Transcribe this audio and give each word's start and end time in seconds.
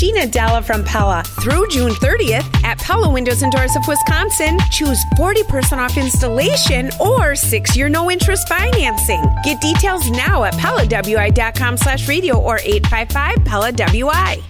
Gina 0.00 0.26
Della 0.26 0.62
from 0.62 0.82
Pella. 0.82 1.22
Through 1.42 1.68
June 1.68 1.90
30th 1.90 2.64
at 2.64 2.78
Pella 2.78 3.12
Windows 3.12 3.42
and 3.42 3.52
Doors 3.52 3.76
of 3.76 3.86
Wisconsin, 3.86 4.58
choose 4.70 4.98
40% 5.18 5.76
off 5.76 5.98
installation 5.98 6.88
or 6.98 7.36
six 7.36 7.76
year 7.76 7.90
no 7.90 8.10
interest 8.10 8.48
financing. 8.48 9.22
Get 9.44 9.60
details 9.60 10.10
now 10.10 10.44
at 10.44 10.54
PellaWI.com 10.54 11.76
slash 11.76 12.08
radio 12.08 12.40
or 12.40 12.60
855 12.64 13.44
Pella 13.44 13.72
WI. 13.72 14.42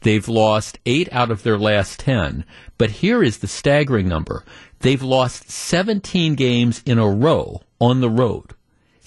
They've 0.00 0.28
lost 0.28 0.78
eight 0.86 1.08
out 1.12 1.30
of 1.30 1.42
their 1.42 1.58
last 1.58 2.00
10. 2.00 2.44
But 2.76 2.90
here 2.90 3.22
is 3.22 3.38
the 3.38 3.48
staggering 3.48 4.08
number. 4.08 4.44
They've 4.80 5.02
lost 5.02 5.50
17 5.50 6.36
games 6.36 6.82
in 6.86 6.98
a 6.98 7.08
row 7.08 7.62
on 7.80 8.00
the 8.00 8.10
road. 8.10 8.54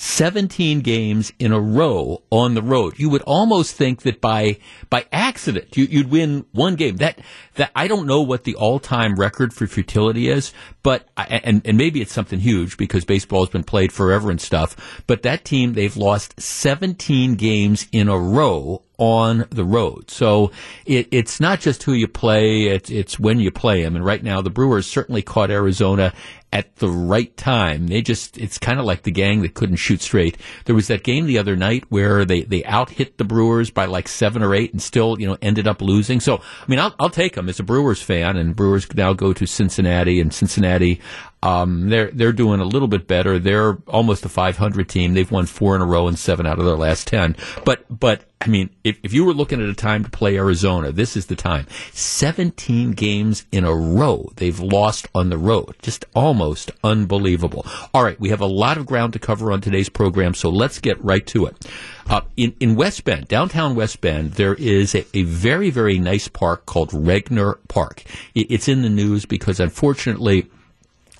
17 0.02 0.80
games 0.80 1.32
in 1.38 1.52
a 1.52 1.62
row 1.62 2.24
on 2.32 2.56
the 2.56 2.62
road. 2.64 2.98
You 2.98 3.08
would 3.12 3.22
almost 3.22 3.76
think 3.76 4.02
that 4.02 4.20
by 4.20 4.58
by 4.90 5.06
accident 5.12 5.78
you, 5.78 6.00
would 6.00 6.10
win 6.10 6.46
one 6.54 6.76
game. 6.76 6.98
That 6.98 7.20
that 7.54 7.70
I 7.76 7.88
don't 7.88 8.08
know 8.08 8.22
what 8.22 8.44
the 8.44 8.56
all-time 8.56 9.14
record 9.14 9.54
for 9.54 9.68
futility 9.68 10.28
is, 10.28 10.54
but 10.82 11.08
and 11.16 11.62
and 11.64 11.78
maybe 11.78 12.02
it's 12.02 12.14
something 12.14 12.40
huge 12.40 12.78
because 12.78 13.06
baseball 13.06 13.42
has 13.42 13.50
been 13.50 13.64
played 13.64 13.92
forever 13.92 14.32
and 14.32 14.42
stuff. 14.42 15.04
But 15.06 15.22
that 15.22 15.46
team 15.46 15.74
they've 15.74 15.96
lost 15.96 16.42
17 16.42 17.36
games 17.36 17.88
in 17.92 18.10
a 18.10 18.18
row 18.18 18.82
on 19.02 19.46
the 19.50 19.66
road. 19.66 20.12
So 20.12 20.52
it, 20.86 21.08
it's 21.12 21.40
not 21.40 21.60
just 21.60 21.82
who 21.82 21.94
you 21.94 22.08
play, 22.08 22.66
it's, 22.68 22.92
it's 22.92 23.20
when 23.20 23.40
you 23.40 23.50
play 23.50 23.82
them. 23.82 23.96
And 23.96 24.06
right 24.06 24.24
now, 24.24 24.42
the 24.44 24.52
Brewers 24.52 24.86
certainly 24.86 25.24
caught 25.24 25.50
Arizona 25.50 26.14
at 26.52 26.76
the 26.78 26.90
right 26.90 27.36
time. 27.38 27.88
They 27.88 28.02
just, 28.02 28.38
it's 28.38 28.58
kind 28.58 28.80
of 28.80 28.86
like 28.86 29.04
the 29.04 29.12
gang 29.12 29.42
that 29.42 29.54
couldn't 29.54 29.78
shoot 29.78 30.02
straight. 30.02 30.38
There 30.66 30.76
was 30.76 30.88
that 30.88 31.04
game 31.04 31.26
the 31.26 31.38
other 31.38 31.56
night 31.56 31.86
where 31.90 32.26
they, 32.26 32.42
they 32.42 32.64
out 32.66 32.90
hit 32.90 33.18
the 33.18 33.24
Brewers 33.24 33.72
by 33.72 33.86
like 33.86 34.08
seven 34.08 34.44
or 34.44 34.54
eight 34.54 34.74
and 34.74 34.82
still, 34.82 35.20
you 35.20 35.28
know, 35.28 35.38
ended 35.42 35.68
up 35.68 35.82
losing. 35.82 36.20
So, 36.20 36.38
I 36.38 36.66
mean, 36.68 36.80
I'll, 36.80 36.94
I'll 37.00 37.10
take 37.10 37.36
them 37.36 37.48
as 37.48 37.60
a 37.60 37.64
Brewers 37.64 38.02
fan 38.02 38.36
and 38.36 38.56
Brewers 38.56 38.94
now 38.94 39.14
go 39.14 39.32
to 39.34 39.46
Cincinnati 39.46 40.20
and 40.20 40.34
Cincinnati, 40.34 41.00
um, 41.44 41.90
they're 41.90 42.12
they're 42.12 42.34
doing 42.34 42.60
a 42.60 42.66
little 42.66 42.88
bit 42.88 43.08
better. 43.08 43.40
They're 43.40 43.78
almost 43.88 44.26
a 44.26 44.30
500 44.30 44.88
team. 44.88 45.14
They've 45.14 45.32
won 45.32 45.48
four 45.48 45.76
in 45.76 45.82
a 45.82 45.86
row 45.86 46.08
and 46.08 46.18
seven 46.18 46.46
out 46.46 46.60
of 46.60 46.66
their 46.66 46.76
last 46.76 47.08
ten. 47.08 47.36
But 47.66 47.84
but 47.90 48.26
I 48.40 48.48
mean, 48.48 48.70
if 48.84 49.00
if 49.02 49.12
you 49.12 49.26
were 49.26 49.34
looking 49.34 49.60
at 49.62 49.68
a 49.68 49.74
time 49.74 50.04
to 50.04 50.10
play 50.10 50.38
Arizona, 50.38 50.92
this 50.92 51.18
is 51.18 51.26
the 51.26 51.36
time. 51.36 51.66
17 51.94 52.92
games 52.92 53.46
in 53.52 53.64
a 53.64 53.74
row 53.74 54.32
they've 54.36 54.60
lost 54.60 55.08
on 55.16 55.30
the 55.30 55.38
road. 55.38 55.76
Just 55.82 56.06
almost 56.16 56.72
unbelievable. 56.84 57.66
All 57.94 58.04
right, 58.04 58.20
we 58.20 58.30
have 58.30 58.42
a 58.42 58.46
lot 58.46 58.78
of 58.78 58.86
ground 58.86 59.14
to 59.14 59.20
cover 59.20 59.52
on 59.52 59.62
today's 59.62 59.90
program, 59.90 60.36
so 60.36 60.50
let's 60.50 60.80
get 60.80 61.04
right 61.04 61.26
to 61.28 61.48
it. 61.48 61.68
Uh, 62.08 62.22
in, 62.36 62.56
in 62.60 62.76
West 62.76 63.04
Bend, 63.04 63.28
downtown 63.28 63.74
West 63.76 64.02
Bend, 64.02 64.34
there 64.34 64.56
is 64.56 64.96
a, 64.96 65.06
a 65.16 65.24
very, 65.24 65.70
very 65.70 65.98
nice 65.98 66.28
park 66.28 66.66
called 66.66 66.92
Regner 66.92 67.58
Park. 67.68 68.04
It, 68.36 68.52
it's 68.52 68.68
in 68.68 68.82
the 68.82 68.90
news 68.90 69.26
because 69.26 69.60
unfortunately, 69.60 70.50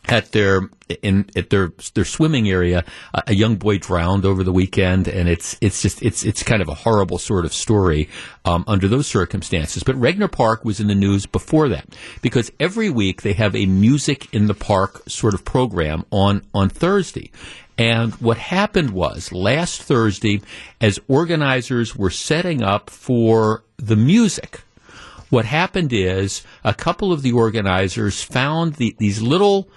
at 0.06 0.32
their 0.32 0.70
in 1.02 1.30
at 1.36 1.50
their 1.50 1.72
their 1.94 2.06
swimming 2.06 2.50
area, 2.50 2.84
a 3.28 3.34
young 3.34 3.56
boy 3.56 3.78
drowned 3.78 4.26
over 4.26 4.44
the 4.44 4.52
weekend, 4.52 5.08
and 5.08 5.30
it's 5.30 5.58
it's 5.62 5.82
just 5.82 6.02
it's 6.02 6.24
it's 6.24 6.44
kind 6.44 6.62
of 6.62 6.70
a 6.70 6.74
horrible 6.74 7.18
sort 7.18 7.46
of 7.46 7.54
story 7.54 8.10
um, 8.46 8.64
under 8.68 8.88
those 8.88 9.08
circumstances. 9.08 9.84
But 9.84 9.96
Regner 9.96 10.32
Park 10.32 10.66
was 10.66 10.80
in 10.80 10.88
the 10.88 10.96
news 10.96 11.26
before 11.26 11.70
that 11.70 11.88
because 12.22 12.52
every 12.60 12.90
week 12.90 13.22
they 13.22 13.34
have 13.34 13.56
a 13.56 13.66
music 13.66 14.34
in 14.34 14.48
the 14.48 14.54
park 14.54 15.04
sort 15.08 15.34
of 15.34 15.46
program 15.46 16.06
on 16.12 16.44
on 16.54 16.70
Thursday. 16.70 17.32
And 17.78 18.14
what 18.16 18.38
happened 18.38 18.92
was 18.92 19.32
last 19.32 19.82
Thursday, 19.82 20.42
as 20.80 21.00
organizers 21.08 21.96
were 21.96 22.12
setting 22.12 22.62
up 22.62 22.90
for 22.90 23.64
the 23.78 23.96
music, 23.96 24.62
what 25.32 25.46
happened 25.46 25.92
is 25.94 26.44
a 26.64 26.74
couple 26.74 27.12
of 27.12 27.24
the 27.24 27.32
organizers 27.32 28.22
found 28.22 28.76
the, 28.76 28.96
these 29.00 29.22
little 29.22 29.70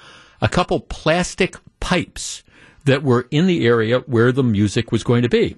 a 0.42 0.48
couple 0.48 0.80
plastic 0.80 1.56
pipes 1.80 2.42
that 2.84 3.02
were 3.02 3.26
in 3.30 3.46
the 3.46 3.64
area 3.64 4.00
where 4.00 4.32
the 4.32 4.42
music 4.42 4.92
was 4.92 5.02
going 5.02 5.22
to 5.22 5.28
be. 5.28 5.56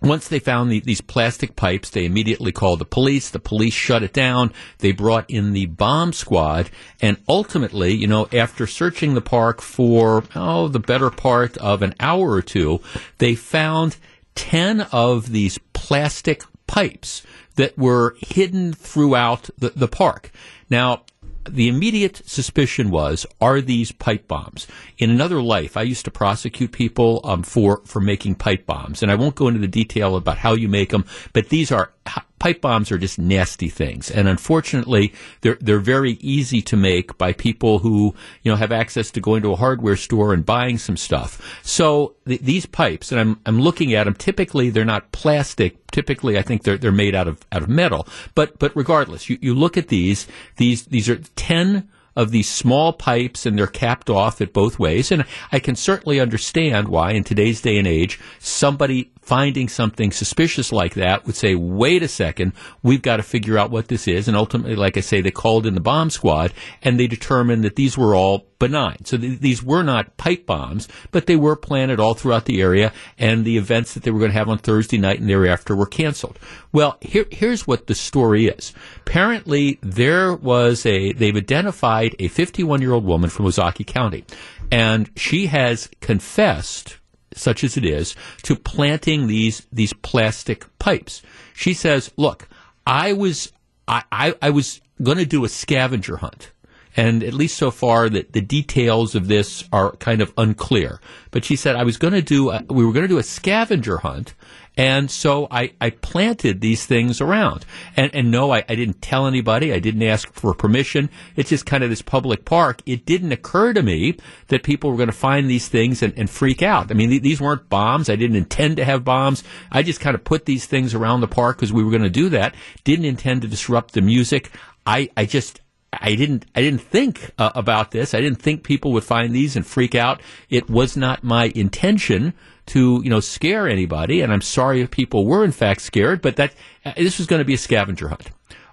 Once 0.00 0.28
they 0.28 0.38
found 0.38 0.70
the, 0.70 0.78
these 0.80 1.00
plastic 1.00 1.56
pipes, 1.56 1.90
they 1.90 2.04
immediately 2.04 2.52
called 2.52 2.78
the 2.78 2.84
police. 2.84 3.28
The 3.28 3.40
police 3.40 3.74
shut 3.74 4.04
it 4.04 4.12
down. 4.12 4.52
They 4.78 4.92
brought 4.92 5.28
in 5.28 5.52
the 5.52 5.66
bomb 5.66 6.12
squad. 6.12 6.70
And 7.02 7.18
ultimately, 7.28 7.94
you 7.94 8.06
know, 8.06 8.28
after 8.32 8.68
searching 8.68 9.14
the 9.14 9.20
park 9.20 9.60
for, 9.60 10.22
oh, 10.36 10.68
the 10.68 10.78
better 10.78 11.10
part 11.10 11.56
of 11.58 11.82
an 11.82 11.94
hour 11.98 12.30
or 12.30 12.42
two, 12.42 12.80
they 13.18 13.34
found 13.34 13.96
10 14.36 14.82
of 14.92 15.32
these 15.32 15.58
plastic 15.72 16.44
pipes 16.68 17.22
that 17.58 17.76
were 17.76 18.16
hidden 18.20 18.72
throughout 18.72 19.50
the, 19.58 19.70
the 19.70 19.88
park. 19.88 20.30
Now, 20.70 21.02
the 21.48 21.68
immediate 21.68 22.22
suspicion 22.24 22.90
was, 22.90 23.26
are 23.40 23.60
these 23.60 23.90
pipe 23.90 24.28
bombs? 24.28 24.66
In 24.98 25.10
another 25.10 25.42
life, 25.42 25.76
I 25.76 25.82
used 25.82 26.04
to 26.04 26.10
prosecute 26.10 26.72
people 26.72 27.20
um, 27.24 27.42
for 27.42 27.82
for 27.84 28.00
making 28.00 28.36
pipe 28.36 28.64
bombs, 28.64 29.02
and 29.02 29.10
I 29.10 29.16
won't 29.16 29.34
go 29.34 29.48
into 29.48 29.60
the 29.60 29.66
detail 29.66 30.14
about 30.14 30.38
how 30.38 30.54
you 30.54 30.68
make 30.68 30.90
them, 30.90 31.04
but 31.32 31.48
these 31.48 31.72
are 31.72 31.92
pipe 32.38 32.60
bombs 32.60 32.90
are 32.92 32.98
just 32.98 33.18
nasty 33.18 33.68
things, 33.68 34.10
and 34.10 34.28
unfortunately, 34.28 35.12
they're 35.40 35.58
they're 35.60 35.78
very 35.78 36.12
easy 36.20 36.62
to 36.62 36.76
make 36.76 37.16
by 37.18 37.32
people 37.32 37.80
who 37.80 38.14
you 38.42 38.50
know 38.50 38.56
have 38.56 38.72
access 38.72 39.10
to 39.12 39.20
going 39.20 39.42
to 39.42 39.52
a 39.52 39.56
hardware 39.56 39.96
store 39.96 40.32
and 40.32 40.44
buying 40.44 40.78
some 40.78 40.96
stuff. 40.96 41.60
So 41.62 42.14
th- 42.26 42.40
these 42.40 42.66
pipes, 42.66 43.12
and 43.12 43.20
I'm 43.20 43.40
I'm 43.46 43.60
looking 43.60 43.94
at 43.94 44.04
them. 44.04 44.14
Typically, 44.14 44.70
they're 44.70 44.84
not 44.84 45.12
plastic. 45.12 45.86
Typically, 45.90 46.38
I 46.38 46.42
think 46.42 46.62
they're 46.62 46.78
they're 46.78 46.92
made 46.92 47.14
out 47.14 47.28
of 47.28 47.40
out 47.52 47.62
of 47.62 47.68
metal. 47.68 48.06
But 48.34 48.58
but 48.58 48.74
regardless, 48.76 49.28
you, 49.28 49.38
you 49.40 49.54
look 49.54 49.76
at 49.76 49.88
these. 49.88 50.26
These 50.56 50.86
these 50.86 51.08
are 51.08 51.16
ten 51.36 51.88
of 52.18 52.32
these 52.32 52.48
small 52.48 52.92
pipes 52.92 53.46
and 53.46 53.56
they're 53.56 53.68
capped 53.68 54.10
off 54.10 54.40
at 54.40 54.52
both 54.52 54.76
ways. 54.76 55.12
And 55.12 55.24
I 55.52 55.60
can 55.60 55.76
certainly 55.76 56.18
understand 56.18 56.88
why 56.88 57.12
in 57.12 57.22
today's 57.22 57.60
day 57.60 57.78
and 57.78 57.86
age, 57.86 58.18
somebody 58.40 59.12
finding 59.22 59.68
something 59.68 60.10
suspicious 60.10 60.72
like 60.72 60.94
that 60.94 61.24
would 61.26 61.36
say, 61.36 61.54
wait 61.54 62.02
a 62.02 62.08
second, 62.08 62.54
we've 62.82 63.02
got 63.02 63.18
to 63.18 63.22
figure 63.22 63.56
out 63.56 63.70
what 63.70 63.86
this 63.86 64.08
is. 64.08 64.26
And 64.26 64.36
ultimately, 64.36 64.74
like 64.74 64.96
I 64.96 65.00
say, 65.00 65.20
they 65.20 65.30
called 65.30 65.64
in 65.64 65.74
the 65.74 65.80
bomb 65.80 66.10
squad 66.10 66.52
and 66.82 66.98
they 66.98 67.06
determined 67.06 67.62
that 67.62 67.76
these 67.76 67.96
were 67.96 68.16
all 68.16 68.47
benign. 68.58 69.04
So 69.04 69.16
th- 69.16 69.40
these 69.40 69.62
were 69.62 69.82
not 69.82 70.16
pipe 70.16 70.46
bombs, 70.46 70.88
but 71.10 71.26
they 71.26 71.36
were 71.36 71.56
planted 71.56 72.00
all 72.00 72.14
throughout 72.14 72.44
the 72.46 72.60
area 72.60 72.92
and 73.18 73.44
the 73.44 73.56
events 73.56 73.94
that 73.94 74.02
they 74.02 74.10
were 74.10 74.18
going 74.18 74.30
to 74.30 74.38
have 74.38 74.48
on 74.48 74.58
Thursday 74.58 74.98
night 74.98 75.20
and 75.20 75.28
thereafter 75.28 75.76
were 75.76 75.86
canceled. 75.86 76.38
Well, 76.72 76.98
here, 77.00 77.26
here's 77.30 77.66
what 77.66 77.86
the 77.86 77.94
story 77.94 78.46
is. 78.46 78.72
Apparently, 78.98 79.78
there 79.82 80.34
was 80.34 80.84
a, 80.86 81.12
they've 81.12 81.36
identified 81.36 82.16
a 82.18 82.28
51 82.28 82.80
year 82.80 82.92
old 82.92 83.04
woman 83.04 83.30
from 83.30 83.46
Ozaukee 83.46 83.86
County 83.86 84.24
and 84.70 85.10
she 85.16 85.46
has 85.46 85.88
confessed 86.00 86.98
such 87.34 87.64
as 87.64 87.76
it 87.76 87.84
is, 87.84 88.14
to 88.42 88.56
planting 88.56 89.26
these 89.26 89.66
these 89.72 89.92
plastic 89.92 90.66
pipes. 90.78 91.22
She 91.54 91.72
says, 91.74 92.10
"Look, 92.16 92.48
I 92.86 93.12
was 93.12 93.52
I, 93.86 94.02
I, 94.10 94.34
I 94.42 94.50
was 94.50 94.80
going 95.02 95.18
to 95.18 95.26
do 95.26 95.44
a 95.44 95.48
scavenger 95.48 96.18
hunt." 96.18 96.52
And 96.98 97.22
at 97.22 97.32
least 97.32 97.56
so 97.56 97.70
far, 97.70 98.10
that 98.10 98.32
the 98.32 98.40
details 98.40 99.14
of 99.14 99.28
this 99.28 99.62
are 99.72 99.94
kind 99.96 100.20
of 100.20 100.32
unclear. 100.36 101.00
But 101.30 101.44
she 101.44 101.54
said 101.54 101.76
I 101.76 101.84
was 101.84 101.96
going 101.96 102.14
to 102.14 102.22
do, 102.22 102.50
a, 102.50 102.64
we 102.68 102.84
were 102.84 102.92
going 102.92 103.04
to 103.04 103.14
do 103.14 103.18
a 103.18 103.22
scavenger 103.22 103.98
hunt, 103.98 104.34
And 104.78 105.10
so 105.10 105.48
I, 105.50 105.72
I 105.80 105.90
planted 105.90 106.60
these 106.60 106.86
things 106.86 107.20
around. 107.20 107.66
And, 107.96 108.14
and 108.14 108.30
no, 108.30 108.52
I, 108.52 108.64
I 108.68 108.76
didn't 108.76 109.02
tell 109.02 109.26
anybody. 109.26 109.72
I 109.72 109.80
didn't 109.80 110.04
ask 110.04 110.32
for 110.32 110.54
permission. 110.54 111.10
It's 111.34 111.50
just 111.50 111.66
kind 111.66 111.82
of 111.82 111.90
this 111.90 112.00
public 112.00 112.44
park. 112.44 112.80
It 112.86 113.04
didn't 113.04 113.32
occur 113.32 113.72
to 113.72 113.82
me 113.82 114.16
that 114.46 114.62
people 114.62 114.90
were 114.90 114.96
going 114.96 115.08
to 115.08 115.12
find 115.12 115.50
these 115.50 115.66
things 115.66 116.00
and, 116.00 116.16
and 116.16 116.30
freak 116.30 116.62
out. 116.62 116.92
I 116.92 116.94
mean, 116.94 117.10
th- 117.10 117.22
these 117.22 117.40
weren't 117.40 117.68
bombs. 117.68 118.08
I 118.08 118.14
didn't 118.14 118.36
intend 118.36 118.76
to 118.76 118.84
have 118.84 119.04
bombs. 119.04 119.42
I 119.72 119.82
just 119.82 119.98
kind 119.98 120.14
of 120.14 120.22
put 120.22 120.46
these 120.46 120.66
things 120.66 120.94
around 120.94 121.22
the 121.22 121.28
park 121.28 121.56
because 121.56 121.72
we 121.72 121.82
were 121.82 121.90
going 121.90 122.02
to 122.04 122.08
do 122.08 122.28
that. 122.28 122.54
Didn't 122.84 123.04
intend 123.04 123.42
to 123.42 123.48
disrupt 123.48 123.94
the 123.94 124.00
music. 124.00 124.52
I, 124.86 125.10
I 125.16 125.26
just, 125.26 125.60
I 125.92 126.14
didn't 126.14 126.44
I 126.54 126.60
didn't 126.60 126.82
think 126.82 127.30
uh, 127.38 127.50
about 127.54 127.92
this. 127.92 128.14
I 128.14 128.20
didn't 128.20 128.42
think 128.42 128.62
people 128.62 128.92
would 128.92 129.04
find 129.04 129.34
these 129.34 129.56
and 129.56 129.66
freak 129.66 129.94
out. 129.94 130.20
It 130.50 130.68
was 130.68 130.96
not 130.96 131.24
my 131.24 131.46
intention 131.54 132.34
to 132.66 133.00
you 133.02 133.10
know 133.10 133.20
scare 133.20 133.66
anybody, 133.66 134.20
and 134.20 134.32
I'm 134.32 134.42
sorry 134.42 134.80
if 134.82 134.90
people 134.90 135.24
were 135.26 135.44
in 135.44 135.52
fact 135.52 135.80
scared. 135.80 136.20
But 136.20 136.36
that 136.36 136.52
uh, 136.84 136.92
this 136.96 137.18
was 137.18 137.26
going 137.26 137.40
to 137.40 137.44
be 137.44 137.54
a 137.54 137.58
scavenger 137.58 138.08
hunt. 138.08 138.30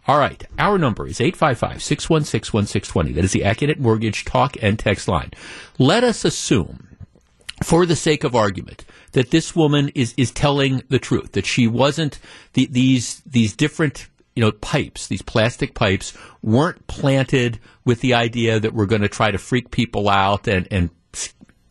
All 0.08 0.20
right, 0.20 0.44
our 0.60 0.78
number 0.78 1.08
is 1.08 1.18
855-616-1620. 1.18 3.16
That 3.16 3.24
is 3.24 3.32
the 3.32 3.42
Accunet 3.42 3.80
Mortgage 3.80 4.24
talk 4.24 4.56
and 4.62 4.78
text 4.78 5.08
line. 5.08 5.32
Let 5.80 6.04
us 6.04 6.24
assume, 6.24 6.96
for 7.64 7.88
the 7.88 7.96
sake 7.96 8.24
of 8.24 8.36
argument, 8.36 8.86
that 9.14 9.32
this 9.32 9.56
woman 9.56 9.90
is, 9.96 10.14
is 10.16 10.30
telling 10.30 10.84
the 10.90 11.00
truth, 11.00 11.32
that 11.32 11.48
she 11.48 11.66
wasn't 11.66 12.20
the, 12.54 12.68
these 12.68 13.22
these 13.22 13.56
different 13.56 14.08
you 14.36 14.42
know, 14.42 14.52
pipes, 14.52 15.08
these 15.08 15.22
plastic 15.22 15.74
pipes 15.74 16.18
weren't 16.42 16.86
planted 16.88 17.60
with 17.86 18.02
the 18.02 18.14
idea 18.14 18.60
that 18.60 18.74
we're 18.74 18.86
going 18.86 19.02
to 19.02 19.10
try 19.10 19.32
to 19.32 19.38
freak 19.38 19.72
people 19.72 20.10
out 20.10 20.48
and, 20.48 20.68
and 20.72 20.90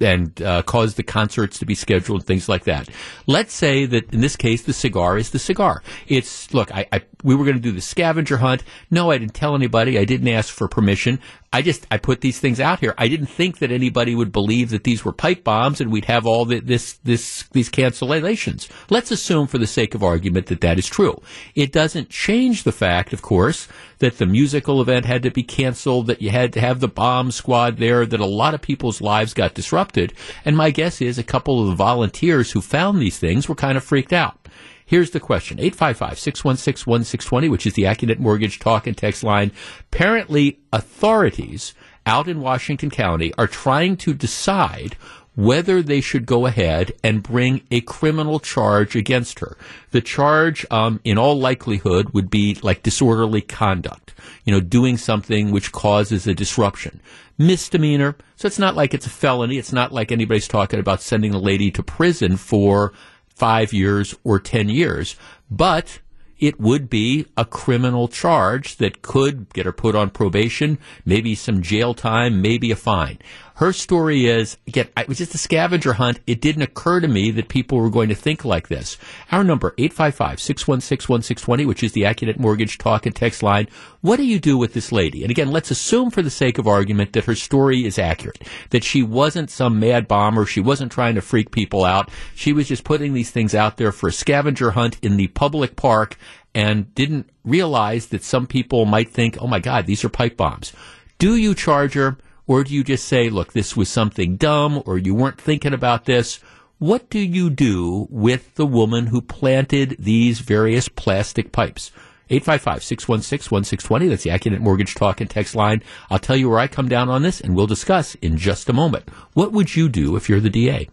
and 0.01 0.43
uh, 0.43 0.63
cause 0.63 0.95
the 0.95 1.03
concerts 1.03 1.59
to 1.61 1.67
be 1.67 1.75
scheduled 1.75 2.21
and 2.21 2.27
things 2.27 2.49
like 2.49 2.65
that. 2.65 2.89
Let's 3.27 3.55
say 3.55 3.87
that 3.87 4.13
in 4.13 4.21
this 4.21 4.37
case, 4.37 4.63
the 4.63 4.73
cigar 4.73 5.17
is 5.17 5.31
the 5.31 5.39
cigar. 5.39 5.83
It's 6.09 6.53
look, 6.53 6.75
I, 6.75 6.87
I 6.93 7.03
we 7.23 7.35
were 7.35 7.45
going 7.45 7.57
to 7.57 7.63
do 7.63 7.73
the 7.73 7.81
scavenger 7.81 8.39
hunt. 8.39 8.65
No, 8.91 9.11
I 9.11 9.19
didn't 9.19 9.35
tell 9.35 9.55
anybody. 9.55 9.99
I 9.99 10.05
didn't 10.05 10.29
ask 10.29 10.53
for 10.53 10.69
permission. 10.69 11.21
I 11.55 11.63
just 11.63 11.87
I 11.89 11.99
put 11.99 12.21
these 12.21 12.41
things 12.41 12.59
out 12.59 12.81
here. 12.81 12.95
I 12.99 13.07
didn't 13.07 13.29
think 13.29 13.59
that 13.59 13.71
anybody 13.71 14.17
would 14.17 14.33
believe 14.33 14.71
that 14.71 14.83
these 14.83 15.05
were 15.05 15.13
pipe 15.13 15.45
bombs 15.45 15.81
and 15.81 15.93
we'd 15.93 16.07
have 16.07 16.27
all 16.27 16.45
the, 16.45 16.59
this 16.59 16.95
this 17.05 17.45
these 17.53 17.71
cancellations. 17.71 18.69
Let's 18.91 19.13
assume, 19.13 19.47
for 19.47 19.59
the 19.59 19.67
sake 19.69 19.95
of 19.95 20.03
argument, 20.03 20.47
that 20.47 20.63
that 20.63 20.81
is 20.81 20.89
true. 20.89 21.23
It 21.55 21.71
doesn't 21.71 22.11
change 22.11 22.65
the 22.65 22.73
fact, 22.73 23.13
of 23.13 23.23
course, 23.23 23.69
that 24.01 24.19
the 24.19 24.27
musical 24.27 24.83
event 24.83 25.07
had 25.07 25.23
to 25.23 25.31
be 25.31 25.45
canceled, 25.45 26.09
that 26.09 26.21
you 26.21 26.31
had 26.31 26.53
to 26.55 26.61
have 26.61 26.81
the 26.81 26.89
bomb 26.89 27.31
squad 27.31 27.77
there, 27.77 28.05
that 28.05 28.19
a 28.19 28.27
lot 28.27 28.55
of 28.55 28.61
people's 28.61 29.01
lives 29.01 29.33
got 29.33 29.55
disrupted. 29.55 30.13
And 30.45 30.57
my 30.57 30.73
guess 30.73 31.01
is 31.01 31.19
a 31.19 31.23
couple 31.23 31.63
of 31.63 31.69
the 31.69 31.77
volunteers 31.77 32.51
who 32.51 32.63
found 32.63 32.99
these 32.99 33.21
things 33.21 33.49
were 33.49 33.55
kind 33.55 33.77
of 33.77 33.85
freaked 33.85 34.13
out. 34.13 34.49
Here's 34.87 35.11
the 35.11 35.21
question 35.21 35.59
855 35.59 36.19
616 36.19 36.91
1620, 36.91 37.49
which 37.49 37.67
is 37.67 37.75
the 37.75 37.85
Accunet 37.85 38.19
Mortgage 38.19 38.59
talk 38.59 38.87
and 38.87 38.97
text 38.97 39.25
line. 39.25 39.51
Apparently, 39.93 40.61
authorities 40.73 41.75
out 42.07 42.29
in 42.29 42.41
Washington 42.41 42.91
County 42.91 43.33
are 43.39 43.47
trying 43.47 43.97
to 43.99 44.13
decide 44.13 44.97
whether 45.37 45.83
they 45.83 46.01
should 46.01 46.27
go 46.27 46.47
ahead 46.47 46.93
and 47.03 47.23
bring 47.23 47.63
a 47.71 47.81
criminal 47.81 48.39
charge 48.39 48.95
against 48.95 49.41
her. 49.41 49.57
The 49.91 50.01
charge, 50.01 50.65
um, 50.71 51.01
in 51.03 51.19
all 51.19 51.39
likelihood, 51.39 52.11
would 52.11 52.31
be 52.31 52.57
like 52.63 52.83
disorderly 52.83 53.41
conduct, 53.41 54.15
you 54.45 54.53
know, 54.53 54.61
doing 54.61 54.97
something 54.97 55.51
which 55.51 55.73
causes 55.73 56.27
a 56.27 56.35
disruption. 56.35 57.01
Misdemeanor, 57.37 58.17
so 58.37 58.47
it's 58.47 58.61
not 58.61 58.77
like 58.77 58.95
it's 58.95 59.07
a 59.07 59.11
felony. 59.11 59.59
It's 59.59 59.73
not 59.73 59.93
like 59.93 60.13
anybody's 60.13 60.47
talking 60.47 60.79
about 60.79 61.03
sending 61.03 61.35
a 61.35 61.39
lady 61.39 61.73
to 61.73 61.83
prison 61.83 62.37
for 62.37 62.93
five 63.35 63.73
years 63.73 64.15
or 64.25 64.39
ten 64.39 64.69
years, 64.69 65.17
but 65.51 66.01
it 66.39 66.59
would 66.61 66.91
be 66.91 67.27
a 67.37 67.45
criminal 67.45 68.09
charge 68.09 68.77
that 68.77 69.03
could 69.03 69.53
get 69.53 69.67
her 69.67 69.73
put 69.73 69.95
on 69.95 70.11
probation, 70.11 70.79
maybe 71.05 71.35
some 71.35 71.63
jail 71.63 71.95
time, 71.95 72.43
maybe 72.43 72.71
a 72.71 72.77
fine. 72.77 73.19
Her 73.59 73.73
story 73.73 74.27
is, 74.27 74.57
again, 74.67 74.89
it 74.97 75.07
was 75.07 75.19
just 75.19 75.35
a 75.35 75.39
scavenger 75.39 75.93
hunt. 75.93 76.19
It 76.27 76.41
didn't 76.41 76.63
occur 76.63 76.99
to 76.99 77.07
me 77.07 77.31
that 77.31 77.47
people 77.49 77.79
were 77.79 77.89
going 77.89 78.09
to 78.09 78.15
think 78.17 78.45
like 78.45 78.67
this. 78.67 78.99
Our 79.31 79.45
number, 79.45 79.71
855-616-1620, 79.79 81.65
which 81.65 81.85
is 81.85 81.93
the 81.93 82.03
Accunet 82.03 82.41
Mortgage 82.41 82.79
talk 82.79 83.07
and 83.07 83.15
text 83.15 83.45
line. 83.45 83.69
What 84.01 84.17
do 84.17 84.25
you 84.25 84.41
do 84.41 84.59
with 84.59 84.75
this 84.75 84.91
lady? 84.91 85.23
And 85.23 85.31
again, 85.31 85.53
let's 85.53 85.71
assume 85.71 86.11
for 86.11 86.21
the 86.21 86.31
sake 86.31 86.59
of 86.59 86.67
argument 86.67 87.13
that 87.13 87.27
her 87.27 87.37
story 87.37 87.85
is 87.85 87.97
accurate, 87.97 88.43
that 88.71 88.83
she 88.83 89.05
wasn't 89.05 89.51
some 89.51 89.79
mad 89.79 90.09
bomber. 90.09 90.47
She 90.47 90.61
wasn't 90.61 90.91
trying 90.91 91.15
to 91.15 91.21
freak 91.21 91.53
people 91.53 91.85
out. 91.85 92.11
She 92.35 92.53
was 92.53 92.67
just 92.67 92.83
putting 92.83 93.15
these 93.15 93.31
things 93.31 93.55
out 93.55 93.77
there 93.77 93.93
for 93.93 94.09
a 94.09 94.13
scavenger 94.13 94.73
hunt 94.73 94.99
in 95.01 95.17
the 95.17 95.29
public 95.29 95.77
park 95.77 96.17
and 96.57 96.93
didn't 96.97 97.31
realize 97.45 98.09
that 98.09 98.25
some 98.25 98.49
people 98.49 98.85
might 98.85 99.11
think, 99.11 99.39
oh 99.41 99.47
my 99.47 99.61
God, 99.61 99.87
these 99.87 100.05
are 100.05 100.09
pipe 100.09 100.37
bombs. 100.37 100.73
Do 101.19 101.37
you 101.37 101.55
charge 101.55 101.95
her? 101.95 102.17
Or 102.47 102.65
do 102.65 102.75
you 102.75 102.85
just 102.85 103.07
say, 103.07 103.31
look, 103.31 103.53
this 103.53 103.77
was 103.77 103.89
something 103.89 104.37
dumb 104.37 104.83
or 104.87 104.99
you 104.99 105.15
weren't 105.15 105.41
thinking 105.41 105.73
about 105.73 106.05
this? 106.05 106.41
What 106.79 107.09
do 107.09 107.19
you 107.19 107.49
do 107.51 108.07
with 108.11 108.55
the 108.57 108.67
woman 108.67 109.07
who 109.07 109.23
planted 109.23 109.97
these 109.99 110.41
various 110.41 110.89
plastic 110.89 111.53
pipes? 111.53 111.91
855-616-1620. 112.31 114.09
That's 114.09 114.25
the 114.25 114.31
Accunet 114.31 114.61
Mortgage 114.61 114.95
Talk 114.95 115.21
and 115.21 115.31
Text 115.31 115.55
line. 115.55 115.83
I'll 116.11 116.19
tell 116.19 116.37
you 116.37 116.51
where 116.51 116.59
I 116.59 116.67
come 116.67 116.89
down 116.89 117.09
on 117.09 117.23
this 117.23 117.41
and 117.41 117.55
we'll 117.55 117.67
discuss 117.67 118.15
in 118.17 118.37
just 118.37 118.69
a 118.69 118.73
moment. 118.73 119.09
What 119.35 119.53
would 119.53 119.77
you 119.77 119.89
do 119.89 120.17
if 120.17 120.29
you're 120.29 120.41
the 120.41 120.51
DA? 120.51 120.89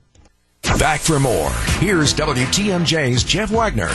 Back 0.77 1.01
for 1.01 1.19
more. 1.19 1.49
Here's 1.79 2.13
WTMJ's 2.13 3.23
Jeff 3.23 3.49
Wagner. 3.49 3.89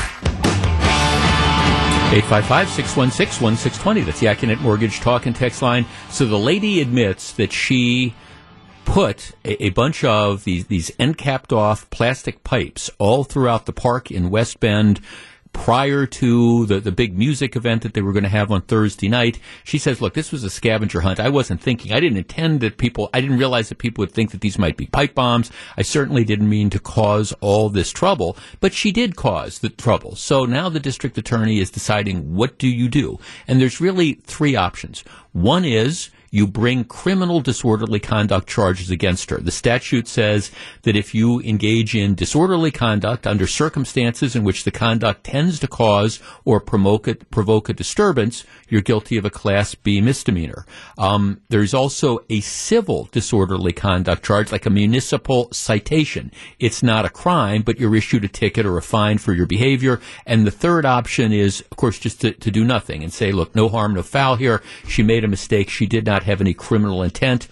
855-616-1620. 2.06 4.04
That's 4.04 4.20
the 4.20 4.26
Accunet 4.26 4.60
Mortgage 4.60 5.00
Talk 5.00 5.26
and 5.26 5.34
Text 5.34 5.60
line. 5.60 5.84
So 6.08 6.24
the 6.24 6.38
lady 6.38 6.80
admits 6.80 7.32
that 7.32 7.52
she 7.52 8.14
put 8.84 9.32
a, 9.44 9.64
a, 9.64 9.70
bunch 9.70 10.04
of 10.04 10.44
these, 10.44 10.68
these 10.68 10.92
end 11.00 11.18
capped 11.18 11.52
off 11.52 11.90
plastic 11.90 12.44
pipes 12.44 12.88
all 12.98 13.24
throughout 13.24 13.66
the 13.66 13.72
park 13.72 14.12
in 14.12 14.30
West 14.30 14.60
Bend 14.60 15.00
prior 15.56 16.06
to 16.06 16.66
the, 16.66 16.78
the 16.78 16.92
big 16.92 17.16
music 17.16 17.56
event 17.56 17.82
that 17.82 17.94
they 17.94 18.02
were 18.02 18.12
going 18.12 18.22
to 18.22 18.28
have 18.28 18.52
on 18.52 18.60
Thursday 18.62 19.08
night. 19.08 19.40
She 19.64 19.78
says, 19.78 20.00
look, 20.00 20.14
this 20.14 20.30
was 20.30 20.44
a 20.44 20.50
scavenger 20.50 21.00
hunt. 21.00 21.18
I 21.18 21.28
wasn't 21.28 21.60
thinking, 21.60 21.92
I 21.92 21.98
didn't 21.98 22.18
intend 22.18 22.60
that 22.60 22.76
people, 22.78 23.08
I 23.12 23.20
didn't 23.20 23.38
realize 23.38 23.68
that 23.70 23.78
people 23.78 24.02
would 24.02 24.12
think 24.12 24.30
that 24.30 24.42
these 24.42 24.58
might 24.58 24.76
be 24.76 24.86
pipe 24.86 25.14
bombs. 25.14 25.50
I 25.76 25.82
certainly 25.82 26.24
didn't 26.24 26.48
mean 26.48 26.70
to 26.70 26.78
cause 26.78 27.32
all 27.40 27.68
this 27.68 27.90
trouble, 27.90 28.36
but 28.60 28.74
she 28.74 28.92
did 28.92 29.16
cause 29.16 29.58
the 29.58 29.70
trouble. 29.70 30.14
So 30.14 30.44
now 30.44 30.68
the 30.68 30.78
district 30.78 31.18
attorney 31.18 31.58
is 31.58 31.70
deciding 31.70 32.36
what 32.36 32.58
do 32.58 32.68
you 32.68 32.88
do? 32.88 33.18
And 33.48 33.60
there's 33.60 33.80
really 33.80 34.20
three 34.24 34.54
options. 34.54 35.00
One 35.32 35.64
is, 35.64 36.10
you 36.30 36.46
bring 36.46 36.84
criminal 36.84 37.40
disorderly 37.40 38.00
conduct 38.00 38.48
charges 38.48 38.90
against 38.90 39.30
her. 39.30 39.38
The 39.38 39.50
statute 39.50 40.08
says 40.08 40.50
that 40.82 40.96
if 40.96 41.14
you 41.14 41.40
engage 41.40 41.94
in 41.94 42.14
disorderly 42.14 42.70
conduct 42.70 43.26
under 43.26 43.46
circumstances 43.46 44.36
in 44.36 44.44
which 44.44 44.64
the 44.64 44.70
conduct 44.70 45.24
tends 45.24 45.58
to 45.60 45.68
cause 45.68 46.20
or 46.44 46.60
provoke 46.60 47.08
a, 47.08 47.14
provoke 47.14 47.68
a 47.68 47.72
disturbance, 47.72 48.44
you're 48.68 48.82
guilty 48.82 49.16
of 49.16 49.24
a 49.24 49.30
Class 49.30 49.74
B 49.74 50.00
misdemeanor. 50.00 50.66
Um, 50.98 51.40
there's 51.48 51.74
also 51.74 52.20
a 52.28 52.40
civil 52.40 53.08
disorderly 53.12 53.72
conduct 53.72 54.24
charge, 54.24 54.52
like 54.52 54.66
a 54.66 54.70
municipal 54.70 55.48
citation. 55.52 56.32
It's 56.58 56.82
not 56.82 57.04
a 57.04 57.10
crime, 57.10 57.62
but 57.62 57.78
you're 57.78 57.94
issued 57.94 58.24
a 58.24 58.28
ticket 58.28 58.66
or 58.66 58.76
a 58.76 58.82
fine 58.82 59.18
for 59.18 59.32
your 59.32 59.46
behavior. 59.46 60.00
And 60.26 60.46
the 60.46 60.50
third 60.50 60.84
option 60.84 61.32
is, 61.32 61.60
of 61.70 61.76
course, 61.76 61.98
just 61.98 62.20
to, 62.22 62.32
to 62.32 62.50
do 62.50 62.64
nothing 62.64 63.02
and 63.02 63.12
say, 63.12 63.32
look, 63.32 63.54
no 63.54 63.68
harm, 63.68 63.94
no 63.94 64.02
foul 64.02 64.36
here. 64.36 64.62
She 64.88 65.02
made 65.02 65.24
a 65.24 65.28
mistake. 65.28 65.70
She 65.70 65.86
did 65.86 66.04
not 66.06 66.15
have 66.24 66.40
any 66.40 66.54
criminal 66.54 67.02
intent. 67.02 67.48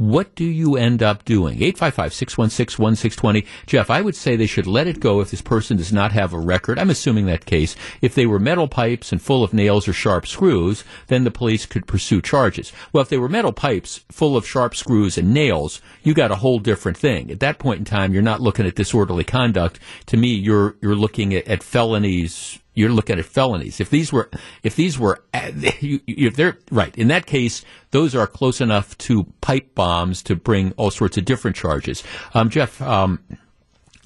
What 0.00 0.34
do 0.34 0.46
you 0.46 0.78
end 0.78 1.02
up 1.02 1.26
doing? 1.26 1.58
855-616-1620. 1.58 3.46
Jeff, 3.66 3.90
I 3.90 4.00
would 4.00 4.16
say 4.16 4.34
they 4.34 4.46
should 4.46 4.66
let 4.66 4.86
it 4.86 4.98
go 4.98 5.20
if 5.20 5.30
this 5.30 5.42
person 5.42 5.76
does 5.76 5.92
not 5.92 6.12
have 6.12 6.32
a 6.32 6.38
record. 6.38 6.78
I'm 6.78 6.88
assuming 6.88 7.26
that 7.26 7.44
case. 7.44 7.76
If 8.00 8.14
they 8.14 8.24
were 8.24 8.38
metal 8.38 8.66
pipes 8.66 9.12
and 9.12 9.20
full 9.20 9.44
of 9.44 9.52
nails 9.52 9.86
or 9.86 9.92
sharp 9.92 10.26
screws, 10.26 10.84
then 11.08 11.24
the 11.24 11.30
police 11.30 11.66
could 11.66 11.86
pursue 11.86 12.22
charges. 12.22 12.72
Well, 12.94 13.02
if 13.02 13.10
they 13.10 13.18
were 13.18 13.28
metal 13.28 13.52
pipes 13.52 14.02
full 14.10 14.38
of 14.38 14.46
sharp 14.46 14.74
screws 14.74 15.18
and 15.18 15.34
nails, 15.34 15.82
you 16.02 16.14
got 16.14 16.30
a 16.30 16.36
whole 16.36 16.60
different 16.60 16.96
thing. 16.96 17.30
At 17.30 17.40
that 17.40 17.58
point 17.58 17.80
in 17.80 17.84
time, 17.84 18.14
you're 18.14 18.22
not 18.22 18.40
looking 18.40 18.66
at 18.66 18.76
disorderly 18.76 19.24
conduct. 19.24 19.78
To 20.06 20.16
me, 20.16 20.28
you're, 20.28 20.76
you're 20.80 20.96
looking 20.96 21.34
at, 21.34 21.46
at 21.46 21.62
felonies 21.62 22.58
you're 22.74 22.90
looking 22.90 23.18
at 23.18 23.24
felonies. 23.24 23.80
If 23.80 23.90
these 23.90 24.12
were, 24.12 24.30
if 24.62 24.76
these 24.76 24.98
were, 24.98 25.22
if 25.34 26.36
they're 26.36 26.58
right 26.70 26.96
in 26.96 27.08
that 27.08 27.26
case, 27.26 27.64
those 27.90 28.14
are 28.14 28.26
close 28.26 28.60
enough 28.60 28.96
to 28.98 29.24
pipe 29.40 29.74
bombs 29.74 30.22
to 30.24 30.36
bring 30.36 30.72
all 30.72 30.90
sorts 30.90 31.18
of 31.18 31.24
different 31.24 31.56
charges. 31.56 32.02
Um, 32.34 32.50
Jeff, 32.50 32.80
um, 32.82 33.20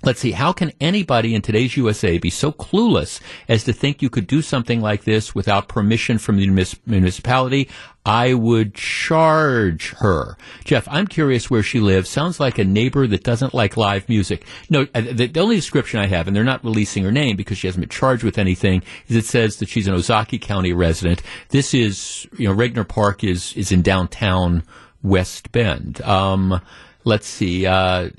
Let's 0.04 0.20
see, 0.20 0.32
how 0.32 0.52
can 0.52 0.70
anybody 0.82 1.34
in 1.34 1.40
today's 1.40 1.78
USA 1.78 2.18
be 2.18 2.28
so 2.28 2.52
clueless 2.52 3.20
as 3.48 3.64
to 3.64 3.72
think 3.72 4.02
you 4.02 4.10
could 4.10 4.26
do 4.26 4.42
something 4.42 4.82
like 4.82 5.04
this 5.04 5.34
without 5.34 5.66
permission 5.66 6.18
from 6.18 6.36
the 6.36 6.46
municipality? 6.84 7.70
I 8.04 8.34
would 8.34 8.74
charge 8.74 9.92
her. 10.00 10.36
Jeff, 10.64 10.86
I'm 10.90 11.06
curious 11.06 11.50
where 11.50 11.62
she 11.62 11.80
lives. 11.80 12.10
Sounds 12.10 12.38
like 12.38 12.58
a 12.58 12.64
neighbor 12.64 13.06
that 13.06 13.22
doesn't 13.22 13.54
like 13.54 13.78
live 13.78 14.06
music. 14.10 14.44
No, 14.68 14.86
uh, 14.94 15.00
the, 15.00 15.26
the, 15.26 15.40
only 15.40 15.56
description 15.56 16.00
I 16.00 16.06
have, 16.06 16.28
and 16.28 16.36
they're 16.36 16.44
not 16.44 16.62
releasing 16.62 17.02
her 17.04 17.12
name 17.12 17.36
because 17.36 17.56
she 17.56 17.66
hasn't 17.66 17.80
been 17.80 17.88
charged 17.88 18.22
with 18.22 18.36
anything, 18.36 18.82
is 19.08 19.16
it 19.16 19.24
says 19.24 19.56
that 19.56 19.70
she's 19.70 19.88
an 19.88 19.94
Ozaukee 19.94 20.38
County 20.38 20.74
resident. 20.74 21.22
This 21.48 21.72
is, 21.72 22.28
you 22.36 22.46
know, 22.46 22.54
Regner 22.54 22.86
Park 22.86 23.24
is, 23.24 23.54
is 23.56 23.72
in 23.72 23.80
downtown 23.80 24.64
West 25.02 25.50
Bend. 25.50 26.02
Um, 26.02 26.60
let's 27.04 27.26
see, 27.26 27.64
uh, 27.64 28.10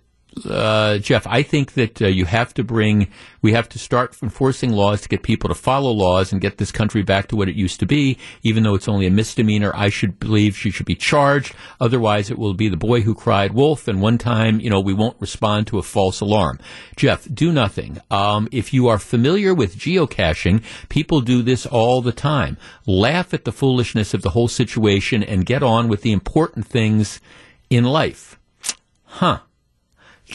uh, 0.43 0.97
Jeff, 0.97 1.25
I 1.27 1.43
think 1.43 1.73
that 1.73 2.01
uh, 2.01 2.07
you 2.07 2.25
have 2.25 2.53
to 2.55 2.63
bring, 2.63 3.07
we 3.41 3.53
have 3.53 3.69
to 3.69 3.79
start 3.79 4.17
enforcing 4.21 4.71
laws 4.71 5.01
to 5.01 5.09
get 5.09 5.23
people 5.23 5.47
to 5.47 5.55
follow 5.55 5.91
laws 5.91 6.31
and 6.31 6.41
get 6.41 6.57
this 6.57 6.71
country 6.71 7.03
back 7.03 7.27
to 7.27 7.35
what 7.35 7.47
it 7.47 7.55
used 7.55 7.79
to 7.79 7.85
be. 7.85 8.17
Even 8.43 8.63
though 8.63 8.75
it's 8.75 8.87
only 8.87 9.07
a 9.07 9.11
misdemeanor, 9.11 9.71
I 9.75 9.89
should 9.89 10.19
believe 10.19 10.57
she 10.57 10.71
should 10.71 10.85
be 10.85 10.95
charged. 10.95 11.55
Otherwise, 11.79 12.29
it 12.29 12.37
will 12.37 12.53
be 12.53 12.67
the 12.67 12.77
boy 12.77 13.01
who 13.01 13.15
cried 13.15 13.53
wolf. 13.53 13.87
And 13.87 14.01
one 14.01 14.17
time, 14.17 14.59
you 14.59 14.69
know, 14.69 14.81
we 14.81 14.93
won't 14.93 15.19
respond 15.21 15.67
to 15.67 15.79
a 15.79 15.83
false 15.83 16.19
alarm. 16.19 16.59
Jeff, 16.95 17.27
do 17.33 17.51
nothing. 17.51 17.99
Um, 18.11 18.49
if 18.51 18.73
you 18.73 18.87
are 18.87 18.99
familiar 18.99 19.53
with 19.53 19.77
geocaching, 19.77 20.63
people 20.89 21.21
do 21.21 21.41
this 21.41 21.65
all 21.65 22.01
the 22.01 22.11
time. 22.11 22.57
Laugh 22.85 23.33
at 23.33 23.45
the 23.45 23.51
foolishness 23.51 24.13
of 24.13 24.21
the 24.21 24.31
whole 24.31 24.47
situation 24.47 25.23
and 25.23 25.45
get 25.45 25.63
on 25.63 25.87
with 25.87 26.01
the 26.01 26.11
important 26.11 26.67
things 26.67 27.21
in 27.69 27.85
life. 27.85 28.37
Huh. 29.05 29.39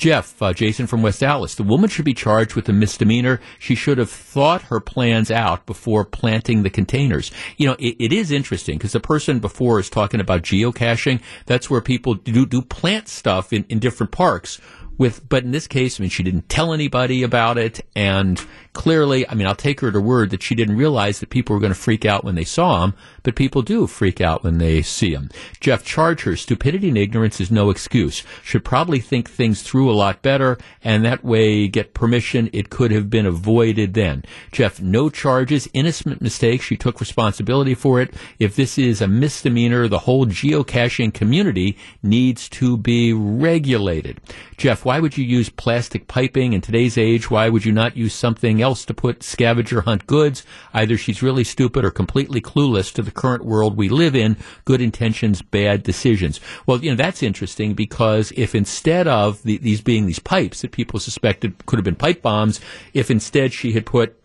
Jeff, 0.01 0.41
uh, 0.41 0.55
Jason 0.55 0.87
from 0.87 1.03
West 1.03 1.23
Allis, 1.23 1.57
the 1.57 1.63
woman 1.63 1.91
should 1.91 2.07
be 2.07 2.15
charged 2.15 2.55
with 2.55 2.67
a 2.71 2.73
misdemeanor. 2.73 3.39
She 3.59 3.75
should 3.75 3.99
have 3.99 4.09
thought 4.09 4.63
her 4.63 4.81
plans 4.81 5.31
out 5.31 5.67
before 5.67 6.07
planting 6.07 6.63
the 6.63 6.71
containers. 6.71 7.31
You 7.59 7.67
know, 7.67 7.77
it, 7.79 7.97
it 7.99 8.11
is 8.11 8.31
interesting 8.31 8.79
because 8.79 8.93
the 8.93 9.01
person 9.01 9.41
before 9.41 9.79
is 9.79 9.91
talking 9.91 10.19
about 10.19 10.41
geocaching. 10.41 11.21
That's 11.45 11.69
where 11.69 11.83
people 11.83 12.15
do, 12.15 12.47
do 12.47 12.63
plant 12.63 13.09
stuff 13.09 13.53
in, 13.53 13.67
in 13.69 13.79
different 13.79 14.11
parks 14.11 14.59
with, 14.97 15.29
but 15.29 15.45
in 15.45 15.51
this 15.51 15.67
case, 15.67 16.01
I 16.01 16.03
mean, 16.03 16.11
she 16.11 16.23
didn't 16.23 16.49
tell 16.49 16.73
anybody 16.73 17.23
about 17.23 17.59
it, 17.59 17.85
and 17.95 18.43
clearly, 18.73 19.29
I 19.29 19.35
mean, 19.35 19.47
I'll 19.47 19.55
take 19.55 19.81
her 19.81 19.89
at 19.89 19.95
her 19.95 20.01
word 20.01 20.31
that 20.31 20.43
she 20.43 20.55
didn't 20.55 20.77
realize 20.77 21.21
that 21.21 21.31
people 21.31 21.55
were 21.55 21.61
going 21.61 21.73
to 21.73 21.79
freak 21.79 22.05
out 22.05 22.25
when 22.25 22.35
they 22.35 22.45
saw 22.45 22.85
him, 22.85 22.95
but 23.23 23.35
people 23.35 23.63
do 23.63 23.87
freak 23.87 24.21
out 24.21 24.45
when 24.45 24.59
they 24.59 24.83
see 24.83 25.13
him. 25.13 25.31
Jeff 25.61 25.85
Charger, 25.85 26.37
stupidity 26.37 26.89
and 26.89 26.99
ignorance 26.99 27.41
is 27.41 27.51
no 27.51 27.71
excuse. 27.71 28.23
Should 28.43 28.65
probably 28.65 29.01
think 29.01 29.29
things 29.29 29.63
through 29.63 29.91
a 29.91 29.93
lot 29.93 30.23
better, 30.23 30.59
and 30.85 31.05
that 31.05 31.25
way 31.25 31.69
get 31.69 31.95
permission. 31.95 32.49
It 32.53 32.71
could 32.71 32.91
have 32.91 33.11
been 33.11 33.27
avoided 33.27 33.95
then. 33.95 34.25
Jeff, 34.53 34.81
no 34.81 35.11
charges, 35.11 35.69
innocent 35.73 36.21
mistake. 36.21 36.63
She 36.63 36.77
took 36.77 37.01
responsibility 37.01 37.75
for 37.75 38.01
it. 38.01 38.15
If 38.39 38.57
this 38.57 38.79
is 38.79 39.01
a 39.01 39.09
misdemeanor, 39.09 39.89
the 39.89 39.99
whole 40.01 40.27
geocaching 40.27 41.13
community 41.13 41.77
needs 42.03 42.49
to 42.51 42.77
be 42.77 43.13
regulated. 43.13 44.21
Jeff, 44.57 44.85
why 44.85 45.01
would 45.01 45.17
you 45.17 45.25
use 45.25 45.49
plastic 45.49 46.07
piping 46.07 46.53
in 46.53 46.61
today's 46.61 46.97
age? 46.99 47.31
Why 47.31 47.49
would 47.49 47.65
you 47.65 47.73
not 47.73 47.97
use 47.97 48.15
something 48.15 48.60
else 48.63 48.85
to 48.87 48.95
put 48.95 49.23
scavenger 49.23 49.83
hunt 49.83 50.07
goods? 50.07 50.45
Either 50.73 50.97
she's 50.97 51.23
really 51.23 51.45
stupid 51.45 51.85
or 51.85 51.91
completely 51.91 52.41
clueless 52.41 52.93
to 52.95 53.03
the 53.03 53.11
current 53.11 53.45
world 53.45 53.77
we 53.77 53.89
live 53.89 54.15
in. 54.15 54.37
Good 54.65 54.81
intentions, 54.81 55.43
bad 55.43 55.83
decisions. 55.83 56.41
Well, 56.67 56.83
you 56.83 56.91
know, 56.91 56.97
that's 56.97 57.23
interesting 57.23 57.75
because 57.75 58.33
if 58.37 58.55
instead 58.55 59.09
of 59.09 59.43
the, 59.43 59.59
these 59.59 59.81
being 59.81 60.07
these 60.07 60.19
pipes 60.19 60.63
that 60.63 60.73
people 60.73 61.01
suspected 61.01 61.67
could 61.67 61.79
have 61.79 61.85
been 61.85 61.97
pipe 61.97 62.23
bombs, 62.23 62.61
if 62.95 63.11
instead 63.11 63.53
she 63.53 63.73
had 63.73 63.87
put 63.87 64.17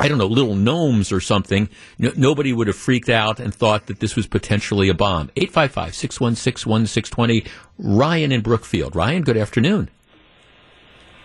I 0.00 0.08
don't 0.08 0.16
know, 0.16 0.26
little 0.26 0.54
gnomes 0.54 1.12
or 1.12 1.20
something, 1.20 1.68
no, 1.98 2.10
nobody 2.16 2.54
would 2.54 2.68
have 2.68 2.76
freaked 2.76 3.10
out 3.10 3.38
and 3.38 3.54
thought 3.54 3.86
that 3.86 4.00
this 4.00 4.16
was 4.16 4.26
potentially 4.26 4.88
a 4.88 4.94
bomb. 4.94 5.30
855 5.36 5.94
616 5.94 6.70
1620. 6.70 7.44
Ryan 7.78 8.32
in 8.32 8.40
Brookfield. 8.40 8.96
Ryan, 8.96 9.22
good 9.22 9.36
afternoon. 9.36 9.90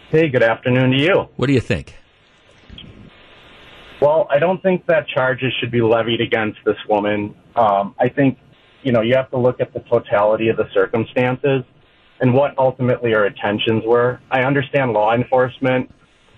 Hey, 0.09 0.27
good 0.27 0.43
afternoon 0.43 0.91
to 0.91 1.01
you. 1.01 1.29
What 1.37 1.47
do 1.47 1.53
you 1.53 1.61
think? 1.61 1.95
Well, 4.01 4.27
I 4.29 4.39
don't 4.39 4.61
think 4.61 4.85
that 4.87 5.07
charges 5.07 5.53
should 5.59 5.71
be 5.71 5.81
levied 5.81 6.21
against 6.21 6.59
this 6.65 6.77
woman. 6.89 7.35
Um, 7.55 7.95
I 7.99 8.09
think, 8.09 8.37
you 8.83 8.91
know, 8.91 9.01
you 9.01 9.15
have 9.15 9.31
to 9.31 9.37
look 9.37 9.61
at 9.61 9.73
the 9.73 9.79
totality 9.81 10.49
of 10.49 10.57
the 10.57 10.67
circumstances 10.73 11.63
and 12.19 12.33
what 12.33 12.57
ultimately 12.57 13.11
her 13.11 13.25
intentions 13.25 13.83
were. 13.85 14.19
I 14.31 14.43
understand 14.43 14.91
law 14.91 15.13
enforcement 15.13 15.89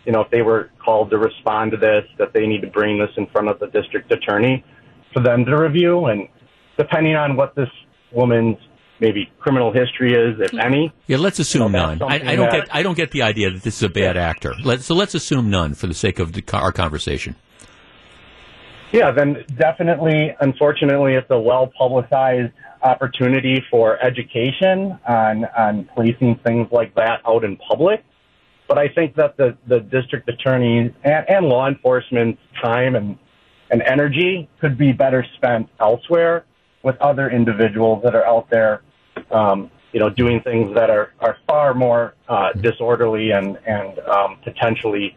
you 0.07 0.13
know, 0.13 0.21
if 0.21 0.31
they 0.31 0.41
were 0.41 0.71
called 0.83 1.09
to 1.11 1.17
respond 1.17 1.71
to 1.71 1.77
this, 1.77 2.05
that 2.17 2.31
they 2.33 2.47
need 2.47 2.61
to 2.61 2.67
bring 2.67 2.97
this 2.97 3.09
in 3.17 3.27
front 3.27 3.49
of 3.49 3.59
the 3.59 3.67
district 3.67 4.09
attorney 4.09 4.63
for 5.13 5.21
them 5.21 5.43
to 5.43 5.57
review. 5.57 6.05
And 6.05 6.29
depending 6.77 7.15
on 7.17 7.35
what 7.35 7.55
this 7.55 7.67
woman's 8.13 8.55
maybe 9.01 9.29
criminal 9.37 9.73
history 9.73 10.13
is, 10.13 10.39
if 10.39 10.53
any. 10.53 10.93
Yeah, 11.07 11.17
let's 11.17 11.39
assume 11.39 11.73
you 11.73 11.77
know, 11.77 11.93
none. 11.93 12.01
I, 12.01 12.31
I, 12.31 12.35
don't 12.37 12.49
that, 12.49 12.65
get 12.67 12.75
I 12.75 12.83
don't 12.83 12.95
get 12.95 13.11
the 13.11 13.23
idea 13.23 13.51
that 13.51 13.61
this 13.63 13.75
is 13.75 13.83
a 13.83 13.89
bad 13.89 14.15
actor. 14.15 14.55
Let, 14.63 14.79
so 14.79 14.95
let's 14.95 15.13
assume 15.13 15.49
none 15.49 15.73
for 15.73 15.87
the 15.87 15.93
sake 15.93 16.19
of 16.19 16.31
the, 16.31 16.43
our 16.53 16.71
conversation. 16.71 17.35
Yeah, 18.91 19.11
then 19.11 19.43
definitely, 19.57 20.35
unfortunately, 20.39 21.15
it's 21.15 21.29
a 21.29 21.39
well 21.39 21.71
publicized 21.77 22.53
opportunity 22.81 23.63
for 23.69 24.01
education 24.03 24.97
on 25.07 25.45
on 25.57 25.89
placing 25.95 26.35
things 26.45 26.67
like 26.71 26.95
that 26.95 27.21
out 27.27 27.43
in 27.43 27.57
public. 27.57 28.03
But 28.67 28.77
I 28.77 28.89
think 28.89 29.15
that 29.15 29.37
the, 29.37 29.57
the 29.67 29.79
district 29.79 30.29
attorney 30.29 30.93
and, 31.03 31.29
and 31.29 31.45
law 31.45 31.67
enforcement's 31.67 32.41
time 32.61 32.95
and, 32.95 33.17
and 33.71 33.81
energy 33.81 34.49
could 34.59 34.77
be 34.77 34.91
better 34.91 35.25
spent 35.35 35.69
elsewhere 35.79 36.45
with 36.83 36.97
other 36.97 37.29
individuals 37.29 38.03
that 38.03 38.13
are 38.13 38.25
out 38.25 38.49
there, 38.49 38.81
um, 39.31 39.71
you 39.93 39.99
know, 39.99 40.09
doing 40.09 40.41
things 40.41 40.73
that 40.75 40.89
are, 40.89 41.13
are 41.19 41.37
far 41.47 41.73
more 41.73 42.13
uh, 42.27 42.51
disorderly 42.53 43.31
and, 43.31 43.57
and 43.65 43.99
um, 43.99 44.37
potentially 44.43 45.15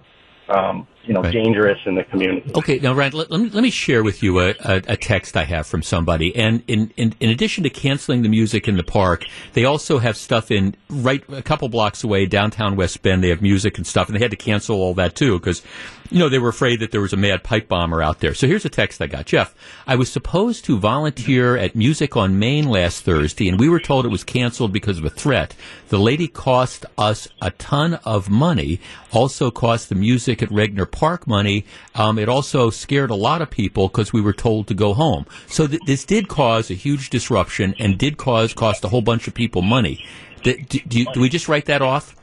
um, 0.49 0.87
you 1.05 1.15
know, 1.15 1.23
right. 1.23 1.33
dangerous 1.33 1.79
in 1.87 1.95
the 1.95 2.05
community. 2.05 2.51
Okay, 2.55 2.79
now 2.79 2.93
Ryan, 2.93 3.13
let, 3.13 3.31
let, 3.31 3.41
me, 3.41 3.49
let 3.51 3.63
me 3.63 3.71
share 3.71 4.03
with 4.03 4.23
you 4.23 4.39
a, 4.41 4.51
a, 4.61 4.83
a, 4.89 4.97
text 4.97 5.37
I 5.37 5.45
have 5.45 5.67
from 5.67 5.83
somebody. 5.83 6.35
And 6.37 6.63
in, 6.67 6.93
in, 6.97 7.15
in 7.21 7.31
addition 7.31 7.65
to 7.65 7.71
canceling 7.71 8.23
the 8.23 8.29
music 8.29 8.69
in 8.69 8.77
the 8.77 8.83
park, 8.83 9.25
they 9.55 9.65
also 9.65 9.99
have 9.99 10.17
stuff 10.17 10.51
in 10.51 10.75
right 10.89 11.25
a 11.31 11.43
couple 11.43 11.69
blocks 11.69 12.05
away, 12.05 12.27
downtown 12.27 12.77
West 12.77 13.03
Bend. 13.03 13.25
They 13.25 13.31
have 13.31 13.43
music 13.43 13.79
and 13.79 13.87
stuff, 13.87 14.09
and 14.09 14.17
they 14.17 14.21
had 14.21 14.31
to 14.31 14.37
cancel 14.37 14.77
all 14.77 14.95
that 14.95 15.15
too 15.17 15.39
because 15.39 15.63
you 16.11 16.19
know, 16.19 16.29
they 16.29 16.39
were 16.39 16.49
afraid 16.49 16.81
that 16.81 16.91
there 16.91 17.01
was 17.01 17.13
a 17.13 17.17
mad 17.17 17.45
pipe 17.45 17.69
bomber 17.69 18.03
out 18.03 18.19
there. 18.19 18.35
So 18.35 18.47
here's 18.47 18.65
a 18.65 18.69
text 18.69 19.01
I 19.01 19.07
got. 19.07 19.27
Jeff, 19.27 19.55
I 19.87 19.95
was 19.95 20.11
supposed 20.11 20.65
to 20.65 20.79
volunteer 20.79 21.57
at 21.57 21.77
Music 21.77 22.17
on 22.17 22.39
Main 22.39 22.69
last 22.69 23.05
Thursday, 23.05 23.49
and 23.49 23.61
we 23.61 23.69
were 23.69 23.79
told 23.79 24.05
it 24.05 24.11
was 24.11 24.25
canceled 24.25 24.73
because 24.73 24.99
of 24.99 25.05
a 25.05 25.11
threat. 25.11 25.55
The 25.89 25.99
lady 25.99 26.27
cost 26.27 26.85
us 26.99 27.29
a 27.41 27.53
ton 27.53 27.95
of 28.05 28.29
money, 28.29 28.81
also 29.13 29.51
cost 29.51 29.89
the 29.89 29.95
music 29.95 30.43
at 30.43 30.51
Regner 30.51 30.90
Park 30.93 31.27
money. 31.27 31.65
Um, 31.95 32.19
it 32.19 32.29
also 32.29 32.71
scared 32.71 33.11
a 33.11 33.15
lot 33.15 33.43
of 33.43 33.51
people 33.51 33.89
because 33.89 34.13
we 34.13 34.21
were 34.21 34.33
told 34.33 34.69
to 34.69 34.75
go 34.75 34.95
home. 34.95 35.27
So 35.47 35.67
th- 35.67 35.83
this 35.87 36.05
did 36.05 36.29
cause 36.29 36.71
a 36.71 36.75
huge 36.75 37.11
disruption 37.11 37.75
and 37.79 37.99
did 37.99 38.17
cause 38.17 38.55
cost 38.55 38.85
a 38.85 38.89
whole 38.89 39.03
bunch 39.03 39.29
of 39.29 39.35
people 39.35 39.63
money. 39.63 40.05
Do, 40.43 40.57
do, 40.57 41.05
do 41.13 41.21
we 41.21 41.29
just 41.29 41.49
write 41.49 41.67
that 41.67 41.83
off? 41.83 42.17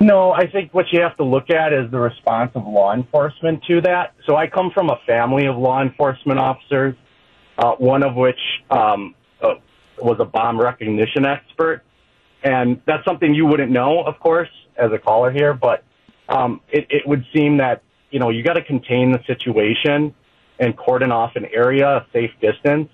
No, 0.00 0.32
I 0.32 0.46
think 0.50 0.74
what 0.74 0.86
you 0.92 1.00
have 1.00 1.16
to 1.16 1.24
look 1.24 1.48
at 1.50 1.72
is 1.72 1.90
the 1.90 1.98
response 1.98 2.52
of 2.54 2.66
law 2.66 2.92
enforcement 2.92 3.64
to 3.68 3.80
that. 3.82 4.14
So 4.26 4.36
I 4.36 4.46
come 4.48 4.70
from 4.74 4.90
a 4.90 4.98
family 5.06 5.46
of 5.46 5.56
law 5.56 5.80
enforcement 5.80 6.38
officers, 6.38 6.94
uh, 7.56 7.72
one 7.76 8.02
of 8.02 8.14
which 8.14 8.38
um, 8.70 9.14
uh, 9.40 9.54
was 9.98 10.18
a 10.20 10.26
bomb 10.26 10.60
recognition 10.60 11.24
expert. 11.24 11.82
And 12.42 12.82
that's 12.86 13.02
something 13.06 13.34
you 13.34 13.46
wouldn't 13.46 13.72
know, 13.72 14.02
of 14.02 14.20
course, 14.20 14.50
as 14.76 14.92
a 14.92 14.98
caller 14.98 15.30
here, 15.30 15.54
but 15.54 15.82
um, 16.28 16.60
it, 16.70 16.86
it 16.90 17.06
would 17.06 17.24
seem 17.34 17.58
that, 17.58 17.82
you 18.10 18.18
know, 18.18 18.30
you 18.30 18.42
got 18.42 18.54
to 18.54 18.62
contain 18.62 19.12
the 19.12 19.22
situation 19.26 20.14
and 20.58 20.76
cordon 20.76 21.10
off 21.12 21.36
an 21.36 21.46
area 21.52 21.88
a 21.88 22.06
safe 22.12 22.30
distance. 22.40 22.88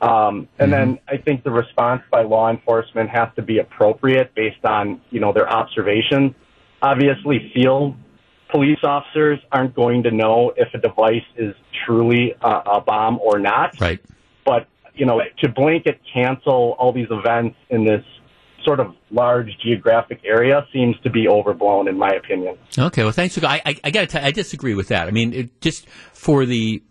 Um, 0.00 0.48
and 0.58 0.70
mm-hmm. 0.70 0.70
then 0.70 0.98
I 1.08 1.16
think 1.18 1.44
the 1.44 1.50
response 1.50 2.02
by 2.10 2.22
law 2.22 2.50
enforcement 2.50 3.10
has 3.10 3.28
to 3.36 3.42
be 3.42 3.58
appropriate 3.58 4.34
based 4.34 4.64
on, 4.64 5.00
you 5.10 5.20
know, 5.20 5.32
their 5.32 5.48
observations 5.48 6.34
obviously 6.82 7.50
field 7.54 7.94
police 8.50 8.78
officers 8.82 9.38
aren't 9.52 9.74
going 9.74 10.02
to 10.02 10.10
know 10.10 10.52
if 10.56 10.68
a 10.74 10.78
device 10.78 11.24
is 11.36 11.54
truly 11.84 12.34
a, 12.40 12.48
a 12.48 12.80
bomb 12.80 13.18
or 13.20 13.38
not. 13.38 13.78
Right. 13.80 14.00
But, 14.44 14.66
you 14.94 15.06
know, 15.06 15.20
to 15.38 15.48
blanket 15.48 16.00
cancel 16.12 16.74
all 16.78 16.92
these 16.92 17.06
events 17.10 17.56
in 17.68 17.84
this 17.84 18.04
sort 18.64 18.80
of 18.80 18.94
large 19.10 19.48
geographic 19.62 20.20
area 20.24 20.66
seems 20.72 20.96
to 21.02 21.10
be 21.10 21.28
overblown, 21.28 21.88
in 21.88 21.98
my 21.98 22.10
opinion. 22.10 22.56
Okay, 22.78 23.02
well, 23.02 23.12
thanks. 23.12 23.38
I, 23.42 23.62
I, 23.64 23.76
I 23.84 23.90
got 23.90 24.08
to 24.10 24.24
I 24.24 24.30
disagree 24.30 24.74
with 24.74 24.88
that. 24.88 25.08
I 25.08 25.10
mean, 25.10 25.32
it, 25.32 25.60
just 25.60 25.88
for 26.12 26.46
the, 26.46 26.82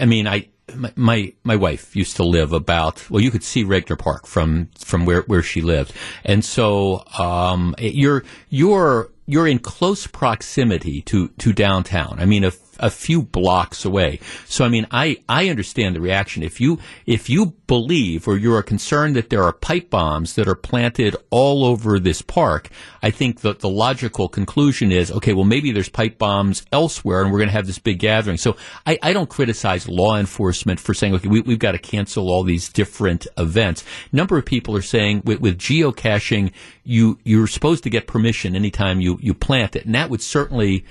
I 0.00 0.06
mean, 0.06 0.26
I, 0.26 0.48
my, 0.74 0.92
my, 0.96 1.32
my 1.44 1.56
wife 1.56 1.96
used 1.96 2.16
to 2.16 2.24
live 2.24 2.52
about 2.52 3.08
well 3.10 3.22
you 3.22 3.30
could 3.30 3.42
see 3.42 3.64
Regner 3.64 3.98
Park 3.98 4.26
from 4.26 4.68
from 4.78 5.06
where 5.06 5.22
where 5.22 5.42
she 5.42 5.62
lived 5.62 5.92
and 6.24 6.44
so 6.44 7.04
um, 7.18 7.74
you're 7.78 8.22
you're 8.50 9.10
you're 9.24 9.46
in 9.46 9.60
close 9.60 10.06
proximity 10.06 11.00
to 11.02 11.28
to 11.28 11.54
downtown 11.54 12.16
I 12.18 12.26
mean 12.26 12.44
if 12.44 12.67
a 12.78 12.90
few 12.90 13.22
blocks 13.22 13.84
away. 13.84 14.20
So 14.46 14.64
I 14.64 14.68
mean, 14.68 14.86
I 14.90 15.18
I 15.28 15.48
understand 15.48 15.96
the 15.96 16.00
reaction. 16.00 16.42
If 16.42 16.60
you 16.60 16.78
if 17.06 17.28
you 17.28 17.54
believe 17.66 18.26
or 18.26 18.36
you 18.36 18.54
are 18.54 18.62
concerned 18.62 19.14
that 19.16 19.30
there 19.30 19.42
are 19.42 19.52
pipe 19.52 19.90
bombs 19.90 20.34
that 20.34 20.48
are 20.48 20.54
planted 20.54 21.14
all 21.30 21.64
over 21.64 22.00
this 22.00 22.22
park, 22.22 22.68
I 23.02 23.10
think 23.10 23.40
that 23.40 23.60
the 23.60 23.68
logical 23.68 24.28
conclusion 24.28 24.90
is 24.90 25.10
okay. 25.12 25.34
Well, 25.34 25.44
maybe 25.44 25.70
there's 25.72 25.88
pipe 25.88 26.18
bombs 26.18 26.64
elsewhere, 26.72 27.22
and 27.22 27.30
we're 27.30 27.38
going 27.38 27.48
to 27.48 27.54
have 27.54 27.66
this 27.66 27.78
big 27.78 27.98
gathering. 27.98 28.38
So 28.38 28.56
I, 28.86 28.98
I 29.02 29.12
don't 29.12 29.28
criticize 29.28 29.88
law 29.88 30.16
enforcement 30.16 30.80
for 30.80 30.94
saying 30.94 31.14
okay, 31.14 31.28
we, 31.28 31.42
have 31.42 31.58
got 31.58 31.72
to 31.72 31.78
cancel 31.78 32.30
all 32.30 32.42
these 32.42 32.68
different 32.68 33.26
events. 33.36 33.84
A 34.12 34.16
number 34.16 34.38
of 34.38 34.44
people 34.44 34.76
are 34.76 34.82
saying 34.82 35.22
with, 35.24 35.40
with 35.40 35.58
geocaching, 35.58 36.52
you 36.84 37.18
you're 37.24 37.46
supposed 37.46 37.84
to 37.84 37.90
get 37.90 38.06
permission 38.06 38.56
anytime 38.56 39.00
you 39.00 39.18
you 39.20 39.34
plant 39.34 39.76
it, 39.76 39.84
and 39.84 39.94
that 39.94 40.10
would 40.10 40.22
certainly 40.22 40.84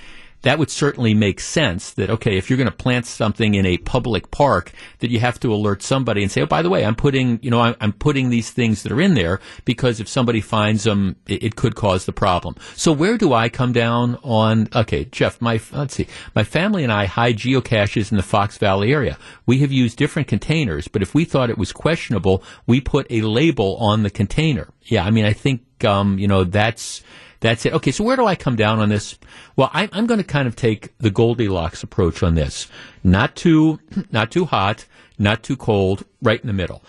that 0.43 0.59
would 0.59 0.69
certainly 0.69 1.13
make 1.13 1.39
sense 1.39 1.91
that, 1.93 2.09
okay, 2.09 2.37
if 2.37 2.49
you're 2.49 2.57
going 2.57 2.69
to 2.69 2.75
plant 2.75 3.05
something 3.05 3.55
in 3.55 3.65
a 3.65 3.77
public 3.77 4.29
park, 4.29 4.71
that 4.99 5.09
you 5.09 5.19
have 5.19 5.39
to 5.39 5.53
alert 5.53 5.81
somebody 5.81 6.21
and 6.21 6.31
say, 6.31 6.41
oh, 6.41 6.45
by 6.45 6.61
the 6.61 6.69
way, 6.69 6.85
I'm 6.85 6.95
putting, 6.95 7.39
you 7.41 7.49
know, 7.49 7.59
I'm, 7.59 7.75
I'm 7.81 7.91
putting 7.91 8.29
these 8.29 8.51
things 8.51 8.83
that 8.83 8.91
are 8.91 9.01
in 9.01 9.15
there 9.15 9.39
because 9.65 9.99
if 9.99 10.07
somebody 10.07 10.41
finds 10.41 10.83
them, 10.83 11.15
it, 11.27 11.43
it, 11.43 11.55
could 11.55 11.75
cause 11.75 12.05
the 12.05 12.13
problem. 12.13 12.55
So 12.75 12.91
where 12.91 13.17
do 13.17 13.33
I 13.33 13.49
come 13.49 13.73
down 13.73 14.17
on, 14.23 14.69
okay, 14.75 15.05
Jeff, 15.05 15.41
my, 15.41 15.59
let's 15.73 15.95
see, 15.95 16.07
my 16.35 16.43
family 16.43 16.83
and 16.83 16.93
I 16.93 17.05
hide 17.05 17.37
geocaches 17.37 18.11
in 18.11 18.17
the 18.17 18.23
Fox 18.23 18.57
Valley 18.57 18.93
area. 18.93 19.17
We 19.47 19.59
have 19.59 19.71
used 19.71 19.97
different 19.97 20.27
containers, 20.27 20.87
but 20.87 21.01
if 21.01 21.15
we 21.15 21.25
thought 21.25 21.49
it 21.49 21.57
was 21.57 21.71
questionable, 21.71 22.43
we 22.67 22.79
put 22.79 23.07
a 23.09 23.21
label 23.21 23.75
on 23.77 24.03
the 24.03 24.11
container. 24.11 24.67
Yeah, 24.83 25.03
I 25.03 25.09
mean, 25.09 25.25
I 25.25 25.33
think, 25.33 25.83
um, 25.83 26.19
you 26.19 26.27
know, 26.27 26.43
that's, 26.43 27.01
that's 27.39 27.65
it. 27.65 27.73
Okay, 27.73 27.91
so 27.91 28.03
where 28.03 28.15
do 28.15 28.25
I 28.25 28.35
come 28.35 28.55
down 28.55 28.79
on 28.79 28.89
this? 28.89 29.17
Well, 29.55 29.69
I, 29.73 29.89
I'm 29.91 30.07
going 30.07 30.19
to 30.19 30.23
kind 30.23 30.47
of 30.47 30.55
take 30.55 30.97
the 30.97 31.09
Goldilocks 31.09 31.83
approach 31.83 32.23
on 32.23 32.35
this. 32.35 32.67
Not 33.03 33.35
too, 33.35 33.79
not 34.11 34.31
too 34.31 34.45
hot, 34.45 34.85
not 35.17 35.43
too 35.43 35.57
cold, 35.57 36.05
right 36.21 36.39
in 36.39 36.47
the 36.47 36.53
middle. 36.53 36.83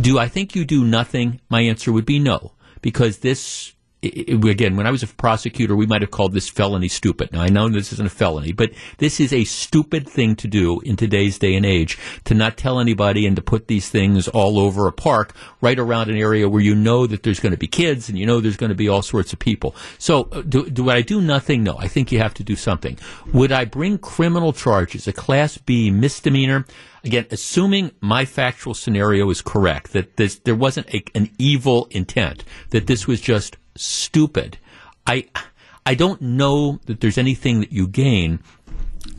Do 0.00 0.18
I 0.18 0.28
think 0.28 0.54
you 0.54 0.64
do 0.64 0.84
nothing? 0.84 1.40
My 1.48 1.60
answer 1.60 1.92
would 1.92 2.06
be 2.06 2.18
no, 2.18 2.52
because 2.80 3.18
this 3.18 3.73
it, 4.04 4.44
again, 4.44 4.76
when 4.76 4.86
I 4.86 4.90
was 4.90 5.02
a 5.02 5.06
prosecutor, 5.06 5.74
we 5.74 5.86
might 5.86 6.02
have 6.02 6.10
called 6.10 6.32
this 6.32 6.48
felony 6.48 6.88
stupid. 6.88 7.32
Now, 7.32 7.42
I 7.42 7.48
know 7.48 7.68
this 7.68 7.92
isn't 7.92 8.06
a 8.06 8.10
felony, 8.10 8.52
but 8.52 8.70
this 8.98 9.20
is 9.20 9.32
a 9.32 9.44
stupid 9.44 10.08
thing 10.08 10.36
to 10.36 10.48
do 10.48 10.80
in 10.80 10.96
today's 10.96 11.38
day 11.38 11.54
and 11.54 11.64
age 11.64 11.98
to 12.24 12.34
not 12.34 12.56
tell 12.56 12.80
anybody 12.80 13.26
and 13.26 13.36
to 13.36 13.42
put 13.42 13.68
these 13.68 13.88
things 13.88 14.28
all 14.28 14.58
over 14.58 14.86
a 14.86 14.92
park 14.92 15.34
right 15.60 15.78
around 15.78 16.10
an 16.10 16.16
area 16.16 16.48
where 16.48 16.62
you 16.62 16.74
know 16.74 17.06
that 17.06 17.22
there's 17.22 17.40
going 17.40 17.52
to 17.52 17.58
be 17.58 17.66
kids 17.66 18.08
and 18.08 18.18
you 18.18 18.26
know 18.26 18.40
there's 18.40 18.56
going 18.56 18.70
to 18.70 18.76
be 18.76 18.88
all 18.88 19.02
sorts 19.02 19.32
of 19.32 19.38
people. 19.38 19.74
So, 19.98 20.28
uh, 20.32 20.42
do, 20.42 20.68
do 20.68 20.90
I 20.90 21.02
do 21.02 21.20
nothing? 21.20 21.62
No. 21.62 21.76
I 21.78 21.88
think 21.88 22.12
you 22.12 22.18
have 22.18 22.34
to 22.34 22.44
do 22.44 22.56
something. 22.56 22.98
Would 23.32 23.52
I 23.52 23.64
bring 23.64 23.98
criminal 23.98 24.52
charges, 24.52 25.08
a 25.08 25.12
Class 25.12 25.58
B 25.58 25.90
misdemeanor? 25.90 26.66
Again, 27.04 27.26
assuming 27.30 27.92
my 28.00 28.24
factual 28.24 28.74
scenario 28.74 29.28
is 29.30 29.42
correct, 29.42 29.92
that 29.92 30.16
this, 30.16 30.36
there 30.40 30.54
wasn't 30.54 30.92
a, 30.94 31.04
an 31.14 31.30
evil 31.38 31.86
intent, 31.90 32.44
that 32.70 32.86
this 32.86 33.06
was 33.06 33.20
just 33.20 33.56
stupid. 33.76 34.58
I 35.06 35.28
I 35.86 35.94
don't 35.94 36.22
know 36.22 36.80
that 36.86 37.00
there's 37.00 37.18
anything 37.18 37.60
that 37.60 37.70
you 37.70 37.86
gain 37.86 38.40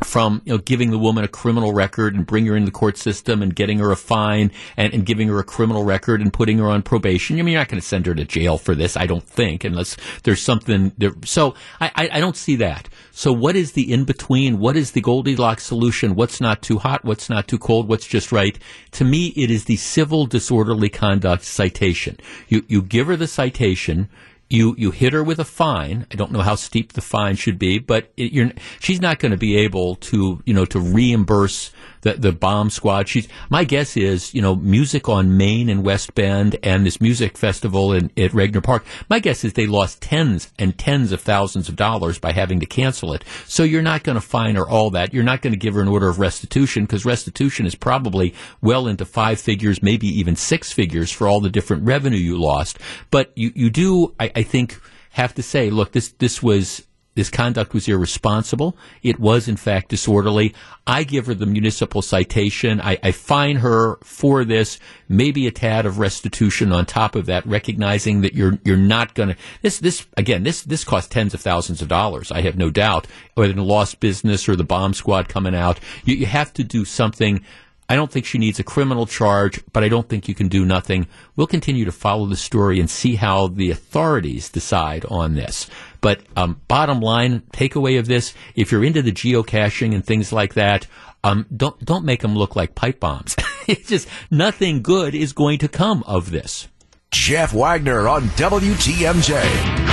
from 0.03 0.41
you 0.45 0.53
know 0.53 0.57
giving 0.57 0.91
the 0.91 0.99
woman 0.99 1.23
a 1.23 1.27
criminal 1.27 1.73
record 1.73 2.15
and 2.15 2.25
bring 2.25 2.45
her 2.45 2.55
in 2.55 2.65
the 2.65 2.71
court 2.71 2.97
system 2.97 3.41
and 3.41 3.55
getting 3.55 3.79
her 3.79 3.91
a 3.91 3.95
fine 3.95 4.51
and, 4.77 4.93
and 4.93 5.05
giving 5.05 5.27
her 5.27 5.39
a 5.39 5.43
criminal 5.43 5.83
record 5.83 6.21
and 6.21 6.33
putting 6.33 6.57
her 6.57 6.67
on 6.67 6.81
probation. 6.81 7.39
I 7.39 7.41
mean, 7.41 7.53
you're 7.53 7.61
not 7.61 7.69
going 7.69 7.81
to 7.81 7.87
send 7.87 8.05
her 8.05 8.15
to 8.15 8.25
jail 8.25 8.57
for 8.57 8.75
this, 8.75 8.97
I 8.97 9.05
don't 9.05 9.23
think, 9.23 9.63
unless 9.63 9.97
there's 10.23 10.41
something. 10.41 10.91
There. 10.97 11.13
So 11.23 11.55
I, 11.79 11.91
I, 11.95 12.09
I 12.13 12.19
don't 12.19 12.37
see 12.37 12.55
that. 12.57 12.89
So 13.11 13.31
what 13.31 13.55
is 13.55 13.73
the 13.73 13.91
in 13.91 14.05
between? 14.05 14.59
What 14.59 14.75
is 14.75 14.91
the 14.91 15.01
Goldilocks 15.01 15.65
solution? 15.65 16.15
What's 16.15 16.41
not 16.41 16.61
too 16.61 16.79
hot? 16.79 17.05
What's 17.05 17.29
not 17.29 17.47
too 17.47 17.57
cold? 17.57 17.87
What's 17.87 18.07
just 18.07 18.31
right? 18.31 18.57
To 18.91 19.05
me, 19.05 19.27
it 19.35 19.49
is 19.49 19.65
the 19.65 19.77
civil 19.77 20.25
disorderly 20.25 20.89
conduct 20.89 21.43
citation. 21.43 22.17
You 22.47 22.63
you 22.67 22.81
give 22.81 23.07
her 23.07 23.15
the 23.15 23.27
citation 23.27 24.09
you 24.49 24.75
you 24.77 24.91
hit 24.91 25.13
her 25.13 25.23
with 25.23 25.39
a 25.39 25.45
fine. 25.45 26.05
I 26.11 26.15
don't 26.15 26.31
know 26.31 26.41
how 26.41 26.55
steep 26.55 26.93
the 26.93 27.01
fine 27.01 27.35
should 27.35 27.57
be, 27.57 27.79
but 27.79 28.11
it, 28.15 28.57
she's 28.79 29.01
not 29.01 29.19
going 29.19 29.31
to 29.31 29.37
be 29.37 29.57
able 29.57 29.95
to 29.95 30.41
you 30.45 30.53
know 30.53 30.65
to 30.65 30.79
reimburse 30.79 31.71
the, 32.05 32.13
the 32.13 32.31
bomb 32.31 32.69
squad. 32.69 33.09
She's 33.09 33.27
my 33.49 33.63
guess 33.63 33.97
is 33.97 34.33
you 34.33 34.41
know 34.41 34.55
music 34.55 35.09
on 35.09 35.37
Main 35.37 35.67
and 35.69 35.83
West 35.83 36.13
Bend 36.13 36.55
and 36.61 36.85
this 36.85 37.01
music 37.01 37.35
festival 37.35 37.93
in, 37.93 38.05
at 38.15 38.31
Regner 38.31 38.63
Park. 38.63 38.85
My 39.09 39.19
guess 39.19 39.43
is 39.43 39.53
they 39.53 39.65
lost 39.65 40.01
tens 40.01 40.51
and 40.59 40.77
tens 40.77 41.11
of 41.11 41.19
thousands 41.19 41.67
of 41.67 41.75
dollars 41.75 42.19
by 42.19 42.31
having 42.31 42.59
to 42.59 42.67
cancel 42.67 43.11
it. 43.13 43.23
So 43.47 43.63
you're 43.63 43.81
not 43.81 44.03
going 44.03 44.15
to 44.15 44.21
fine 44.21 44.55
her 44.55 44.69
all 44.69 44.91
that. 44.91 45.13
You're 45.13 45.23
not 45.23 45.41
going 45.41 45.53
to 45.53 45.59
give 45.59 45.73
her 45.73 45.81
an 45.81 45.87
order 45.87 46.07
of 46.07 46.19
restitution 46.19 46.83
because 46.83 47.05
restitution 47.05 47.65
is 47.65 47.73
probably 47.73 48.35
well 48.61 48.87
into 48.87 49.03
five 49.03 49.41
figures, 49.41 49.81
maybe 49.81 50.07
even 50.07 50.35
six 50.35 50.71
figures 50.71 51.11
for 51.11 51.27
all 51.27 51.41
the 51.41 51.49
different 51.49 51.83
revenue 51.83 52.19
you 52.19 52.39
lost. 52.39 52.77
But 53.09 53.31
you 53.35 53.51
you 53.55 53.71
do 53.71 54.13
I, 54.19 54.31
I 54.35 54.43
think 54.43 54.79
have 55.09 55.33
to 55.33 55.41
say, 55.41 55.71
look, 55.71 55.91
this 55.93 56.09
this 56.19 56.43
was 56.43 56.85
this 57.15 57.29
conduct 57.29 57.73
was 57.73 57.87
irresponsible. 57.87 58.77
It 59.01 59.19
was, 59.19 59.47
in 59.47 59.55
fact, 59.55 59.89
disorderly. 59.89 60.53
I 60.85 61.03
give 61.03 61.25
her 61.27 61.33
the 61.33 61.45
municipal 61.45 62.01
citation. 62.01 62.81
I, 62.81 62.97
I 63.01 63.11
fine 63.11 63.57
her 63.57 63.97
for 64.03 64.43
this, 64.43 64.79
maybe 65.07 65.47
a 65.47 65.51
tad 65.51 65.85
of 65.85 65.97
restitution 65.97 66.73
on 66.73 66.85
top 66.85 67.15
of 67.15 67.25
that, 67.25 67.45
recognizing 67.45 68.21
that 68.21 68.33
you're 68.33 68.59
you're 68.65 68.77
not 68.77 69.15
going 69.15 69.29
to 69.29 69.35
this 69.61 69.79
this 69.79 70.05
again 70.17 70.43
this 70.43 70.61
this 70.61 70.83
cost 70.83 71.09
tens 71.09 71.33
of 71.33 71.41
thousands 71.41 71.81
of 71.81 71.87
dollars. 71.87 72.31
I 72.31 72.41
have 72.41 72.57
no 72.57 72.69
doubt, 72.69 73.07
whether 73.33 73.53
in 73.53 73.59
lost 73.59 74.01
business 74.01 74.47
or 74.49 74.55
the 74.55 74.63
bomb 74.63 74.93
squad 74.93 75.29
coming 75.29 75.55
out. 75.55 75.79
You, 76.03 76.15
you 76.15 76.25
have 76.25 76.53
to 76.53 76.63
do 76.63 76.83
something 76.83 77.43
I 77.87 77.95
don't 77.95 78.11
think 78.11 78.25
she 78.25 78.39
needs 78.39 78.59
a 78.59 78.63
criminal 78.63 79.05
charge, 79.05 79.61
but 79.71 79.83
I 79.83 79.89
don't 79.89 80.09
think 80.09 80.27
you 80.27 80.33
can 80.33 80.47
do 80.47 80.65
nothing. 80.65 81.07
We'll 81.35 81.45
continue 81.45 81.85
to 81.85 81.91
follow 81.91 82.25
the 82.25 82.35
story 82.35 82.79
and 82.79 82.89
see 82.89 83.15
how 83.15 83.47
the 83.47 83.69
authorities 83.69 84.49
decide 84.49 85.05
on 85.05 85.35
this. 85.35 85.69
But 86.01 86.21
um, 86.35 86.61
bottom 86.67 86.99
line, 86.99 87.41
takeaway 87.53 87.99
of 87.99 88.07
this: 88.07 88.33
if 88.55 88.71
you're 88.71 88.83
into 88.83 89.01
the 89.01 89.11
geocaching 89.11 89.93
and 89.93 90.05
things 90.05 90.31
like 90.31 90.53
that, 90.55 90.87
um, 91.23 91.45
don't 91.55 91.83
don't 91.83 92.05
make 92.05 92.21
them 92.21 92.35
look 92.35 92.55
like 92.55 92.75
pipe 92.75 92.99
bombs. 92.99 93.35
it's 93.67 93.89
just 93.89 94.07
nothing 94.29 94.81
good 94.81 95.15
is 95.15 95.33
going 95.33 95.59
to 95.59 95.67
come 95.67 96.03
of 96.07 96.31
this. 96.31 96.67
Jeff 97.11 97.53
Wagner 97.53 98.07
on 98.07 98.23
WTMJ. 98.29 99.84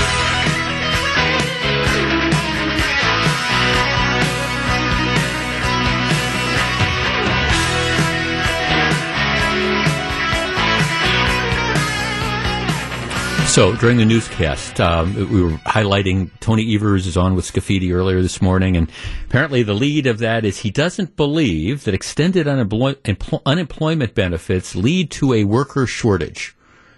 So 13.52 13.76
during 13.76 13.98
the 13.98 14.06
newscast, 14.06 14.80
um, 14.80 15.14
we 15.30 15.42
were 15.42 15.50
highlighting 15.50 16.30
Tony 16.40 16.74
Evers 16.74 17.06
is 17.06 17.18
on 17.18 17.34
with 17.34 17.44
Scaffidi 17.44 17.92
earlier 17.92 18.22
this 18.22 18.40
morning, 18.40 18.78
and 18.78 18.90
apparently 19.26 19.62
the 19.62 19.74
lead 19.74 20.06
of 20.06 20.20
that 20.20 20.46
is 20.46 20.60
he 20.60 20.70
doesn't 20.70 21.16
believe 21.16 21.84
that 21.84 21.92
extended 21.92 22.48
unemploy- 22.48 22.96
unemployment 23.44 24.14
benefits 24.14 24.74
lead 24.74 25.10
to 25.10 25.34
a 25.34 25.44
worker 25.44 25.86
shortage. 25.86 26.56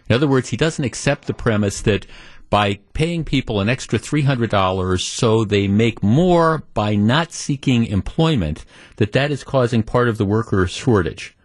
In 0.09 0.15
other 0.15 0.29
words, 0.29 0.51
he 0.51 0.57
doesn't 0.57 0.85
accept 0.85 1.27
the 1.27 1.35
premise 1.35 1.81
that 1.83 2.07
by 2.51 2.79
paying 2.93 3.25
people 3.25 3.59
an 3.59 3.69
extra 3.69 3.99
$300 3.99 5.01
so 5.01 5.45
they 5.45 5.67
make 5.67 6.05
more 6.05 6.63
by 6.73 6.95
not 6.95 7.33
seeking 7.33 7.85
employment, 7.85 8.65
that 8.99 9.11
that 9.11 9.33
is 9.33 9.43
causing 9.43 9.83
part 9.83 10.09
of 10.09 10.19
the 10.19 10.25
worker 10.25 10.69
shortage. 10.69 11.37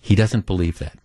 He 0.00 0.14
doesn't 0.14 0.46
believe 0.46 0.78
that. 0.78 0.96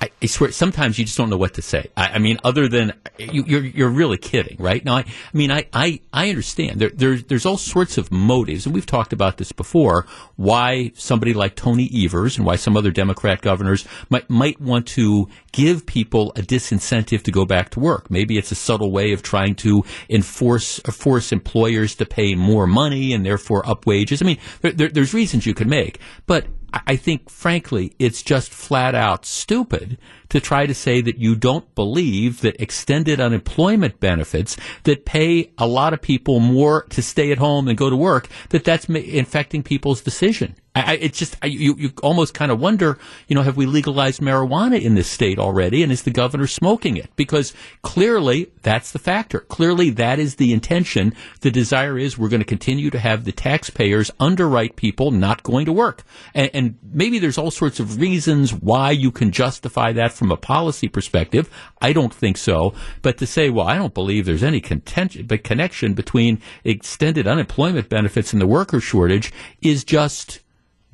I, 0.00 0.10
I, 0.22 0.26
swear, 0.26 0.52
sometimes 0.52 0.98
you 0.98 1.04
just 1.04 1.16
don't 1.16 1.30
know 1.30 1.36
what 1.36 1.54
to 1.54 1.62
say. 1.62 1.86
I, 1.96 2.14
I 2.14 2.18
mean, 2.18 2.38
other 2.44 2.68
than 2.68 2.92
you, 3.18 3.42
are 3.42 3.46
you're, 3.46 3.64
you're 3.64 3.88
really 3.88 4.18
kidding, 4.18 4.56
right? 4.58 4.84
Now, 4.84 4.96
I, 4.96 5.00
I 5.00 5.36
mean, 5.36 5.50
I, 5.50 5.66
I, 5.72 6.00
I 6.12 6.28
understand 6.28 6.80
there, 6.80 6.90
there's 6.90 7.24
there's 7.24 7.46
all 7.46 7.56
sorts 7.56 7.96
of 7.96 8.12
motives, 8.12 8.66
and 8.66 8.74
we've 8.74 8.86
talked 8.86 9.12
about 9.12 9.38
this 9.38 9.52
before. 9.52 10.06
Why 10.36 10.92
somebody 10.94 11.32
like 11.32 11.54
Tony 11.54 11.90
Evers 11.94 12.36
and 12.36 12.46
why 12.46 12.56
some 12.56 12.76
other 12.76 12.90
Democrat 12.90 13.40
governors 13.40 13.86
might 14.10 14.28
might 14.28 14.60
want 14.60 14.86
to 14.88 15.28
give 15.52 15.86
people 15.86 16.32
a 16.36 16.42
disincentive 16.42 17.22
to 17.22 17.32
go 17.32 17.46
back 17.46 17.70
to 17.70 17.80
work. 17.80 18.10
Maybe 18.10 18.36
it's 18.36 18.52
a 18.52 18.56
subtle 18.56 18.92
way 18.92 19.12
of 19.12 19.22
trying 19.22 19.54
to 19.56 19.82
enforce 20.10 20.80
uh, 20.84 20.92
force 20.92 21.32
employers 21.32 21.94
to 21.96 22.04
pay 22.06 22.34
more 22.34 22.66
money 22.66 23.14
and 23.14 23.24
therefore 23.24 23.66
up 23.66 23.86
wages. 23.86 24.20
I 24.20 24.26
mean, 24.26 24.38
there, 24.60 24.72
there, 24.72 24.88
there's 24.88 25.14
reasons 25.14 25.46
you 25.46 25.54
could 25.54 25.68
make, 25.68 26.00
but 26.26 26.46
I 26.72 26.96
think, 26.96 27.30
frankly, 27.30 27.92
it's 27.98 28.22
just 28.22 28.50
flat 28.50 28.94
out 28.94 29.24
stupid 29.24 29.98
to 30.28 30.40
try 30.40 30.66
to 30.66 30.74
say 30.74 31.00
that 31.00 31.18
you 31.18 31.36
don't 31.36 31.74
believe 31.74 32.40
that 32.40 32.60
extended 32.60 33.20
unemployment 33.20 34.00
benefits 34.00 34.56
that 34.82 35.04
pay 35.04 35.52
a 35.58 35.66
lot 35.66 35.92
of 35.92 36.02
people 36.02 36.40
more 36.40 36.84
to 36.90 37.02
stay 37.02 37.32
at 37.32 37.38
home 37.38 37.68
and 37.68 37.78
go 37.78 37.88
to 37.88 37.96
work, 37.96 38.28
that 38.50 38.64
that's 38.64 38.86
infecting 38.88 39.62
people's 39.62 40.00
decision. 40.00 40.54
I, 40.80 40.92
it's 41.00 41.18
just 41.18 41.36
I, 41.42 41.46
you, 41.46 41.74
you 41.78 41.92
almost 42.02 42.34
kind 42.34 42.52
of 42.52 42.60
wonder, 42.60 42.98
you 43.28 43.34
know, 43.34 43.42
have 43.42 43.56
we 43.56 43.66
legalized 43.66 44.20
marijuana 44.20 44.80
in 44.80 44.94
this 44.94 45.08
state 45.08 45.38
already, 45.38 45.82
and 45.82 45.90
is 45.90 46.02
the 46.02 46.10
governor 46.10 46.46
smoking 46.46 46.96
it? 46.96 47.08
Because 47.16 47.54
clearly 47.82 48.50
that's 48.62 48.92
the 48.92 48.98
factor. 48.98 49.40
Clearly 49.40 49.90
that 49.90 50.18
is 50.18 50.36
the 50.36 50.52
intention. 50.52 51.14
The 51.40 51.50
desire 51.50 51.98
is 51.98 52.18
we're 52.18 52.28
going 52.28 52.40
to 52.40 52.46
continue 52.46 52.90
to 52.90 52.98
have 52.98 53.24
the 53.24 53.32
taxpayers 53.32 54.10
underwrite 54.20 54.76
people 54.76 55.10
not 55.10 55.42
going 55.42 55.64
to 55.66 55.72
work, 55.72 56.02
and, 56.34 56.50
and 56.52 56.78
maybe 56.82 57.18
there's 57.18 57.38
all 57.38 57.50
sorts 57.50 57.80
of 57.80 58.00
reasons 58.00 58.52
why 58.52 58.90
you 58.90 59.10
can 59.10 59.30
justify 59.30 59.92
that 59.92 60.12
from 60.12 60.30
a 60.30 60.36
policy 60.36 60.88
perspective. 60.88 61.48
I 61.80 61.92
don't 61.92 62.12
think 62.12 62.36
so, 62.36 62.74
but 63.02 63.18
to 63.18 63.26
say, 63.26 63.48
well, 63.50 63.66
I 63.66 63.76
don't 63.76 63.94
believe 63.94 64.26
there's 64.26 64.42
any 64.42 64.60
contention, 64.60 65.26
but 65.26 65.42
connection 65.42 65.94
between 65.94 66.40
extended 66.64 67.26
unemployment 67.26 67.88
benefits 67.88 68.32
and 68.32 68.42
the 68.42 68.46
worker 68.46 68.80
shortage 68.80 69.32
is 69.62 69.84
just 69.84 70.40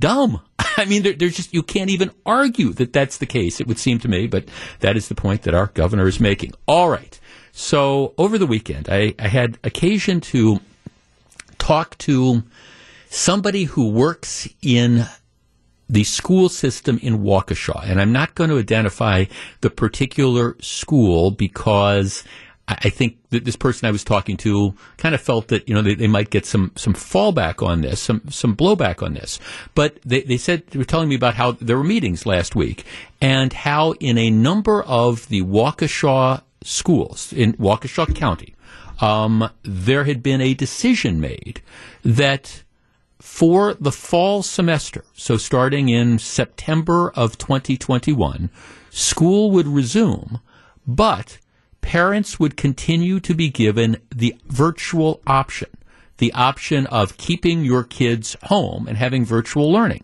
dumb. 0.02 0.42
I 0.76 0.84
mean, 0.84 1.04
there, 1.04 1.14
there's 1.14 1.36
just, 1.36 1.54
you 1.54 1.62
can't 1.62 1.88
even 1.88 2.10
argue 2.26 2.72
that 2.74 2.92
that's 2.92 3.18
the 3.18 3.26
case, 3.26 3.60
it 3.60 3.66
would 3.66 3.78
seem 3.78 3.98
to 4.00 4.08
me, 4.08 4.26
but 4.26 4.44
that 4.80 4.96
is 4.96 5.08
the 5.08 5.14
point 5.14 5.42
that 5.42 5.54
our 5.54 5.68
governor 5.68 6.06
is 6.06 6.20
making. 6.20 6.52
All 6.66 6.90
right. 6.90 7.18
So 7.52 8.12
over 8.18 8.36
the 8.36 8.46
weekend, 8.46 8.88
I, 8.90 9.14
I 9.18 9.28
had 9.28 9.58
occasion 9.62 10.20
to 10.32 10.60
talk 11.58 11.96
to 11.98 12.42
somebody 13.08 13.64
who 13.64 13.90
works 13.90 14.48
in 14.60 15.06
the 15.88 16.04
school 16.04 16.48
system 16.48 16.98
in 17.02 17.18
Waukesha. 17.18 17.84
And 17.84 18.00
I'm 18.00 18.12
not 18.12 18.34
going 18.34 18.50
to 18.50 18.58
identify 18.58 19.26
the 19.60 19.70
particular 19.70 20.56
school 20.60 21.30
because 21.30 22.24
I 22.68 22.90
think 22.90 23.18
that 23.30 23.44
this 23.44 23.56
person 23.56 23.88
I 23.88 23.90
was 23.90 24.04
talking 24.04 24.36
to 24.38 24.74
kind 24.96 25.14
of 25.14 25.20
felt 25.20 25.48
that 25.48 25.68
you 25.68 25.74
know 25.74 25.82
they, 25.82 25.94
they 25.94 26.06
might 26.06 26.30
get 26.30 26.46
some 26.46 26.72
some 26.76 26.94
fallback 26.94 27.64
on 27.66 27.82
this, 27.82 28.00
some 28.00 28.22
some 28.30 28.56
blowback 28.56 29.02
on 29.02 29.14
this. 29.14 29.40
But 29.74 29.98
they, 30.04 30.22
they 30.22 30.36
said 30.36 30.66
they 30.68 30.78
were 30.78 30.84
telling 30.84 31.08
me 31.08 31.16
about 31.16 31.34
how 31.34 31.52
there 31.52 31.76
were 31.76 31.84
meetings 31.84 32.24
last 32.24 32.54
week 32.54 32.84
and 33.20 33.52
how 33.52 33.92
in 33.92 34.16
a 34.16 34.30
number 34.30 34.82
of 34.84 35.28
the 35.28 35.42
Waukesha 35.42 36.42
schools 36.62 37.32
in 37.32 37.54
Waukesha 37.54 38.14
County, 38.14 38.54
um, 39.00 39.50
there 39.62 40.04
had 40.04 40.22
been 40.22 40.40
a 40.40 40.54
decision 40.54 41.20
made 41.20 41.60
that 42.04 42.62
for 43.20 43.74
the 43.74 43.92
fall 43.92 44.42
semester, 44.42 45.04
so 45.14 45.36
starting 45.36 45.88
in 45.88 46.18
September 46.18 47.12
of 47.14 47.38
2021, 47.38 48.50
school 48.90 49.50
would 49.50 49.66
resume, 49.66 50.40
but 50.86 51.38
parents 51.82 52.40
would 52.40 52.56
continue 52.56 53.20
to 53.20 53.34
be 53.34 53.50
given 53.50 53.98
the 54.14 54.34
virtual 54.46 55.20
option, 55.26 55.68
the 56.16 56.32
option 56.32 56.86
of 56.86 57.18
keeping 57.18 57.64
your 57.64 57.84
kids 57.84 58.36
home 58.44 58.88
and 58.88 58.96
having 58.96 59.26
virtual 59.26 59.70
learning. 59.70 60.02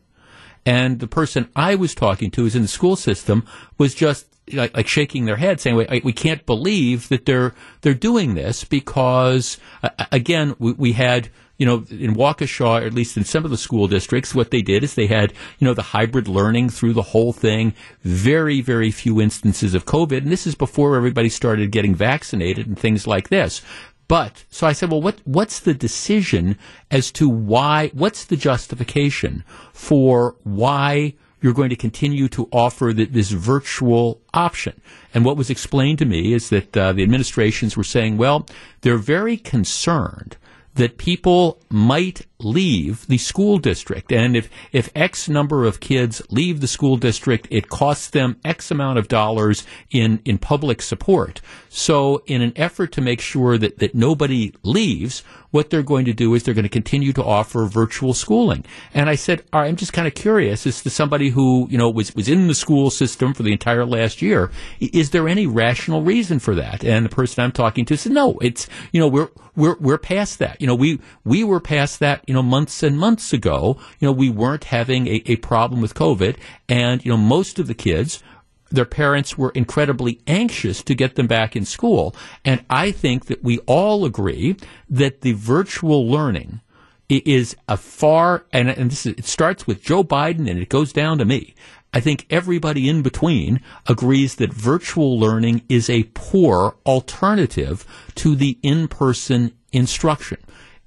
And 0.66 1.00
the 1.00 1.06
person 1.06 1.48
I 1.56 1.76
was 1.76 1.94
talking 1.94 2.30
to, 2.32 2.42
who's 2.42 2.54
in 2.54 2.62
the 2.62 2.68
school 2.68 2.96
system, 2.96 3.46
was 3.78 3.94
just 3.94 4.26
like, 4.52 4.76
like 4.76 4.88
shaking 4.88 5.24
their 5.24 5.36
head, 5.36 5.60
saying, 5.60 5.76
"We, 5.76 6.02
we 6.04 6.12
can't 6.12 6.44
believe 6.44 7.08
that 7.08 7.24
they're 7.24 7.54
they're 7.80 7.94
doing 7.94 8.34
this 8.34 8.64
because, 8.64 9.56
uh, 9.82 9.88
again, 10.12 10.54
we, 10.58 10.72
we 10.72 10.92
had." 10.92 11.30
You 11.58 11.66
know, 11.66 11.84
in 11.90 12.14
Waukesha, 12.14 12.82
or 12.82 12.86
at 12.86 12.94
least 12.94 13.16
in 13.16 13.24
some 13.24 13.44
of 13.44 13.50
the 13.50 13.56
school 13.56 13.88
districts, 13.88 14.34
what 14.34 14.52
they 14.52 14.62
did 14.62 14.84
is 14.84 14.94
they 14.94 15.08
had, 15.08 15.32
you 15.58 15.66
know, 15.66 15.74
the 15.74 15.82
hybrid 15.82 16.28
learning 16.28 16.70
through 16.70 16.92
the 16.92 17.02
whole 17.02 17.32
thing. 17.32 17.74
Very, 18.02 18.60
very 18.60 18.92
few 18.92 19.20
instances 19.20 19.74
of 19.74 19.84
COVID. 19.84 20.18
And 20.18 20.30
this 20.30 20.46
is 20.46 20.54
before 20.54 20.96
everybody 20.96 21.28
started 21.28 21.72
getting 21.72 21.96
vaccinated 21.96 22.68
and 22.68 22.78
things 22.78 23.08
like 23.08 23.28
this. 23.28 23.60
But 24.06 24.44
so 24.48 24.66
I 24.66 24.72
said, 24.72 24.90
well, 24.90 25.02
what 25.02 25.20
what's 25.24 25.60
the 25.60 25.74
decision 25.74 26.56
as 26.90 27.12
to 27.12 27.28
why? 27.28 27.88
What's 27.92 28.24
the 28.24 28.36
justification 28.36 29.44
for 29.74 30.36
why 30.44 31.14
you're 31.42 31.52
going 31.52 31.70
to 31.70 31.76
continue 31.76 32.26
to 32.28 32.48
offer 32.50 32.92
the, 32.94 33.04
this 33.04 33.32
virtual 33.32 34.22
option? 34.32 34.80
And 35.12 35.24
what 35.24 35.36
was 35.36 35.50
explained 35.50 35.98
to 35.98 36.06
me 36.06 36.32
is 36.32 36.48
that 36.48 36.74
uh, 36.74 36.92
the 36.92 37.02
administrations 37.02 37.76
were 37.76 37.84
saying, 37.84 38.16
well, 38.16 38.46
they're 38.80 38.96
very 38.96 39.36
concerned 39.36 40.38
that 40.78 40.96
people 40.96 41.60
might 41.70 42.26
leave 42.40 43.06
the 43.08 43.18
school 43.18 43.58
district. 43.58 44.12
And 44.12 44.36
if, 44.36 44.48
if 44.72 44.90
X 44.94 45.28
number 45.28 45.64
of 45.64 45.80
kids 45.80 46.22
leave 46.30 46.60
the 46.60 46.68
school 46.68 46.96
district, 46.96 47.48
it 47.50 47.68
costs 47.68 48.10
them 48.10 48.36
X 48.44 48.70
amount 48.70 48.98
of 48.98 49.08
dollars 49.08 49.66
in, 49.90 50.20
in 50.24 50.38
public 50.38 50.80
support. 50.80 51.40
So 51.68 52.22
in 52.26 52.42
an 52.42 52.52
effort 52.56 52.92
to 52.92 53.00
make 53.00 53.20
sure 53.20 53.58
that, 53.58 53.78
that 53.78 53.94
nobody 53.94 54.54
leaves, 54.62 55.24
what 55.50 55.70
they're 55.70 55.82
going 55.82 56.04
to 56.04 56.12
do 56.12 56.34
is 56.34 56.42
they're 56.42 56.54
going 56.54 56.64
to 56.64 56.68
continue 56.68 57.12
to 57.12 57.24
offer 57.24 57.64
virtual 57.66 58.12
schooling. 58.14 58.64
And 58.92 59.08
I 59.08 59.14
said, 59.14 59.44
I'm 59.52 59.76
just 59.76 59.92
kind 59.92 60.06
of 60.06 60.14
curious 60.14 60.66
as 60.66 60.82
to 60.82 60.90
somebody 60.90 61.30
who, 61.30 61.66
you 61.70 61.78
know, 61.78 61.88
was, 61.88 62.14
was 62.14 62.28
in 62.28 62.48
the 62.48 62.54
school 62.54 62.90
system 62.90 63.34
for 63.34 63.42
the 63.42 63.52
entire 63.52 63.86
last 63.86 64.20
year. 64.20 64.50
Is 64.80 65.10
there 65.10 65.28
any 65.28 65.46
rational 65.46 66.02
reason 66.02 66.38
for 66.38 66.54
that? 66.54 66.84
And 66.84 67.04
the 67.04 67.10
person 67.10 67.42
I'm 67.42 67.52
talking 67.52 67.84
to 67.86 67.96
said, 67.96 68.12
no, 68.12 68.38
it's, 68.40 68.68
you 68.92 69.00
know, 69.00 69.08
we're, 69.08 69.28
we're, 69.56 69.76
we're 69.78 69.98
past 69.98 70.38
that. 70.38 70.60
You 70.60 70.66
know, 70.66 70.74
we, 70.74 71.00
we 71.24 71.44
were 71.44 71.60
past 71.60 72.00
that 72.00 72.22
you 72.28 72.34
know, 72.34 72.42
months 72.42 72.82
and 72.82 72.98
months 72.98 73.32
ago, 73.32 73.78
you 73.98 74.06
know, 74.06 74.12
we 74.12 74.30
weren't 74.30 74.64
having 74.64 75.08
a, 75.08 75.22
a 75.26 75.36
problem 75.36 75.80
with 75.80 75.94
COVID. 75.94 76.36
And, 76.68 77.04
you 77.04 77.10
know, 77.10 77.16
most 77.16 77.58
of 77.58 77.66
the 77.66 77.74
kids 77.74 78.22
their 78.70 78.84
parents 78.84 79.38
were 79.38 79.50
incredibly 79.54 80.20
anxious 80.26 80.82
to 80.82 80.94
get 80.94 81.14
them 81.14 81.26
back 81.26 81.56
in 81.56 81.64
school. 81.64 82.14
And 82.44 82.64
I 82.68 82.90
think 82.90 83.26
that 83.26 83.42
we 83.42 83.58
all 83.60 84.04
agree 84.04 84.56
that 84.90 85.22
the 85.22 85.32
virtual 85.32 86.06
learning 86.06 86.60
is 87.08 87.56
a 87.66 87.78
far, 87.78 88.44
and, 88.52 88.68
and 88.68 88.90
this 88.90 89.06
is, 89.06 89.14
it 89.16 89.24
starts 89.24 89.66
with 89.66 89.82
Joe 89.82 90.04
Biden 90.04 90.50
and 90.50 90.60
it 90.60 90.68
goes 90.68 90.92
down 90.92 91.16
to 91.18 91.24
me. 91.24 91.54
I 91.94 92.00
think 92.00 92.26
everybody 92.28 92.88
in 92.88 93.00
between 93.00 93.62
agrees 93.86 94.34
that 94.34 94.52
virtual 94.52 95.18
learning 95.18 95.62
is 95.70 95.88
a 95.88 96.10
poor 96.12 96.76
alternative 96.84 97.86
to 98.16 98.36
the 98.36 98.58
in-person 98.62 99.54
instruction. 99.72 100.38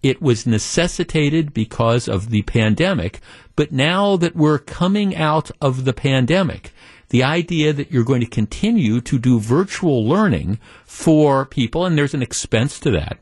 It 0.04 0.22
was 0.22 0.48
necessitated 0.48 1.54
because 1.54 2.08
of 2.08 2.30
the 2.30 2.42
pandemic. 2.44 3.20
But 3.56 3.72
now 3.72 4.18
that 4.18 4.36
we're 4.36 4.60
coming 4.60 5.16
out 5.16 5.52
of 5.62 5.86
the 5.86 5.94
pandemic, 5.94 6.74
the 7.10 7.24
idea 7.24 7.74
that 7.74 7.92
you're 7.92 8.04
going 8.04 8.22
to 8.22 8.28
continue 8.28 9.02
to 9.02 9.20
do 9.20 9.40
virtual 9.40 10.08
learning 10.08 10.60
for 10.86 11.46
people, 11.46 11.86
and 11.86 11.98
there's 11.98 12.14
an 12.14 12.22
expense 12.22 12.80
to 12.80 12.92
that, 12.92 13.20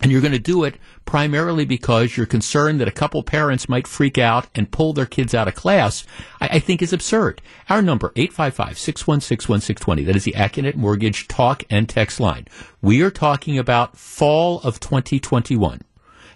and 0.00 0.12
you're 0.12 0.20
going 0.20 0.32
to 0.32 0.38
do 0.38 0.62
it 0.64 0.76
primarily 1.06 1.64
because 1.64 2.16
you're 2.16 2.26
concerned 2.26 2.78
that 2.78 2.88
a 2.88 2.92
couple 2.92 3.22
parents 3.22 3.68
might 3.68 3.86
freak 3.86 4.18
out 4.18 4.46
and 4.54 4.70
pull 4.70 4.92
their 4.92 5.06
kids 5.06 5.34
out 5.34 5.48
of 5.48 5.54
class, 5.54 6.04
I, 6.40 6.48
I 6.48 6.58
think 6.58 6.82
is 6.82 6.92
absurd. 6.92 7.40
Our 7.70 7.80
number, 7.80 8.10
855-616-1620. 8.10 10.04
That 10.04 10.16
is 10.16 10.24
the 10.24 10.32
Accunet 10.32 10.74
Mortgage 10.74 11.26
talk 11.28 11.64
and 11.70 11.88
text 11.88 12.20
line. 12.20 12.46
We 12.82 13.00
are 13.02 13.10
talking 13.10 13.58
about 13.58 13.96
fall 13.96 14.60
of 14.60 14.78
2021. 14.80 15.80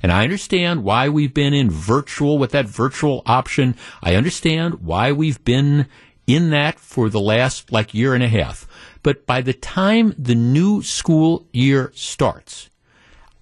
And 0.03 0.11
I 0.11 0.25
understand 0.25 0.83
why 0.83 1.09
we've 1.09 1.35
been 1.35 1.55
in 1.55 1.71
virtual 1.71 2.39
with 2.39 2.53
that 2.53 2.67
virtual 2.67 3.23
option. 3.27 3.77
I 4.03 4.15
understand 4.15 4.83
why 4.83 5.13
we've 5.13 5.43
been 5.45 5.87
in 6.27 6.51
that 6.51 6.79
for 6.79 7.09
the 7.09 7.21
last 7.21 7.73
like 7.73 7.93
year 7.93 8.15
and 8.15 8.23
a 8.23 8.29
half. 8.29 8.67
But 9.03 9.27
by 9.27 9.41
the 9.41 9.53
time 9.53 10.15
the 10.19 10.35
new 10.35 10.83
school 10.83 11.47
year 11.53 11.93
starts, 11.95 12.71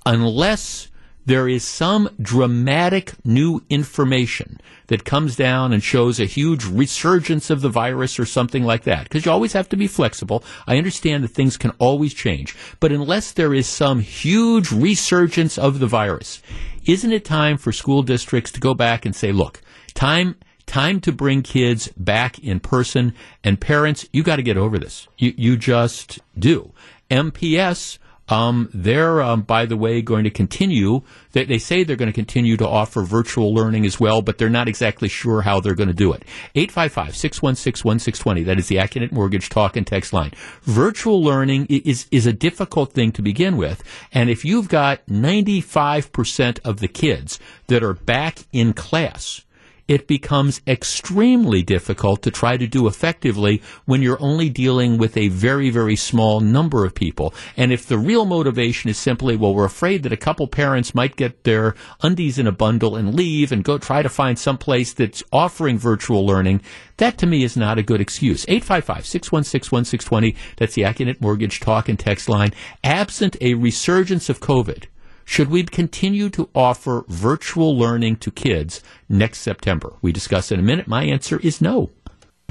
unless 0.07 0.89
there 1.29 1.47
is 1.47 1.63
some 1.63 2.09
dramatic 2.19 3.13
new 3.23 3.63
information 3.69 4.59
that 4.87 5.05
comes 5.05 5.37
down 5.37 5.75
and 5.75 5.83
shows 5.83 6.19
a 6.19 6.25
huge 6.25 6.65
resurgence 6.65 7.51
of 7.51 7.61
the 7.61 7.69
virus 7.69 8.19
or 8.19 8.25
something 8.25 8.65
like 8.65 8.85
that. 8.85 9.03
Because 9.03 9.27
you 9.27 9.31
always 9.31 9.53
have 9.53 9.69
to 9.69 9.77
be 9.77 9.87
flexible. 9.87 10.43
I 10.67 10.79
understand 10.79 11.23
that 11.23 11.29
things 11.29 11.59
can 11.59 11.73
always 11.73 12.15
change. 12.15 12.57
But 12.81 12.93
unless 12.93 13.33
there 13.33 13.53
is 13.53 13.67
some 13.67 14.01
huge 14.01 14.73
resurgence 14.73 15.59
of 15.59 15.81
the 15.81 15.87
virus, 15.87 16.41
isn't 16.87 17.13
it 17.13 17.27
time 17.27 17.59
for 17.59 17.73
school 17.73 18.03
districts 18.03 18.51
to 18.53 18.61
go 18.61 18.73
back 18.73 19.05
and 19.05 19.15
say, 19.15 19.31
look, 19.31 19.61
time 19.93 20.37
time 20.65 20.99
to 21.01 21.13
bring 21.13 21.43
kids 21.43 21.89
back 21.97 22.39
in 22.39 22.61
person 22.61 23.15
and 23.43 23.59
parents 23.59 24.07
you 24.13 24.23
got 24.23 24.37
to 24.37 24.43
get 24.43 24.59
over 24.59 24.79
this 24.79 25.09
you 25.17 25.33
you 25.35 25.57
just 25.57 26.19
do 26.39 26.71
MPS 27.11 27.97
um, 28.29 28.69
they're, 28.75 29.23
um, 29.23 29.43
by 29.43 29.67
the 29.67 29.77
way, 29.77 30.03
going 30.03 30.25
to 30.25 30.31
continue. 30.31 31.03
They, 31.33 31.45
they, 31.45 31.59
say 31.59 31.83
they're 31.83 31.97
going 31.97 32.11
to 32.11 32.15
continue 32.15 32.57
to 32.59 32.69
offer 32.69 33.03
virtual 33.03 33.55
learning 33.55 33.87
as 33.87 33.99
well, 33.99 34.23
but 34.23 34.39
they're 34.39 34.51
not 34.51 34.69
exactly 34.69 35.09
sure 35.09 35.43
how 35.43 35.61
they're 35.61 35.75
going 35.75 35.89
to 35.89 35.95
do 35.95 36.13
it. 36.13 36.23
855-616-1620. 36.55 38.45
That 38.45 38.59
is 38.59 38.69
the 38.69 38.77
Accunet 38.77 39.13
Mortgage 39.13 39.49
talk 39.49 39.77
and 39.77 39.87
text 39.87 40.13
line. 40.13 40.33
Virtual 40.63 41.23
learning 41.23 41.67
is, 41.69 42.07
is 42.11 42.27
a 42.27 42.33
difficult 42.33 42.93
thing 42.93 43.13
to 43.13 43.23
begin 43.23 43.57
with. 43.57 43.83
And 44.13 44.29
if 44.29 44.45
you've 44.45 44.69
got 44.69 45.05
95% 45.07 46.61
of 46.65 46.81
the 46.81 46.89
kids 46.89 47.39
that 47.69 47.83
are 47.83 47.95
back 47.95 48.41
in 48.53 48.73
class, 48.73 49.45
it 49.89 50.07
becomes 50.07 50.61
extremely 50.67 51.63
difficult 51.63 52.23
to 52.23 52.31
try 52.31 52.57
to 52.59 52.67
do 52.67 52.87
effectively 52.87 53.63
when 53.87 54.03
you're 54.03 54.23
only 54.23 54.51
dealing 54.51 54.99
with 54.99 55.17
a 55.17 55.29
very, 55.29 55.71
very 55.71 55.97
small 55.97 56.41
number 56.41 56.85
of 56.85 56.95
people. 56.95 57.35
And 57.57 57.73
if 57.73 57.87
the 57.87 57.99
real 57.99 58.27
motivation 58.27 58.91
is 58.91 58.99
simply, 58.99 59.37
well, 59.37 59.55
we're 59.55 59.65
afraid 59.65 60.03
that 60.03 60.13
a 60.13 60.17
couple 60.17 60.47
parents 60.47 60.95
might 60.95 61.17
get 61.17 61.45
their 61.45 61.75
undies 62.03 62.39
in 62.39 62.47
a 62.47 62.53
bundle 62.53 62.95
and 62.97 63.15
leave 63.15 63.51
and 63.51 63.65
go 63.65 63.79
try 63.79 64.03
to 64.03 64.09
find 64.09 64.39
some 64.39 64.59
place 64.59 64.93
that's 64.93 65.23
offering 65.33 65.79
virtual 65.79 66.27
learning, 66.27 66.61
that 66.99 67.17
to 67.19 67.27
me 67.27 67.43
is 67.43 67.57
not 67.57 67.79
a 67.79 67.83
good 67.83 68.01
excuse. 68.01 68.45
855-616-1620, 68.47 70.37
that's 70.57 70.75
the 70.75 70.83
Accunet 70.83 71.21
Mortgage 71.21 71.61
talk 71.61 71.89
and 71.89 71.99
text 71.99 72.29
line. 72.29 72.53
Absent 72.85 73.37
a 73.41 73.55
resurgence 73.55 74.29
of 74.29 74.41
COVID, 74.41 74.85
should 75.29 75.51
we 75.51 75.63
continue 75.63 76.31
to 76.31 76.49
offer 76.55 77.05
virtual 77.07 77.77
learning 77.77 78.17
to 78.17 78.31
kids 78.31 78.83
next 79.11 79.41
September? 79.41 79.93
We 80.01 80.11
discuss 80.11 80.51
in 80.51 80.59
a 80.59 80.63
minute. 80.63 80.89
My 80.89 81.05
answer 81.05 81.39
is 81.41 81.61
no. 81.61 81.91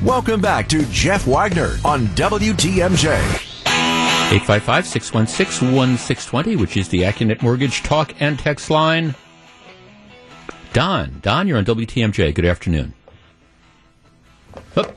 Welcome 0.03 0.41
back 0.41 0.69
to 0.69 0.85
Jeff 0.91 1.25
Wagner 1.25 1.77
on 1.83 2.05
WTMJ. 2.09 3.17
855-616-1620, 4.29 6.59
which 6.59 6.77
is 6.77 6.87
the 6.89 7.01
Accunet 7.01 7.41
Mortgage 7.41 7.81
talk 7.81 8.13
and 8.21 8.37
text 8.37 8.69
line. 8.69 9.15
Don, 10.73 11.17
Don, 11.23 11.47
you're 11.47 11.57
on 11.57 11.65
WTMJ. 11.65 12.35
Good 12.35 12.45
afternoon. 12.45 12.93
Oh, 14.75 14.93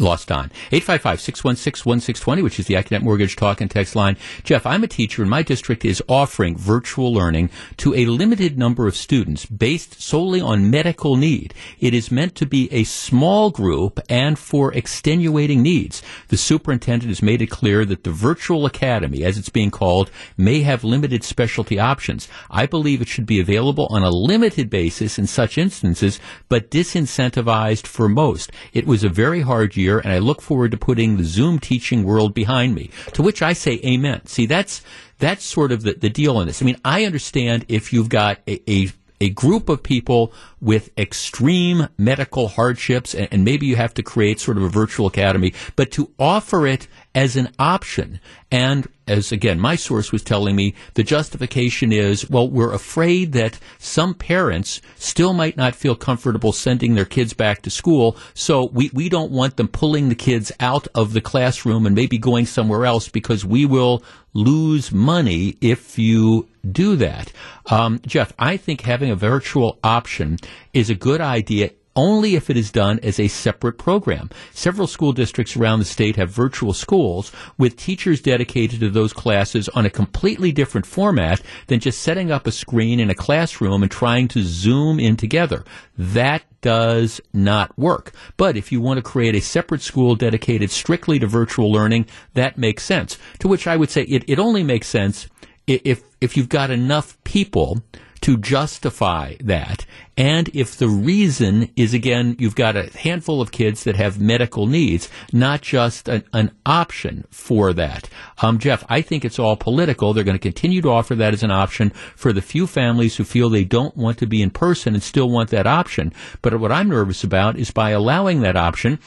lost 0.00 0.32
on. 0.32 0.50
855-616-1620, 0.70 2.42
which 2.42 2.58
is 2.58 2.66
the 2.66 2.74
Accunet 2.74 3.02
Mortgage 3.02 3.36
Talk 3.36 3.60
and 3.60 3.70
Text 3.70 3.96
line. 3.96 4.16
Jeff, 4.44 4.66
I'm 4.66 4.84
a 4.84 4.88
teacher 4.88 5.22
and 5.22 5.30
my 5.30 5.42
district 5.42 5.84
is 5.84 6.02
offering 6.08 6.56
virtual 6.56 7.12
learning 7.12 7.50
to 7.78 7.94
a 7.94 8.06
limited 8.06 8.58
number 8.58 8.86
of 8.86 8.96
students 8.96 9.46
based 9.46 10.00
solely 10.00 10.40
on 10.40 10.70
medical 10.70 11.16
need. 11.16 11.54
It 11.80 11.94
is 11.94 12.10
meant 12.10 12.34
to 12.36 12.46
be 12.46 12.68
a 12.72 12.84
small 12.84 13.50
group 13.50 14.00
and 14.08 14.38
for 14.38 14.72
extenuating 14.74 15.62
needs. 15.62 16.02
The 16.28 16.36
superintendent 16.36 17.08
has 17.08 17.22
made 17.22 17.42
it 17.42 17.46
clear 17.46 17.84
that 17.84 18.04
the 18.04 18.10
virtual 18.10 18.66
academy, 18.66 19.24
as 19.24 19.38
it's 19.38 19.48
being 19.48 19.70
called, 19.70 20.10
may 20.36 20.62
have 20.62 20.84
limited 20.84 21.24
specialty 21.24 21.78
options. 21.78 22.28
I 22.50 22.66
believe 22.66 23.00
it 23.00 23.08
should 23.08 23.26
be 23.26 23.40
available 23.40 23.86
on 23.90 24.02
a 24.02 24.10
limited 24.10 24.68
basis 24.70 25.18
in 25.18 25.26
such 25.26 25.58
instances, 25.58 26.20
but 26.48 26.70
disincentivized 26.70 27.86
for 27.86 28.08
most. 28.08 28.52
It 28.72 28.86
was 28.86 29.04
a 29.04 29.08
very 29.08 29.40
hard 29.42 29.76
year 29.76 29.85
year, 29.86 29.98
and 29.98 30.12
I 30.12 30.18
look 30.18 30.42
forward 30.42 30.72
to 30.72 30.76
putting 30.76 31.16
the 31.16 31.24
Zoom 31.24 31.58
teaching 31.58 32.04
world 32.04 32.34
behind 32.34 32.74
me. 32.74 32.90
To 33.14 33.22
which 33.22 33.40
I 33.42 33.52
say 33.52 33.80
amen. 33.84 34.26
See, 34.26 34.46
that's, 34.46 34.82
that's 35.18 35.44
sort 35.44 35.72
of 35.72 35.82
the, 35.82 35.94
the 35.94 36.10
deal 36.10 36.36
on 36.36 36.46
this. 36.46 36.60
I 36.60 36.64
mean, 36.64 36.80
I 36.84 37.04
understand 37.04 37.64
if 37.68 37.92
you've 37.92 38.08
got 38.08 38.40
a, 38.46 38.70
a 38.70 38.92
a 39.18 39.30
group 39.30 39.70
of 39.70 39.82
people 39.82 40.30
with 40.66 40.90
extreme 40.98 41.86
medical 41.96 42.48
hardships, 42.48 43.14
and, 43.14 43.28
and, 43.30 43.44
maybe 43.44 43.66
you 43.66 43.76
have 43.76 43.94
to 43.94 44.02
create 44.02 44.40
sort 44.40 44.56
of 44.56 44.64
a 44.64 44.68
virtual 44.68 45.06
academy, 45.06 45.54
but 45.76 45.92
to 45.92 46.10
offer 46.18 46.66
it 46.66 46.88
as 47.14 47.36
an 47.36 47.48
option. 47.56 48.18
And 48.50 48.88
as 49.06 49.30
again, 49.30 49.60
my 49.60 49.76
source 49.76 50.10
was 50.10 50.24
telling 50.24 50.56
me, 50.56 50.74
the 50.94 51.04
justification 51.04 51.92
is, 51.92 52.28
well, 52.28 52.50
we're 52.50 52.72
afraid 52.72 53.30
that 53.32 53.60
some 53.78 54.12
parents 54.12 54.80
still 54.96 55.32
might 55.32 55.56
not 55.56 55.76
feel 55.76 55.94
comfortable 55.94 56.50
sending 56.50 56.96
their 56.96 57.04
kids 57.04 57.32
back 57.32 57.62
to 57.62 57.70
school, 57.70 58.16
so 58.34 58.68
we, 58.72 58.90
we 58.92 59.08
don't 59.08 59.30
want 59.30 59.56
them 59.56 59.68
pulling 59.68 60.08
the 60.08 60.16
kids 60.16 60.50
out 60.58 60.88
of 60.96 61.12
the 61.12 61.20
classroom 61.20 61.86
and 61.86 61.94
maybe 61.94 62.18
going 62.18 62.44
somewhere 62.44 62.84
else 62.84 63.08
because 63.08 63.44
we 63.44 63.64
will 63.64 64.02
lose 64.34 64.92
money 64.92 65.56
if 65.60 65.98
you 65.98 66.48
do 66.70 66.96
that. 66.96 67.32
Um, 67.66 68.00
Jeff, 68.06 68.32
I 68.38 68.56
think 68.56 68.82
having 68.82 69.10
a 69.10 69.16
virtual 69.16 69.78
option 69.82 70.38
is 70.72 70.90
a 70.90 70.94
good 70.94 71.20
idea 71.20 71.70
only 71.96 72.36
if 72.36 72.50
it 72.50 72.56
is 72.56 72.70
done 72.70 73.00
as 73.02 73.18
a 73.18 73.26
separate 73.26 73.78
program. 73.78 74.30
Several 74.52 74.86
school 74.86 75.12
districts 75.12 75.56
around 75.56 75.78
the 75.78 75.84
state 75.84 76.16
have 76.16 76.30
virtual 76.30 76.74
schools 76.74 77.32
with 77.58 77.76
teachers 77.76 78.20
dedicated 78.20 78.80
to 78.80 78.90
those 78.90 79.12
classes 79.12 79.68
on 79.70 79.86
a 79.86 79.90
completely 79.90 80.52
different 80.52 80.86
format 80.86 81.40
than 81.66 81.80
just 81.80 82.02
setting 82.02 82.30
up 82.30 82.46
a 82.46 82.52
screen 82.52 83.00
in 83.00 83.10
a 83.10 83.14
classroom 83.14 83.82
and 83.82 83.90
trying 83.90 84.28
to 84.28 84.42
zoom 84.42 85.00
in 85.00 85.16
together. 85.16 85.64
That 85.96 86.44
does 86.60 87.20
not 87.32 87.76
work. 87.78 88.12
But 88.36 88.56
if 88.56 88.70
you 88.70 88.80
want 88.80 88.98
to 88.98 89.02
create 89.02 89.34
a 89.34 89.40
separate 89.40 89.82
school 89.82 90.14
dedicated 90.14 90.70
strictly 90.70 91.18
to 91.18 91.26
virtual 91.26 91.72
learning, 91.72 92.06
that 92.34 92.58
makes 92.58 92.84
sense. 92.84 93.18
To 93.40 93.48
which 93.48 93.66
I 93.66 93.76
would 93.76 93.90
say 93.90 94.02
it, 94.02 94.24
it 94.28 94.38
only 94.38 94.62
makes 94.62 94.88
sense 94.88 95.28
if 95.66 96.02
if 96.20 96.36
you've 96.36 96.48
got 96.48 96.70
enough 96.70 97.22
people 97.24 97.82
to 98.26 98.36
justify 98.36 99.36
that. 99.38 99.86
And 100.16 100.48
if 100.48 100.76
the 100.76 100.88
reason 100.88 101.70
is 101.76 101.94
again, 101.94 102.34
you've 102.40 102.56
got 102.56 102.74
a 102.74 102.90
handful 102.98 103.40
of 103.40 103.52
kids 103.52 103.84
that 103.84 103.94
have 103.94 104.20
medical 104.20 104.66
needs, 104.66 105.08
not 105.32 105.60
just 105.60 106.08
an, 106.08 106.24
an 106.32 106.50
option 106.64 107.24
for 107.30 107.72
that. 107.74 108.08
Um, 108.42 108.58
Jeff, 108.58 108.84
I 108.88 109.00
think 109.00 109.24
it's 109.24 109.38
all 109.38 109.56
political. 109.56 110.12
They're 110.12 110.24
going 110.24 110.38
to 110.38 110.40
continue 110.40 110.82
to 110.82 110.90
offer 110.90 111.14
that 111.14 111.34
as 111.34 111.44
an 111.44 111.52
option 111.52 111.90
for 112.16 112.32
the 112.32 112.42
few 112.42 112.66
families 112.66 113.16
who 113.16 113.22
feel 113.22 113.48
they 113.48 113.62
don't 113.62 113.96
want 113.96 114.18
to 114.18 114.26
be 114.26 114.42
in 114.42 114.50
person 114.50 114.94
and 114.94 115.02
still 115.04 115.30
want 115.30 115.50
that 115.50 115.68
option. 115.68 116.12
But 116.42 116.58
what 116.58 116.72
I'm 116.72 116.88
nervous 116.88 117.22
about 117.22 117.56
is 117.56 117.70
by 117.70 117.90
allowing 117.90 118.40
that 118.40 118.56
option, 118.56 118.98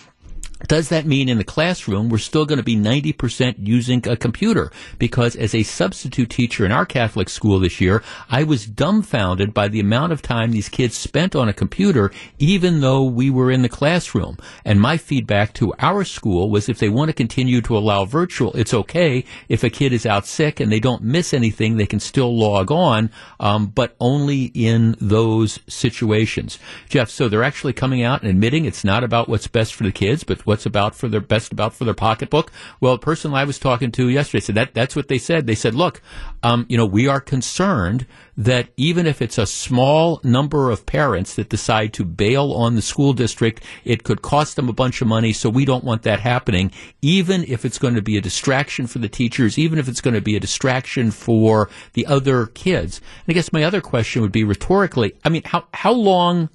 does 0.67 0.89
that 0.89 1.05
mean 1.05 1.29
in 1.29 1.37
the 1.37 1.43
classroom 1.43 2.09
we're 2.09 2.17
still 2.17 2.45
going 2.45 2.57
to 2.57 2.63
be 2.63 2.75
90% 2.75 3.55
using 3.59 4.05
a 4.07 4.17
computer? 4.17 4.71
Because 4.97 5.35
as 5.35 5.55
a 5.55 5.63
substitute 5.63 6.29
teacher 6.29 6.65
in 6.65 6.71
our 6.71 6.85
Catholic 6.85 7.29
school 7.29 7.59
this 7.59 7.79
year, 7.79 8.03
I 8.29 8.43
was 8.43 8.65
dumbfounded 8.65 9.53
by 9.53 9.69
the 9.69 9.79
amount 9.79 10.11
of 10.11 10.21
time 10.21 10.51
these 10.51 10.67
kids 10.67 10.97
spent 10.97 11.35
on 11.35 11.47
a 11.47 11.53
computer, 11.53 12.11
even 12.39 12.81
though 12.81 13.03
we 13.03 13.29
were 13.29 13.51
in 13.51 13.61
the 13.61 13.69
classroom. 13.69 14.37
And 14.65 14.81
my 14.81 14.97
feedback 14.97 15.53
to 15.55 15.73
our 15.79 16.03
school 16.03 16.49
was 16.49 16.67
if 16.67 16.79
they 16.79 16.89
want 16.89 17.09
to 17.09 17.13
continue 17.13 17.61
to 17.61 17.77
allow 17.77 18.03
virtual, 18.03 18.51
it's 18.53 18.73
okay. 18.73 19.23
If 19.47 19.63
a 19.63 19.69
kid 19.69 19.93
is 19.93 20.05
out 20.05 20.27
sick 20.27 20.59
and 20.59 20.71
they 20.71 20.79
don't 20.81 21.03
miss 21.03 21.33
anything, 21.33 21.77
they 21.77 21.85
can 21.85 21.99
still 22.01 22.37
log 22.37 22.69
on, 22.69 23.11
um, 23.39 23.67
but 23.67 23.95
only 23.99 24.51
in 24.53 24.97
those 24.99 25.59
situations. 25.67 26.59
Jeff, 26.89 27.09
so 27.09 27.29
they're 27.29 27.43
actually 27.43 27.73
coming 27.73 28.03
out 28.03 28.21
and 28.21 28.29
admitting 28.29 28.65
it's 28.65 28.83
not 28.83 29.05
about 29.05 29.29
what's 29.29 29.47
best 29.47 29.73
for 29.73 29.83
the 29.83 29.91
kids, 29.91 30.25
but 30.25 30.45
what's 30.49 30.65
about 30.65 30.95
for 30.95 31.07
their 31.07 31.21
best 31.21 31.51
about 31.53 31.73
for 31.73 31.85
their 31.85 31.93
pocketbook. 31.93 32.51
Well, 32.81 32.93
the 32.93 33.05
person 33.05 33.33
I 33.33 33.43
was 33.43 33.59
talking 33.59 33.91
to 33.93 34.09
yesterday 34.09 34.41
said 34.41 34.55
that 34.55 34.73
that's 34.73 34.95
what 34.95 35.07
they 35.07 35.19
said. 35.19 35.45
They 35.45 35.55
said, 35.55 35.75
look, 35.75 36.01
um, 36.41 36.65
you 36.67 36.75
know, 36.75 36.87
we 36.87 37.07
are 37.07 37.21
concerned 37.21 38.07
that 38.35 38.69
even 38.77 39.05
if 39.05 39.21
it's 39.21 39.37
a 39.37 39.45
small 39.45 40.19
number 40.23 40.71
of 40.71 40.85
parents 40.85 41.35
that 41.35 41.49
decide 41.49 41.93
to 41.93 42.03
bail 42.03 42.51
on 42.53 42.75
the 42.75 42.81
school 42.81 43.13
district, 43.13 43.63
it 43.83 44.03
could 44.03 44.21
cost 44.21 44.55
them 44.55 44.69
a 44.69 44.73
bunch 44.73 45.01
of 45.01 45.07
money. 45.07 45.33
So 45.33 45.49
we 45.49 45.65
don't 45.65 45.83
want 45.83 46.01
that 46.03 46.19
happening, 46.19 46.71
even 47.01 47.43
if 47.43 47.63
it's 47.63 47.77
going 47.77 47.95
to 47.95 48.01
be 48.01 48.17
a 48.17 48.21
distraction 48.21 48.87
for 48.87 48.99
the 48.99 49.09
teachers, 49.09 49.59
even 49.59 49.77
if 49.77 49.87
it's 49.87 50.01
going 50.01 50.15
to 50.15 50.21
be 50.21 50.35
a 50.35 50.39
distraction 50.39 51.11
for 51.11 51.69
the 51.93 52.07
other 52.07 52.47
kids. 52.47 53.01
And 53.27 53.33
I 53.33 53.33
guess 53.33 53.53
my 53.53 53.63
other 53.63 53.81
question 53.81 54.21
would 54.23 54.31
be 54.31 54.43
rhetorically, 54.43 55.13
I 55.23 55.29
mean, 55.29 55.43
how, 55.45 55.65
how 55.73 55.91
long, 55.91 56.49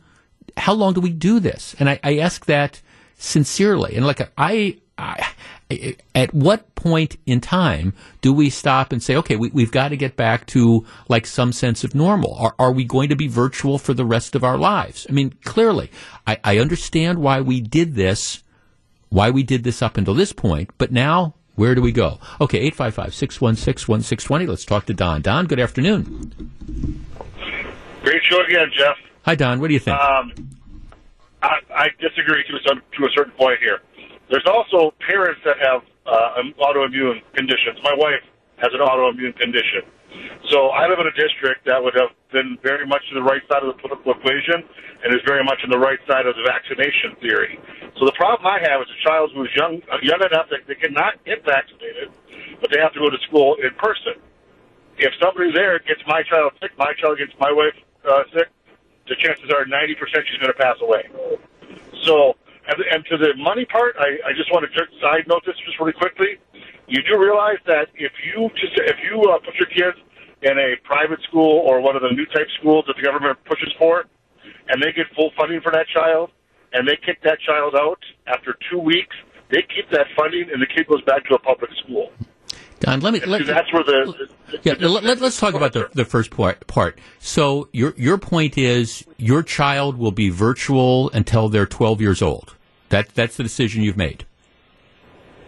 how 0.56 0.72
long 0.72 0.94
do 0.94 1.00
we 1.00 1.10
do 1.10 1.38
this? 1.38 1.76
And 1.78 1.88
I, 1.88 2.00
I 2.02 2.18
ask 2.18 2.46
that 2.46 2.80
sincerely. 3.18 3.96
And 3.96 4.06
like 4.06 4.20
I, 4.36 4.78
I, 4.98 5.32
at 6.14 6.32
what 6.34 6.74
point 6.74 7.16
in 7.26 7.40
time 7.40 7.94
do 8.20 8.32
we 8.32 8.50
stop 8.50 8.92
and 8.92 9.02
say, 9.02 9.16
okay, 9.16 9.36
we, 9.36 9.62
have 9.62 9.72
got 9.72 9.88
to 9.88 9.96
get 9.96 10.16
back 10.16 10.46
to 10.46 10.84
like 11.08 11.26
some 11.26 11.52
sense 11.52 11.84
of 11.84 11.94
normal? 11.94 12.34
Are, 12.34 12.54
are, 12.58 12.72
we 12.72 12.84
going 12.84 13.08
to 13.08 13.16
be 13.16 13.28
virtual 13.28 13.78
for 13.78 13.94
the 13.94 14.04
rest 14.04 14.34
of 14.34 14.44
our 14.44 14.58
lives? 14.58 15.06
I 15.08 15.12
mean, 15.12 15.34
clearly, 15.44 15.90
I, 16.26 16.38
I 16.44 16.58
understand 16.58 17.18
why 17.18 17.40
we 17.40 17.60
did 17.60 17.94
this, 17.94 18.42
why 19.08 19.30
we 19.30 19.42
did 19.42 19.64
this 19.64 19.82
up 19.82 19.96
until 19.96 20.14
this 20.14 20.32
point, 20.32 20.70
but 20.78 20.92
now 20.92 21.34
where 21.56 21.74
do 21.74 21.82
we 21.82 21.92
go? 21.92 22.18
Okay, 22.40 22.58
855 22.58 23.14
616 23.14 23.88
1620. 23.88 24.46
Let's 24.46 24.64
talk 24.64 24.86
to 24.86 24.94
Don. 24.94 25.22
Don, 25.22 25.46
good 25.46 25.60
afternoon. 25.60 27.06
Great 28.02 28.22
show 28.24 28.42
again, 28.42 28.70
Jeff. 28.76 28.96
Hi, 29.22 29.34
Don. 29.34 29.60
What 29.60 29.68
do 29.68 29.74
you 29.74 29.80
think? 29.80 29.98
Um, 29.98 30.32
I, 31.44 31.60
I 31.76 31.86
disagree 32.00 32.40
to 32.48 32.54
a, 32.56 32.74
to 32.80 33.00
a 33.04 33.10
certain 33.12 33.36
point 33.36 33.60
here. 33.60 33.84
There's 34.30 34.48
also 34.48 34.96
parents 35.04 35.40
that 35.44 35.60
have 35.60 35.84
uh, 36.08 36.40
autoimmune 36.56 37.20
conditions. 37.36 37.76
My 37.84 37.92
wife 37.92 38.24
has 38.64 38.72
an 38.72 38.80
autoimmune 38.80 39.36
condition. 39.36 39.84
So 40.48 40.72
I 40.72 40.88
live 40.88 41.00
in 41.00 41.08
a 41.10 41.16
district 41.18 41.66
that 41.66 41.82
would 41.82 41.94
have 41.98 42.14
been 42.32 42.56
very 42.62 42.86
much 42.86 43.02
to 43.10 43.14
the 43.14 43.22
right 43.24 43.42
side 43.50 43.60
of 43.60 43.76
the 43.76 43.78
political 43.82 44.14
equation 44.14 44.62
and 45.02 45.12
is 45.12 45.20
very 45.26 45.44
much 45.44 45.60
on 45.64 45.70
the 45.70 45.78
right 45.78 45.98
side 46.08 46.24
of 46.24 46.36
the 46.36 46.44
vaccination 46.46 47.18
theory. 47.20 47.58
So 47.98 48.06
the 48.06 48.16
problem 48.16 48.46
I 48.46 48.62
have 48.64 48.80
is 48.80 48.88
a 48.88 49.00
child 49.04 49.32
who 49.34 49.44
is 49.44 49.52
young, 49.56 49.82
uh, 49.92 50.00
young 50.00 50.22
enough 50.24 50.48
that 50.48 50.64
they 50.64 50.78
cannot 50.78 51.20
get 51.24 51.44
vaccinated, 51.44 52.08
but 52.60 52.70
they 52.72 52.80
have 52.80 52.94
to 52.94 53.00
go 53.00 53.10
to 53.10 53.20
school 53.28 53.56
in 53.60 53.74
person. 53.76 54.16
If 54.96 55.12
somebody 55.20 55.50
there 55.52 55.78
gets 55.82 56.00
my 56.06 56.22
child 56.22 56.52
sick, 56.62 56.72
my 56.78 56.94
child 56.96 57.18
gets 57.18 57.34
my 57.40 57.50
wife 57.50 57.76
uh, 58.06 58.22
sick, 58.32 58.48
the 59.08 59.16
chances 59.16 59.50
are 59.50 59.64
90% 59.64 59.96
she's 60.26 60.38
going 60.38 60.52
to 60.52 60.58
pass 60.58 60.76
away. 60.80 61.04
So, 62.04 62.36
and, 62.68 62.76
and 62.92 63.04
to 63.06 63.16
the 63.16 63.34
money 63.36 63.64
part, 63.64 63.96
I, 63.98 64.18
I 64.28 64.32
just 64.36 64.52
want 64.52 64.64
to 64.64 64.86
side 65.00 65.26
note 65.28 65.42
this 65.46 65.56
just 65.64 65.78
really 65.78 65.92
quickly. 65.92 66.38
You 66.88 67.02
do 67.02 67.18
realize 67.18 67.58
that 67.66 67.88
if 67.94 68.12
you 68.24 68.50
just 68.56 68.76
if 68.76 68.96
you 69.02 69.22
uh, 69.30 69.38
put 69.38 69.54
your 69.56 69.68
kids 69.68 69.96
in 70.42 70.58
a 70.58 70.76
private 70.84 71.22
school 71.22 71.64
or 71.66 71.80
one 71.80 71.96
of 71.96 72.02
the 72.02 72.10
new 72.10 72.26
type 72.26 72.48
schools 72.60 72.84
that 72.86 72.96
the 72.96 73.02
government 73.02 73.38
pushes 73.44 73.72
for, 73.78 74.04
and 74.68 74.82
they 74.82 74.92
get 74.92 75.06
full 75.16 75.30
funding 75.36 75.60
for 75.62 75.72
that 75.72 75.86
child, 75.88 76.30
and 76.72 76.86
they 76.86 76.96
kick 76.96 77.22
that 77.22 77.40
child 77.40 77.74
out 77.74 78.00
after 78.26 78.56
two 78.70 78.78
weeks, 78.78 79.16
they 79.50 79.62
keep 79.62 79.88
that 79.90 80.06
funding, 80.16 80.50
and 80.52 80.60
the 80.60 80.66
kid 80.66 80.86
goes 80.86 81.02
back 81.02 81.24
to 81.26 81.34
a 81.34 81.38
public 81.38 81.70
school. 81.82 82.12
Don, 82.80 83.00
let 83.00 83.12
me. 83.14 83.20
Let, 83.20 83.46
that's 83.46 83.72
where 83.72 83.84
the, 83.84 84.28
yeah. 84.62 84.74
The, 84.74 84.88
let, 84.88 85.22
us 85.22 85.38
talk 85.38 85.54
about 85.54 85.72
the, 85.72 85.88
the 85.92 86.04
first 86.04 86.30
part. 86.30 86.66
Part. 86.66 86.98
So 87.18 87.68
your 87.72 87.94
your 87.96 88.18
point 88.18 88.58
is 88.58 89.04
your 89.16 89.42
child 89.42 89.96
will 89.96 90.12
be 90.12 90.28
virtual 90.28 91.10
until 91.10 91.48
they're 91.48 91.66
12 91.66 92.00
years 92.00 92.20
old. 92.20 92.54
That 92.88 93.14
that's 93.14 93.36
the 93.36 93.42
decision 93.42 93.82
you've 93.82 93.96
made. 93.96 94.26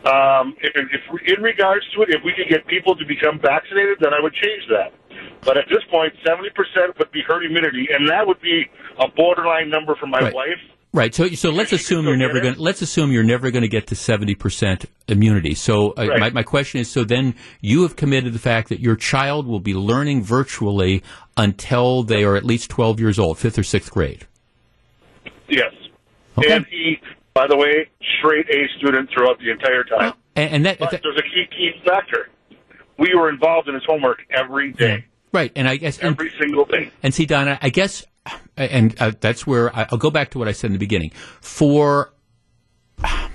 Um, 0.06 0.54
if, 0.62 0.72
if 0.76 1.36
in 1.36 1.42
regards 1.42 1.84
to 1.94 2.02
it, 2.02 2.10
if 2.10 2.22
we 2.24 2.32
could 2.32 2.48
get 2.48 2.64
people 2.68 2.94
to 2.94 3.04
become 3.04 3.40
vaccinated, 3.40 3.98
then 4.00 4.14
I 4.14 4.20
would 4.22 4.34
change 4.34 4.62
that. 4.70 4.92
But 5.42 5.56
at 5.56 5.64
this 5.68 5.82
point, 5.90 6.12
70% 6.24 6.98
would 6.98 7.10
be 7.10 7.22
herd 7.22 7.44
immunity, 7.44 7.88
and 7.92 8.08
that 8.08 8.26
would 8.26 8.40
be 8.40 8.70
a 8.98 9.08
borderline 9.08 9.68
number 9.68 9.96
for 9.96 10.06
my 10.06 10.20
right. 10.20 10.34
wife. 10.34 10.62
Right. 10.96 11.14
So, 11.14 11.28
so 11.28 11.50
let's 11.50 11.74
assume 11.74 12.06
you're 12.06 12.16
never 12.16 12.40
going. 12.40 12.56
Let's 12.56 12.80
assume 12.80 13.12
you're 13.12 13.22
never 13.22 13.50
going 13.50 13.60
to 13.60 13.68
get 13.68 13.86
to 13.88 13.94
seventy 13.94 14.34
percent 14.34 14.86
immunity. 15.08 15.54
So, 15.54 15.90
uh, 15.90 16.06
right. 16.06 16.18
my, 16.18 16.30
my 16.30 16.42
question 16.42 16.80
is: 16.80 16.90
so 16.90 17.04
then 17.04 17.34
you 17.60 17.82
have 17.82 17.96
committed 17.96 18.32
the 18.32 18.38
fact 18.38 18.70
that 18.70 18.80
your 18.80 18.96
child 18.96 19.46
will 19.46 19.60
be 19.60 19.74
learning 19.74 20.22
virtually 20.22 21.02
until 21.36 22.02
they 22.02 22.24
are 22.24 22.34
at 22.34 22.44
least 22.44 22.70
twelve 22.70 22.98
years 22.98 23.18
old, 23.18 23.36
fifth 23.36 23.58
or 23.58 23.62
sixth 23.62 23.90
grade. 23.90 24.26
Yes. 25.50 25.74
Okay. 26.38 26.50
And 26.50 26.64
he, 26.64 26.98
by 27.34 27.46
the 27.46 27.58
way, 27.58 27.90
straight 28.18 28.48
A 28.48 28.66
student 28.78 29.10
throughout 29.14 29.38
the 29.38 29.50
entire 29.50 29.84
time. 29.84 30.14
And, 30.34 30.50
and 30.50 30.64
that, 30.64 30.78
that, 30.78 31.02
there's 31.02 31.18
a 31.18 31.22
key 31.22 31.44
key 31.50 31.72
factor. 31.84 32.30
We 32.98 33.14
were 33.14 33.28
involved 33.28 33.68
in 33.68 33.74
his 33.74 33.84
homework 33.86 34.22
every 34.30 34.72
day. 34.72 35.04
Right, 35.30 35.52
and 35.54 35.68
I 35.68 35.76
guess 35.76 35.98
every 35.98 36.30
and, 36.30 36.36
single 36.40 36.64
day. 36.64 36.90
And 37.02 37.12
see, 37.12 37.26
Donna, 37.26 37.58
I 37.60 37.68
guess, 37.68 38.06
and 38.56 38.94
uh, 39.00 39.12
that's 39.20 39.46
where 39.46 39.74
I, 39.74 39.86
will 39.90 39.98
go 39.98 40.10
back 40.10 40.30
to 40.30 40.38
what 40.38 40.48
I 40.48 40.52
said 40.52 40.68
in 40.68 40.72
the 40.72 40.78
beginning. 40.78 41.10
For, 41.40 42.12
I, 43.02 43.30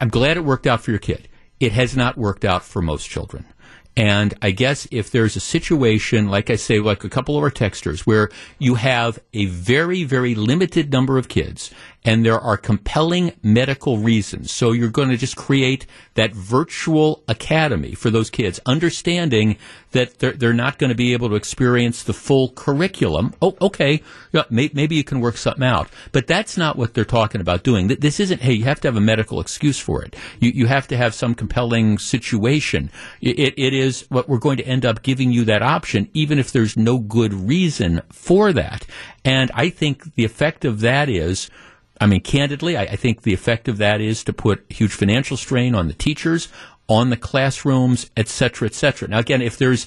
I'm 0.00 0.08
glad 0.08 0.36
it 0.36 0.44
worked 0.44 0.66
out 0.66 0.82
for 0.82 0.90
your 0.90 1.00
kid. 1.00 1.28
It 1.58 1.72
has 1.72 1.96
not 1.96 2.16
worked 2.16 2.44
out 2.44 2.64
for 2.64 2.80
most 2.80 3.08
children. 3.08 3.44
And 3.96 4.34
I 4.40 4.52
guess 4.52 4.86
if 4.90 5.10
there's 5.10 5.36
a 5.36 5.40
situation, 5.40 6.28
like 6.28 6.48
I 6.48 6.56
say, 6.56 6.78
like 6.78 7.04
a 7.04 7.08
couple 7.08 7.36
of 7.36 7.42
our 7.42 7.50
texters, 7.50 8.00
where 8.00 8.30
you 8.58 8.76
have 8.76 9.18
a 9.34 9.46
very, 9.46 10.04
very 10.04 10.34
limited 10.34 10.92
number 10.92 11.18
of 11.18 11.28
kids 11.28 11.70
and 12.04 12.24
there 12.24 12.38
are 12.40 12.56
compelling 12.56 13.32
medical 13.42 13.98
reasons. 13.98 14.50
So 14.50 14.72
you're 14.72 14.88
going 14.88 15.10
to 15.10 15.16
just 15.16 15.36
create 15.36 15.86
that 16.14 16.34
virtual 16.34 17.22
academy 17.28 17.94
for 17.94 18.10
those 18.10 18.30
kids, 18.30 18.58
understanding 18.64 19.56
that 19.92 20.18
they're, 20.18 20.32
they're 20.32 20.52
not 20.52 20.78
going 20.78 20.88
to 20.88 20.96
be 20.96 21.12
able 21.12 21.28
to 21.28 21.34
experience 21.34 22.02
the 22.02 22.12
full 22.12 22.50
curriculum. 22.50 23.34
Oh, 23.42 23.56
okay, 23.60 24.02
yeah, 24.32 24.44
may, 24.48 24.70
maybe 24.72 24.94
you 24.94 25.04
can 25.04 25.20
work 25.20 25.36
something 25.36 25.64
out. 25.64 25.88
But 26.12 26.26
that's 26.26 26.56
not 26.56 26.76
what 26.76 26.94
they're 26.94 27.04
talking 27.04 27.40
about 27.40 27.64
doing. 27.64 27.88
This 27.88 28.20
isn't, 28.20 28.40
hey, 28.40 28.52
you 28.52 28.64
have 28.64 28.80
to 28.80 28.88
have 28.88 28.96
a 28.96 29.00
medical 29.00 29.40
excuse 29.40 29.78
for 29.78 30.02
it. 30.02 30.16
You, 30.38 30.52
you 30.52 30.66
have 30.66 30.88
to 30.88 30.96
have 30.96 31.14
some 31.14 31.34
compelling 31.34 31.98
situation. 31.98 32.90
It, 33.20 33.54
it 33.58 33.74
is 33.74 34.06
what 34.08 34.28
we're 34.28 34.38
going 34.38 34.56
to 34.58 34.66
end 34.66 34.86
up 34.86 35.02
giving 35.02 35.32
you 35.32 35.44
that 35.44 35.62
option, 35.62 36.08
even 36.14 36.38
if 36.38 36.50
there's 36.50 36.76
no 36.76 36.98
good 36.98 37.34
reason 37.34 38.00
for 38.10 38.52
that. 38.52 38.86
And 39.24 39.50
I 39.54 39.68
think 39.68 40.14
the 40.14 40.24
effect 40.24 40.64
of 40.64 40.80
that 40.80 41.08
is, 41.08 41.50
I 42.00 42.06
mean, 42.06 42.22
candidly, 42.22 42.76
I, 42.76 42.82
I, 42.82 42.96
think 42.96 43.22
the 43.22 43.34
effect 43.34 43.68
of 43.68 43.76
that 43.78 44.00
is 44.00 44.24
to 44.24 44.32
put 44.32 44.64
huge 44.70 44.92
financial 44.92 45.36
strain 45.36 45.74
on 45.74 45.86
the 45.86 45.92
teachers, 45.94 46.48
on 46.88 47.10
the 47.10 47.16
classrooms, 47.16 48.10
et 48.16 48.26
cetera, 48.26 48.66
et 48.66 48.74
cetera. 48.74 49.06
Now, 49.08 49.18
again, 49.18 49.42
if 49.42 49.58
there's, 49.58 49.86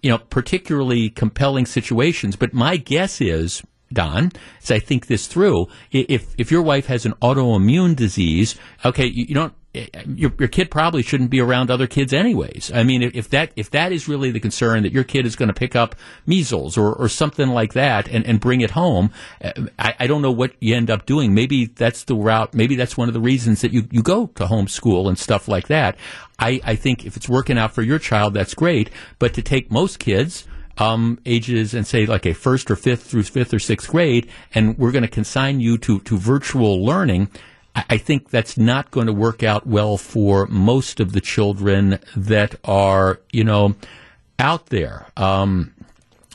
you 0.00 0.10
know, 0.10 0.18
particularly 0.18 1.10
compelling 1.10 1.66
situations, 1.66 2.36
but 2.36 2.54
my 2.54 2.76
guess 2.76 3.20
is, 3.20 3.62
Don, 3.92 4.32
as 4.62 4.70
I 4.70 4.78
think 4.78 5.06
this 5.06 5.26
through, 5.26 5.66
if 5.90 6.34
if 6.36 6.50
your 6.50 6.62
wife 6.62 6.86
has 6.86 7.06
an 7.06 7.14
autoimmune 7.22 7.96
disease, 7.96 8.54
okay, 8.84 9.06
you, 9.06 9.24
you 9.28 9.34
don't 9.34 9.54
your, 9.74 10.32
your 10.38 10.48
kid 10.48 10.70
probably 10.70 11.02
shouldn't 11.02 11.30
be 11.30 11.40
around 11.40 11.70
other 11.70 11.86
kids 11.86 12.12
anyways. 12.12 12.72
I 12.74 12.82
mean, 12.82 13.02
if 13.02 13.28
that 13.30 13.52
if 13.54 13.70
that 13.70 13.92
is 13.92 14.08
really 14.08 14.30
the 14.30 14.40
concern 14.40 14.82
that 14.82 14.92
your 14.92 15.04
kid 15.04 15.26
is 15.26 15.36
going 15.36 15.48
to 15.48 15.54
pick 15.54 15.76
up 15.76 15.94
measles 16.26 16.78
or, 16.78 16.94
or 16.94 17.08
something 17.08 17.48
like 17.48 17.74
that 17.74 18.08
and, 18.08 18.24
and 18.24 18.40
bring 18.40 18.62
it 18.62 18.70
home, 18.70 19.10
uh, 19.42 19.52
I, 19.78 19.94
I 20.00 20.06
don't 20.06 20.22
know 20.22 20.30
what 20.30 20.54
you 20.60 20.74
end 20.74 20.90
up 20.90 21.04
doing. 21.04 21.34
Maybe 21.34 21.66
that's 21.66 22.04
the 22.04 22.14
route. 22.14 22.54
Maybe 22.54 22.76
that's 22.76 22.96
one 22.96 23.08
of 23.08 23.14
the 23.14 23.20
reasons 23.20 23.60
that 23.60 23.72
you, 23.72 23.86
you 23.90 24.02
go 24.02 24.26
to 24.26 24.46
homeschool 24.46 25.06
and 25.06 25.18
stuff 25.18 25.48
like 25.48 25.68
that. 25.68 25.96
I, 26.38 26.60
I 26.64 26.74
think 26.74 27.04
if 27.04 27.16
it's 27.16 27.28
working 27.28 27.58
out 27.58 27.74
for 27.74 27.82
your 27.82 27.98
child, 27.98 28.34
that's 28.34 28.54
great. 28.54 28.90
But 29.18 29.34
to 29.34 29.42
take 29.42 29.70
most 29.70 29.98
kids, 29.98 30.46
um, 30.78 31.18
ages 31.26 31.74
and 31.74 31.86
say 31.86 32.06
like 32.06 32.24
a 32.24 32.32
first 32.32 32.70
or 32.70 32.76
fifth 32.76 33.02
through 33.02 33.24
fifth 33.24 33.52
or 33.52 33.58
sixth 33.58 33.90
grade, 33.90 34.30
and 34.54 34.78
we're 34.78 34.92
going 34.92 35.02
to 35.02 35.08
consign 35.08 35.60
you 35.60 35.76
to, 35.78 36.00
to 36.00 36.16
virtual 36.16 36.84
learning. 36.84 37.28
I 37.88 37.98
think 37.98 38.30
that's 38.30 38.56
not 38.56 38.90
going 38.90 39.06
to 39.06 39.12
work 39.12 39.42
out 39.42 39.66
well 39.66 39.96
for 39.96 40.46
most 40.46 41.00
of 41.00 41.12
the 41.12 41.20
children 41.20 41.98
that 42.16 42.54
are, 42.64 43.20
you 43.32 43.44
know, 43.44 43.74
out 44.38 44.66
there. 44.66 45.06
Um, 45.16 45.74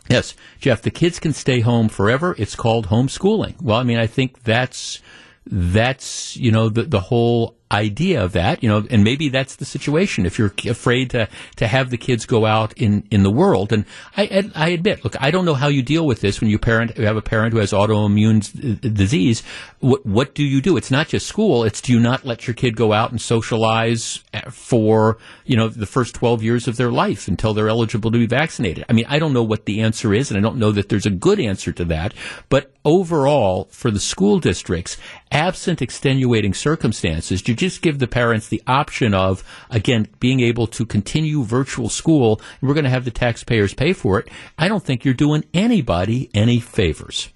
yes, 0.09 0.35
Jeff, 0.59 0.81
the 0.81 0.91
kids 0.91 1.19
can 1.19 1.33
stay 1.33 1.61
home 1.61 1.89
forever. 1.89 2.35
It's 2.37 2.55
called 2.55 2.87
homeschooling. 2.87 3.61
Well, 3.61 3.77
I 3.77 3.83
mean, 3.83 3.97
I 3.97 4.07
think 4.07 4.43
that's 4.43 5.01
that's 5.45 6.37
you 6.37 6.51
know 6.51 6.69
the 6.69 6.83
the 6.83 6.99
whole 7.01 7.55
idea 7.73 8.23
of 8.23 8.33
that, 8.33 8.63
you 8.63 8.69
know, 8.69 8.85
and 8.89 9.03
maybe 9.03 9.29
that's 9.29 9.55
the 9.55 9.65
situation 9.65 10.25
if 10.25 10.37
you're 10.37 10.53
afraid 10.69 11.09
to, 11.09 11.27
to 11.55 11.67
have 11.67 11.89
the 11.89 11.97
kids 11.97 12.25
go 12.25 12.45
out 12.45 12.73
in, 12.77 13.05
in 13.09 13.23
the 13.23 13.31
world. 13.31 13.73
And 13.73 13.85
I, 14.15 14.49
I 14.55 14.69
admit, 14.69 15.03
look, 15.03 15.19
I 15.21 15.31
don't 15.31 15.43
know 15.43 15.55
how 15.55 15.67
you 15.67 15.81
deal 15.81 16.05
with 16.05 16.21
this 16.21 16.39
when 16.39 16.49
you 16.49 16.59
parent, 16.59 16.97
you 16.97 17.05
have 17.05 17.17
a 17.17 17.21
parent 17.21 17.53
who 17.53 17.59
has 17.59 17.71
autoimmune 17.71 18.93
disease. 18.93 19.41
What, 19.79 20.05
what 20.05 20.35
do 20.35 20.43
you 20.43 20.61
do? 20.61 20.77
It's 20.77 20.91
not 20.91 21.07
just 21.07 21.25
school. 21.25 21.63
It's 21.63 21.81
do 21.81 21.91
you 21.91 21.99
not 21.99 22.25
let 22.25 22.47
your 22.47 22.53
kid 22.53 22.75
go 22.75 22.93
out 22.93 23.11
and 23.11 23.19
socialize 23.19 24.23
eh, 24.33 24.41
for, 24.51 25.17
you 25.45 25.57
know, 25.57 25.67
the 25.67 25.87
first 25.87 26.13
12 26.15 26.43
years 26.43 26.67
of 26.67 26.77
their 26.77 26.91
life 26.91 27.27
until 27.27 27.53
they're 27.53 27.69
eligible 27.69 28.11
to 28.11 28.19
be 28.19 28.27
vaccinated? 28.27 28.85
I 28.87 28.93
mean, 28.93 29.05
I 29.09 29.17
don't 29.17 29.33
know 29.33 29.43
what 29.43 29.65
the 29.65 29.81
answer 29.81 30.13
is, 30.13 30.29
and 30.29 30.37
I 30.37 30.41
don't 30.41 30.57
know 30.57 30.71
that 30.71 30.89
there's 30.89 31.07
a 31.07 31.11
good 31.11 31.39
answer 31.39 31.71
to 31.71 31.85
that. 31.85 32.13
But 32.49 32.71
overall, 32.85 33.67
for 33.71 33.89
the 33.89 33.99
school 33.99 34.39
districts, 34.39 34.97
absent 35.31 35.81
extenuating 35.81 36.53
circumstances, 36.53 37.47
you 37.47 37.55
just 37.63 37.81
give 37.81 37.99
the 37.99 38.07
parents 38.07 38.49
the 38.49 38.61
option 38.67 39.13
of, 39.13 39.43
again, 39.69 40.07
being 40.19 40.41
able 40.41 40.67
to 40.67 40.85
continue 40.85 41.43
virtual 41.43 41.87
school, 41.87 42.41
and 42.59 42.67
we're 42.67 42.73
going 42.73 42.83
to 42.83 42.89
have 42.89 43.05
the 43.05 43.11
taxpayers 43.11 43.73
pay 43.73 43.93
for 43.93 44.19
it, 44.19 44.27
I 44.57 44.67
don't 44.67 44.83
think 44.83 45.05
you're 45.05 45.13
doing 45.13 45.45
anybody 45.53 46.29
any 46.33 46.59
favors. 46.59 47.29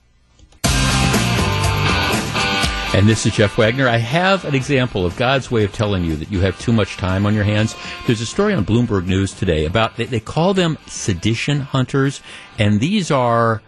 And 2.94 3.08
this 3.08 3.26
is 3.26 3.36
Jeff 3.36 3.58
Wagner. 3.58 3.88
I 3.88 3.98
have 3.98 4.44
an 4.44 4.56
example 4.56 5.06
of 5.06 5.16
God's 5.18 5.50
way 5.52 5.64
of 5.64 5.72
telling 5.72 6.04
you 6.04 6.16
that 6.16 6.32
you 6.32 6.42
have 6.42 6.60
too 6.60 6.74
much 6.74 6.98
time 6.98 7.26
on 7.26 7.34
your 7.34 7.44
hands. 7.44 7.76
There's 8.06 8.22
a 8.22 8.26
story 8.26 8.54
on 8.54 8.66
Bloomberg 8.66 9.06
News 9.06 9.34
today 9.34 9.66
about, 9.66 9.96
they, 9.98 10.06
they 10.06 10.20
call 10.20 10.54
them 10.54 10.78
sedition 10.88 11.62
hunters, 11.62 12.22
and 12.58 12.80
these 12.80 13.12
are 13.12 13.62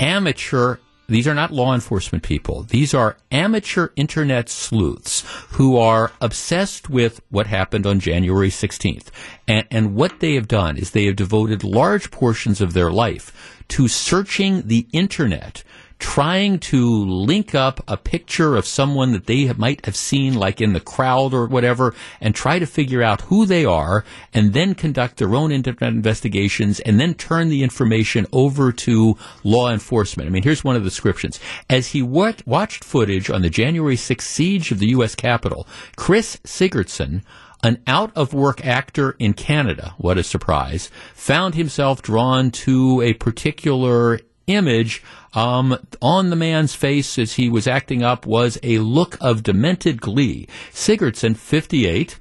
amateur 0.00 0.78
these 1.08 1.28
are 1.28 1.34
not 1.34 1.52
law 1.52 1.74
enforcement 1.74 2.24
people. 2.24 2.62
These 2.64 2.92
are 2.92 3.16
amateur 3.30 3.88
internet 3.96 4.48
sleuths 4.48 5.24
who 5.50 5.76
are 5.76 6.12
obsessed 6.20 6.90
with 6.90 7.20
what 7.30 7.46
happened 7.46 7.86
on 7.86 8.00
January 8.00 8.50
16th. 8.50 9.08
And, 9.46 9.66
and, 9.70 9.94
what 9.94 10.18
they 10.20 10.34
have 10.34 10.48
done 10.48 10.76
is 10.76 10.90
they 10.90 11.06
have 11.06 11.16
devoted 11.16 11.62
large 11.62 12.10
portions 12.10 12.60
of 12.60 12.72
their 12.72 12.90
life 12.90 13.62
to 13.68 13.88
searching 13.88 14.66
the 14.66 14.86
internet 14.92 15.62
trying 15.98 16.58
to 16.58 17.04
link 17.04 17.54
up 17.54 17.80
a 17.88 17.96
picture 17.96 18.56
of 18.56 18.66
someone 18.66 19.12
that 19.12 19.26
they 19.26 19.52
might 19.54 19.84
have 19.86 19.96
seen 19.96 20.34
like 20.34 20.60
in 20.60 20.72
the 20.72 20.80
crowd 20.80 21.32
or 21.32 21.46
whatever 21.46 21.94
and 22.20 22.34
try 22.34 22.58
to 22.58 22.66
figure 22.66 23.02
out 23.02 23.22
who 23.22 23.46
they 23.46 23.64
are 23.64 24.04
and 24.34 24.52
then 24.52 24.74
conduct 24.74 25.16
their 25.16 25.34
own 25.34 25.50
internet 25.50 25.92
investigations 25.92 26.80
and 26.80 27.00
then 27.00 27.14
turn 27.14 27.48
the 27.48 27.62
information 27.62 28.26
over 28.32 28.72
to 28.72 29.16
law 29.42 29.70
enforcement. 29.70 30.28
I 30.28 30.30
mean, 30.30 30.42
here's 30.42 30.64
one 30.64 30.76
of 30.76 30.84
the 30.84 30.90
descriptions. 30.90 31.40
As 31.70 31.88
he 31.88 32.02
watched 32.02 32.84
footage 32.84 33.30
on 33.30 33.42
the 33.42 33.50
January 33.50 33.96
6th 33.96 34.20
siege 34.20 34.70
of 34.70 34.78
the 34.78 34.88
U.S. 34.88 35.14
Capitol, 35.14 35.66
Chris 35.96 36.36
Sigurdsson 36.44 37.22
an 37.62 37.82
out 37.86 38.12
of 38.14 38.34
work 38.34 38.64
actor 38.64 39.16
in 39.18 39.32
Canada, 39.32 39.94
what 39.98 40.18
a 40.18 40.22
surprise, 40.22 40.90
found 41.14 41.54
himself 41.54 42.02
drawn 42.02 42.50
to 42.50 43.00
a 43.00 43.14
particular 43.14 44.20
image 44.46 45.02
um, 45.34 45.78
on 46.00 46.30
the 46.30 46.36
man's 46.36 46.74
face 46.74 47.18
as 47.18 47.34
he 47.34 47.48
was 47.48 47.66
acting 47.66 48.02
up 48.02 48.26
was 48.26 48.58
a 48.62 48.78
look 48.78 49.16
of 49.20 49.42
demented 49.42 50.00
glee. 50.00 50.46
Sigurdsson, 50.72 51.36
58, 51.36 52.18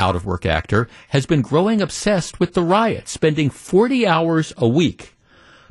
out 0.00 0.16
of 0.16 0.26
work 0.26 0.46
actor, 0.46 0.88
has 1.08 1.26
been 1.26 1.42
growing 1.42 1.80
obsessed 1.80 2.40
with 2.40 2.54
the 2.54 2.62
riot, 2.62 3.08
spending 3.08 3.50
40 3.50 4.06
hours 4.06 4.52
a 4.56 4.68
week 4.68 5.12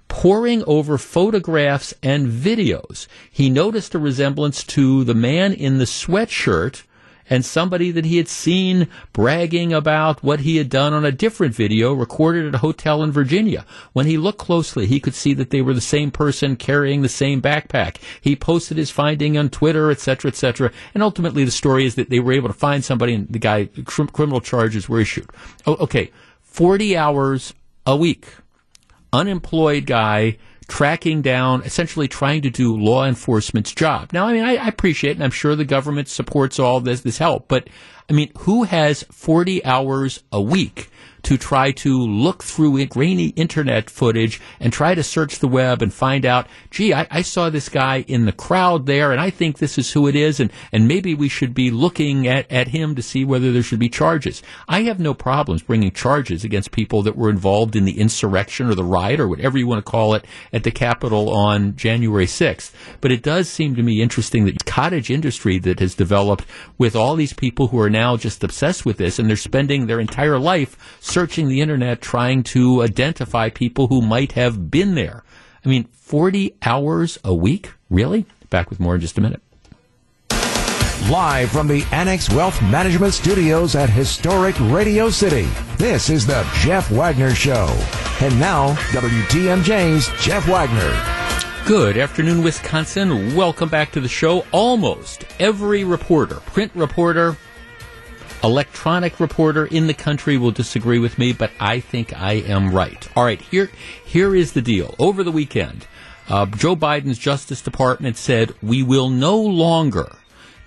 poring 0.07 0.63
over 0.65 0.97
photographs 0.97 1.93
and 2.03 2.27
videos. 2.27 3.07
He 3.31 3.49
noticed 3.49 3.95
a 3.95 3.99
resemblance 3.99 4.63
to 4.65 5.03
the 5.03 5.15
man 5.15 5.53
in 5.53 5.77
the 5.77 5.85
sweatshirt 5.85 6.83
and 7.29 7.43
somebody 7.43 7.91
that 7.91 8.05
he 8.05 8.17
had 8.17 8.27
seen 8.27 8.87
bragging 9.13 9.73
about 9.73 10.23
what 10.23 10.41
he 10.41 10.57
had 10.57 10.69
done 10.69 10.93
on 10.93 11.05
a 11.05 11.11
different 11.11 11.55
video 11.55 11.93
recorded 11.93 12.45
at 12.45 12.55
a 12.55 12.59
hotel 12.59 13.03
in 13.03 13.11
Virginia. 13.11 13.65
When 13.93 14.05
he 14.05 14.17
looked 14.17 14.39
closely, 14.39 14.85
he 14.85 14.99
could 14.99 15.15
see 15.15 15.33
that 15.33 15.49
they 15.49 15.61
were 15.61 15.73
the 15.73 15.81
same 15.81 16.11
person 16.11 16.55
carrying 16.55 17.01
the 17.01 17.09
same 17.09 17.41
backpack. 17.41 17.97
He 18.21 18.35
posted 18.35 18.77
his 18.77 18.91
finding 18.91 19.37
on 19.37 19.49
Twitter, 19.49 19.91
etc., 19.91 20.29
etc., 20.29 20.71
and 20.93 21.01
ultimately 21.01 21.43
the 21.43 21.51
story 21.51 21.85
is 21.85 21.95
that 21.95 22.09
they 22.09 22.19
were 22.19 22.33
able 22.33 22.49
to 22.49 22.53
find 22.53 22.83
somebody 22.83 23.13
and 23.13 23.27
the 23.27 23.39
guy 23.39 23.65
criminal 23.85 24.41
charges 24.41 24.87
were 24.87 24.99
issued. 24.99 25.29
Oh, 25.65 25.75
okay, 25.75 26.11
40 26.41 26.97
hours 26.97 27.53
a 27.85 27.95
week. 27.95 28.27
Unemployed 29.13 29.85
guy 29.85 30.37
tracking 30.67 31.21
down, 31.21 31.61
essentially 31.63 32.07
trying 32.07 32.41
to 32.41 32.49
do 32.49 32.75
law 32.75 33.05
enforcement's 33.05 33.73
job. 33.73 34.11
Now, 34.13 34.27
I 34.27 34.33
mean, 34.33 34.43
I, 34.43 34.55
I 34.55 34.67
appreciate, 34.67 35.15
and 35.15 35.23
I'm 35.23 35.31
sure 35.31 35.55
the 35.55 35.65
government 35.65 36.07
supports 36.07 36.59
all 36.59 36.79
this, 36.79 37.01
this 37.01 37.17
help, 37.17 37.47
but 37.47 37.69
I 38.09 38.13
mean, 38.13 38.31
who 38.39 38.63
has 38.63 39.03
40 39.11 39.65
hours 39.65 40.23
a 40.31 40.41
week 40.41 40.89
to 41.25 41.37
try 41.37 41.71
to 41.71 41.97
look 41.97 42.43
through 42.43 42.85
grainy 42.85 43.29
internet 43.29 43.89
footage 43.89 44.39
and 44.59 44.71
try 44.71 44.93
to 44.93 45.01
search 45.01 45.39
the 45.39 45.47
web 45.47 45.81
and 45.81 45.91
find 45.91 46.23
out, 46.23 46.47
gee, 46.69 46.93
I, 46.93 47.07
I, 47.09 47.21
saw 47.23 47.49
this 47.49 47.67
guy 47.67 48.05
in 48.07 48.25
the 48.25 48.31
crowd 48.31 48.85
there 48.85 49.11
and 49.11 49.19
I 49.19 49.31
think 49.31 49.57
this 49.57 49.79
is 49.79 49.91
who 49.91 50.07
it 50.07 50.15
is 50.15 50.39
and, 50.39 50.51
and 50.71 50.87
maybe 50.87 51.15
we 51.15 51.27
should 51.27 51.55
be 51.55 51.71
looking 51.71 52.27
at, 52.27 52.51
at 52.51 52.67
him 52.67 52.93
to 52.95 53.01
see 53.01 53.25
whether 53.25 53.51
there 53.51 53.63
should 53.63 53.79
be 53.79 53.89
charges. 53.89 54.43
I 54.67 54.83
have 54.83 54.99
no 54.99 55.15
problems 55.15 55.63
bringing 55.63 55.91
charges 55.91 56.43
against 56.43 56.71
people 56.71 57.01
that 57.03 57.17
were 57.17 57.29
involved 57.29 57.75
in 57.75 57.85
the 57.85 57.99
insurrection 57.99 58.69
or 58.69 58.75
the 58.75 58.83
riot 58.83 59.19
or 59.19 59.27
whatever 59.27 59.57
you 59.57 59.65
want 59.65 59.83
to 59.83 59.91
call 59.91 60.13
it 60.13 60.25
at 60.53 60.63
the 60.63 60.71
Capitol 60.71 61.29
on 61.29 61.75
January 61.75 62.27
6th. 62.27 62.71
But 63.01 63.11
it 63.11 63.23
does 63.23 63.49
seem 63.49 63.75
to 63.75 63.83
me 63.83 64.01
interesting 64.01 64.45
that 64.45 64.65
cottage 64.65 65.09
industry 65.09 65.57
that 65.59 65.79
has 65.79 65.95
developed 65.95 66.45
with 66.77 66.95
all 66.95 67.15
these 67.15 67.33
people 67.33 67.67
who 67.67 67.79
are 67.79 67.89
now 67.89 68.15
just 68.15 68.43
obsessed 68.43 68.85
with 68.85 68.97
this 68.97 69.17
and 69.17 69.27
they're 69.27 69.35
spending 69.35 69.87
their 69.87 69.99
entire 69.99 70.37
life 70.37 70.99
searching 71.15 71.47
the 71.47 71.61
internet 71.61 72.01
trying 72.01 72.43
to 72.43 72.81
identify 72.81 73.49
people 73.49 73.87
who 73.87 74.01
might 74.01 74.33
have 74.33 74.69
been 74.69 74.95
there. 74.95 75.23
I 75.63 75.69
mean, 75.69 75.85
40 75.93 76.53
hours 76.63 77.17
a 77.23 77.33
week? 77.33 77.71
Really? 77.89 78.25
Back 78.49 78.69
with 78.69 78.81
more 78.81 78.95
in 78.95 79.01
just 79.01 79.17
a 79.17 79.21
minute. 79.21 79.41
Live 81.09 81.51
from 81.51 81.69
the 81.69 81.85
Annex 81.93 82.29
Wealth 82.29 82.61
Management 82.63 83.13
Studios 83.13 83.75
at 83.75 83.89
historic 83.89 84.59
Radio 84.59 85.09
City, 85.09 85.47
this 85.77 86.09
is 86.09 86.27
the 86.27 86.45
Jeff 86.55 86.91
Wagner 86.91 87.33
Show. 87.33 87.67
And 88.19 88.37
now, 88.37 88.73
WTMJ's 88.91 90.09
Jeff 90.21 90.45
Wagner. 90.49 91.65
Good 91.65 91.97
afternoon, 91.97 92.43
Wisconsin. 92.43 93.33
Welcome 93.37 93.69
back 93.69 93.89
to 93.93 94.01
the 94.01 94.09
show. 94.09 94.45
Almost 94.51 95.23
every 95.39 95.85
reporter, 95.85 96.41
print 96.41 96.73
reporter, 96.75 97.37
electronic 98.43 99.19
reporter 99.19 99.65
in 99.65 99.87
the 99.87 99.93
country 99.93 100.37
will 100.37 100.51
disagree 100.51 100.99
with 100.99 101.17
me, 101.17 101.33
but 101.33 101.51
I 101.59 101.79
think 101.79 102.13
I 102.19 102.33
am 102.33 102.71
right. 102.71 103.07
All 103.15 103.23
right, 103.23 103.41
here 103.41 103.71
here 104.05 104.35
is 104.35 104.53
the 104.53 104.61
deal. 104.61 104.95
Over 104.99 105.23
the 105.23 105.31
weekend, 105.31 105.87
uh, 106.29 106.45
Joe 106.47 106.75
Biden's 106.75 107.17
Justice 107.17 107.61
Department 107.61 108.17
said 108.17 108.53
we 108.61 108.83
will 108.83 109.09
no 109.09 109.37
longer, 109.37 110.15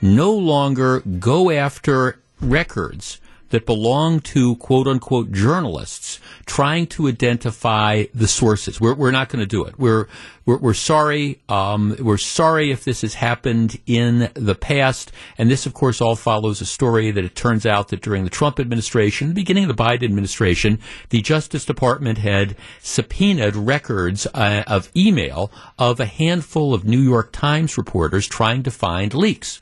no 0.00 0.32
longer 0.32 1.00
go 1.00 1.50
after 1.50 2.20
records 2.40 3.20
that 3.50 3.66
belong 3.66 4.20
to 4.20 4.56
quote 4.56 4.86
unquote 4.86 5.32
journalists 5.32 6.20
trying 6.46 6.86
to 6.86 7.08
identify 7.08 8.04
the 8.14 8.28
sources. 8.28 8.80
We're, 8.80 8.94
we're 8.94 9.10
not 9.10 9.28
going 9.28 9.40
to 9.40 9.46
do 9.46 9.64
it. 9.64 9.78
We're, 9.78 10.08
we're, 10.44 10.58
we're 10.58 10.74
sorry. 10.74 11.40
Um, 11.48 11.96
we're 11.98 12.16
sorry 12.16 12.70
if 12.70 12.84
this 12.84 13.02
has 13.02 13.14
happened 13.14 13.78
in 13.86 14.30
the 14.34 14.54
past. 14.54 15.12
And 15.36 15.50
this, 15.50 15.66
of 15.66 15.74
course, 15.74 16.00
all 16.00 16.16
follows 16.16 16.60
a 16.60 16.66
story 16.66 17.10
that 17.10 17.24
it 17.24 17.34
turns 17.34 17.66
out 17.66 17.88
that 17.88 18.00
during 18.00 18.24
the 18.24 18.30
Trump 18.30 18.58
administration, 18.58 19.28
the 19.28 19.34
beginning 19.34 19.68
of 19.68 19.76
the 19.76 19.82
Biden 19.82 20.04
administration, 20.04 20.78
the 21.10 21.20
Justice 21.20 21.64
Department 21.64 22.18
had 22.18 22.56
subpoenaed 22.80 23.56
records 23.56 24.26
uh, 24.34 24.64
of 24.66 24.90
email 24.96 25.50
of 25.78 26.00
a 26.00 26.06
handful 26.06 26.74
of 26.74 26.84
New 26.84 27.00
York 27.00 27.32
Times 27.32 27.76
reporters 27.76 28.26
trying 28.26 28.62
to 28.62 28.70
find 28.70 29.14
leaks. 29.14 29.60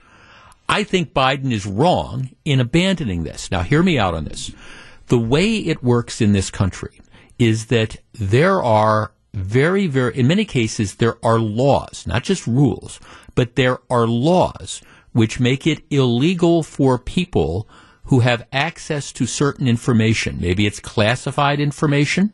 I 0.69 0.85
think 0.85 1.15
Biden 1.15 1.53
is 1.53 1.67
wrong 1.67 2.31
in 2.45 2.61
abandoning 2.61 3.25
this. 3.25 3.51
Now, 3.51 3.63
hear 3.63 3.83
me 3.83 3.99
out 3.99 4.15
on 4.15 4.25
this. 4.25 4.53
The 5.07 5.19
way 5.19 5.59
it 5.59 5.83
works 5.83 6.21
in 6.21 6.33
this 6.33 6.51
country 6.51 7.01
is 7.39 7.67
that 7.67 7.99
there 8.13 8.63
are 8.63 9.13
very, 9.35 9.87
very, 9.87 10.17
in 10.17 10.27
many 10.27 10.45
cases, 10.45 10.97
there 10.97 11.25
are 11.25 11.39
laws, 11.39 12.07
not 12.07 12.25
just 12.25 12.47
rules, 12.47 12.99
but 13.35 13.55
there 13.55 13.79
are 13.91 14.07
laws 14.07 14.81
which 15.13 15.39
make 15.39 15.67
it 15.67 15.83
illegal 15.91 16.63
for 16.63 16.99
people 16.99 17.69
who 18.05 18.21
have 18.21 18.47
access 18.53 19.13
to 19.13 19.27
certain 19.27 19.69
information. 19.69 20.39
Maybe 20.41 20.67
it's 20.67 20.81
classified 20.81 21.61
information. 21.61 22.33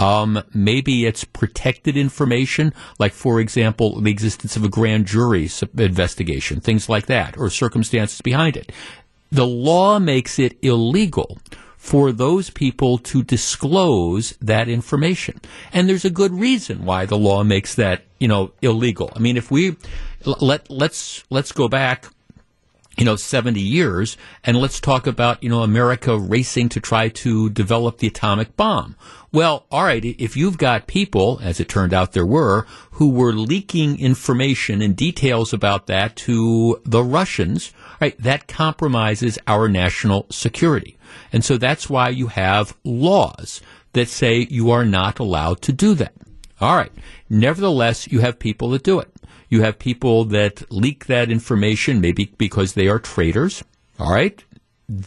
Um, 0.00 0.42
maybe 0.54 1.04
it's 1.04 1.24
protected 1.24 1.96
information, 1.96 2.72
like, 2.98 3.12
for 3.12 3.38
example, 3.38 4.00
the 4.00 4.10
existence 4.10 4.56
of 4.56 4.64
a 4.64 4.68
grand 4.68 5.06
jury 5.06 5.48
investigation, 5.76 6.60
things 6.60 6.88
like 6.88 7.06
that, 7.06 7.36
or 7.36 7.50
circumstances 7.50 8.20
behind 8.22 8.56
it. 8.56 8.72
The 9.30 9.46
law 9.46 9.98
makes 9.98 10.38
it 10.38 10.58
illegal 10.62 11.38
for 11.76 12.12
those 12.12 12.50
people 12.50 12.98
to 12.98 13.22
disclose 13.22 14.36
that 14.40 14.68
information. 14.68 15.40
And 15.72 15.88
there's 15.88 16.04
a 16.04 16.10
good 16.10 16.32
reason 16.32 16.84
why 16.84 17.06
the 17.06 17.18
law 17.18 17.44
makes 17.44 17.74
that, 17.76 18.02
you 18.18 18.28
know, 18.28 18.52
illegal. 18.62 19.12
I 19.14 19.18
mean, 19.18 19.36
if 19.36 19.50
we 19.50 19.76
let 20.24 20.70
let's 20.70 21.24
let's 21.30 21.52
go 21.52 21.68
back 21.68 22.06
you 22.98 23.04
know, 23.04 23.16
70 23.16 23.60
years, 23.60 24.16
and 24.44 24.56
let's 24.56 24.80
talk 24.80 25.06
about, 25.06 25.42
you 25.42 25.48
know, 25.48 25.62
America 25.62 26.18
racing 26.18 26.68
to 26.70 26.80
try 26.80 27.08
to 27.08 27.48
develop 27.50 27.98
the 27.98 28.08
atomic 28.08 28.56
bomb. 28.56 28.96
Well, 29.32 29.64
all 29.70 29.84
right, 29.84 30.04
if 30.04 30.36
you've 30.36 30.58
got 30.58 30.88
people, 30.88 31.38
as 31.42 31.60
it 31.60 31.68
turned 31.68 31.94
out 31.94 32.12
there 32.12 32.26
were, 32.26 32.66
who 32.92 33.10
were 33.10 33.32
leaking 33.32 34.00
information 34.00 34.82
and 34.82 34.96
details 34.96 35.52
about 35.52 35.86
that 35.86 36.16
to 36.16 36.80
the 36.84 37.02
Russians, 37.02 37.72
right, 38.00 38.20
that 38.20 38.48
compromises 38.48 39.38
our 39.46 39.68
national 39.68 40.26
security. 40.30 40.98
And 41.32 41.44
so 41.44 41.56
that's 41.56 41.88
why 41.88 42.08
you 42.08 42.26
have 42.26 42.76
laws 42.84 43.60
that 43.92 44.08
say 44.08 44.46
you 44.50 44.70
are 44.70 44.84
not 44.84 45.18
allowed 45.18 45.62
to 45.62 45.72
do 45.72 45.94
that. 45.94 46.12
All 46.60 46.76
right. 46.76 46.92
Nevertheless, 47.28 48.10
you 48.10 48.20
have 48.20 48.38
people 48.38 48.70
that 48.70 48.82
do 48.82 49.00
it. 49.00 49.09
You 49.50 49.62
have 49.62 49.78
people 49.78 50.24
that 50.26 50.70
leak 50.72 51.06
that 51.06 51.30
information, 51.30 52.00
maybe 52.00 52.32
because 52.38 52.72
they 52.72 52.88
are 52.88 52.98
traitors. 52.98 53.62
All 53.98 54.10
right 54.10 54.42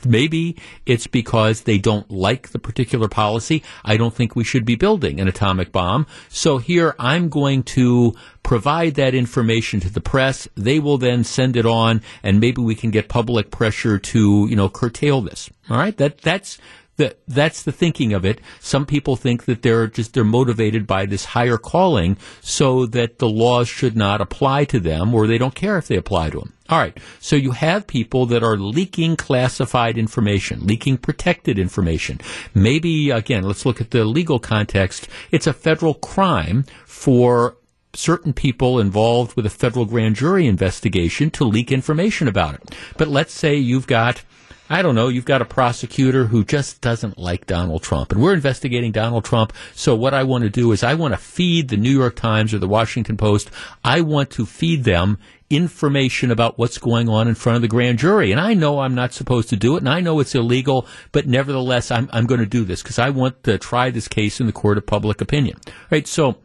maybe 0.06 0.58
it's 0.86 1.08
because 1.08 1.62
they 1.62 1.78
don't 1.78 2.10
like 2.10 2.50
the 2.50 2.60
particular 2.60 3.08
policy. 3.08 3.64
I 3.84 3.98
don't 3.98 4.14
think 4.14 4.36
we 4.36 4.44
should 4.44 4.66
be 4.66 4.76
building 4.76 5.20
an 5.20 5.28
atomic 5.28 5.72
bomb. 5.72 6.08
So 6.30 6.58
here 6.58 6.96
I'm 7.00 7.30
going 7.30 7.64
to 7.64 8.14
provide 8.44 8.96
that 8.96 9.14
information 9.14 9.80
to 9.82 9.90
the 9.90 10.02
press. 10.02 10.48
They 10.56 10.80
will 10.80 10.98
then 10.98 11.24
send 11.24 11.58
it 11.58 11.66
on 11.66 12.02
and 12.22 12.40
maybe 12.40 12.62
we 12.62 12.76
can 12.76 12.92
get 12.92 13.10
public 13.10 13.52
pressure 13.52 14.00
to, 14.00 14.48
you 14.50 14.56
know, 14.56 14.70
curtail 14.70 15.22
this. 15.22 15.50
All 15.70 15.78
right. 15.78 15.96
That, 15.98 16.20
that's, 16.20 16.58
that 16.98 17.20
that's 17.28 17.64
the 17.64 17.72
thinking 17.72 18.14
of 18.14 18.26
it. 18.26 18.40
Some 18.60 18.86
people 18.86 19.16
think 19.16 19.46
that 19.46 19.62
they're 19.62 19.88
just 19.88 20.14
they're 20.14 20.24
motivated 20.24 20.86
by 20.86 21.06
this 21.06 21.26
higher 21.26 21.58
calling, 21.58 22.18
so 22.42 22.86
that 22.88 23.20
the 23.20 23.30
laws 23.30 23.68
should 23.68 23.96
not 23.96 24.22
apply 24.22 24.66
to 24.66 24.80
them, 24.80 25.14
or 25.14 25.28
they 25.28 25.38
don't 25.38 25.56
care 25.56 25.78
if 25.78 25.88
they 25.88 25.98
apply 25.98 26.30
to 26.30 26.40
them. 26.40 26.54
All 26.70 26.78
right, 26.78 26.98
so 27.20 27.36
you 27.36 27.52
have 27.52 27.88
people 27.88 28.26
that 28.28 28.44
are 28.44 28.58
leaking 28.58 29.18
classified 29.18 29.98
information, 29.98 30.66
leaking 30.66 30.98
protected 30.98 31.60
information. 31.60 32.22
Maybe 32.54 33.10
again, 33.10 33.44
let's 33.44 33.66
look 33.66 33.82
at 33.82 33.92
the 33.92 34.06
legal 34.06 34.40
context. 34.40 35.08
It's 35.32 35.48
a 35.48 35.54
federal 35.54 35.94
crime 35.94 36.66
for 36.86 37.58
certain 37.96 38.34
people 38.34 38.80
involved 38.80 39.36
with 39.36 39.46
a 39.46 39.52
federal 39.52 39.86
grand 39.86 40.16
jury 40.16 40.48
investigation 40.48 41.30
to 41.32 41.44
leak 41.44 41.72
information 41.72 42.28
about 42.28 42.56
it. 42.56 42.76
But 42.98 43.08
let's 43.08 43.34
say 43.34 43.56
you've 43.56 43.88
got 43.88 44.24
I 44.70 44.82
don't 44.82 44.96
know, 44.96 45.10
you've 45.10 45.26
got 45.26 45.42
a 45.42 45.46
prosecutor 45.46 46.26
who 46.26 46.46
just 46.46 46.80
doesn't 46.80 47.18
like 47.18 47.46
Donald 47.46 47.84
Trump. 47.84 48.12
And 48.12 48.22
we're 48.22 48.34
investigating 48.34 48.92
Donald 48.92 49.26
Trump. 49.26 49.52
So 49.76 49.94
what 49.94 50.14
I 50.14 50.24
want 50.24 50.46
to 50.46 50.50
do 50.50 50.72
is 50.72 50.84
I 50.84 50.94
want 50.94 51.14
to 51.14 51.18
feed 51.18 51.68
the 51.68 51.78
New 51.78 51.92
York 51.92 52.16
Times 52.16 52.54
or 52.54 52.60
the 52.60 52.68
Washington 52.68 53.18
Post. 53.18 53.52
I 53.84 54.02
want 54.02 54.30
to 54.32 54.46
feed 54.46 54.86
them 54.86 55.18
information 55.50 56.32
about 56.32 56.58
what's 56.58 56.78
going 56.78 57.10
on 57.10 57.28
in 57.28 57.36
front 57.36 57.58
of 57.58 57.62
the 57.62 57.68
grand 57.68 58.00
jury. 58.00 58.32
And 58.32 58.40
I 58.40 58.54
know 58.54 58.80
I'm 58.80 58.96
not 58.96 59.14
supposed 59.14 59.50
to 59.50 59.56
do 59.58 59.76
it 59.76 59.80
and 59.80 59.90
I 59.90 60.00
know 60.00 60.20
it's 60.20 60.34
illegal, 60.34 60.88
but 61.12 61.28
nevertheless, 61.28 61.92
I'm, 61.92 62.10
I'm 62.14 62.26
going 62.26 62.40
to 62.40 62.46
do 62.46 62.64
this 62.64 62.82
because 62.82 63.00
I 63.00 63.10
want 63.10 63.44
to 63.44 63.58
try 63.58 63.90
this 63.90 64.08
case 64.08 64.40
in 64.40 64.48
the 64.48 64.54
court 64.54 64.78
of 64.78 64.86
public 64.86 65.20
opinion. 65.20 65.58
Right. 65.92 66.08
So 66.08 66.38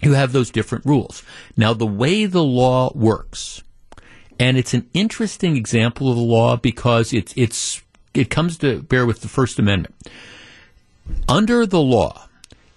you 0.00 0.14
have 0.14 0.32
those 0.32 0.50
different 0.50 0.86
rules. 0.86 1.22
Now, 1.56 1.74
the 1.74 1.86
way 1.86 2.24
the 2.24 2.42
law 2.42 2.90
works, 2.94 3.62
and 4.40 4.56
it's 4.56 4.72
an 4.72 4.88
interesting 4.94 5.54
example 5.54 6.10
of 6.10 6.16
the 6.16 6.22
law 6.22 6.56
because 6.56 7.12
it's 7.12 7.34
it's 7.36 7.82
it 8.14 8.30
comes 8.30 8.56
to 8.58 8.82
bear 8.82 9.04
with 9.06 9.20
the 9.20 9.28
First 9.28 9.58
Amendment. 9.58 9.94
Under 11.28 11.66
the 11.66 11.80
law, 11.80 12.26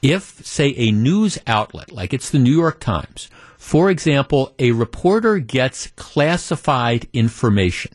if 0.02 0.46
say 0.46 0.76
a 0.76 0.92
news 0.92 1.40
outlet 1.48 1.92
like 1.92 2.14
it's 2.14 2.30
the 2.30 2.38
New 2.38 2.52
York 2.54 2.82
Times, 2.82 3.30
for 3.58 3.90
example, 3.90 4.54
a 4.60 4.74
reporter 4.74 5.40
gets 5.40 5.88
classified 5.96 7.08
information. 7.14 7.94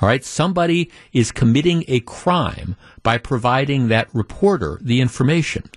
All 0.00 0.08
right. 0.08 0.24
Somebody 0.24 0.90
is 1.12 1.30
committing 1.30 1.84
a 1.86 2.00
crime 2.00 2.74
by 3.04 3.18
providing 3.18 3.86
that 3.88 4.12
reporter 4.12 4.80
the 4.82 5.00
information. 5.00 5.70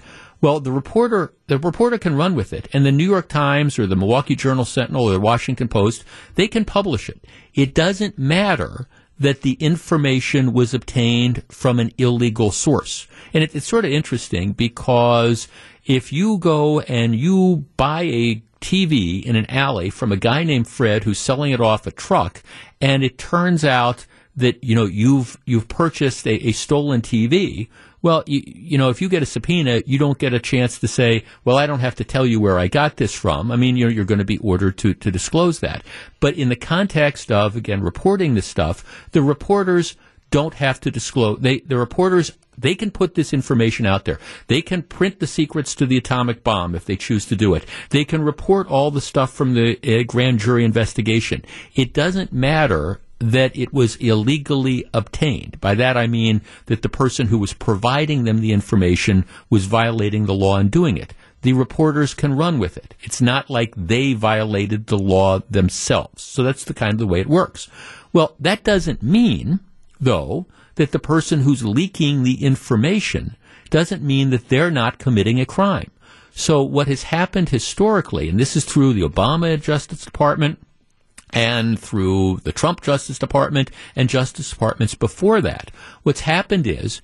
Well, 0.46 0.60
the 0.60 0.72
reporter, 0.72 1.34
the 1.48 1.58
reporter 1.58 1.98
can 1.98 2.16
run 2.16 2.36
with 2.36 2.54
it, 2.54 2.68
and 2.72 2.86
the 2.86 2.92
New 2.92 3.04
York 3.04 3.28
Times 3.28 3.80
or 3.80 3.88
the 3.88 3.96
Milwaukee 3.96 4.36
Journal 4.36 4.64
Sentinel 4.64 5.06
or 5.06 5.14
the 5.14 5.20
Washington 5.20 5.68
Post, 5.68 6.04
they 6.36 6.48
can 6.48 6.66
publish 6.66 7.10
it. 7.10 7.26
It 7.56 7.74
doesn't 7.74 8.20
matter 8.20 8.88
that 9.18 9.42
the 9.42 9.54
information 9.54 10.54
was 10.54 10.76
obtained 10.76 11.42
from 11.50 11.80
an 11.80 11.92
illegal 11.98 12.52
source. 12.52 13.08
And 13.34 13.44
it, 13.44 13.56
it's 13.56 13.66
sort 13.66 13.86
of 13.86 13.92
interesting 13.92 14.52
because 14.52 15.48
if 15.84 16.14
you 16.14 16.38
go 16.38 16.80
and 16.82 17.16
you 17.16 17.66
buy 17.76 18.04
a 18.04 18.44
TV 18.62 19.24
in 19.24 19.36
an 19.36 19.50
alley 19.50 19.90
from 19.90 20.12
a 20.12 20.16
guy 20.16 20.44
named 20.44 20.68
Fred 20.68 21.06
who's 21.06 21.18
selling 21.18 21.54
it 21.54 21.60
off 21.60 21.88
a 21.88 21.92
truck, 21.92 22.44
and 22.80 23.04
it 23.04 23.18
turns 23.18 23.66
out 23.66 24.06
that 24.36 24.64
you 24.64 24.76
know 24.76 24.86
you've 24.86 25.38
you've 25.46 25.68
purchased 25.68 26.28
a, 26.28 26.34
a 26.48 26.52
stolen 26.52 27.02
TV. 27.02 27.68
Well, 28.06 28.24
you, 28.28 28.44
you, 28.46 28.78
know, 28.78 28.92
if 28.92 29.02
you 29.02 29.10
get 29.10 29.24
a 29.24 29.26
subpoena, 29.26 29.82
you 29.88 29.98
don't 29.98 30.20
get 30.20 30.32
a 30.32 30.40
chance 30.40 30.78
to 30.78 30.88
say, 30.88 31.26
well, 31.44 31.58
I 31.58 31.66
don't 31.66 31.80
have 31.80 31.96
to 31.96 32.04
tell 32.04 32.24
you 32.24 32.40
where 32.40 32.60
I 32.60 32.68
got 32.68 32.98
this 32.98 33.16
from. 33.16 33.52
I 33.52 33.56
mean, 33.56 33.78
you 33.78 33.86
know, 33.86 33.92
you're 33.92 34.06
going 34.06 34.20
to 34.20 34.24
be 34.24 34.38
ordered 34.38 34.78
to, 34.78 34.94
to 34.94 35.10
disclose 35.10 35.60
that. 35.62 35.84
But 36.20 36.36
in 36.36 36.50
the 36.50 36.56
context 36.56 37.32
of, 37.32 37.56
again, 37.56 37.82
reporting 37.82 38.36
this 38.36 38.46
stuff, 38.46 39.08
the 39.10 39.24
reporters 39.24 39.98
don't 40.30 40.54
have 40.54 40.80
to 40.82 40.92
disclose. 40.92 41.40
They, 41.40 41.62
the 41.62 41.80
reporters, 41.80 42.34
they 42.56 42.76
can 42.76 42.92
put 42.92 43.16
this 43.16 43.34
information 43.34 43.88
out 43.88 44.06
there. 44.06 44.20
They 44.46 44.62
can 44.62 44.84
print 44.84 45.20
the 45.20 45.26
secrets 45.26 45.74
to 45.74 45.88
the 45.88 45.98
atomic 45.98 46.44
bomb 46.44 46.76
if 46.76 46.86
they 46.86 46.98
choose 46.98 47.26
to 47.26 47.36
do 47.36 47.56
it. 47.56 47.66
They 47.90 48.06
can 48.06 48.22
report 48.22 48.68
all 48.68 48.92
the 48.92 49.02
stuff 49.02 49.34
from 49.34 49.56
the 49.56 49.80
uh, 49.84 50.04
grand 50.04 50.38
jury 50.38 50.64
investigation. 50.64 51.44
It 51.74 51.92
doesn't 51.92 52.32
matter 52.32 53.02
that 53.32 53.56
it 53.56 53.74
was 53.74 53.96
illegally 53.98 54.86
obtained. 54.94 55.60
By 55.60 55.76
that 55.76 55.98
I 55.98 56.08
mean 56.08 56.42
that 56.68 56.82
the 56.82 56.90
person 56.90 57.28
who 57.28 57.38
was 57.38 57.54
providing 57.54 58.24
them 58.24 58.40
the 58.40 58.52
information 58.52 59.26
was 59.50 59.66
violating 59.66 60.26
the 60.26 60.34
law 60.34 60.58
in 60.58 60.70
doing 60.70 60.98
it. 60.98 61.14
The 61.42 61.54
reporters 61.54 62.14
can 62.14 62.34
run 62.34 62.60
with 62.60 62.78
it. 62.78 62.96
It's 63.02 63.22
not 63.22 63.50
like 63.50 63.74
they 63.76 64.14
violated 64.14 64.88
the 64.88 64.98
law 64.98 65.40
themselves. 65.50 66.24
So 66.24 66.44
that's 66.44 66.64
the 66.64 66.74
kind 66.74 66.94
of 66.94 67.00
the 67.00 67.08
way 67.08 67.20
it 67.20 67.28
works. 67.28 67.68
Well, 68.14 68.36
that 68.40 68.64
doesn't 68.64 69.04
mean, 69.04 69.60
though, 70.00 70.48
that 70.76 70.92
the 70.92 71.00
person 71.00 71.42
who's 71.42 71.64
leaking 71.64 72.24
the 72.24 72.44
information 72.44 73.36
doesn't 73.70 74.04
mean 74.04 74.30
that 74.30 74.50
they're 74.50 74.72
not 74.72 75.00
committing 75.00 75.40
a 75.40 75.46
crime. 75.46 75.92
So 76.32 76.62
what 76.62 76.88
has 76.88 77.04
happened 77.04 77.50
historically, 77.50 78.28
and 78.28 78.40
this 78.40 78.56
is 78.56 78.66
through 78.66 78.94
the 78.94 79.02
Obama 79.02 79.62
Justice 79.62 80.04
Department, 80.04 80.60
and 81.36 81.78
through 81.78 82.38
the 82.44 82.54
Trump 82.54 82.82
Justice 82.82 83.20
Department 83.20 83.70
and 83.96 84.10
Justice 84.10 84.50
Departments 84.50 84.96
before 84.96 85.42
that. 85.42 85.70
What's 86.02 86.22
happened 86.22 86.66
is 86.66 87.02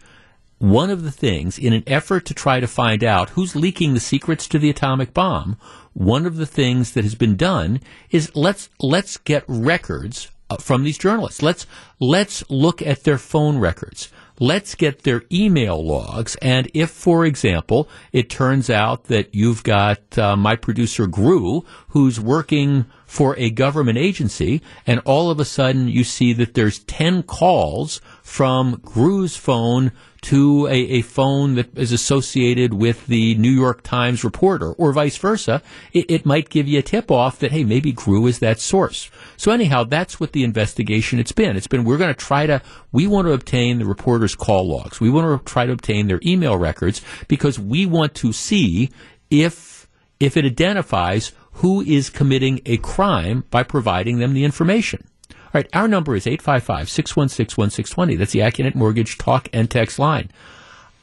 one 0.57 0.89
of 0.89 1.03
the 1.03 1.11
things, 1.11 1.57
in 1.59 1.73
an 1.73 1.83
effort 1.85 2.25
to 2.25 2.33
try 2.33 2.59
to 2.59 2.67
find 2.67 3.03
out 3.03 3.31
who's 3.31 3.55
leaking 3.55 3.93
the 3.93 3.99
secrets 3.99 4.47
to 4.47 4.59
the 4.59 4.69
atomic 4.69 5.13
bomb, 5.13 5.57
one 5.93 6.25
of 6.25 6.37
the 6.37 6.45
things 6.45 6.91
that 6.93 7.03
has 7.03 7.15
been 7.15 7.35
done 7.35 7.81
is 8.09 8.33
let's 8.35 8.69
let's 8.79 9.17
get 9.17 9.43
records 9.47 10.29
uh, 10.49 10.57
from 10.57 10.83
these 10.83 10.97
journalists. 10.97 11.41
Let's 11.41 11.65
let's 11.99 12.49
look 12.49 12.81
at 12.81 13.03
their 13.03 13.17
phone 13.17 13.57
records 13.57 14.09
let's 14.39 14.75
get 14.75 15.03
their 15.03 15.23
email 15.31 15.83
logs. 15.83 16.35
And 16.41 16.69
if, 16.73 16.89
for 16.89 17.25
example, 17.25 17.89
it 18.11 18.29
turns 18.29 18.69
out 18.69 19.05
that 19.05 19.33
you've 19.33 19.63
got 19.63 20.17
uh, 20.17 20.35
my 20.35 20.55
producer 20.55 21.07
Gru, 21.07 21.63
who's 21.89 22.19
working 22.19 22.85
for 23.05 23.37
a 23.37 23.49
government 23.49 23.97
agency, 23.97 24.61
and 24.87 25.01
all 25.05 25.29
of 25.29 25.39
a 25.39 25.45
sudden 25.45 25.87
you 25.87 26.03
see 26.03 26.33
that 26.33 26.53
there's 26.53 26.79
10 26.79 27.23
calls 27.23 27.99
from 28.23 28.79
Gru's 28.83 29.35
phone 29.35 29.91
to 30.21 30.67
a, 30.67 30.73
a, 30.73 31.01
phone 31.01 31.55
that 31.55 31.75
is 31.75 31.91
associated 31.91 32.73
with 32.73 33.07
the 33.07 33.33
New 33.35 33.49
York 33.49 33.81
Times 33.81 34.23
reporter, 34.23 34.71
or 34.73 34.93
vice 34.93 35.17
versa, 35.17 35.63
it, 35.93 36.09
it 36.09 36.25
might 36.25 36.49
give 36.49 36.67
you 36.67 36.77
a 36.77 36.83
tip 36.83 37.09
off 37.09 37.39
that, 37.39 37.51
hey, 37.51 37.63
maybe 37.63 37.91
Gru 37.91 38.27
is 38.27 38.39
that 38.39 38.59
source. 38.59 39.09
So 39.35 39.51
anyhow, 39.51 39.83
that's 39.83 40.19
what 40.19 40.33
the 40.33 40.43
investigation 40.43 41.17
it's 41.17 41.31
been. 41.31 41.57
It's 41.57 41.67
been 41.67 41.83
we're 41.83 41.97
going 41.97 42.13
to 42.13 42.19
try 42.19 42.45
to 42.45 42.61
we 42.91 43.07
want 43.07 43.27
to 43.27 43.33
obtain 43.33 43.79
the 43.79 43.85
reporters' 43.85 44.35
call 44.35 44.67
logs. 44.67 44.99
We 44.99 45.09
want 45.09 45.43
to 45.43 45.51
try 45.51 45.65
to 45.65 45.73
obtain 45.73 46.07
their 46.07 46.19
email 46.23 46.57
records 46.57 47.01
because 47.27 47.57
we 47.57 47.87
want 47.87 48.13
to 48.15 48.31
see 48.31 48.91
if 49.31 49.87
if 50.19 50.37
it 50.37 50.45
identifies 50.45 51.31
who 51.53 51.81
is 51.81 52.09
committing 52.11 52.61
a 52.65 52.77
crime 52.77 53.43
by 53.49 53.63
providing 53.63 54.19
them 54.19 54.33
the 54.33 54.43
information. 54.43 55.07
Right, 55.53 55.67
our 55.73 55.87
number 55.87 56.15
is 56.15 56.25
855-616-1620. 56.25 58.17
That's 58.17 58.31
the 58.31 58.39
Accunet 58.39 58.75
Mortgage 58.75 59.17
talk 59.17 59.49
and 59.51 59.69
text 59.69 59.99
line. 59.99 60.31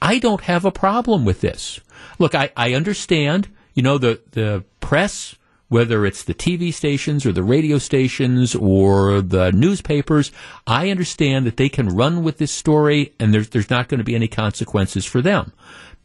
I 0.01 0.19
don't 0.19 0.43
have 0.43 0.65
a 0.65 0.73
problem 0.73 1.25
with 1.25 1.41
this. 1.41 1.81
Look, 2.19 2.35
I, 2.35 2.51
I 2.57 2.73
understand, 2.75 3.49
you 3.75 3.83
know, 3.83 3.99
the, 3.99 4.21
the 4.33 4.65
press 4.81 5.35
whether 5.69 6.07
it's 6.07 6.25
the 6.25 6.35
TV 6.35 6.73
stations 6.73 7.27
or 7.27 7.33
the 7.33 7.43
radio 7.43 7.79
stations 7.79 8.55
or 8.55 9.21
the 9.21 9.53
newspapers, 9.53 10.33
I 10.67 10.91
understand 10.91 11.47
that 11.47 11.59
they 11.59 11.69
can 11.69 11.89
run 11.89 12.23
with 12.23 12.39
this 12.39 12.53
story 12.53 13.15
and 13.21 13.33
there's, 13.33 13.51
there's 13.51 13.71
not 13.71 13.89
going 13.89 13.99
to 13.99 14.05
be 14.05 14.15
any 14.15 14.29
consequences 14.29 15.05
for 15.05 15.21
them. 15.21 15.53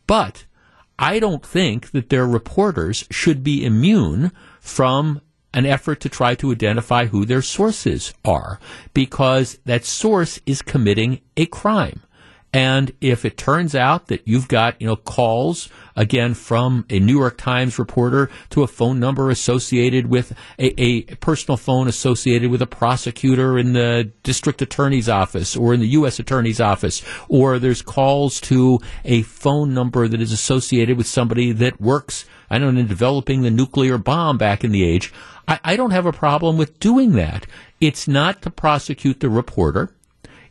But 0.06 0.46
I 1.00 1.20
don't 1.20 1.46
think 1.46 1.91
that 1.91 2.10
their 2.10 2.28
reporters 2.28 3.06
should 3.10 3.44
be 3.44 3.66
immune 3.66 4.32
from 4.60 5.22
an 5.54 5.66
effort 5.66 5.99
to 6.01 6.10
try 6.10 6.36
to 6.36 6.51
identify 6.51 7.06
who 7.06 7.26
their 7.26 7.41
sources 7.41 8.14
are 8.26 8.60
because 8.93 9.60
that 9.66 9.86
source 9.86 10.39
is 10.45 10.62
committing 10.62 11.22
a 11.38 11.45
crime. 11.45 12.01
And 12.54 12.91
if 13.01 13.26
it 13.26 13.36
turns 13.36 13.74
out 13.74 14.08
that 14.08 14.28
you've 14.28 14.47
got, 14.47 14.80
you 14.80 14.86
know, 14.86 14.95
calls 14.95 15.70
again 15.95 16.36
from 16.36 16.86
a 16.89 16.99
New 16.99 17.18
York 17.18 17.36
Times 17.36 17.80
reporter 17.80 18.30
to 18.51 18.62
a 18.62 18.68
phone 18.68 18.99
number 18.99 19.32
associated 19.32 20.08
with 20.08 20.34
a, 20.60 20.80
a, 20.80 21.01
personal 21.16 21.58
phone 21.58 21.88
associated 21.88 22.51
with 22.51 22.62
a 22.62 22.68
prosecutor 22.68 23.58
in 23.58 23.74
the 23.74 24.12
district 24.22 24.62
attorney's 24.62 25.10
office 25.10 25.56
or 25.56 25.74
in 25.74 25.80
the 25.80 25.88
U.S. 25.89 26.20
attorney's 26.20 26.62
office, 26.62 27.04
or 27.28 27.58
there's 27.58 27.82
calls 27.82 28.39
to 28.41 28.80
a 29.04 29.24
phone 29.24 29.74
number 29.74 30.08
that 30.08 30.22
is 30.22 30.32
associated 30.32 30.95
with 30.95 31.08
somebody 31.08 31.51
that 31.54 31.82
works, 31.82 32.26
I 32.51 32.60
don't 32.60 32.76
know, 32.76 32.82
in 32.82 32.88
developing 32.88 33.41
the 33.41 33.51
nuclear 33.51 33.97
bomb 33.97 34.38
back 34.38 34.64
in 34.64 34.72
the 34.72 34.84
age. 34.84 35.12
I, 35.48 35.60
I 35.64 35.76
don't 35.76 35.91
have 35.91 36.06
a 36.06 36.14
problem 36.14 36.58
with 36.58 36.80
doing 36.80 37.14
that. 37.14 37.46
It's 37.82 38.08
not 38.08 38.41
to 38.44 38.50
prosecute 38.50 39.20
the 39.20 39.30
reporter. 39.30 39.91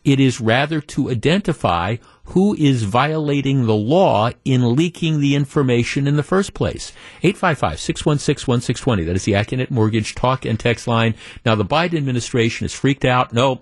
It 0.05 0.19
is 0.19 0.41
rather 0.41 0.81
to 0.81 1.11
identify 1.11 1.97
who 2.25 2.55
is 2.55 2.83
violating 2.83 3.67
the 3.67 3.75
law 3.75 4.31
in 4.45 4.75
leaking 4.75 5.21
the 5.21 5.35
information 5.37 6.09
in 6.09 6.17
the 6.17 6.23
first 6.23 6.55
place. 6.55 6.93
855-616-1620. 7.23 9.07
That 9.07 9.17
is 9.17 9.25
the 9.25 9.33
Accunet 9.33 9.71
Mortgage 9.71 10.15
talk 10.15 10.45
and 10.45 10.59
text 10.59 10.89
line. 10.89 11.15
Now 11.45 11.55
the 11.55 11.65
Biden 11.65 11.97
administration 11.97 12.65
is 12.65 12.75
freaked 12.75 13.05
out. 13.05 13.33
No, 13.33 13.61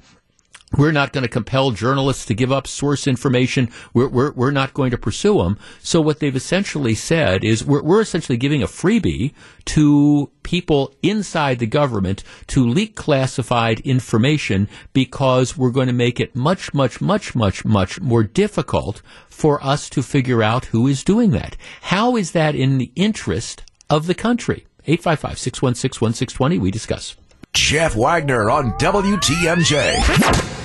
we're 0.76 0.92
not 0.92 1.12
going 1.12 1.22
to 1.22 1.28
compel 1.28 1.72
journalists 1.72 2.24
to 2.26 2.34
give 2.34 2.52
up 2.52 2.66
source 2.66 3.06
information. 3.06 3.70
We're, 3.92 4.08
we're, 4.08 4.32
we're 4.32 4.50
not 4.50 4.72
going 4.72 4.92
to 4.92 4.98
pursue 4.98 5.38
them. 5.38 5.58
So 5.80 6.00
what 6.00 6.20
they've 6.20 6.34
essentially 6.34 6.94
said 6.94 7.44
is 7.44 7.64
we're, 7.64 7.82
we're 7.82 8.00
essentially 8.00 8.38
giving 8.38 8.62
a 8.62 8.68
freebie 8.68 9.32
to 9.66 10.30
people 10.42 10.94
inside 11.02 11.58
the 11.58 11.66
government 11.66 12.22
to 12.48 12.66
leak 12.66 12.94
classified 12.94 13.80
information 13.80 14.68
because 14.92 15.56
we're 15.56 15.70
going 15.70 15.88
to 15.88 15.92
make 15.92 16.20
it 16.20 16.36
much, 16.36 16.72
much, 16.72 17.00
much, 17.00 17.34
much, 17.34 17.64
much 17.64 18.00
more 18.00 18.22
difficult 18.22 19.02
for 19.28 19.62
us 19.64 19.90
to 19.90 20.02
figure 20.02 20.42
out 20.42 20.66
who 20.66 20.86
is 20.86 21.02
doing 21.02 21.30
that. 21.30 21.56
How 21.82 22.16
is 22.16 22.30
that 22.32 22.54
in 22.54 22.78
the 22.78 22.92
interest 22.94 23.64
of 23.88 24.06
the 24.06 24.14
country? 24.14 24.66
855 24.86 25.38
616 25.38 26.00
1620. 26.00 26.58
We 26.58 26.70
discuss. 26.70 27.16
Jeff 27.52 27.96
Wagner 27.96 28.48
on 28.50 28.72
WTMJ. 28.78 30.58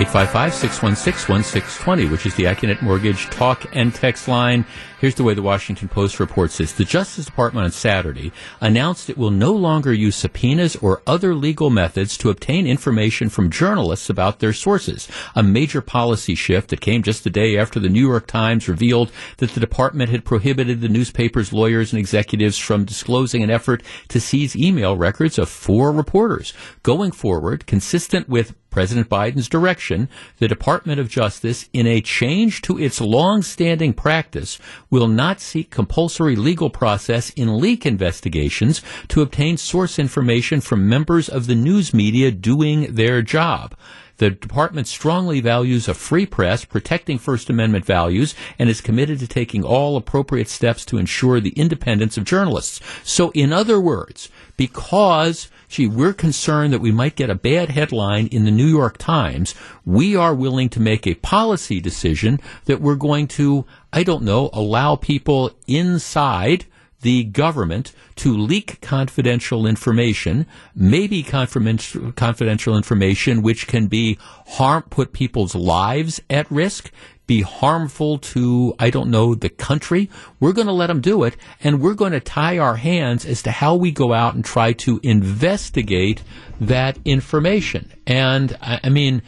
855-616-1620, 0.00 2.10
which 2.10 2.24
is 2.24 2.34
the 2.34 2.44
Accunet 2.44 2.80
Mortgage 2.80 3.26
talk 3.26 3.66
and 3.76 3.94
text 3.94 4.28
line. 4.28 4.64
Here's 4.98 5.14
the 5.14 5.22
way 5.22 5.34
the 5.34 5.42
Washington 5.42 5.88
Post 5.88 6.18
reports 6.18 6.56
this. 6.56 6.72
The 6.72 6.86
Justice 6.86 7.26
Department 7.26 7.66
on 7.66 7.70
Saturday 7.70 8.32
announced 8.62 9.10
it 9.10 9.18
will 9.18 9.30
no 9.30 9.52
longer 9.52 9.92
use 9.92 10.16
subpoenas 10.16 10.74
or 10.76 11.02
other 11.06 11.34
legal 11.34 11.68
methods 11.68 12.16
to 12.18 12.30
obtain 12.30 12.66
information 12.66 13.28
from 13.28 13.50
journalists 13.50 14.08
about 14.08 14.38
their 14.38 14.54
sources. 14.54 15.06
A 15.34 15.42
major 15.42 15.82
policy 15.82 16.34
shift 16.34 16.70
that 16.70 16.80
came 16.80 17.02
just 17.02 17.22
the 17.22 17.28
day 17.28 17.58
after 17.58 17.78
the 17.78 17.90
New 17.90 18.06
York 18.06 18.26
Times 18.26 18.68
revealed 18.68 19.12
that 19.36 19.50
the 19.50 19.60
department 19.60 20.08
had 20.08 20.24
prohibited 20.24 20.80
the 20.80 20.88
newspaper's 20.88 21.52
lawyers 21.52 21.92
and 21.92 22.00
executives 22.00 22.56
from 22.56 22.86
disclosing 22.86 23.42
an 23.42 23.50
effort 23.50 23.82
to 24.08 24.18
seize 24.18 24.56
email 24.56 24.96
records 24.96 25.38
of 25.38 25.50
four 25.50 25.92
reporters. 25.92 26.54
Going 26.82 27.12
forward, 27.12 27.66
consistent 27.66 28.30
with 28.30 28.54
President 28.70 29.08
Biden's 29.08 29.48
direction, 29.48 30.08
the 30.38 30.48
Department 30.48 31.00
of 31.00 31.08
Justice, 31.08 31.68
in 31.72 31.86
a 31.86 32.00
change 32.00 32.62
to 32.62 32.78
its 32.78 33.00
long-standing 33.00 33.92
practice, 33.92 34.58
will 34.90 35.08
not 35.08 35.40
seek 35.40 35.70
compulsory 35.70 36.36
legal 36.36 36.70
process 36.70 37.30
in 37.30 37.58
leak 37.58 37.84
investigations 37.84 38.80
to 39.08 39.22
obtain 39.22 39.56
source 39.56 39.98
information 39.98 40.60
from 40.60 40.88
members 40.88 41.28
of 41.28 41.46
the 41.46 41.54
news 41.54 41.92
media 41.92 42.30
doing 42.30 42.94
their 42.94 43.22
job. 43.22 43.74
The 44.18 44.30
department 44.30 44.86
strongly 44.86 45.40
values 45.40 45.88
a 45.88 45.94
free 45.94 46.26
press, 46.26 46.66
protecting 46.66 47.18
First 47.18 47.48
Amendment 47.48 47.86
values, 47.86 48.34
and 48.58 48.68
is 48.68 48.82
committed 48.82 49.18
to 49.20 49.26
taking 49.26 49.64
all 49.64 49.96
appropriate 49.96 50.50
steps 50.50 50.84
to 50.86 50.98
ensure 50.98 51.40
the 51.40 51.54
independence 51.56 52.18
of 52.18 52.24
journalists. 52.24 52.80
So, 53.02 53.30
in 53.30 53.50
other 53.50 53.80
words, 53.80 54.28
because 54.58 55.48
gee, 55.70 55.86
we're 55.86 56.12
concerned 56.12 56.72
that 56.72 56.80
we 56.80 56.90
might 56.90 57.16
get 57.16 57.30
a 57.30 57.34
bad 57.34 57.70
headline 57.70 58.26
in 58.26 58.44
the 58.44 58.50
New 58.50 58.66
York 58.66 58.98
Times, 58.98 59.54
we 59.86 60.16
are 60.16 60.34
willing 60.34 60.68
to 60.68 60.80
make 60.80 61.06
a 61.06 61.14
policy 61.14 61.80
decision 61.80 62.40
that 62.64 62.80
we're 62.80 62.96
going 62.96 63.28
to, 63.28 63.64
I 63.92 64.02
don't 64.02 64.24
know, 64.24 64.50
allow 64.52 64.96
people 64.96 65.52
inside 65.66 66.66
the 67.02 67.24
government 67.24 67.92
to 68.16 68.36
leak 68.36 68.80
confidential 68.82 69.66
information, 69.66 70.44
maybe 70.74 71.22
confidential 71.22 72.76
information 72.76 73.40
which 73.40 73.66
can 73.66 73.86
be 73.86 74.18
harm, 74.48 74.82
put 74.90 75.12
people's 75.12 75.54
lives 75.54 76.20
at 76.28 76.50
risk, 76.50 76.90
be 77.30 77.42
harmful 77.42 78.18
to, 78.18 78.74
I 78.80 78.90
don't 78.90 79.08
know, 79.08 79.36
the 79.36 79.48
country. 79.48 80.10
We're 80.40 80.52
going 80.52 80.66
to 80.66 80.72
let 80.72 80.88
them 80.88 81.00
do 81.00 81.22
it, 81.22 81.36
and 81.62 81.80
we're 81.80 81.94
going 81.94 82.10
to 82.10 82.18
tie 82.18 82.58
our 82.58 82.74
hands 82.74 83.24
as 83.24 83.40
to 83.44 83.52
how 83.52 83.76
we 83.76 83.92
go 83.92 84.12
out 84.12 84.34
and 84.34 84.44
try 84.44 84.72
to 84.72 84.98
investigate 85.04 86.24
that 86.60 86.98
information. 87.04 87.92
And 88.04 88.58
I, 88.60 88.80
I 88.82 88.88
mean, 88.88 89.22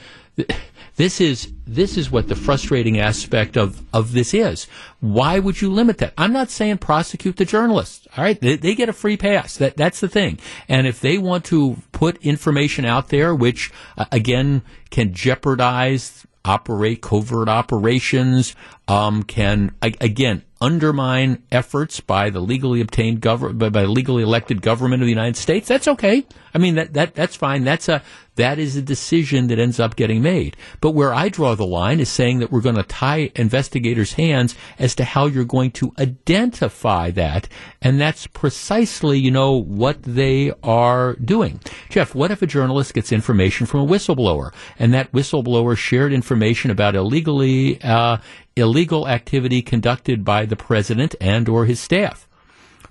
this 0.97 1.21
is 1.21 1.53
this 1.65 1.97
is 1.97 2.11
what 2.11 2.27
the 2.27 2.35
frustrating 2.35 2.99
aspect 2.99 3.57
of, 3.57 3.81
of 3.95 4.11
this 4.11 4.35
is. 4.35 4.67
Why 4.99 5.39
would 5.39 5.61
you 5.61 5.71
limit 5.71 5.99
that? 5.99 6.13
I'm 6.19 6.33
not 6.33 6.51
saying 6.51 6.79
prosecute 6.79 7.37
the 7.37 7.45
journalists. 7.45 8.09
All 8.17 8.25
right, 8.25 8.41
they, 8.41 8.57
they, 8.57 8.75
get 8.75 8.89
a 8.89 8.93
free 8.93 9.17
pass. 9.17 9.57
That 9.59 9.77
that's 9.77 10.01
the 10.01 10.09
thing. 10.09 10.41
And 10.69 10.89
if 10.89 10.99
they 10.99 11.19
want 11.19 11.45
to 11.47 11.77
put 11.93 12.17
information 12.17 12.85
out 12.85 13.11
there, 13.11 13.33
which 13.33 13.71
uh, 13.97 14.07
again 14.11 14.63
can 14.91 15.15
jeopardize 15.15 16.27
operate 16.45 17.01
covert 17.01 17.49
operations, 17.49 18.55
um, 18.89 19.23
can 19.23 19.75
again 19.81 20.43
undermine 20.61 21.43
efforts 21.51 22.01
by 22.01 22.31
the 22.31 22.41
legally 22.41 22.81
obtained 22.81 23.21
government 23.21 23.59
by, 23.59 23.69
by 23.69 23.85
legally 23.85 24.23
elected 24.23 24.63
government 24.63 25.03
of 25.03 25.07
the 25.07 25.13
United 25.13 25.37
States. 25.37 25.69
That's 25.69 25.89
okay. 25.89 26.25
I 26.55 26.59
mean 26.59 26.77
that 26.77 26.95
that 26.95 27.15
that's 27.15 27.37
fine. 27.37 27.65
That's 27.65 27.89
a 27.89 28.03
that 28.37 28.59
is 28.59 28.77
a 28.77 28.83
decision 28.83 29.49
that 29.49 29.59
ends 29.59 29.79
up 29.79 29.95
getting 29.95 30.23
made. 30.23 30.57
But 30.81 30.93
where 30.93 31.13
I 31.13 31.29
draw 31.29 31.55
the 31.55 31.67
line 31.67 32.01
is 32.01 32.09
saying 32.09 32.39
that 32.39 32.51
we're 32.51 32.63
going 32.63 32.77
to 32.77 32.83
tie 32.83 33.31
investigators' 33.37 34.15
hands 34.15 34.55
as 34.79 34.95
to 34.97 35.05
how 35.05 35.27
you're 35.27 35.45
going 35.45 35.71
to 35.73 35.93
identify 35.99 37.11
that. 37.11 37.49
And 37.83 38.01
that's 38.01 38.27
precisely, 38.27 39.19
you 39.19 39.31
know, 39.31 39.53
what 39.53 40.03
they 40.03 40.53
are 40.63 41.15
doing. 41.17 41.61
Jeff, 41.91 42.15
what 42.15 42.31
if 42.31 42.41
a 42.41 42.47
journalist 42.47 42.95
gets 42.95 43.13
information 43.13 43.67
from 43.67 43.81
a 43.81 43.87
whistleblower 43.87 44.53
and 44.79 44.95
that 44.95 45.13
whistleblower 45.13 45.77
shared 45.77 46.13
information 46.13 46.71
about 46.71 46.95
illegally, 46.95 47.81
uh, 47.83 48.17
illegal 48.57 49.09
activity 49.09 49.61
conducted 49.61 50.25
by 50.25 50.47
the 50.47 50.57
president 50.57 51.15
and 51.21 51.49
or 51.49 51.67
his 51.67 51.81
staff? 51.81 52.27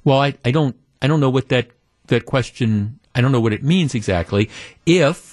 Well, 0.04 0.20
I, 0.20 0.36
I 0.46 0.52
don't, 0.52 0.76
I 1.02 1.08
don't 1.08 1.20
know 1.20 1.30
what 1.30 1.50
that, 1.50 1.70
that 2.08 2.26
question 2.26 3.00
I 3.14 3.22
don't 3.22 3.32
know 3.32 3.42
what 3.42 3.54
it 3.54 3.64
means 3.64 3.94
exactly. 3.94 4.50
If 4.86 5.31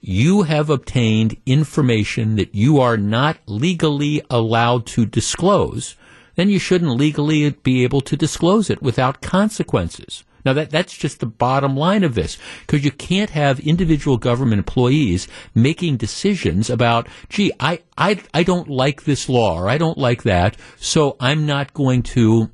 you 0.00 0.42
have 0.42 0.70
obtained 0.70 1.36
information 1.46 2.36
that 2.36 2.54
you 2.54 2.80
are 2.80 2.96
not 2.96 3.38
legally 3.46 4.22
allowed 4.30 4.86
to 4.86 5.04
disclose, 5.04 5.96
then 6.36 6.48
you 6.48 6.58
shouldn't 6.58 6.96
legally 6.96 7.50
be 7.50 7.84
able 7.84 8.00
to 8.00 8.16
disclose 8.16 8.70
it 8.70 8.82
without 8.82 9.20
consequences. 9.20 10.24
Now 10.44 10.54
that 10.54 10.70
that's 10.70 10.96
just 10.96 11.20
the 11.20 11.26
bottom 11.26 11.76
line 11.76 12.02
of 12.02 12.14
this, 12.14 12.38
because 12.60 12.82
you 12.84 12.90
can't 12.90 13.30
have 13.30 13.60
individual 13.60 14.16
government 14.16 14.60
employees 14.60 15.28
making 15.54 15.98
decisions 15.98 16.70
about, 16.70 17.08
gee, 17.28 17.52
I, 17.60 17.80
I 17.98 18.22
I 18.32 18.42
don't 18.42 18.68
like 18.68 19.04
this 19.04 19.28
law 19.28 19.60
or 19.60 19.68
I 19.68 19.76
don't 19.76 19.98
like 19.98 20.22
that, 20.22 20.56
so 20.76 21.16
I'm 21.20 21.44
not 21.44 21.74
going 21.74 22.02
to 22.14 22.50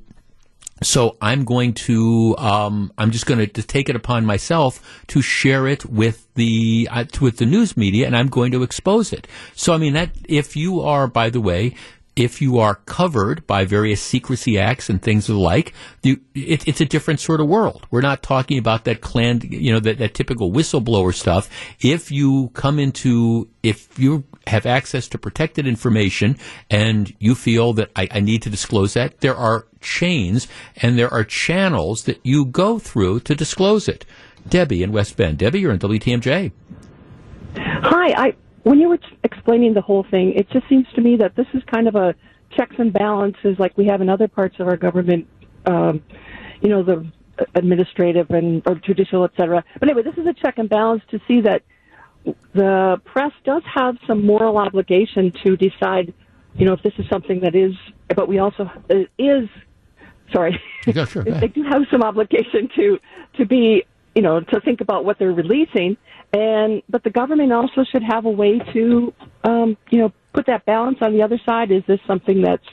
so 0.81 1.17
I'm 1.21 1.43
going 1.43 1.73
to, 1.73 2.35
um, 2.37 2.91
I'm 2.97 3.11
just 3.11 3.25
going 3.25 3.47
to 3.47 3.63
take 3.63 3.89
it 3.89 3.95
upon 3.95 4.25
myself 4.25 5.03
to 5.07 5.21
share 5.21 5.67
it 5.67 5.85
with 5.85 6.27
the 6.35 6.87
uh, 6.91 7.05
with 7.19 7.37
the 7.37 7.45
news 7.45 7.75
media, 7.75 8.05
and 8.05 8.15
I'm 8.15 8.27
going 8.27 8.51
to 8.51 8.63
expose 8.63 9.11
it. 9.11 9.27
So 9.55 9.73
I 9.73 9.77
mean 9.77 9.93
that 9.93 10.11
if 10.25 10.55
you 10.55 10.81
are, 10.81 11.07
by 11.07 11.29
the 11.29 11.41
way, 11.41 11.73
if 12.17 12.41
you 12.41 12.57
are 12.57 12.75
covered 12.75 13.45
by 13.45 13.63
various 13.63 14.01
secrecy 14.01 14.57
acts 14.57 14.89
and 14.89 14.99
things 14.99 15.29
of 15.29 15.35
the 15.35 15.41
like, 15.41 15.71
you, 16.01 16.19
it, 16.33 16.67
it's 16.67 16.81
a 16.81 16.85
different 16.85 17.19
sort 17.19 17.39
of 17.39 17.47
world. 17.47 17.85
We're 17.91 18.01
not 18.01 18.23
talking 18.23 18.57
about 18.57 18.85
that 18.85 19.01
clan, 19.01 19.41
you 19.43 19.71
know, 19.71 19.79
that, 19.79 19.99
that 19.99 20.15
typical 20.15 20.51
whistleblower 20.51 21.13
stuff. 21.13 21.47
If 21.79 22.11
you 22.11 22.49
come 22.55 22.79
into, 22.79 23.47
if 23.61 23.99
you 23.99 24.23
have 24.47 24.65
access 24.65 25.07
to 25.09 25.19
protected 25.19 25.67
information 25.67 26.37
and 26.71 27.13
you 27.19 27.35
feel 27.35 27.73
that 27.73 27.91
I, 27.95 28.07
I 28.09 28.19
need 28.19 28.41
to 28.41 28.49
disclose 28.49 28.95
that, 28.95 29.19
there 29.19 29.35
are 29.35 29.67
chains 29.79 30.47
and 30.77 30.97
there 30.97 31.13
are 31.13 31.23
channels 31.23 32.05
that 32.05 32.19
you 32.23 32.45
go 32.45 32.79
through 32.79 33.19
to 33.21 33.35
disclose 33.35 33.87
it. 33.87 34.05
Debbie 34.49 34.81
in 34.81 34.91
West 34.91 35.17
Bend. 35.17 35.37
Debbie, 35.37 35.59
you're 35.59 35.71
in 35.71 35.79
WTMJ. 35.79 36.51
Hi, 37.57 38.25
I 38.25 38.33
when 38.67 38.79
you 38.79 38.89
were 38.89 38.99
explaining 39.23 39.73
the 39.73 39.81
whole 39.81 40.05
thing, 40.09 40.33
it 40.35 40.49
just 40.51 40.67
seems 40.67 40.85
to 40.95 41.01
me 41.01 41.15
that 41.17 41.35
this 41.35 41.47
is 41.53 41.61
kind 41.71 41.87
of 41.87 41.95
a 41.95 42.13
checks 42.55 42.75
and 42.77 42.93
balances 42.93 43.55
like 43.59 43.77
we 43.77 43.85
have 43.87 44.01
in 44.01 44.09
other 44.09 44.27
parts 44.27 44.55
of 44.59 44.67
our 44.67 44.77
government. 44.77 45.27
Um, 45.65 46.03
you 46.61 46.69
know, 46.69 46.83
the 46.83 47.11
administrative 47.55 48.29
and 48.31 48.61
or 48.65 48.75
judicial, 48.75 49.23
et 49.23 49.31
cetera. 49.37 49.63
But 49.79 49.89
anyway, 49.89 50.03
this 50.03 50.17
is 50.17 50.27
a 50.27 50.33
check 50.33 50.57
and 50.57 50.69
balance 50.69 51.03
to 51.11 51.19
see 51.27 51.41
that 51.41 51.63
the 52.53 53.01
press 53.05 53.31
does 53.45 53.63
have 53.73 53.95
some 54.07 54.25
moral 54.25 54.57
obligation 54.57 55.31
to 55.45 55.55
decide, 55.55 56.13
you 56.55 56.65
know, 56.65 56.73
if 56.73 56.81
this 56.83 56.93
is 56.97 57.05
something 57.09 57.41
that 57.41 57.55
is. 57.55 57.73
But 58.15 58.27
we 58.27 58.39
also 58.39 58.69
is. 59.17 59.49
Sorry, 60.33 60.61
yeah, 60.85 61.05
sure, 61.05 61.23
they 61.23 61.47
do 61.47 61.63
have 61.63 61.83
some 61.89 62.03
obligation 62.03 62.69
to 62.75 62.99
to 63.37 63.45
be 63.45 63.85
you 64.17 64.23
know, 64.23 64.39
to 64.39 64.59
think 64.61 64.81
about 64.81 65.05
what 65.05 65.19
they're 65.19 65.31
releasing. 65.31 65.95
And 66.33 66.81
but 66.89 67.03
the 67.03 67.11
government 67.11 67.53
also 67.53 67.83
should 67.91 68.01
have 68.01 68.25
a 68.25 68.31
way 68.31 68.57
to, 68.73 69.13
um, 69.43 69.77
you 69.91 69.99
know, 69.99 70.11
put 70.33 70.47
that 70.47 70.65
balance 70.65 70.97
on 71.01 71.13
the 71.13 71.21
other 71.21 71.39
side. 71.45 71.71
Is 71.71 71.83
this 71.87 71.99
something 72.07 72.41
that's 72.41 72.65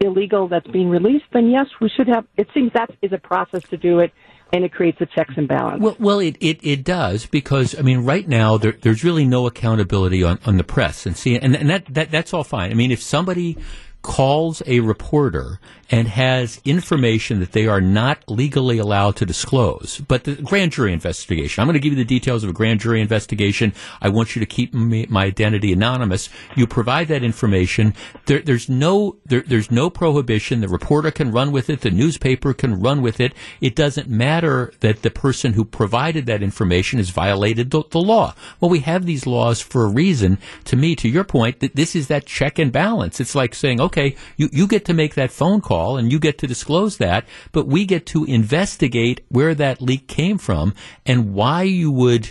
illegal 0.00 0.48
that's 0.48 0.66
being 0.66 0.88
released? 0.88 1.26
Then 1.32 1.50
yes, 1.50 1.66
we 1.80 1.88
should 1.88 2.08
have. 2.08 2.26
It 2.36 2.48
seems 2.52 2.72
that 2.72 2.90
is 3.00 3.12
a 3.12 3.18
process 3.18 3.62
to 3.68 3.76
do 3.76 4.00
it. 4.00 4.12
And 4.50 4.64
it 4.64 4.72
creates 4.72 4.98
a 5.02 5.06
checks 5.06 5.34
and 5.36 5.46
balance. 5.46 5.82
Well, 5.82 5.96
well, 6.00 6.20
it, 6.20 6.36
it, 6.40 6.58
it 6.62 6.82
does 6.82 7.26
because 7.26 7.78
I 7.78 7.82
mean, 7.82 8.06
right 8.06 8.26
now 8.26 8.56
there, 8.56 8.72
there's 8.72 9.04
really 9.04 9.26
no 9.26 9.46
accountability 9.46 10.24
on, 10.24 10.38
on 10.46 10.56
the 10.56 10.64
press, 10.64 11.04
and 11.04 11.14
see, 11.14 11.38
and, 11.38 11.54
and 11.54 11.68
that, 11.68 11.84
that 11.92 12.10
that's 12.10 12.32
all 12.32 12.44
fine. 12.44 12.70
I 12.70 12.74
mean, 12.74 12.90
if 12.90 13.02
somebody 13.02 13.58
calls 14.02 14.62
a 14.66 14.80
reporter 14.80 15.60
and 15.90 16.06
has 16.08 16.60
information 16.64 17.40
that 17.40 17.52
they 17.52 17.66
are 17.66 17.80
not 17.80 18.18
legally 18.28 18.78
allowed 18.78 19.16
to 19.16 19.26
disclose. 19.26 20.02
But 20.06 20.24
the 20.24 20.34
grand 20.34 20.72
jury 20.72 20.92
investigation, 20.92 21.60
I'm 21.60 21.66
going 21.66 21.74
to 21.74 21.80
give 21.80 21.92
you 21.92 21.98
the 21.98 22.04
details 22.04 22.44
of 22.44 22.50
a 22.50 22.52
grand 22.52 22.80
jury 22.80 23.00
investigation. 23.00 23.72
I 24.00 24.10
want 24.10 24.36
you 24.36 24.40
to 24.40 24.46
keep 24.46 24.74
me, 24.74 25.06
my 25.08 25.24
identity 25.24 25.72
anonymous. 25.72 26.28
You 26.56 26.66
provide 26.66 27.08
that 27.08 27.22
information. 27.22 27.94
There, 28.26 28.40
there's 28.40 28.68
no 28.68 29.16
there, 29.26 29.42
there's 29.42 29.70
no 29.70 29.88
prohibition. 29.88 30.60
The 30.60 30.68
reporter 30.68 31.10
can 31.10 31.32
run 31.32 31.52
with 31.52 31.70
it. 31.70 31.80
The 31.80 31.90
newspaper 31.90 32.52
can 32.52 32.80
run 32.80 33.00
with 33.00 33.18
it. 33.20 33.32
It 33.60 33.74
doesn't 33.74 34.08
matter 34.08 34.72
that 34.80 35.02
the 35.02 35.10
person 35.10 35.54
who 35.54 35.64
provided 35.64 36.26
that 36.26 36.42
information 36.42 36.98
has 36.98 37.10
violated 37.10 37.70
the, 37.70 37.82
the 37.90 38.00
law. 38.00 38.34
Well, 38.60 38.70
we 38.70 38.80
have 38.80 39.06
these 39.06 39.26
laws 39.26 39.60
for 39.60 39.84
a 39.84 39.88
reason. 39.88 40.38
To 40.64 40.76
me, 40.76 40.94
to 40.96 41.08
your 41.08 41.24
point, 41.24 41.60
that 41.60 41.76
this 41.76 41.96
is 41.96 42.08
that 42.08 42.26
check 42.26 42.58
and 42.58 42.70
balance. 42.70 43.20
It's 43.20 43.34
like 43.34 43.54
saying, 43.54 43.80
okay, 43.80 43.87
you, 43.96 44.48
you 44.52 44.66
get 44.66 44.84
to 44.86 44.94
make 44.94 45.14
that 45.14 45.30
phone 45.30 45.60
call 45.60 45.78
call 45.78 45.96
and 45.96 46.10
you 46.10 46.18
get 46.18 46.38
to 46.38 46.46
disclose 46.46 46.96
that, 46.96 47.24
but 47.52 47.66
we 47.66 47.84
get 47.84 48.06
to 48.06 48.24
investigate 48.24 49.20
where 49.28 49.54
that 49.54 49.80
leak 49.80 50.08
came 50.08 50.38
from 50.38 50.74
and 51.06 51.34
why 51.34 51.62
you 51.62 51.90
would 51.90 52.30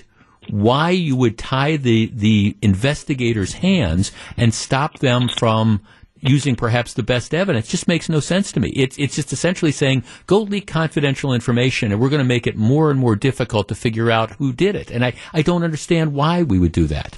why 0.50 0.92
you 0.92 1.16
would 1.16 1.38
tie 1.38 1.76
the 1.78 2.12
the 2.14 2.56
investigators' 2.62 3.54
hands 3.54 4.12
and 4.38 4.54
stop 4.54 5.00
them 5.00 5.28
from 5.28 5.82
using 6.20 6.56
perhaps 6.56 6.94
the 6.94 7.04
best 7.04 7.34
evidence 7.34 7.68
just 7.68 7.88
makes 7.88 8.10
no 8.10 8.20
sense 8.20 8.52
to 8.52 8.60
me. 8.60 8.70
It's 8.70 8.98
it's 8.98 9.16
just 9.16 9.34
essentially 9.34 9.72
saying 9.72 10.04
go 10.26 10.40
leak 10.42 10.68
confidential 10.68 11.34
information 11.34 11.92
and 11.92 12.02
we're 12.02 12.10
going 12.10 12.28
to 12.28 12.34
make 12.36 12.48
it 12.48 12.56
more 12.56 12.90
and 12.90 13.00
more 13.00 13.16
difficult 13.16 13.68
to 13.68 13.76
figure 13.76 14.10
out 14.10 14.32
who 14.40 14.52
did 14.52 14.76
it. 14.76 14.90
And 14.90 15.06
I, 15.06 15.14
I 15.34 15.42
don't 15.42 15.64
understand 15.64 16.14
why 16.14 16.44
we 16.44 16.60
would 16.60 16.72
do 16.72 16.88
that. 16.88 17.18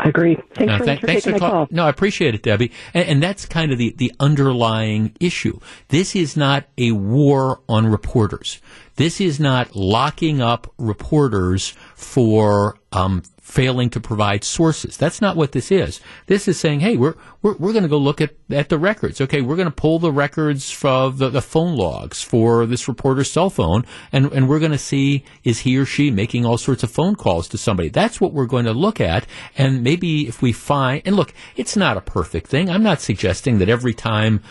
I 0.00 0.08
agree. 0.08 0.38
Thanks, 0.54 0.72
uh, 0.72 0.78
for, 0.78 0.84
th- 0.84 1.00
for 1.00 1.06
thanks 1.06 1.24
for 1.24 1.38
call. 1.38 1.68
No, 1.70 1.86
I 1.86 1.88
appreciate 1.88 2.34
it, 2.34 2.42
Debbie. 2.42 2.72
And, 2.94 3.08
and, 3.08 3.22
that's 3.22 3.46
kind 3.46 3.72
of 3.72 3.78
the, 3.78 3.94
the 3.96 4.12
underlying 4.20 5.14
issue. 5.20 5.58
This 5.88 6.16
is 6.16 6.36
not 6.36 6.64
a 6.78 6.92
war 6.92 7.60
on 7.68 7.86
reporters. 7.86 8.60
This 8.96 9.20
is 9.20 9.40
not 9.40 9.74
locking 9.74 10.40
up 10.40 10.72
reporters 10.78 11.74
for 11.94 12.76
um, 12.92 13.22
failing 13.40 13.90
to 13.90 14.00
provide 14.00 14.44
sources. 14.44 14.96
That's 14.96 15.20
not 15.20 15.36
what 15.36 15.52
this 15.52 15.70
is. 15.72 16.00
This 16.26 16.46
is 16.46 16.60
saying, 16.60 16.80
hey, 16.80 16.96
we're 16.96 17.14
we're, 17.42 17.54
we're 17.56 17.72
going 17.72 17.82
to 17.82 17.88
go 17.88 17.98
look 17.98 18.20
at, 18.20 18.34
at 18.50 18.68
the 18.68 18.78
records. 18.78 19.20
Okay, 19.20 19.40
we're 19.40 19.56
going 19.56 19.66
to 19.66 19.74
pull 19.74 19.98
the 19.98 20.12
records 20.12 20.70
from 20.70 21.16
the, 21.16 21.28
the 21.28 21.42
phone 21.42 21.76
logs 21.76 22.22
for 22.22 22.66
this 22.66 22.86
reporter's 22.86 23.30
cell 23.30 23.50
phone, 23.50 23.84
and, 24.12 24.32
and 24.32 24.48
we're 24.48 24.60
going 24.60 24.72
to 24.72 24.78
see 24.78 25.24
is 25.42 25.60
he 25.60 25.76
or 25.76 25.84
she 25.84 26.10
making 26.10 26.46
all 26.46 26.58
sorts 26.58 26.82
of 26.82 26.90
phone 26.90 27.16
calls 27.16 27.48
to 27.48 27.58
somebody. 27.58 27.88
That's 27.88 28.20
what 28.20 28.32
we're 28.32 28.46
going 28.46 28.66
to 28.66 28.72
look 28.72 29.00
at, 29.00 29.26
and 29.56 29.82
maybe 29.82 30.28
if 30.28 30.40
we 30.40 30.52
find, 30.52 31.02
and 31.04 31.16
look, 31.16 31.34
it's 31.56 31.76
not 31.76 31.96
a 31.96 32.02
perfect 32.02 32.46
thing. 32.46 32.70
I'm 32.70 32.82
not 32.82 33.00
suggesting 33.00 33.58
that 33.58 33.68
every 33.68 33.94
time 33.94 34.42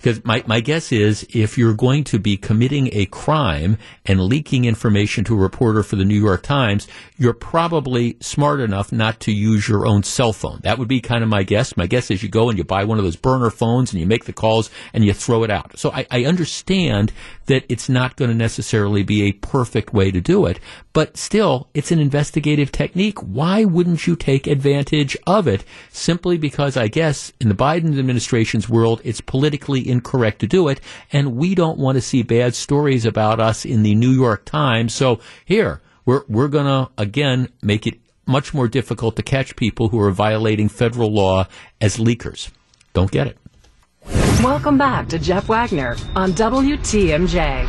because 0.00 0.24
my, 0.24 0.42
my 0.46 0.60
guess 0.60 0.92
is 0.92 1.26
if 1.30 1.58
you're 1.58 1.74
going 1.74 2.04
to 2.04 2.18
be 2.18 2.38
committing 2.38 2.88
a 2.92 3.04
crime 3.06 3.76
and 4.06 4.18
leaking 4.20 4.64
information 4.64 5.24
to 5.24 5.34
a 5.34 5.38
reporter 5.38 5.82
for 5.82 5.96
the 5.96 6.06
New 6.06 6.18
York 6.18 6.42
Times, 6.42 6.88
you're 7.18 7.34
probably 7.34 8.16
smart 8.20 8.60
enough 8.60 8.92
not 8.92 9.20
to 9.20 9.32
use 9.32 9.68
your 9.68 9.86
own 9.86 10.02
cell 10.02 10.32
phone. 10.32 10.60
That 10.62 10.78
would 10.78 10.88
be 10.88 11.02
kind 11.02 11.22
of 11.22 11.28
my 11.28 11.42
guess. 11.42 11.76
My 11.76 11.86
guess 11.86 12.10
is 12.10 12.22
you 12.22 12.30
go 12.30 12.48
and 12.48 12.56
you 12.56 12.64
buy 12.64 12.84
one 12.84 12.96
of 12.96 13.04
those 13.04 13.16
burner 13.16 13.50
phones 13.50 13.92
and 13.92 14.00
you 14.00 14.06
make 14.06 14.24
the 14.24 14.32
calls 14.32 14.70
and 14.94 15.04
you 15.04 15.12
throw 15.12 15.44
it 15.44 15.50
out. 15.50 15.78
So 15.78 15.90
I, 15.90 16.06
I 16.10 16.24
understand 16.24 17.12
that 17.46 17.64
it's 17.68 17.88
not 17.88 18.16
going 18.16 18.30
to 18.30 18.36
necessarily 18.36 19.02
be 19.02 19.24
a 19.24 19.32
perfect 19.32 19.92
way 19.92 20.10
to 20.10 20.20
do 20.20 20.46
it, 20.46 20.60
but 20.92 21.16
still, 21.16 21.68
it's 21.74 21.92
an 21.92 21.98
investigative 21.98 22.72
technique. 22.72 23.18
Why 23.18 23.64
wouldn't 23.64 24.06
you 24.06 24.16
take 24.16 24.46
advantage 24.46 25.16
of 25.26 25.46
it? 25.46 25.64
Simply 25.90 26.38
because 26.38 26.76
I 26.76 26.88
guess 26.88 27.32
in 27.40 27.48
the 27.48 27.54
Biden 27.54 27.98
administration's 27.98 28.68
world, 28.68 29.00
it's 29.04 29.20
politically 29.20 29.89
incorrect 29.90 30.38
to 30.40 30.46
do 30.46 30.68
it, 30.68 30.80
and 31.12 31.36
we 31.36 31.54
don't 31.54 31.78
want 31.78 31.96
to 31.96 32.02
see 32.02 32.22
bad 32.22 32.54
stories 32.54 33.04
about 33.04 33.40
us 33.40 33.64
in 33.64 33.82
the 33.82 33.94
New 33.94 34.10
York 34.10 34.44
Times. 34.44 34.94
So 34.94 35.20
here, 35.44 35.80
we're, 36.04 36.22
we're 36.28 36.48
going 36.48 36.66
to, 36.66 36.90
again, 36.96 37.48
make 37.62 37.86
it 37.86 38.00
much 38.26 38.54
more 38.54 38.68
difficult 38.68 39.16
to 39.16 39.22
catch 39.22 39.56
people 39.56 39.88
who 39.88 40.00
are 40.00 40.10
violating 40.10 40.68
federal 40.68 41.12
law 41.12 41.46
as 41.80 41.96
leakers. 41.96 42.50
Don't 42.92 43.10
get 43.10 43.26
it. 43.26 43.36
Welcome 44.42 44.78
back 44.78 45.08
to 45.08 45.18
Jeff 45.18 45.48
Wagner 45.48 45.96
on 46.16 46.32
WTMJ. 46.32 47.66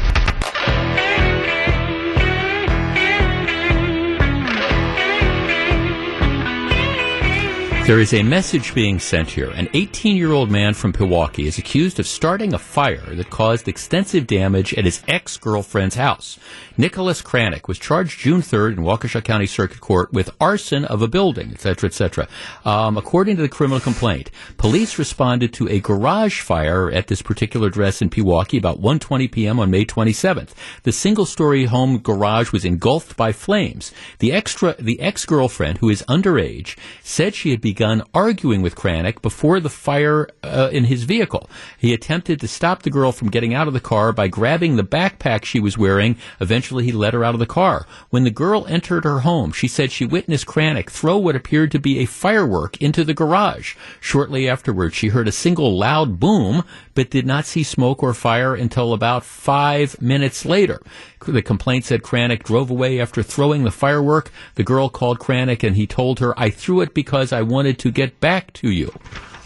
There 7.87 7.99
is 7.99 8.13
a 8.13 8.21
message 8.21 8.75
being 8.75 8.99
sent 8.99 9.27
here. 9.27 9.49
An 9.49 9.67
18 9.73 10.15
year 10.15 10.31
old 10.31 10.51
man 10.51 10.75
from 10.75 10.93
Pewaukee 10.93 11.47
is 11.47 11.57
accused 11.57 11.99
of 11.99 12.05
starting 12.05 12.53
a 12.53 12.59
fire 12.59 13.15
that 13.15 13.31
caused 13.31 13.67
extensive 13.67 14.27
damage 14.27 14.73
at 14.75 14.85
his 14.85 15.01
ex 15.07 15.35
girlfriend's 15.35 15.95
house. 15.95 16.37
Nicholas 16.77 17.21
Kranick 17.23 17.67
was 17.67 17.79
charged 17.79 18.19
June 18.19 18.41
3rd 18.41 18.77
in 18.77 18.83
Waukesha 18.83 19.23
County 19.23 19.47
Circuit 19.47 19.81
Court 19.81 20.13
with 20.13 20.29
arson 20.39 20.85
of 20.85 21.01
a 21.01 21.07
building, 21.07 21.51
etc., 21.51 21.87
etc. 21.89 22.27
Um, 22.63 22.97
according 22.97 23.35
to 23.37 23.41
the 23.41 23.49
criminal 23.49 23.79
complaint, 23.79 24.29
police 24.57 24.97
responded 24.97 25.51
to 25.53 25.67
a 25.67 25.81
garage 25.81 26.41
fire 26.41 26.89
at 26.91 27.07
this 27.07 27.21
particular 27.21 27.67
address 27.67 28.01
in 28.01 28.09
Pewaukee 28.11 28.59
about 28.59 28.79
1:20 28.79 29.29
p.m. 29.31 29.59
on 29.59 29.71
May 29.71 29.85
27th. 29.85 30.51
The 30.83 30.91
single-story 30.91 31.65
home 31.65 31.97
garage 31.97 32.51
was 32.53 32.63
engulfed 32.63 33.17
by 33.17 33.31
flames. 33.31 33.91
The 34.19 34.31
extra, 34.31 34.75
the 34.79 35.01
ex-girlfriend, 35.01 35.79
who 35.79 35.89
is 35.89 36.03
underage, 36.07 36.77
said 37.01 37.33
she 37.33 37.49
had 37.49 37.59
begun 37.59 37.80
arguing 38.13 38.61
with 38.61 38.75
Kranick 38.75 39.21
before 39.21 39.59
the 39.59 39.69
fire 39.69 40.27
uh, 40.43 40.69
in 40.71 40.85
his 40.85 41.03
vehicle. 41.03 41.49
He 41.77 41.93
attempted 41.93 42.39
to 42.39 42.47
stop 42.47 42.83
the 42.83 42.89
girl 42.89 43.11
from 43.11 43.29
getting 43.29 43.53
out 43.53 43.67
of 43.67 43.73
the 43.73 43.79
car 43.79 44.13
by 44.13 44.27
grabbing 44.27 44.75
the 44.75 44.83
backpack 44.83 45.45
she 45.45 45.59
was 45.59 45.77
wearing. 45.77 46.17
Eventually 46.39 46.85
he 46.85 46.91
let 46.91 47.13
her 47.13 47.23
out 47.23 47.33
of 47.33 47.39
the 47.39 47.45
car. 47.45 47.85
When 48.09 48.23
the 48.23 48.29
girl 48.29 48.65
entered 48.67 49.03
her 49.03 49.19
home, 49.19 49.51
she 49.51 49.67
said 49.67 49.91
she 49.91 50.05
witnessed 50.05 50.45
Kranick 50.45 50.89
throw 50.89 51.17
what 51.17 51.35
appeared 51.35 51.71
to 51.71 51.79
be 51.79 51.99
a 51.99 52.05
firework 52.05 52.81
into 52.81 53.03
the 53.03 53.13
garage. 53.13 53.75
Shortly 53.99 54.47
afterwards, 54.47 54.95
she 54.95 55.09
heard 55.09 55.27
a 55.27 55.31
single 55.31 55.77
loud 55.77 56.19
boom, 56.19 56.63
but 56.93 57.09
did 57.09 57.25
not 57.25 57.45
see 57.45 57.63
smoke 57.63 58.03
or 58.03 58.13
fire 58.13 58.55
until 58.55 58.93
about 58.93 59.23
five 59.23 60.01
minutes 60.01 60.45
later. 60.45 60.81
The 61.25 61.41
complaint 61.41 61.85
said 61.85 62.01
Kranick 62.01 62.43
drove 62.43 62.69
away 62.69 62.99
after 62.99 63.23
throwing 63.23 63.63
the 63.63 63.71
firework. 63.71 64.31
The 64.55 64.63
girl 64.63 64.89
called 64.89 65.19
Kranick 65.19 65.63
and 65.63 65.75
he 65.75 65.87
told 65.87 66.19
her, 66.19 66.37
I 66.39 66.49
threw 66.49 66.81
it 66.81 66.93
because 66.93 67.31
I 67.31 67.41
wanted 67.41 67.79
to 67.79 67.91
get 67.91 68.19
back 68.19 68.53
to 68.53 68.69
you. 68.69 68.93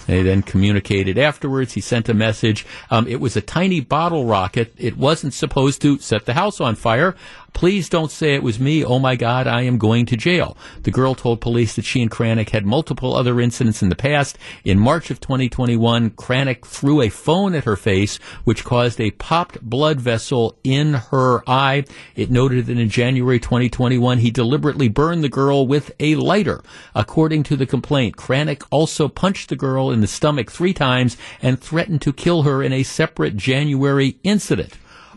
They 0.07 0.21
then 0.21 0.43
communicated 0.43 1.17
afterwards. 1.17 1.73
He 1.73 1.81
sent 1.81 2.09
a 2.09 2.13
message. 2.13 2.65
Um, 2.91 3.07
it 3.07 3.19
was 3.19 3.35
a 3.35 3.41
tiny 3.41 3.79
bottle 3.79 4.25
rocket. 4.25 4.73
It 4.77 4.97
wasn't 4.97 5.33
supposed 5.33 5.81
to 5.81 5.97
set 5.99 6.25
the 6.25 6.33
house 6.33 6.61
on 6.61 6.75
fire. 6.75 7.15
Please 7.55 7.87
don't 7.87 8.11
say 8.11 8.35
it 8.35 8.43
was 8.43 8.59
me. 8.59 8.83
Oh 8.83 8.99
my 8.99 9.15
God, 9.15 9.47
I 9.47 9.61
am 9.61 9.77
going 9.77 10.05
to 10.07 10.17
jail. 10.17 10.57
The 10.83 10.91
girl 10.91 11.15
told 11.15 11.39
police 11.39 11.77
that 11.77 11.85
she 11.85 12.01
and 12.01 12.11
Kranick 12.11 12.49
had 12.49 12.65
multiple 12.65 13.15
other 13.15 13.39
incidents 13.39 13.81
in 13.81 13.87
the 13.87 13.95
past. 13.95 14.37
In 14.65 14.77
March 14.77 15.09
of 15.09 15.21
2021, 15.21 16.09
Kranick 16.11 16.65
threw 16.65 17.01
a 17.01 17.07
phone 17.07 17.55
at 17.55 17.63
her 17.63 17.77
face, 17.77 18.17
which 18.43 18.65
caused 18.65 18.99
a 18.99 19.11
popped 19.11 19.61
blood 19.61 20.01
vessel 20.01 20.57
in 20.65 20.95
her 20.95 21.49
eye. 21.49 21.85
It 22.13 22.29
noted 22.29 22.65
that 22.65 22.77
in 22.77 22.89
January 22.89 23.39
2021, 23.39 24.17
he 24.17 24.31
deliberately 24.31 24.89
burned 24.89 25.23
the 25.23 25.29
girl 25.29 25.65
with 25.65 25.93
a 25.97 26.15
lighter. 26.15 26.61
According 26.93 27.43
to 27.43 27.55
the 27.55 27.65
complaint, 27.65 28.17
Kranick 28.17 28.63
also 28.69 29.07
punched 29.07 29.47
the 29.47 29.55
girl 29.55 29.91
in 29.91 30.01
the 30.01 30.07
stomach 30.07 30.51
three 30.51 30.73
times 30.73 31.15
and 31.41 31.57
threatened 31.57 32.01
to 32.01 32.11
kill 32.11 32.43
her 32.43 32.61
in 32.61 32.73
a 32.73 32.83
separate 32.83 33.37
January 33.37 34.17
incident. 34.23 34.73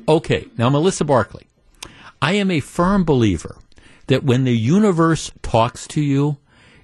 Okay, 0.07 0.47
now 0.57 0.71
Melissa 0.71 1.05
Barclay. 1.05 1.49
I 2.21 2.33
am 2.33 2.51
a 2.51 2.61
firm 2.61 3.05
believer 3.05 3.59
that 4.09 4.25
when 4.25 4.45
the 4.45 4.57
universe 4.57 5.31
talks 5.43 5.87
to 5.89 6.01
you, 6.01 6.39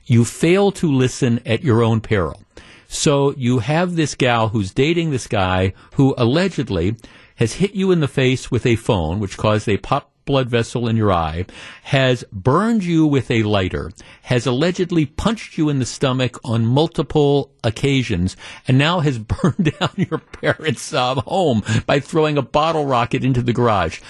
you 0.04 0.24
fail 0.24 0.70
to 0.72 0.90
listen 0.90 1.40
at 1.46 1.64
your 1.64 1.82
own 1.82 2.00
peril. 2.00 2.42
So 2.88 3.34
you 3.36 3.58
have 3.58 3.96
this 3.96 4.14
gal 4.14 4.48
who's 4.48 4.72
dating 4.72 5.10
this 5.10 5.26
guy 5.26 5.72
who 5.94 6.14
allegedly 6.16 6.96
has 7.36 7.54
hit 7.54 7.74
you 7.74 7.90
in 7.90 8.00
the 8.00 8.08
face 8.08 8.50
with 8.50 8.64
a 8.66 8.76
phone, 8.76 9.18
which 9.18 9.36
caused 9.36 9.68
a 9.68 9.78
pop 9.78 10.12
blood 10.24 10.48
vessel 10.48 10.88
in 10.88 10.96
your 10.96 11.12
eye, 11.12 11.44
has 11.84 12.24
burned 12.32 12.84
you 12.84 13.06
with 13.06 13.30
a 13.30 13.42
lighter, 13.42 13.90
has 14.22 14.46
allegedly 14.46 15.04
punched 15.04 15.58
you 15.58 15.68
in 15.68 15.78
the 15.78 15.86
stomach 15.86 16.38
on 16.44 16.64
multiple 16.64 17.50
occasions, 17.62 18.36
and 18.66 18.78
now 18.78 19.00
has 19.00 19.18
burned 19.42 19.74
down 19.78 19.90
your 19.96 20.18
parents' 20.18 20.92
uh, 20.92 21.14
home 21.16 21.62
by 21.86 22.00
throwing 22.00 22.38
a 22.38 22.42
bottle 22.42 22.86
rocket 22.86 23.24
into 23.24 23.42
the 23.42 23.52
garage. 23.52 24.00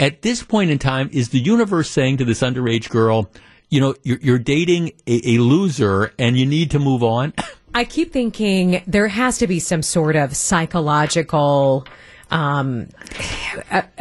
At 0.00 0.22
this 0.22 0.42
point 0.42 0.70
in 0.70 0.78
time, 0.78 1.08
is 1.12 1.28
the 1.28 1.38
universe 1.38 1.88
saying 1.88 2.16
to 2.18 2.24
this 2.24 2.40
underage 2.40 2.90
girl, 2.90 3.30
you 3.70 3.80
know, 3.80 3.94
you're, 4.02 4.18
you're 4.20 4.38
dating 4.38 4.92
a, 5.06 5.36
a 5.36 5.38
loser 5.38 6.12
and 6.18 6.36
you 6.36 6.46
need 6.46 6.70
to 6.72 6.78
move 6.78 7.02
on? 7.02 7.32
I 7.74 7.84
keep 7.84 8.12
thinking 8.12 8.82
there 8.86 9.08
has 9.08 9.38
to 9.38 9.46
be 9.46 9.58
some 9.58 9.82
sort 9.82 10.14
of 10.14 10.36
psychological 10.36 11.86
um, 12.30 12.88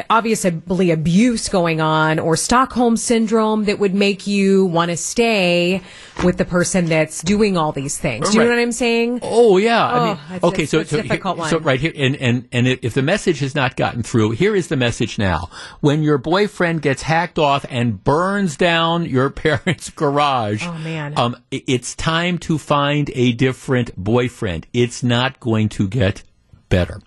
obviously 0.09 0.91
abuse 0.91 1.49
going 1.49 1.81
on 1.81 2.19
or 2.19 2.35
Stockholm 2.35 2.97
syndrome 2.97 3.65
that 3.65 3.79
would 3.79 3.93
make 3.93 4.25
you 4.27 4.65
want 4.65 4.91
to 4.91 4.97
stay 4.97 5.81
with 6.23 6.37
the 6.37 6.45
person 6.45 6.85
that's 6.85 7.21
doing 7.21 7.57
all 7.57 7.71
these 7.71 7.97
things. 7.97 8.29
Do 8.29 8.35
you 8.35 8.39
right. 8.41 8.49
know 8.49 8.55
what 8.55 8.61
I'm 8.61 8.71
saying? 8.71 9.19
Oh 9.21 9.57
yeah. 9.57 9.91
Oh, 9.91 9.95
I 9.95 10.07
mean, 10.07 10.17
it's, 10.31 10.43
okay, 10.43 10.65
so, 10.65 10.83
so, 10.83 11.01
here, 11.01 11.19
so 11.47 11.59
right 11.59 11.79
here, 11.79 11.93
and, 11.95 12.15
and, 12.15 12.47
and 12.51 12.67
if 12.67 12.93
the 12.93 13.01
message 13.01 13.39
has 13.39 13.55
not 13.55 13.75
gotten 13.75 14.03
through, 14.03 14.31
here 14.31 14.55
is 14.55 14.67
the 14.67 14.77
message 14.77 15.19
now. 15.19 15.49
When 15.81 16.03
your 16.03 16.17
boyfriend 16.17 16.81
gets 16.81 17.01
hacked 17.01 17.39
off 17.39 17.65
and 17.69 18.03
burns 18.03 18.57
down 18.57 19.05
your 19.05 19.29
parents' 19.31 19.89
garage, 19.89 20.65
oh 20.65 20.73
man, 20.79 21.13
um, 21.17 21.35
it's 21.51 21.95
time 21.95 22.37
to 22.39 22.57
find 22.57 23.11
a 23.13 23.33
different 23.33 23.95
boyfriend. 23.95 24.67
It's 24.73 25.03
not 25.03 25.39
going 25.39 25.69
to 25.69 25.87
get 25.87 26.23
better. 26.69 27.01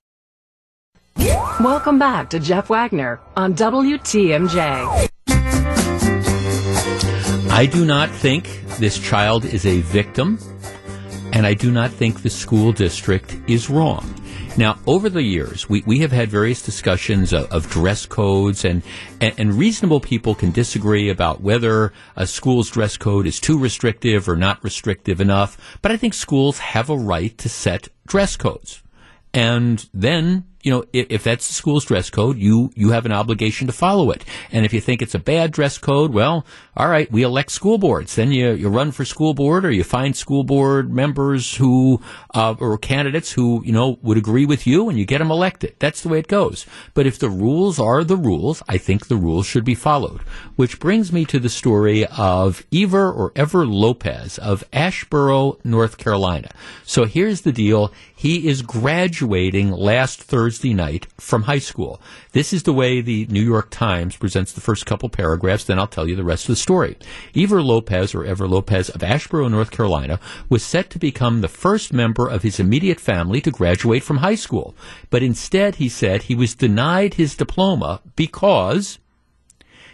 Welcome 1.18 1.98
back 1.98 2.28
to 2.30 2.38
Jeff 2.38 2.68
Wagner 2.68 3.18
on 3.36 3.54
WTMJ. 3.54 5.08
I 7.50 7.66
do 7.66 7.86
not 7.86 8.10
think 8.10 8.62
this 8.78 8.98
child 8.98 9.46
is 9.46 9.64
a 9.64 9.80
victim, 9.80 10.38
and 11.32 11.46
I 11.46 11.54
do 11.54 11.70
not 11.70 11.90
think 11.90 12.22
the 12.22 12.28
school 12.28 12.72
district 12.72 13.36
is 13.46 13.70
wrong. 13.70 14.14
Now, 14.58 14.78
over 14.86 15.08
the 15.08 15.22
years, 15.22 15.68
we, 15.68 15.82
we 15.86 15.98
have 16.00 16.12
had 16.12 16.30
various 16.30 16.62
discussions 16.62 17.32
of, 17.32 17.50
of 17.52 17.68
dress 17.70 18.04
codes, 18.06 18.64
and, 18.64 18.82
and, 19.20 19.34
and, 19.38 19.54
reasonable 19.54 20.00
people 20.00 20.34
can 20.34 20.50
disagree 20.50 21.10
about 21.10 21.42
whether 21.42 21.92
a 22.16 22.26
school's 22.26 22.70
dress 22.70 22.96
code 22.96 23.26
is 23.26 23.38
too 23.38 23.58
restrictive 23.58 24.28
or 24.28 24.36
not 24.36 24.62
restrictive 24.64 25.20
enough. 25.20 25.78
But 25.82 25.92
I 25.92 25.98
think 25.98 26.14
schools 26.14 26.58
have 26.58 26.88
a 26.88 26.96
right 26.96 27.36
to 27.38 27.48
set 27.48 27.88
dress 28.06 28.36
codes. 28.36 28.82
And 29.34 29.86
then 29.92 30.44
you 30.66 30.72
know, 30.72 30.84
if, 30.92 31.06
if, 31.10 31.22
that's 31.22 31.46
the 31.46 31.54
school's 31.54 31.84
dress 31.84 32.10
code, 32.10 32.36
you, 32.38 32.72
you 32.74 32.90
have 32.90 33.06
an 33.06 33.12
obligation 33.12 33.68
to 33.68 33.72
follow 33.72 34.10
it. 34.10 34.24
And 34.50 34.66
if 34.66 34.72
you 34.72 34.80
think 34.80 35.00
it's 35.00 35.14
a 35.14 35.20
bad 35.20 35.52
dress 35.52 35.78
code, 35.78 36.12
well, 36.12 36.44
all 36.76 36.88
right, 36.88 37.10
we 37.12 37.22
elect 37.22 37.52
school 37.52 37.78
boards. 37.78 38.16
Then 38.16 38.32
you, 38.32 38.50
you 38.50 38.68
run 38.68 38.90
for 38.90 39.04
school 39.04 39.32
board 39.32 39.64
or 39.64 39.70
you 39.70 39.84
find 39.84 40.16
school 40.16 40.42
board 40.42 40.92
members 40.92 41.54
who, 41.54 42.00
uh, 42.34 42.56
or 42.58 42.78
candidates 42.78 43.30
who, 43.30 43.62
you 43.64 43.70
know, 43.70 44.00
would 44.02 44.18
agree 44.18 44.44
with 44.44 44.66
you 44.66 44.88
and 44.88 44.98
you 44.98 45.06
get 45.06 45.18
them 45.18 45.30
elected. 45.30 45.76
That's 45.78 46.02
the 46.02 46.08
way 46.08 46.18
it 46.18 46.26
goes. 46.26 46.66
But 46.94 47.06
if 47.06 47.20
the 47.20 47.30
rules 47.30 47.78
are 47.78 48.02
the 48.02 48.16
rules, 48.16 48.60
I 48.68 48.76
think 48.76 49.06
the 49.06 49.14
rules 49.14 49.46
should 49.46 49.64
be 49.64 49.76
followed. 49.76 50.22
Which 50.56 50.80
brings 50.80 51.12
me 51.12 51.24
to 51.26 51.38
the 51.38 51.48
story 51.48 52.06
of 52.06 52.66
Ever 52.74 53.12
or 53.12 53.30
Ever 53.36 53.64
Lopez 53.64 54.36
of 54.38 54.68
Asheboro, 54.72 55.64
North 55.64 55.96
Carolina. 55.96 56.50
So 56.82 57.04
here's 57.04 57.42
the 57.42 57.52
deal. 57.52 57.92
He 58.18 58.48
is 58.48 58.62
graduating 58.62 59.70
last 59.70 60.22
Thursday 60.22 60.55
night 60.64 61.07
from 61.18 61.42
high 61.42 61.59
school. 61.59 62.00
This 62.32 62.52
is 62.52 62.64
the 62.64 62.72
way 62.72 63.00
the 63.00 63.26
New 63.26 63.42
York 63.42 63.70
Times 63.70 64.16
presents 64.16 64.52
the 64.52 64.61
first 64.61 64.86
couple 64.86 65.09
paragraphs, 65.09 65.64
then 65.64 65.78
I'll 65.78 65.86
tell 65.86 66.09
you 66.09 66.16
the 66.16 66.24
rest 66.24 66.44
of 66.44 66.48
the 66.48 66.57
story. 66.57 66.96
Ever 67.36 67.62
Lopez, 67.62 68.14
or 68.14 68.24
Ever 68.24 68.48
Lopez 68.48 68.88
of 68.88 69.00
Asheboro, 69.00 69.50
North 69.50 69.70
Carolina, 69.70 70.18
was 70.48 70.64
set 70.64 70.90
to 70.90 70.98
become 70.98 71.40
the 71.40 71.48
first 71.48 71.92
member 71.92 72.28
of 72.28 72.42
his 72.42 72.59
immediate 72.61 73.00
family 73.00 73.40
to 73.40 73.50
graduate 73.50 74.02
from 74.02 74.18
high 74.18 74.34
school. 74.34 74.74
But 75.11 75.22
instead, 75.22 75.76
he 75.76 75.88
said 75.88 76.24
he 76.24 76.34
was 76.34 76.54
denied 76.54 77.14
his 77.14 77.36
diploma 77.36 78.00
because 78.14 78.98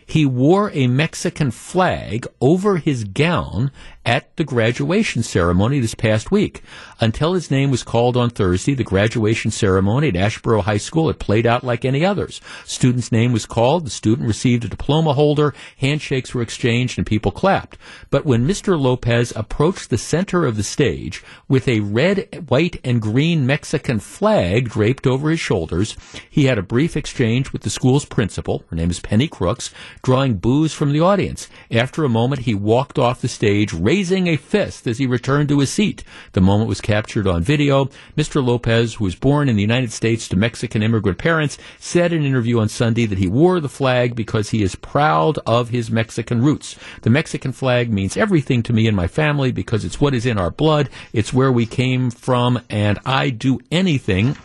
he 0.06 0.26
wore 0.26 0.70
a 0.72 0.88
Mexican 0.88 1.50
flag 1.50 2.26
over 2.40 2.76
his 2.76 3.04
gown 3.04 3.70
at 4.04 4.36
the 4.36 4.44
graduation 4.44 5.22
ceremony 5.22 5.78
this 5.78 5.94
past 5.94 6.30
week. 6.30 6.62
Until 7.00 7.34
his 7.34 7.50
name 7.50 7.70
was 7.70 7.82
called 7.82 8.16
on 8.16 8.30
Thursday, 8.30 8.74
the 8.74 8.84
graduation 8.84 9.50
ceremony 9.50 10.08
at 10.08 10.14
Asheboro 10.14 10.62
High 10.62 10.78
School 10.78 11.06
had 11.06 11.18
played 11.18 11.46
out 11.46 11.64
like 11.64 11.84
any 11.84 12.04
others. 12.04 12.40
Student's 12.64 13.12
name 13.12 13.32
was 13.32 13.46
called, 13.46 13.86
the 13.86 13.90
student 13.90 14.26
received 14.26 14.64
a 14.64 14.68
diploma 14.68 15.12
holder, 15.14 15.54
handshakes 15.78 16.34
were 16.34 16.42
exchanged, 16.42 16.98
and 16.98 17.06
people 17.06 17.30
clapped. 17.30 17.78
But 18.10 18.24
when 18.24 18.46
Mr. 18.46 18.80
Lopez 18.80 19.32
approached 19.36 19.90
the 19.90 19.98
center 19.98 20.44
of 20.44 20.56
the 20.56 20.62
stage 20.62 21.22
with 21.48 21.68
a 21.68 21.80
red, 21.80 22.46
white, 22.48 22.80
and 22.84 23.00
green 23.00 23.46
Mexican 23.46 24.00
flag 24.00 24.68
draped 24.68 25.06
over 25.06 25.30
his 25.30 25.40
shoulders, 25.40 25.96
he 26.28 26.44
had 26.44 26.58
a 26.58 26.62
brief 26.62 26.96
exchange 26.96 27.52
with 27.52 27.62
the 27.62 27.70
school's 27.70 28.04
principal, 28.04 28.64
her 28.70 28.76
name 28.76 28.90
is 28.90 29.00
Penny 29.00 29.28
Crooks, 29.28 29.72
drawing 30.02 30.34
boos 30.34 30.72
from 30.72 30.92
the 30.92 31.00
audience. 31.00 31.48
After 31.70 32.04
a 32.04 32.08
moment, 32.08 32.42
he 32.42 32.54
walked 32.54 32.98
off 32.98 33.20
the 33.20 33.28
stage, 33.28 33.72
raising 33.92 34.26
a 34.26 34.36
fist 34.36 34.86
as 34.86 34.96
he 34.96 35.06
returned 35.06 35.50
to 35.50 35.58
his 35.58 35.70
seat. 35.70 36.02
The 36.32 36.40
moment 36.40 36.66
was 36.66 36.80
captured 36.80 37.26
on 37.26 37.42
video. 37.42 37.90
Mr. 38.16 38.42
Lopez, 38.42 38.94
who 38.94 39.04
was 39.04 39.14
born 39.14 39.50
in 39.50 39.56
the 39.56 39.60
United 39.60 39.92
States 39.92 40.26
to 40.28 40.36
Mexican 40.36 40.82
immigrant 40.82 41.18
parents, 41.18 41.58
said 41.78 42.10
in 42.10 42.20
an 42.20 42.26
interview 42.26 42.58
on 42.58 42.70
Sunday 42.70 43.04
that 43.04 43.18
he 43.18 43.26
wore 43.26 43.60
the 43.60 43.68
flag 43.68 44.16
because 44.16 44.48
he 44.48 44.62
is 44.62 44.76
proud 44.76 45.38
of 45.44 45.68
his 45.68 45.90
Mexican 45.90 46.40
roots. 46.40 46.74
The 47.02 47.10
Mexican 47.10 47.52
flag 47.52 47.92
means 47.92 48.16
everything 48.16 48.62
to 48.62 48.72
me 48.72 48.88
and 48.88 48.96
my 48.96 49.08
family 49.08 49.52
because 49.52 49.84
it's 49.84 50.00
what 50.00 50.14
is 50.14 50.24
in 50.24 50.38
our 50.38 50.50
blood. 50.50 50.88
It's 51.12 51.34
where 51.34 51.52
we 51.52 51.66
came 51.66 52.10
from, 52.10 52.62
and 52.70 52.98
I 53.04 53.28
do 53.28 53.60
anything 53.70 54.38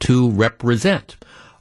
to 0.00 0.32
represent. 0.32 1.16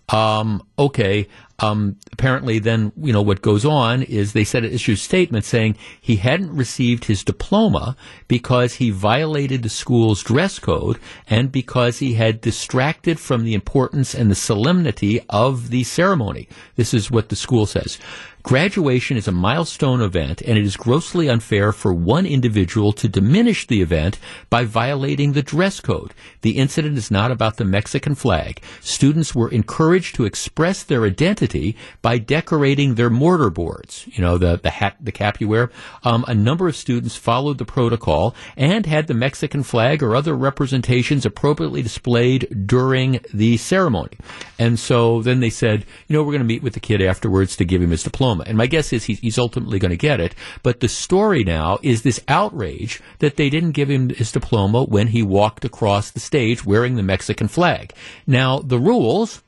Um, 0.09 0.64
okay, 0.78 1.28
um, 1.64 1.95
apparently, 2.11 2.59
then, 2.59 2.91
you 2.97 3.14
know, 3.14 3.22
what 3.22 3.41
goes 3.41 3.64
on 3.64 4.03
is 4.03 4.34
they 4.34 4.43
said 4.43 4.66
it 4.66 4.74
issued 4.74 4.97
a 4.97 5.01
statement 5.01 5.45
saying 5.45 5.78
he 6.01 6.18
hadn't 6.18 6.53
received 6.53 7.05
his 7.05 7.24
diploma 7.24 7.95
because 8.28 8.74
he 8.76 8.89
violated 8.89 9.64
the 9.64 9.70
school's 9.70 10.22
dress 10.22 10.59
code 10.59 10.99
and 11.30 11.53
because 11.53 11.99
he 11.99 12.16
had 12.16 12.41
distracted 12.41 13.18
from 13.18 13.45
the 13.45 13.53
importance 13.53 14.14
and 14.14 14.30
the 14.30 14.36
solemnity 14.36 15.22
of 15.30 15.70
the 15.70 15.86
ceremony. 15.86 16.49
This 16.76 16.93
is 16.93 17.09
what 17.09 17.30
the 17.30 17.38
school 17.38 17.66
says. 17.66 17.97
Graduation 18.43 19.15
is 19.15 19.25
a 19.25 19.31
milestone 19.31 20.01
event, 20.01 20.41
and 20.41 20.57
it 20.57 20.65
is 20.65 20.75
grossly 20.75 21.29
unfair 21.29 21.71
for 21.71 21.93
one 21.93 22.25
individual 22.25 22.91
to 22.91 23.07
diminish 23.07 23.65
the 23.65 23.81
event 23.81 24.19
by 24.49 24.65
violating 24.65 25.31
the 25.31 25.41
dress 25.41 25.79
code. 25.79 26.13
The 26.41 26.57
incident 26.57 26.97
is 26.97 27.09
not 27.09 27.31
about 27.31 27.55
the 27.55 27.63
Mexican 27.63 28.15
flag. 28.15 28.61
Students 28.81 29.33
were 29.33 29.49
encouraged 29.49 30.15
to 30.15 30.25
express 30.25 30.83
their 30.83 31.05
identity 31.05 31.77
by 32.01 32.17
decorating 32.17 32.95
their 32.95 33.09
mortar 33.09 33.49
boards. 33.49 34.09
You 34.11 34.21
know, 34.21 34.37
the, 34.37 34.57
the 34.57 34.71
hat, 34.71 34.97
the 34.99 35.13
cap 35.13 35.39
you 35.39 35.47
wear. 35.47 35.71
Um, 36.03 36.25
a 36.27 36.35
number 36.35 36.67
of 36.67 36.75
students 36.75 37.15
followed 37.15 37.59
the 37.59 37.65
protocol 37.65 38.35
and 38.57 38.85
had 38.85 39.07
the 39.07 39.13
Mexican 39.13 39.63
flag 39.63 40.03
or 40.03 40.17
other 40.17 40.35
representations 40.35 41.25
appropriately 41.25 41.81
displayed 41.81 42.67
during 42.67 43.21
the 43.33 43.55
ceremony. 43.55 44.17
And 44.59 44.77
so 44.77 45.21
then 45.21 45.39
they 45.39 45.49
said, 45.49 45.85
you 46.09 46.13
know, 46.13 46.23
we're 46.23 46.33
going 46.33 46.39
to 46.39 46.45
meet 46.45 46.61
with 46.61 46.73
the 46.73 46.81
kid 46.81 47.01
afterwards 47.01 47.55
to 47.55 47.63
give 47.63 47.81
him 47.81 47.91
his 47.91 48.03
diploma 48.03 48.32
And 48.41 48.57
my 48.57 48.67
guess 48.67 48.93
is 48.93 49.05
he's, 49.05 49.19
he's 49.19 49.38
ultimately 49.38 49.79
going 49.79 49.91
to 49.91 49.97
get 49.97 50.19
it. 50.19 50.36
But 50.61 50.79
the 50.79 50.88
story 50.88 51.43
now 51.43 51.79
is 51.81 52.01
this 52.01 52.19
outrage 52.27 53.01
that 53.19 53.38
they 53.38 53.49
didn't 53.49 53.71
give 53.71 53.89
him 53.89 54.09
his 54.09 54.31
diploma 54.31 54.84
when 54.84 55.07
he 55.07 55.23
walked 55.23 55.65
across 55.65 56.11
the 56.11 56.19
stage 56.19 56.65
wearing 56.65 56.95
the 56.95 57.03
Mexican 57.03 57.47
flag. 57.47 57.93
Now, 58.27 58.59
the 58.59 58.79
rules, 58.79 59.43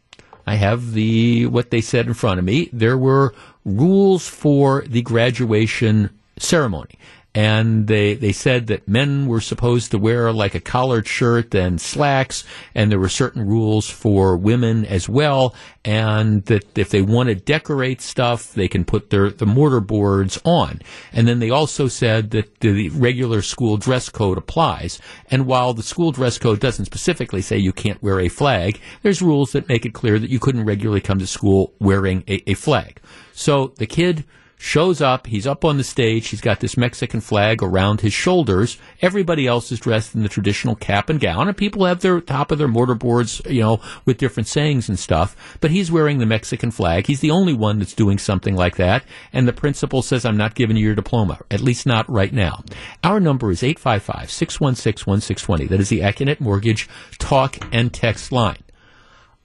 I 0.45 0.55
have 0.55 0.93
the, 0.93 1.47
what 1.47 1.71
they 1.71 1.81
said 1.81 2.07
in 2.07 2.13
front 2.13 2.39
of 2.39 2.45
me. 2.45 2.69
There 2.71 2.97
were 2.97 3.33
rules 3.63 4.27
for 4.27 4.83
the 4.87 5.01
graduation 5.01 6.09
ceremony 6.37 6.97
and 7.35 7.87
they 7.87 8.13
they 8.13 8.31
said 8.31 8.67
that 8.67 8.87
men 8.87 9.27
were 9.27 9.41
supposed 9.41 9.91
to 9.91 9.97
wear 9.97 10.31
like 10.31 10.55
a 10.55 10.61
collared 10.61 11.05
shirt 11.05 11.53
and 11.53 11.81
slacks, 11.81 12.45
and 12.73 12.89
there 12.89 12.99
were 12.99 13.09
certain 13.09 13.45
rules 13.45 13.89
for 13.89 14.37
women 14.37 14.85
as 14.85 15.09
well, 15.09 15.53
and 15.83 16.45
that 16.45 16.77
if 16.77 16.89
they 16.89 17.01
want 17.01 17.27
to 17.27 17.35
decorate 17.35 18.01
stuff, 18.01 18.53
they 18.53 18.69
can 18.69 18.85
put 18.85 19.09
their 19.09 19.29
the 19.29 19.45
mortar 19.45 19.81
boards 19.81 20.39
on. 20.45 20.79
And 21.11 21.27
then 21.27 21.39
they 21.39 21.49
also 21.49 21.89
said 21.89 22.31
that 22.31 22.61
the 22.61 22.87
regular 22.89 23.41
school 23.41 23.75
dress 23.75 24.07
code 24.07 24.37
applies. 24.37 25.01
And 25.29 25.45
while 25.45 25.73
the 25.73 25.83
school 25.83 26.13
dress 26.13 26.37
code 26.37 26.61
doesn't 26.61 26.85
specifically 26.85 27.41
say 27.41 27.57
you 27.57 27.73
can't 27.73 28.01
wear 28.01 28.21
a 28.21 28.29
flag, 28.29 28.79
there's 29.01 29.21
rules 29.21 29.51
that 29.51 29.67
make 29.67 29.85
it 29.85 29.93
clear 29.93 30.19
that 30.19 30.29
you 30.29 30.39
couldn't 30.39 30.65
regularly 30.65 31.01
come 31.01 31.19
to 31.19 31.27
school 31.27 31.73
wearing 31.79 32.23
a, 32.29 32.49
a 32.49 32.53
flag. 32.53 33.01
So 33.33 33.73
the 33.75 33.87
kid 33.87 34.23
shows 34.57 35.01
up. 35.01 35.27
He's 35.27 35.45
up 35.47 35.65
on 35.65 35.77
the 35.77 35.83
stage. 35.83 36.29
He's 36.29 36.41
got 36.41 36.59
this 36.59 36.77
Mexican 36.77 37.21
flag 37.21 37.61
around 37.61 38.01
his 38.01 38.13
shoulders. 38.13 38.77
Everybody 39.01 39.47
else 39.47 39.71
is 39.71 39.79
dressed 39.79 40.15
in 40.15 40.23
the 40.23 40.29
traditional 40.29 40.75
cap 40.75 41.09
and 41.09 41.19
gown, 41.19 41.47
and 41.47 41.57
people 41.57 41.85
have 41.85 42.01
their 42.01 42.21
top 42.21 42.51
of 42.51 42.57
their 42.57 42.67
mortar 42.67 42.95
boards, 42.95 43.41
you 43.45 43.61
know, 43.61 43.81
with 44.05 44.17
different 44.17 44.47
sayings 44.47 44.89
and 44.89 44.97
stuff. 44.97 45.57
But 45.61 45.71
he's 45.71 45.91
wearing 45.91 46.19
the 46.19 46.25
Mexican 46.25 46.71
flag. 46.71 47.07
He's 47.07 47.19
the 47.19 47.31
only 47.31 47.53
one 47.53 47.79
that's 47.79 47.93
doing 47.93 48.17
something 48.17 48.55
like 48.55 48.77
that. 48.77 49.03
And 49.33 49.47
the 49.47 49.53
principal 49.53 50.01
says, 50.01 50.25
I'm 50.25 50.37
not 50.37 50.55
giving 50.55 50.77
you 50.77 50.85
your 50.85 50.95
diploma, 50.95 51.39
at 51.51 51.61
least 51.61 51.85
not 51.85 52.09
right 52.09 52.33
now. 52.33 52.63
Our 53.03 53.19
number 53.19 53.51
is 53.51 53.63
855 53.63 54.31
616 54.31 55.11
1620. 55.11 55.67
That 55.67 55.79
is 55.79 55.89
the 55.89 55.99
Accunet 55.99 56.39
Mortgage 56.39 56.89
talk 57.19 57.57
and 57.73 57.93
text 57.93 58.31
line. 58.31 58.57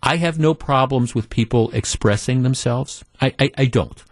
I 0.03 0.17
have 0.17 0.39
no 0.39 0.55
problems 0.55 1.15
with 1.15 1.29
people 1.29 1.71
expressing 1.73 2.43
themselves. 2.43 3.05
I, 3.21 3.35
I, 3.39 3.51
I 3.59 3.65
don't. 3.67 4.03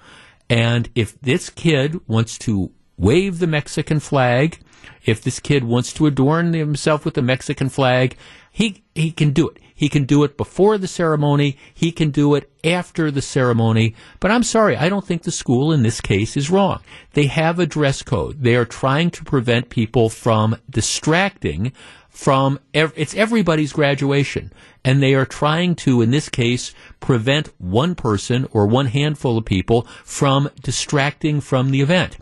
And 0.51 0.89
if 0.95 1.21
this 1.21 1.51
kid 1.51 2.01
wants 2.09 2.39
to 2.39 2.71
wave 2.97 3.39
the 3.39 3.47
Mexican 3.47 4.01
flag, 4.01 4.59
if 5.05 5.23
this 5.23 5.41
kid 5.41 5.65
wants 5.65 5.93
to 5.95 6.07
adorn 6.07 6.53
himself 6.53 7.05
with 7.05 7.15
the 7.15 7.23
Mexican 7.23 7.69
flag, 7.69 8.17
he 8.51 8.83
he 8.95 9.11
can 9.11 9.31
do 9.31 9.49
it. 9.49 9.59
He 9.75 9.89
can 9.89 10.05
do 10.05 10.25
it 10.25 10.37
before 10.37 10.77
the 10.77 10.89
ceremony. 10.89 11.57
He 11.73 11.93
can 11.93 12.11
do 12.11 12.35
it 12.35 12.51
after 12.65 13.13
the 13.13 13.23
ceremony. 13.23 13.95
But 14.19 14.33
I'm 14.33 14.43
sorry, 14.43 14.77
I 14.77 14.89
don't 14.89 15.07
think 15.07 15.23
the 15.23 15.31
school 15.31 15.71
in 15.71 15.85
this 15.85 16.01
case 16.01 16.37
is 16.37 16.51
wrong. 16.51 16.81
They 17.13 17.27
have 17.27 17.61
a 17.61 17.67
dress 17.67 18.03
code. 18.03 18.43
They 18.43 18.57
are 18.57 18.65
trying 18.65 19.11
to 19.13 19.25
prevent 19.25 19.71
people 19.71 20.09
from 20.09 20.57
distracting 20.69 21.73
from 22.19 22.59
ev- 22.75 22.93
it's 22.97 23.15
everybody's 23.15 23.73
graduation. 23.73 24.53
And 24.85 25.01
they 25.01 25.15
are 25.15 25.25
trying 25.25 25.77
to 25.77 26.03
in 26.03 26.11
this 26.11 26.29
case 26.29 26.75
prevent 26.99 27.53
one 27.59 27.95
person 27.95 28.49
or 28.51 28.67
one 28.67 28.87
handful 28.87 29.39
of 29.39 29.45
people 29.45 29.83
from 30.03 30.51
distracting 30.61 31.41
from 31.41 31.71
the 31.71 31.81
event. 31.81 32.17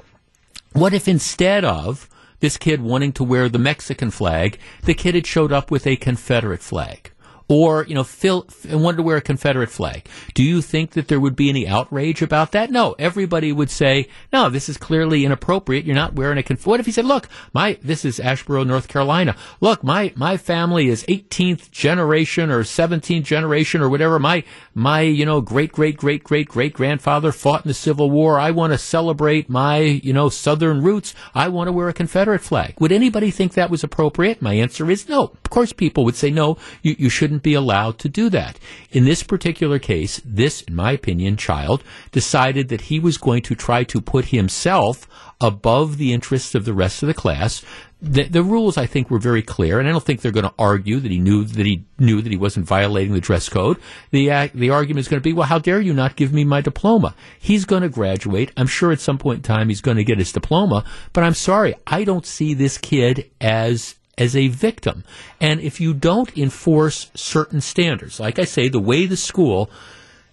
What 0.74 0.92
if 0.92 1.08
instead 1.08 1.64
of 1.64 2.10
this 2.40 2.58
kid 2.58 2.82
wanting 2.82 3.12
to 3.12 3.24
wear 3.24 3.48
the 3.48 3.58
Mexican 3.58 4.10
flag 4.10 4.58
the 4.82 4.92
kid 4.92 5.14
had 5.14 5.26
showed 5.26 5.50
up 5.50 5.70
with 5.70 5.86
a 5.86 5.96
Confederate 5.96 6.60
flag 6.60 7.10
or 7.48 7.84
you 7.84 7.94
know 7.94 8.04
Phil 8.04 8.46
wanted 8.70 8.96
to 8.96 9.02
wear 9.02 9.16
a 9.16 9.22
Confederate 9.22 9.70
flag. 9.70 10.08
Do 10.34 10.42
you 10.42 10.60
think 10.62 10.92
that 10.92 11.08
there 11.08 11.20
would 11.20 11.36
be 11.36 11.48
any 11.48 11.66
outrage 11.66 12.22
about 12.22 12.52
that? 12.52 12.70
No, 12.70 12.94
everybody 12.98 13.52
would 13.52 13.70
say, 13.70 14.08
no, 14.32 14.48
this 14.48 14.68
is 14.68 14.76
clearly 14.76 15.24
inappropriate. 15.24 15.84
You're 15.84 15.94
not 15.94 16.14
wearing 16.14 16.38
a 16.38 16.42
Conf-. 16.42 16.66
What 16.66 16.80
if 16.80 16.86
he 16.86 16.92
said, 16.92 17.04
look, 17.04 17.28
my 17.52 17.78
this 17.82 18.04
is 18.04 18.18
Asheboro, 18.18 18.66
North 18.66 18.88
Carolina. 18.88 19.36
Look, 19.60 19.84
my 19.84 20.12
my 20.16 20.36
family 20.36 20.88
is 20.88 21.04
18th 21.04 21.70
generation 21.70 22.50
or 22.50 22.62
17th 22.62 23.24
generation 23.24 23.80
or 23.80 23.88
whatever. 23.88 24.18
My 24.18 24.44
my 24.74 25.00
you 25.02 25.24
know 25.24 25.40
great 25.40 25.72
great 25.72 25.96
great 25.96 26.24
great 26.24 26.48
great 26.48 26.72
grandfather 26.72 27.32
fought 27.32 27.64
in 27.64 27.68
the 27.68 27.74
Civil 27.74 28.10
War. 28.10 28.38
I 28.40 28.50
want 28.50 28.72
to 28.72 28.78
celebrate 28.78 29.48
my 29.48 29.78
you 29.78 30.12
know 30.12 30.28
Southern 30.28 30.82
roots. 30.82 31.14
I 31.34 31.48
want 31.48 31.68
to 31.68 31.72
wear 31.72 31.88
a 31.88 31.92
Confederate 31.92 32.42
flag. 32.42 32.74
Would 32.80 32.92
anybody 32.92 33.30
think 33.30 33.52
that 33.52 33.70
was 33.70 33.84
appropriate? 33.84 34.42
My 34.42 34.54
answer 34.54 34.90
is 34.90 35.08
no. 35.08 35.32
Of 35.44 35.50
course, 35.50 35.72
people 35.72 36.04
would 36.04 36.16
say 36.16 36.30
no. 36.30 36.58
You 36.82 36.96
you 36.98 37.08
shouldn't 37.08 37.35
shouldn't 37.36 37.42
be 37.42 37.54
allowed 37.54 37.98
to 37.98 38.08
do 38.08 38.30
that. 38.30 38.58
In 38.90 39.04
this 39.04 39.22
particular 39.22 39.78
case, 39.78 40.22
this, 40.24 40.62
in 40.62 40.74
my 40.74 40.92
opinion, 40.92 41.36
child 41.36 41.84
decided 42.12 42.68
that 42.68 42.88
he 42.88 42.98
was 42.98 43.18
going 43.18 43.42
to 43.42 43.54
try 43.54 43.84
to 43.84 44.00
put 44.00 44.26
himself 44.26 45.06
above 45.38 45.98
the 45.98 46.14
interests 46.14 46.54
of 46.54 46.64
the 46.64 46.72
rest 46.72 47.02
of 47.02 47.08
the 47.08 47.14
class. 47.14 47.62
The, 48.00 48.24
the 48.24 48.42
rules, 48.42 48.78
I 48.78 48.86
think, 48.86 49.10
were 49.10 49.18
very 49.18 49.42
clear, 49.42 49.78
and 49.78 49.88
I 49.88 49.92
don't 49.92 50.04
think 50.04 50.20
they're 50.20 50.32
going 50.32 50.48
to 50.48 50.54
argue 50.58 51.00
that 51.00 51.10
he 51.10 51.18
knew 51.18 51.44
that 51.44 51.66
he 51.66 51.84
knew 51.98 52.22
that 52.22 52.30
he 52.30 52.38
wasn't 52.38 52.66
violating 52.66 53.14
the 53.14 53.20
dress 53.20 53.48
code. 53.48 53.76
The 54.10 54.30
uh, 54.30 54.48
the 54.54 54.70
argument 54.70 55.00
is 55.00 55.08
going 55.08 55.20
to 55.20 55.28
be, 55.28 55.34
well, 55.34 55.48
how 55.48 55.58
dare 55.58 55.80
you 55.80 55.94
not 55.94 56.16
give 56.16 56.32
me 56.32 56.44
my 56.44 56.62
diploma? 56.62 57.14
He's 57.38 57.64
going 57.66 57.82
to 57.82 57.88
graduate. 57.88 58.50
I'm 58.56 58.66
sure 58.66 58.92
at 58.92 59.00
some 59.00 59.18
point 59.18 59.38
in 59.38 59.42
time 59.42 59.68
he's 59.68 59.80
going 59.82 59.96
to 59.96 60.04
get 60.04 60.18
his 60.18 60.32
diploma, 60.32 60.84
but 61.12 61.24
I'm 61.24 61.34
sorry, 61.34 61.74
I 61.86 62.04
don't 62.04 62.26
see 62.26 62.54
this 62.54 62.78
kid 62.78 63.30
as 63.40 63.96
as 64.18 64.34
a 64.34 64.48
victim. 64.48 65.04
And 65.40 65.60
if 65.60 65.80
you 65.80 65.94
don't 65.94 66.36
enforce 66.36 67.10
certain 67.14 67.60
standards, 67.60 68.18
like 68.20 68.38
I 68.38 68.44
say, 68.44 68.68
the 68.68 68.80
way 68.80 69.06
the 69.06 69.16
school 69.16 69.70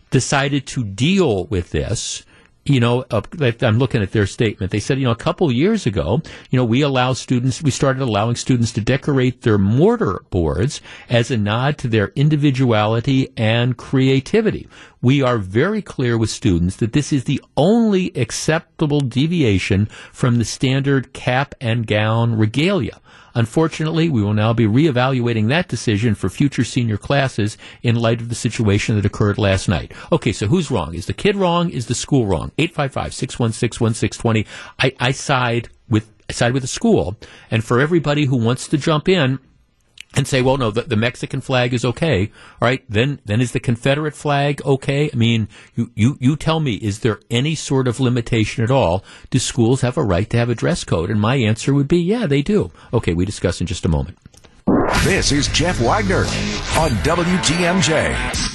decided 0.10 0.66
to 0.68 0.84
deal 0.84 1.46
with 1.46 1.72
this, 1.72 2.24
you 2.66 2.80
know, 2.80 3.04
uh, 3.12 3.22
I'm 3.62 3.78
looking 3.78 4.02
at 4.02 4.12
their 4.12 4.26
statement. 4.26 4.72
They 4.72 4.80
said, 4.80 4.98
you 4.98 5.04
know, 5.04 5.12
a 5.12 5.18
couple 5.18 5.52
years 5.52 5.86
ago, 5.86 6.22
you 6.50 6.58
know, 6.58 6.64
we 6.64 6.82
allow 6.82 7.12
students, 7.12 7.62
we 7.62 7.72
started 7.72 8.02
allowing 8.02 8.36
students 8.36 8.72
to 8.74 8.82
decorate 8.82 9.42
their 9.42 9.58
mortar 9.58 10.24
boards 10.30 10.80
as 11.10 11.30
a 11.30 11.38
nod 11.38 11.78
to 11.80 11.90
their 11.90 12.14
individuality 12.16 13.28
and 13.36 13.76
creativity. 13.76 14.68
We 15.02 15.22
are 15.22 15.38
very 15.38 15.82
clear 15.82 16.18
with 16.18 16.30
students 16.30 16.78
that 16.78 16.94
this 16.94 17.12
is 17.12 17.26
the 17.26 17.44
only 17.58 18.16
acceptable 18.16 19.02
deviation 19.02 19.88
from 20.14 20.38
the 20.38 20.46
standard 20.46 21.12
cap 21.12 21.56
and 21.60 21.86
gown 21.86 22.36
regalia. 22.36 23.02
Unfortunately, 23.36 24.10
we 24.10 24.22
will 24.22 24.34
now 24.34 24.54
be 24.54 24.66
reevaluating 24.66 25.48
that 25.48 25.68
decision 25.68 26.16
for 26.16 26.30
future 26.30 26.64
senior 26.64 26.98
classes 26.98 27.58
in 27.82 27.96
light 27.96 28.22
of 28.22 28.30
the 28.30 28.36
situation 28.36 28.96
that 28.96 29.06
occurred 29.06 29.38
last 29.38 29.68
night. 29.68 29.92
Okay, 30.12 30.32
so 30.32 30.48
who's 30.48 30.70
wrong? 30.72 30.94
Is 30.94 31.08
the 31.08 31.14
kid 31.14 31.36
wrong? 31.36 31.70
Is 31.70 31.88
the 31.88 31.96
school 31.96 32.26
wrong? 32.26 32.52
855-616-1620. 32.58 34.46
I, 34.80 34.94
I 35.00 35.12
side 35.12 35.70
with 35.90 36.12
I 36.30 36.34
side 36.34 36.54
with 36.54 36.64
the 36.64 36.68
school. 36.68 37.18
And 37.52 37.64
for 37.64 37.80
everybody 37.80 38.26
who 38.26 38.38
wants 38.38 38.68
to 38.70 38.78
jump 38.78 39.10
in, 39.10 39.40
and 40.16 40.28
say, 40.28 40.42
well, 40.42 40.58
no, 40.58 40.72
the, 40.72 40.84
the, 40.84 40.96
Mexican 40.96 41.42
flag 41.42 41.74
is 41.74 41.84
okay. 41.84 42.32
All 42.62 42.68
right. 42.68 42.84
Then, 42.88 43.20
then 43.26 43.42
is 43.42 43.52
the 43.52 43.60
Confederate 43.60 44.16
flag 44.16 44.62
okay? 44.64 45.10
I 45.12 45.16
mean, 45.16 45.48
you, 45.76 45.92
you, 45.96 46.18
you 46.20 46.36
tell 46.36 46.60
me, 46.60 46.76
is 46.76 47.00
there 47.00 47.20
any 47.32 47.56
sort 47.56 47.88
of 47.88 48.00
limitation 48.00 48.64
at 48.64 48.72
all? 48.72 49.04
Do 49.30 49.40
schools 49.40 49.82
have 49.82 49.98
a 49.98 50.04
right 50.04 50.30
to 50.30 50.38
have 50.38 50.50
a 50.50 50.56
dress 50.56 50.84
code? 50.84 51.10
And 51.10 51.20
my 51.20 51.36
answer 51.36 51.74
would 51.74 51.88
be, 51.88 52.00
yeah, 52.00 52.28
they 52.28 52.42
do. 52.42 52.72
Okay. 52.94 53.14
We 53.14 53.26
discuss 53.26 53.62
in 53.62 53.68
just 53.68 53.86
a 53.86 53.90
moment. 53.90 54.18
This 55.04 55.32
is 55.32 55.48
Jeff 55.50 55.80
Wagner 55.82 56.26
on 56.78 56.92
WTMJ. 57.04 58.52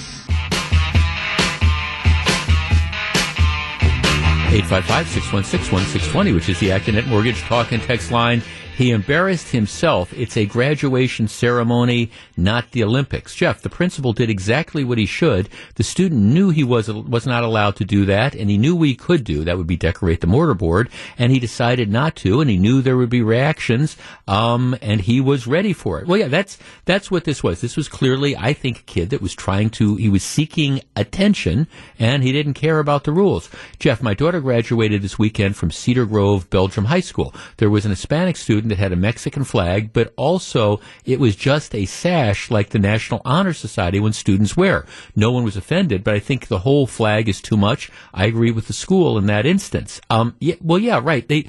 855-616-1620, 4.48 6.34
which 6.34 6.48
is 6.48 6.58
the 6.58 6.70
Accunet 6.70 7.06
Mortgage 7.06 7.42
Talk 7.42 7.72
and 7.72 7.82
Text 7.82 8.10
line. 8.10 8.42
He 8.78 8.92
embarrassed 8.92 9.48
himself. 9.48 10.12
It's 10.12 10.36
a 10.36 10.46
graduation 10.46 11.26
ceremony, 11.26 12.12
not 12.36 12.70
the 12.70 12.84
Olympics. 12.84 13.34
Jeff, 13.34 13.60
the 13.60 13.68
principal 13.68 14.12
did 14.12 14.30
exactly 14.30 14.84
what 14.84 14.98
he 14.98 15.04
should. 15.04 15.48
The 15.74 15.82
student 15.82 16.22
knew 16.22 16.50
he 16.50 16.62
was 16.62 16.88
was 16.88 17.26
not 17.26 17.42
allowed 17.42 17.74
to 17.78 17.84
do 17.84 18.04
that, 18.04 18.36
and 18.36 18.48
he 18.48 18.56
knew 18.56 18.80
he 18.80 18.94
could 18.94 19.24
do. 19.24 19.42
That 19.42 19.58
would 19.58 19.66
be 19.66 19.76
decorate 19.76 20.20
the 20.20 20.28
mortarboard, 20.28 20.90
and 21.18 21.32
he 21.32 21.40
decided 21.40 21.90
not 21.90 22.14
to, 22.18 22.40
and 22.40 22.48
he 22.48 22.56
knew 22.56 22.80
there 22.80 22.96
would 22.96 23.10
be 23.10 23.20
reactions, 23.20 23.96
um, 24.28 24.76
and 24.80 25.00
he 25.00 25.20
was 25.20 25.48
ready 25.48 25.72
for 25.72 26.00
it. 26.00 26.06
Well, 26.06 26.20
yeah, 26.20 26.28
that's 26.28 26.56
that's 26.84 27.10
what 27.10 27.24
this 27.24 27.42
was. 27.42 27.60
This 27.60 27.76
was 27.76 27.88
clearly, 27.88 28.36
I 28.36 28.52
think, 28.52 28.78
a 28.78 28.82
kid 28.82 29.10
that 29.10 29.20
was 29.20 29.34
trying 29.34 29.70
to. 29.70 29.96
He 29.96 30.08
was 30.08 30.22
seeking 30.22 30.82
attention, 30.94 31.66
and 31.98 32.22
he 32.22 32.30
didn't 32.30 32.54
care 32.54 32.78
about 32.78 33.02
the 33.02 33.10
rules. 33.10 33.50
Jeff, 33.80 34.04
my 34.04 34.14
daughter 34.14 34.40
graduated 34.40 35.02
this 35.02 35.18
weekend 35.18 35.56
from 35.56 35.72
Cedar 35.72 36.06
Grove 36.06 36.48
Belgium 36.48 36.84
High 36.84 37.00
School. 37.00 37.34
There 37.56 37.70
was 37.70 37.84
an 37.84 37.90
Hispanic 37.90 38.36
student 38.36 38.67
that 38.68 38.78
had 38.78 38.92
a 38.92 38.96
Mexican 38.96 39.44
flag, 39.44 39.92
but 39.92 40.12
also 40.16 40.80
it 41.04 41.20
was 41.20 41.36
just 41.36 41.74
a 41.74 41.86
sash 41.86 42.50
like 42.50 42.70
the 42.70 42.78
National 42.78 43.22
Honor 43.24 43.52
Society 43.52 44.00
when 44.00 44.12
students 44.12 44.56
wear. 44.56 44.86
No 45.16 45.30
one 45.30 45.44
was 45.44 45.56
offended, 45.56 46.04
but 46.04 46.14
I 46.14 46.18
think 46.18 46.46
the 46.46 46.60
whole 46.60 46.86
flag 46.86 47.28
is 47.28 47.40
too 47.40 47.56
much. 47.56 47.90
I 48.14 48.26
agree 48.26 48.50
with 48.50 48.66
the 48.66 48.72
school 48.72 49.18
in 49.18 49.26
that 49.26 49.46
instance. 49.46 50.00
Um, 50.10 50.36
yeah, 50.40 50.56
well, 50.60 50.78
yeah, 50.78 51.00
right. 51.02 51.26
They 51.26 51.46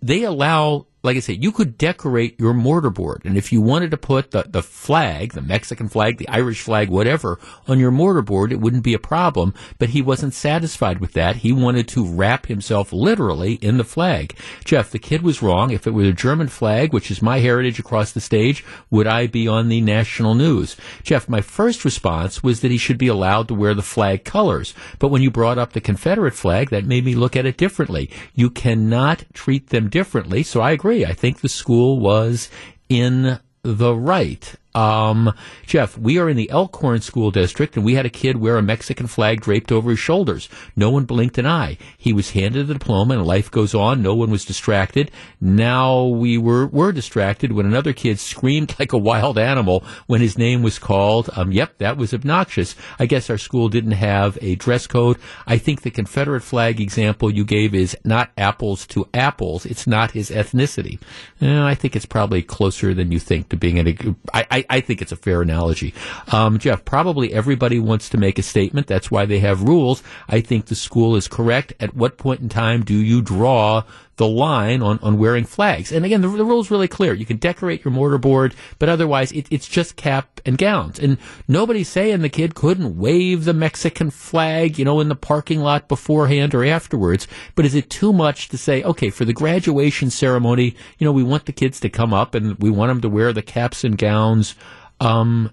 they 0.00 0.22
allow 0.22 0.86
like 1.02 1.16
I 1.16 1.20
said, 1.20 1.42
you 1.42 1.50
could 1.50 1.76
decorate 1.76 2.38
your 2.38 2.54
mortarboard. 2.54 3.24
And 3.24 3.36
if 3.36 3.52
you 3.52 3.60
wanted 3.60 3.90
to 3.90 3.96
put 3.96 4.30
the, 4.30 4.44
the 4.48 4.62
flag, 4.62 5.32
the 5.32 5.42
Mexican 5.42 5.88
flag, 5.88 6.18
the 6.18 6.28
Irish 6.28 6.62
flag, 6.62 6.88
whatever, 6.88 7.40
on 7.66 7.80
your 7.80 7.90
mortarboard, 7.90 8.52
it 8.52 8.60
wouldn't 8.60 8.84
be 8.84 8.94
a 8.94 9.00
problem. 9.00 9.52
But 9.78 9.90
he 9.90 10.00
wasn't 10.00 10.34
satisfied 10.34 11.00
with 11.00 11.12
that. 11.14 11.36
He 11.36 11.52
wanted 11.52 11.88
to 11.88 12.06
wrap 12.06 12.46
himself 12.46 12.92
literally 12.92 13.54
in 13.54 13.78
the 13.78 13.84
flag. 13.84 14.36
Jeff, 14.64 14.90
the 14.90 15.00
kid 15.00 15.22
was 15.22 15.42
wrong. 15.42 15.72
If 15.72 15.86
it 15.86 15.90
were 15.90 16.04
the 16.04 16.12
German 16.12 16.48
flag, 16.48 16.92
which 16.92 17.10
is 17.10 17.20
my 17.20 17.40
heritage 17.40 17.80
across 17.80 18.12
the 18.12 18.20
stage, 18.20 18.64
would 18.90 19.08
I 19.08 19.26
be 19.26 19.48
on 19.48 19.68
the 19.68 19.80
national 19.80 20.34
news? 20.34 20.76
Jeff, 21.02 21.28
my 21.28 21.40
first 21.40 21.84
response 21.84 22.44
was 22.44 22.60
that 22.60 22.70
he 22.70 22.78
should 22.78 22.98
be 22.98 23.08
allowed 23.08 23.48
to 23.48 23.54
wear 23.54 23.74
the 23.74 23.82
flag 23.82 24.24
colors. 24.24 24.72
But 25.00 25.08
when 25.08 25.22
you 25.22 25.32
brought 25.32 25.58
up 25.58 25.72
the 25.72 25.80
Confederate 25.80 26.34
flag, 26.34 26.70
that 26.70 26.84
made 26.84 27.04
me 27.04 27.16
look 27.16 27.34
at 27.34 27.46
it 27.46 27.56
differently. 27.56 28.08
You 28.34 28.50
cannot 28.50 29.24
treat 29.32 29.70
them 29.72 29.90
differently. 29.90 30.44
So 30.44 30.60
I 30.60 30.70
agree. 30.70 31.04
I 31.04 31.12
think 31.12 31.40
the 31.40 31.48
school 31.48 31.98
was 31.98 32.48
in 32.88 33.40
the 33.62 33.94
right. 33.94 34.54
Um, 34.74 35.32
Jeff, 35.66 35.98
we 35.98 36.18
are 36.18 36.28
in 36.28 36.36
the 36.36 36.50
Elkhorn 36.50 37.00
School 37.00 37.30
District, 37.30 37.76
and 37.76 37.84
we 37.84 37.94
had 37.94 38.06
a 38.06 38.10
kid 38.10 38.36
wear 38.38 38.56
a 38.56 38.62
Mexican 38.62 39.06
flag 39.06 39.40
draped 39.40 39.70
over 39.70 39.90
his 39.90 39.98
shoulders. 39.98 40.48
No 40.76 40.90
one 40.90 41.04
blinked 41.04 41.38
an 41.38 41.46
eye. 41.46 41.78
He 41.98 42.12
was 42.12 42.30
handed 42.30 42.66
the 42.66 42.74
diploma, 42.74 43.14
and 43.14 43.26
life 43.26 43.50
goes 43.50 43.74
on. 43.74 44.02
No 44.02 44.14
one 44.14 44.30
was 44.30 44.44
distracted. 44.44 45.10
Now 45.40 46.04
we 46.04 46.38
were 46.38 46.66
were 46.66 46.92
distracted 46.92 47.52
when 47.52 47.66
another 47.66 47.92
kid 47.92 48.18
screamed 48.18 48.74
like 48.78 48.92
a 48.92 48.98
wild 48.98 49.38
animal 49.38 49.84
when 50.06 50.20
his 50.20 50.38
name 50.38 50.62
was 50.62 50.78
called. 50.78 51.28
Um, 51.36 51.52
yep, 51.52 51.78
that 51.78 51.96
was 51.96 52.14
obnoxious. 52.14 52.74
I 52.98 53.06
guess 53.06 53.30
our 53.30 53.38
school 53.38 53.68
didn't 53.68 53.92
have 53.92 54.38
a 54.40 54.54
dress 54.54 54.86
code. 54.86 55.18
I 55.46 55.58
think 55.58 55.82
the 55.82 55.90
Confederate 55.90 56.42
flag 56.42 56.80
example 56.80 57.30
you 57.30 57.44
gave 57.44 57.74
is 57.74 57.96
not 58.04 58.30
apples 58.38 58.86
to 58.88 59.08
apples. 59.12 59.66
It's 59.66 59.86
not 59.86 60.12
his 60.12 60.30
ethnicity. 60.30 61.00
Uh, 61.40 61.62
I 61.62 61.74
think 61.74 61.96
it's 61.96 62.06
probably 62.06 62.42
closer 62.42 62.94
than 62.94 63.12
you 63.12 63.18
think 63.18 63.48
to 63.50 63.56
being 63.56 63.78
a. 63.78 63.94
I, 64.32 64.46
I 64.50 64.61
I, 64.68 64.76
I 64.78 64.80
think 64.80 65.02
it's 65.02 65.12
a 65.12 65.16
fair 65.16 65.42
analogy. 65.42 65.94
Um, 66.30 66.58
Jeff, 66.58 66.84
probably 66.84 67.32
everybody 67.32 67.78
wants 67.78 68.08
to 68.10 68.18
make 68.18 68.38
a 68.38 68.42
statement. 68.42 68.86
That's 68.86 69.10
why 69.10 69.26
they 69.26 69.38
have 69.40 69.62
rules. 69.62 70.02
I 70.28 70.40
think 70.40 70.66
the 70.66 70.74
school 70.74 71.16
is 71.16 71.28
correct. 71.28 71.72
At 71.80 71.94
what 71.94 72.18
point 72.18 72.40
in 72.40 72.48
time 72.48 72.84
do 72.84 72.94
you 72.94 73.22
draw 73.22 73.84
the 74.16 74.26
line 74.26 74.82
on, 74.82 74.98
on 75.00 75.18
wearing 75.18 75.44
flags. 75.44 75.90
And 75.90 76.04
again, 76.04 76.20
the, 76.20 76.28
the 76.28 76.44
rule 76.44 76.60
is 76.60 76.70
really 76.70 76.88
clear. 76.88 77.14
You 77.14 77.24
can 77.24 77.38
decorate 77.38 77.84
your 77.84 77.92
mortarboard, 77.92 78.54
but 78.78 78.88
otherwise 78.88 79.32
it, 79.32 79.46
it's 79.50 79.66
just 79.66 79.96
cap 79.96 80.40
and 80.44 80.58
gowns. 80.58 80.98
And 80.98 81.18
nobody's 81.48 81.88
saying 81.88 82.20
the 82.20 82.28
kid 82.28 82.54
couldn't 82.54 82.98
wave 82.98 83.44
the 83.44 83.54
Mexican 83.54 84.10
flag, 84.10 84.78
you 84.78 84.84
know, 84.84 85.00
in 85.00 85.08
the 85.08 85.16
parking 85.16 85.60
lot 85.60 85.88
beforehand 85.88 86.54
or 86.54 86.64
afterwards. 86.64 87.26
But 87.54 87.64
is 87.64 87.74
it 87.74 87.88
too 87.88 88.12
much 88.12 88.48
to 88.48 88.58
say, 88.58 88.82
okay, 88.82 89.10
for 89.10 89.24
the 89.24 89.32
graduation 89.32 90.10
ceremony, 90.10 90.76
you 90.98 91.04
know, 91.04 91.12
we 91.12 91.22
want 91.22 91.46
the 91.46 91.52
kids 91.52 91.80
to 91.80 91.88
come 91.88 92.12
up 92.12 92.34
and 92.34 92.58
we 92.58 92.70
want 92.70 92.90
them 92.90 93.00
to 93.00 93.08
wear 93.08 93.32
the 93.32 93.42
caps 93.42 93.82
and 93.82 93.96
gowns, 93.96 94.54
um, 95.00 95.50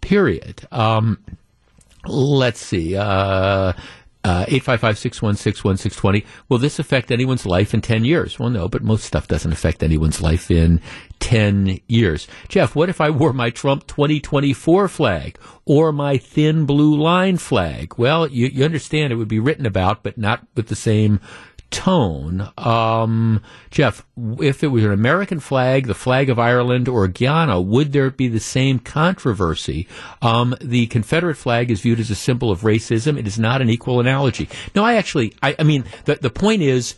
period. 0.00 0.66
Um, 0.72 1.18
let's 2.04 2.60
see. 2.60 2.96
Uh, 2.96 3.72
uh, 4.24 4.44
855-616-1620. 4.46 6.24
Will 6.48 6.58
this 6.58 6.78
affect 6.78 7.10
anyone's 7.10 7.44
life 7.44 7.74
in 7.74 7.80
10 7.80 8.04
years? 8.04 8.38
Well, 8.38 8.50
no, 8.50 8.68
but 8.68 8.82
most 8.82 9.04
stuff 9.04 9.26
doesn't 9.26 9.52
affect 9.52 9.82
anyone's 9.82 10.20
life 10.20 10.50
in 10.50 10.80
10 11.20 11.80
years. 11.88 12.28
Jeff, 12.48 12.74
what 12.76 12.88
if 12.88 13.00
I 13.00 13.10
wore 13.10 13.32
my 13.32 13.50
Trump 13.50 13.86
2024 13.86 14.88
flag 14.88 15.38
or 15.64 15.92
my 15.92 16.18
thin 16.18 16.66
blue 16.66 16.96
line 16.96 17.36
flag? 17.36 17.94
Well, 17.96 18.28
you, 18.28 18.46
you 18.46 18.64
understand 18.64 19.12
it 19.12 19.16
would 19.16 19.28
be 19.28 19.40
written 19.40 19.66
about, 19.66 20.02
but 20.02 20.18
not 20.18 20.46
with 20.54 20.68
the 20.68 20.76
same 20.76 21.20
tone. 21.72 22.48
Um, 22.56 23.42
Jeff, 23.70 24.06
if 24.38 24.62
it 24.62 24.68
was 24.68 24.84
an 24.84 24.92
American 24.92 25.40
flag, 25.40 25.86
the 25.86 25.94
flag 25.94 26.30
of 26.30 26.38
Ireland, 26.38 26.86
or 26.86 27.08
Guyana, 27.08 27.60
would 27.60 27.92
there 27.92 28.10
be 28.10 28.28
the 28.28 28.38
same 28.38 28.78
controversy? 28.78 29.88
Um, 30.20 30.54
the 30.60 30.86
Confederate 30.86 31.36
flag 31.36 31.70
is 31.70 31.80
viewed 31.80 31.98
as 31.98 32.10
a 32.10 32.14
symbol 32.14 32.50
of 32.50 32.60
racism. 32.60 33.18
It 33.18 33.26
is 33.26 33.38
not 33.38 33.60
an 33.60 33.70
equal 33.70 33.98
analogy. 33.98 34.48
No, 34.74 34.84
I 34.84 34.94
actually, 34.94 35.34
I, 35.42 35.56
I 35.58 35.64
mean, 35.64 35.84
the, 36.04 36.16
the 36.16 36.30
point 36.30 36.62
is, 36.62 36.94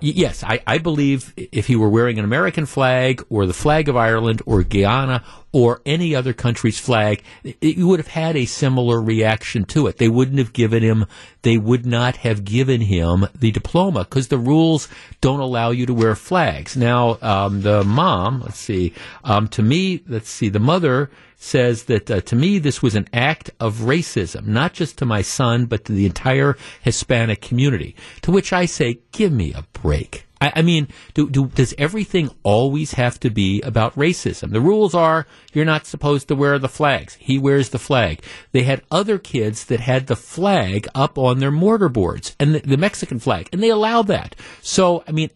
yes, 0.00 0.44
I, 0.44 0.60
I, 0.66 0.78
believe 0.78 1.32
if 1.36 1.66
he 1.66 1.76
were 1.76 1.88
wearing 1.88 2.18
an 2.18 2.24
American 2.24 2.66
flag 2.66 3.24
or 3.28 3.46
the 3.46 3.54
flag 3.54 3.88
of 3.88 3.96
Ireland 3.96 4.42
or 4.46 4.62
Guyana 4.62 5.24
or 5.52 5.80
any 5.86 6.14
other 6.14 6.32
country's 6.32 6.78
flag, 6.78 7.22
you 7.60 7.86
would 7.86 7.98
have 7.98 8.08
had 8.08 8.36
a 8.36 8.44
similar 8.44 9.00
reaction 9.00 9.64
to 9.66 9.86
it. 9.86 9.98
They 9.98 10.08
wouldn't 10.08 10.38
have 10.38 10.52
given 10.52 10.82
him, 10.82 11.06
they 11.42 11.56
would 11.56 11.86
not 11.86 12.16
have 12.16 12.44
given 12.44 12.80
him 12.80 13.26
the 13.34 13.50
diploma 13.50 14.00
because 14.00 14.28
the 14.28 14.38
rules 14.38 14.88
don't 15.20 15.40
allow 15.40 15.70
you 15.70 15.86
to 15.86 15.94
wear 15.94 16.14
flags. 16.14 16.76
Now, 16.76 17.18
um, 17.22 17.62
the 17.62 17.84
mom, 17.84 18.42
let's 18.42 18.58
see, 18.58 18.92
um, 19.24 19.48
to 19.48 19.62
me, 19.62 20.02
let's 20.06 20.28
see, 20.28 20.48
the 20.48 20.60
mother 20.60 21.10
says 21.36 21.84
that 21.84 22.10
uh, 22.10 22.20
to 22.22 22.36
me 22.36 22.58
this 22.58 22.82
was 22.82 22.94
an 22.94 23.08
act 23.12 23.50
of 23.60 23.76
racism, 23.76 24.46
not 24.46 24.72
just 24.72 24.98
to 24.98 25.06
my 25.06 25.22
son, 25.22 25.66
but 25.66 25.84
to 25.84 25.92
the 25.92 26.06
entire 26.06 26.56
Hispanic 26.82 27.40
community. 27.40 27.94
To 28.22 28.30
which 28.30 28.52
I 28.52 28.66
say, 28.66 28.98
give 29.12 29.32
me 29.32 29.52
a 29.52 29.64
break. 29.72 30.26
I, 30.40 30.52
I 30.56 30.62
mean, 30.62 30.88
do, 31.14 31.28
do, 31.30 31.46
does 31.46 31.74
everything 31.78 32.30
always 32.42 32.92
have 32.92 33.18
to 33.20 33.30
be 33.30 33.62
about 33.62 33.94
racism? 33.96 34.52
The 34.52 34.60
rules 34.60 34.94
are 34.94 35.26
you're 35.52 35.64
not 35.64 35.86
supposed 35.86 36.28
to 36.28 36.34
wear 36.34 36.58
the 36.58 36.68
flags. 36.68 37.14
He 37.14 37.38
wears 37.38 37.70
the 37.70 37.78
flag. 37.78 38.22
They 38.52 38.62
had 38.64 38.82
other 38.90 39.18
kids 39.18 39.64
that 39.66 39.80
had 39.80 40.06
the 40.06 40.16
flag 40.16 40.88
up 40.94 41.18
on 41.18 41.38
their 41.38 41.52
mortarboards 41.52 42.34
and 42.38 42.54
the, 42.54 42.60
the 42.60 42.76
Mexican 42.76 43.18
flag, 43.18 43.48
and 43.52 43.62
they 43.62 43.70
allowed 43.70 44.08
that. 44.08 44.36
So, 44.60 45.04
I 45.08 45.12
mean, 45.12 45.30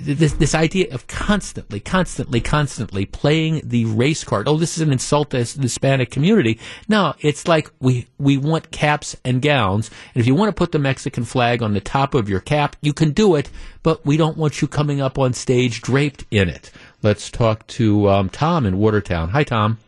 this 0.00 0.32
this 0.34 0.54
idea 0.54 0.92
of 0.92 1.06
constantly, 1.06 1.80
constantly, 1.80 2.40
constantly 2.40 3.06
playing 3.06 3.62
the 3.64 3.84
race 3.84 4.24
card. 4.24 4.48
Oh, 4.48 4.56
this 4.56 4.76
is 4.76 4.82
an 4.82 4.92
insult 4.92 5.30
to 5.30 5.44
the 5.44 5.62
Hispanic 5.62 6.10
community. 6.10 6.58
No, 6.88 7.14
it's 7.20 7.46
like 7.46 7.70
we 7.80 8.06
we 8.18 8.36
want 8.36 8.70
caps 8.70 9.16
and 9.24 9.42
gowns, 9.42 9.90
and 10.14 10.20
if 10.20 10.26
you 10.26 10.34
want 10.34 10.48
to 10.48 10.58
put 10.58 10.72
the 10.72 10.78
Mexican 10.78 11.24
flag 11.24 11.62
on 11.62 11.74
the 11.74 11.80
top 11.80 12.14
of 12.14 12.28
your 12.28 12.40
cap, 12.40 12.76
you 12.80 12.92
can 12.92 13.12
do 13.12 13.34
it, 13.34 13.50
but 13.82 14.04
we 14.04 14.16
don't 14.16 14.36
want 14.36 14.60
you 14.60 14.68
coming 14.68 15.00
up 15.00 15.18
on 15.18 15.32
stage 15.32 15.80
draped 15.82 16.24
in 16.30 16.48
it. 16.48 16.70
Let's 17.02 17.30
talk 17.30 17.66
to 17.68 18.08
um, 18.08 18.28
Tom 18.28 18.66
in 18.66 18.78
Watertown. 18.78 19.30
Hi, 19.30 19.44
Tom. 19.44 19.78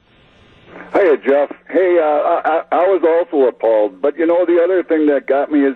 Hiya, 0.95 1.17
Jeff. 1.19 1.51
Hey, 1.69 1.99
uh, 1.99 2.05
I, 2.05 2.65
I 2.71 2.87
was 2.87 3.03
also 3.03 3.49
appalled, 3.49 4.03
but 4.03 4.17
you 4.19 4.27
know 4.27 4.45
the 4.45 4.61
other 4.63 4.83
thing 4.83 5.07
that 5.07 5.27
got 5.27 5.51
me 5.51 5.61
is 5.61 5.75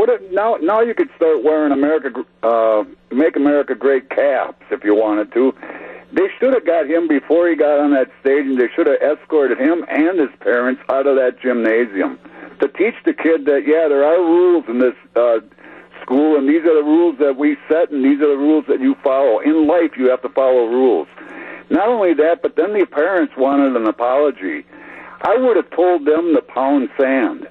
what 0.00 0.08
if, 0.08 0.32
now? 0.32 0.56
Now 0.56 0.80
you 0.80 0.94
could 0.94 1.10
start 1.14 1.44
wearing 1.44 1.72
America, 1.72 2.24
uh, 2.42 2.84
make 3.10 3.36
America 3.36 3.74
great 3.74 4.08
caps 4.08 4.64
if 4.70 4.82
you 4.82 4.94
wanted 4.94 5.30
to. 5.34 5.52
They 6.10 6.26
should 6.38 6.54
have 6.54 6.64
got 6.64 6.86
him 6.88 7.06
before 7.06 7.50
he 7.50 7.54
got 7.54 7.78
on 7.78 7.92
that 7.92 8.08
stage, 8.22 8.46
and 8.46 8.58
they 8.58 8.68
should 8.74 8.86
have 8.86 8.96
escorted 9.02 9.58
him 9.58 9.84
and 9.88 10.18
his 10.18 10.30
parents 10.40 10.80
out 10.88 11.06
of 11.06 11.16
that 11.16 11.38
gymnasium 11.42 12.18
to 12.60 12.68
teach 12.68 12.94
the 13.04 13.12
kid 13.12 13.44
that 13.44 13.64
yeah, 13.66 13.88
there 13.88 14.02
are 14.02 14.16
rules 14.24 14.64
in 14.68 14.78
this 14.78 14.96
uh, 15.16 15.40
school, 16.00 16.38
and 16.38 16.48
these 16.48 16.64
are 16.64 16.74
the 16.74 16.82
rules 16.82 17.18
that 17.18 17.36
we 17.36 17.58
set, 17.68 17.90
and 17.90 18.02
these 18.02 18.22
are 18.22 18.28
the 18.28 18.40
rules 18.40 18.64
that 18.68 18.80
you 18.80 18.96
follow. 19.04 19.40
In 19.40 19.66
life, 19.66 19.98
you 19.98 20.08
have 20.08 20.22
to 20.22 20.30
follow 20.30 20.64
rules. 20.64 21.08
Not 21.68 21.88
only 21.88 22.14
that, 22.14 22.40
but 22.40 22.56
then 22.56 22.72
the 22.72 22.86
parents 22.86 23.34
wanted 23.36 23.76
an 23.76 23.86
apology. 23.86 24.64
I 25.20 25.36
would 25.36 25.56
have 25.56 25.68
told 25.70 26.06
them 26.06 26.34
to 26.34 26.40
pound 26.40 26.88
sand. 26.98 27.48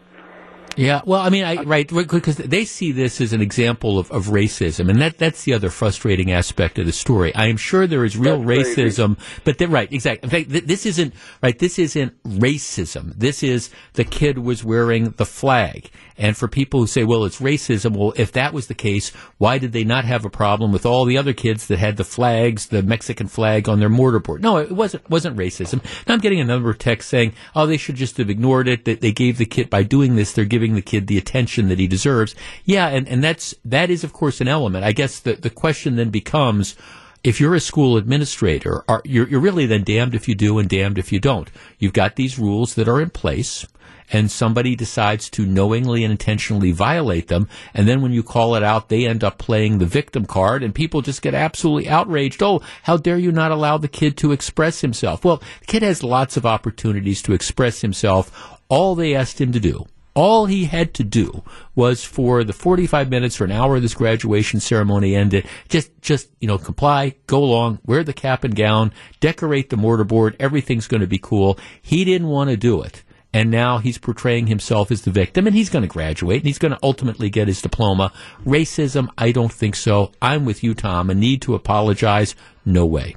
Yeah, 0.75 1.01
well, 1.05 1.19
I 1.19 1.29
mean, 1.29 1.43
I, 1.43 1.63
right, 1.63 1.87
because 1.87 2.37
they 2.37 2.63
see 2.63 2.91
this 2.93 3.19
as 3.19 3.33
an 3.33 3.41
example 3.41 3.99
of, 3.99 4.09
of 4.11 4.27
racism, 4.27 4.89
and 4.89 5.01
that 5.01 5.17
that's 5.17 5.43
the 5.43 5.53
other 5.53 5.69
frustrating 5.69 6.31
aspect 6.31 6.79
of 6.79 6.85
the 6.85 6.91
story. 6.93 7.35
I 7.35 7.47
am 7.47 7.57
sure 7.57 7.85
there 7.85 8.05
is 8.05 8.15
real 8.15 8.41
That's 8.41 8.45
crazy. 8.75 8.83
racism, 8.83 9.17
but 9.43 9.57
they're 9.57 9.67
right, 9.67 9.91
exactly. 9.91 10.27
In 10.27 10.29
fact, 10.29 10.51
th- 10.51 10.63
this 10.65 10.85
isn't 10.85 11.13
right. 11.43 11.57
This 11.57 11.79
isn't 11.79 12.21
racism. 12.23 13.13
This 13.17 13.43
is 13.43 13.69
the 13.93 14.05
kid 14.05 14.37
was 14.37 14.63
wearing 14.63 15.11
the 15.17 15.25
flag, 15.25 15.89
and 16.17 16.37
for 16.37 16.47
people 16.47 16.79
who 16.79 16.87
say, 16.87 17.03
"Well, 17.03 17.25
it's 17.25 17.41
racism," 17.41 17.97
well, 17.97 18.13
if 18.15 18.31
that 18.33 18.53
was 18.53 18.67
the 18.67 18.73
case, 18.73 19.09
why 19.37 19.57
did 19.57 19.73
they 19.73 19.83
not 19.83 20.05
have 20.05 20.23
a 20.23 20.29
problem 20.29 20.71
with 20.71 20.85
all 20.85 21.03
the 21.03 21.17
other 21.17 21.33
kids 21.33 21.67
that 21.67 21.79
had 21.79 21.97
the 21.97 22.03
flags, 22.05 22.67
the 22.67 22.83
Mexican 22.83 23.27
flag 23.27 23.67
on 23.67 23.79
their 23.79 23.89
mortarboard? 23.89 24.39
No, 24.39 24.57
it 24.57 24.71
wasn't 24.71 25.09
wasn't 25.09 25.35
racism. 25.35 25.83
Now 26.07 26.13
I'm 26.13 26.19
getting 26.21 26.39
a 26.39 26.45
number 26.45 26.69
of 26.69 26.77
texts 26.77 27.09
saying, 27.11 27.33
"Oh, 27.53 27.65
they 27.65 27.77
should 27.77 27.95
just 27.95 28.15
have 28.17 28.29
ignored 28.29 28.69
it." 28.69 28.85
That 28.85 29.01
they 29.01 29.11
gave 29.11 29.37
the 29.37 29.45
kid 29.45 29.69
by 29.69 29.83
doing 29.83 30.15
this, 30.15 30.31
they're 30.31 30.45
giving 30.45 30.68
the 30.75 30.81
kid 30.81 31.07
the 31.07 31.17
attention 31.17 31.69
that 31.69 31.79
he 31.79 31.87
deserves. 31.87 32.35
Yeah, 32.65 32.87
and, 32.87 33.07
and 33.07 33.23
that's 33.23 33.55
that 33.65 33.89
is 33.89 34.03
of 34.03 34.13
course 34.13 34.41
an 34.41 34.47
element. 34.47 34.85
I 34.85 34.91
guess 34.91 35.19
the 35.19 35.33
the 35.33 35.49
question 35.49 35.95
then 35.95 36.09
becomes 36.09 36.75
if 37.23 37.39
you're 37.39 37.55
a 37.55 37.59
school 37.59 37.97
administrator, 37.97 38.83
are, 38.87 39.01
you're, 39.03 39.27
you're 39.27 39.41
really 39.41 39.65
then 39.65 39.83
damned 39.83 40.15
if 40.15 40.27
you 40.27 40.35
do 40.35 40.57
and 40.57 40.69
damned 40.69 40.97
if 40.97 41.11
you 41.11 41.19
don't. 41.19 41.49
You've 41.77 41.93
got 41.93 42.15
these 42.15 42.39
rules 42.39 42.75
that 42.75 42.87
are 42.87 43.01
in 43.01 43.09
place, 43.09 43.65
and 44.11 44.31
somebody 44.31 44.75
decides 44.75 45.29
to 45.31 45.45
knowingly 45.45 46.03
and 46.03 46.11
intentionally 46.11 46.71
violate 46.71 47.27
them, 47.27 47.49
and 47.73 47.87
then 47.87 48.01
when 48.01 48.13
you 48.13 48.23
call 48.23 48.55
it 48.55 48.63
out, 48.63 48.89
they 48.89 49.05
end 49.05 49.23
up 49.23 49.37
playing 49.37 49.77
the 49.77 49.85
victim 49.85 50.25
card, 50.25 50.63
and 50.63 50.73
people 50.73 51.01
just 51.01 51.21
get 51.21 51.33
absolutely 51.33 51.89
outraged. 51.89 52.41
Oh, 52.41 52.61
how 52.83 52.95
dare 52.95 53.17
you 53.17 53.31
not 53.31 53.51
allow 53.51 53.77
the 53.77 53.87
kid 53.87 54.15
to 54.17 54.31
express 54.31 54.81
himself? 54.81 55.25
Well, 55.25 55.37
the 55.59 55.65
kid 55.67 55.83
has 55.83 56.03
lots 56.03 56.37
of 56.37 56.45
opportunities 56.45 57.21
to 57.23 57.33
express 57.33 57.81
himself. 57.81 58.57
All 58.69 58.95
they 58.95 59.13
asked 59.13 59.41
him 59.41 59.51
to 59.51 59.59
do 59.59 59.87
all 60.13 60.45
he 60.45 60.65
had 60.65 60.93
to 60.95 61.03
do 61.03 61.43
was 61.75 62.03
for 62.03 62.43
the 62.43 62.53
45 62.53 63.09
minutes 63.09 63.39
or 63.39 63.45
an 63.45 63.51
hour 63.51 63.75
of 63.75 63.81
this 63.81 63.93
graduation 63.93 64.59
ceremony 64.59 65.15
ended, 65.15 65.47
just, 65.67 65.91
just, 66.01 66.29
you 66.39 66.47
know, 66.47 66.57
comply, 66.57 67.15
go 67.27 67.43
along, 67.43 67.79
wear 67.85 68.03
the 68.03 68.13
cap 68.13 68.43
and 68.43 68.55
gown, 68.55 68.91
decorate 69.19 69.69
the 69.69 69.75
mortarboard, 69.75 70.35
everything's 70.39 70.87
going 70.87 71.01
to 71.01 71.07
be 71.07 71.19
cool. 71.19 71.57
He 71.81 72.03
didn't 72.03 72.27
want 72.27 72.49
to 72.49 72.57
do 72.57 72.81
it. 72.81 73.03
And 73.31 73.51
now 73.51 73.77
he's 73.77 73.99
portraying 73.99 74.47
himself 74.47 74.89
as 74.89 75.03
the 75.03 75.11
victim, 75.11 75.45
and 75.45 75.55
he's 75.55 75.69
going 75.69 75.83
to 75.83 75.87
graduate, 75.87 76.41
and 76.41 76.47
he's 76.47 76.57
going 76.57 76.71
to 76.71 76.79
ultimately 76.81 77.29
get 77.29 77.47
his 77.47 77.61
diploma. 77.61 78.11
Racism, 78.43 79.07
I 79.19 79.31
don't 79.31 79.53
think 79.53 79.75
so. 79.75 80.11
I'm 80.19 80.45
with 80.45 80.63
you, 80.63 80.73
Tom. 80.73 81.11
A 81.11 81.13
need 81.13 81.43
to 81.43 81.53
apologize? 81.53 82.35
No 82.65 82.87
way. 82.87 83.15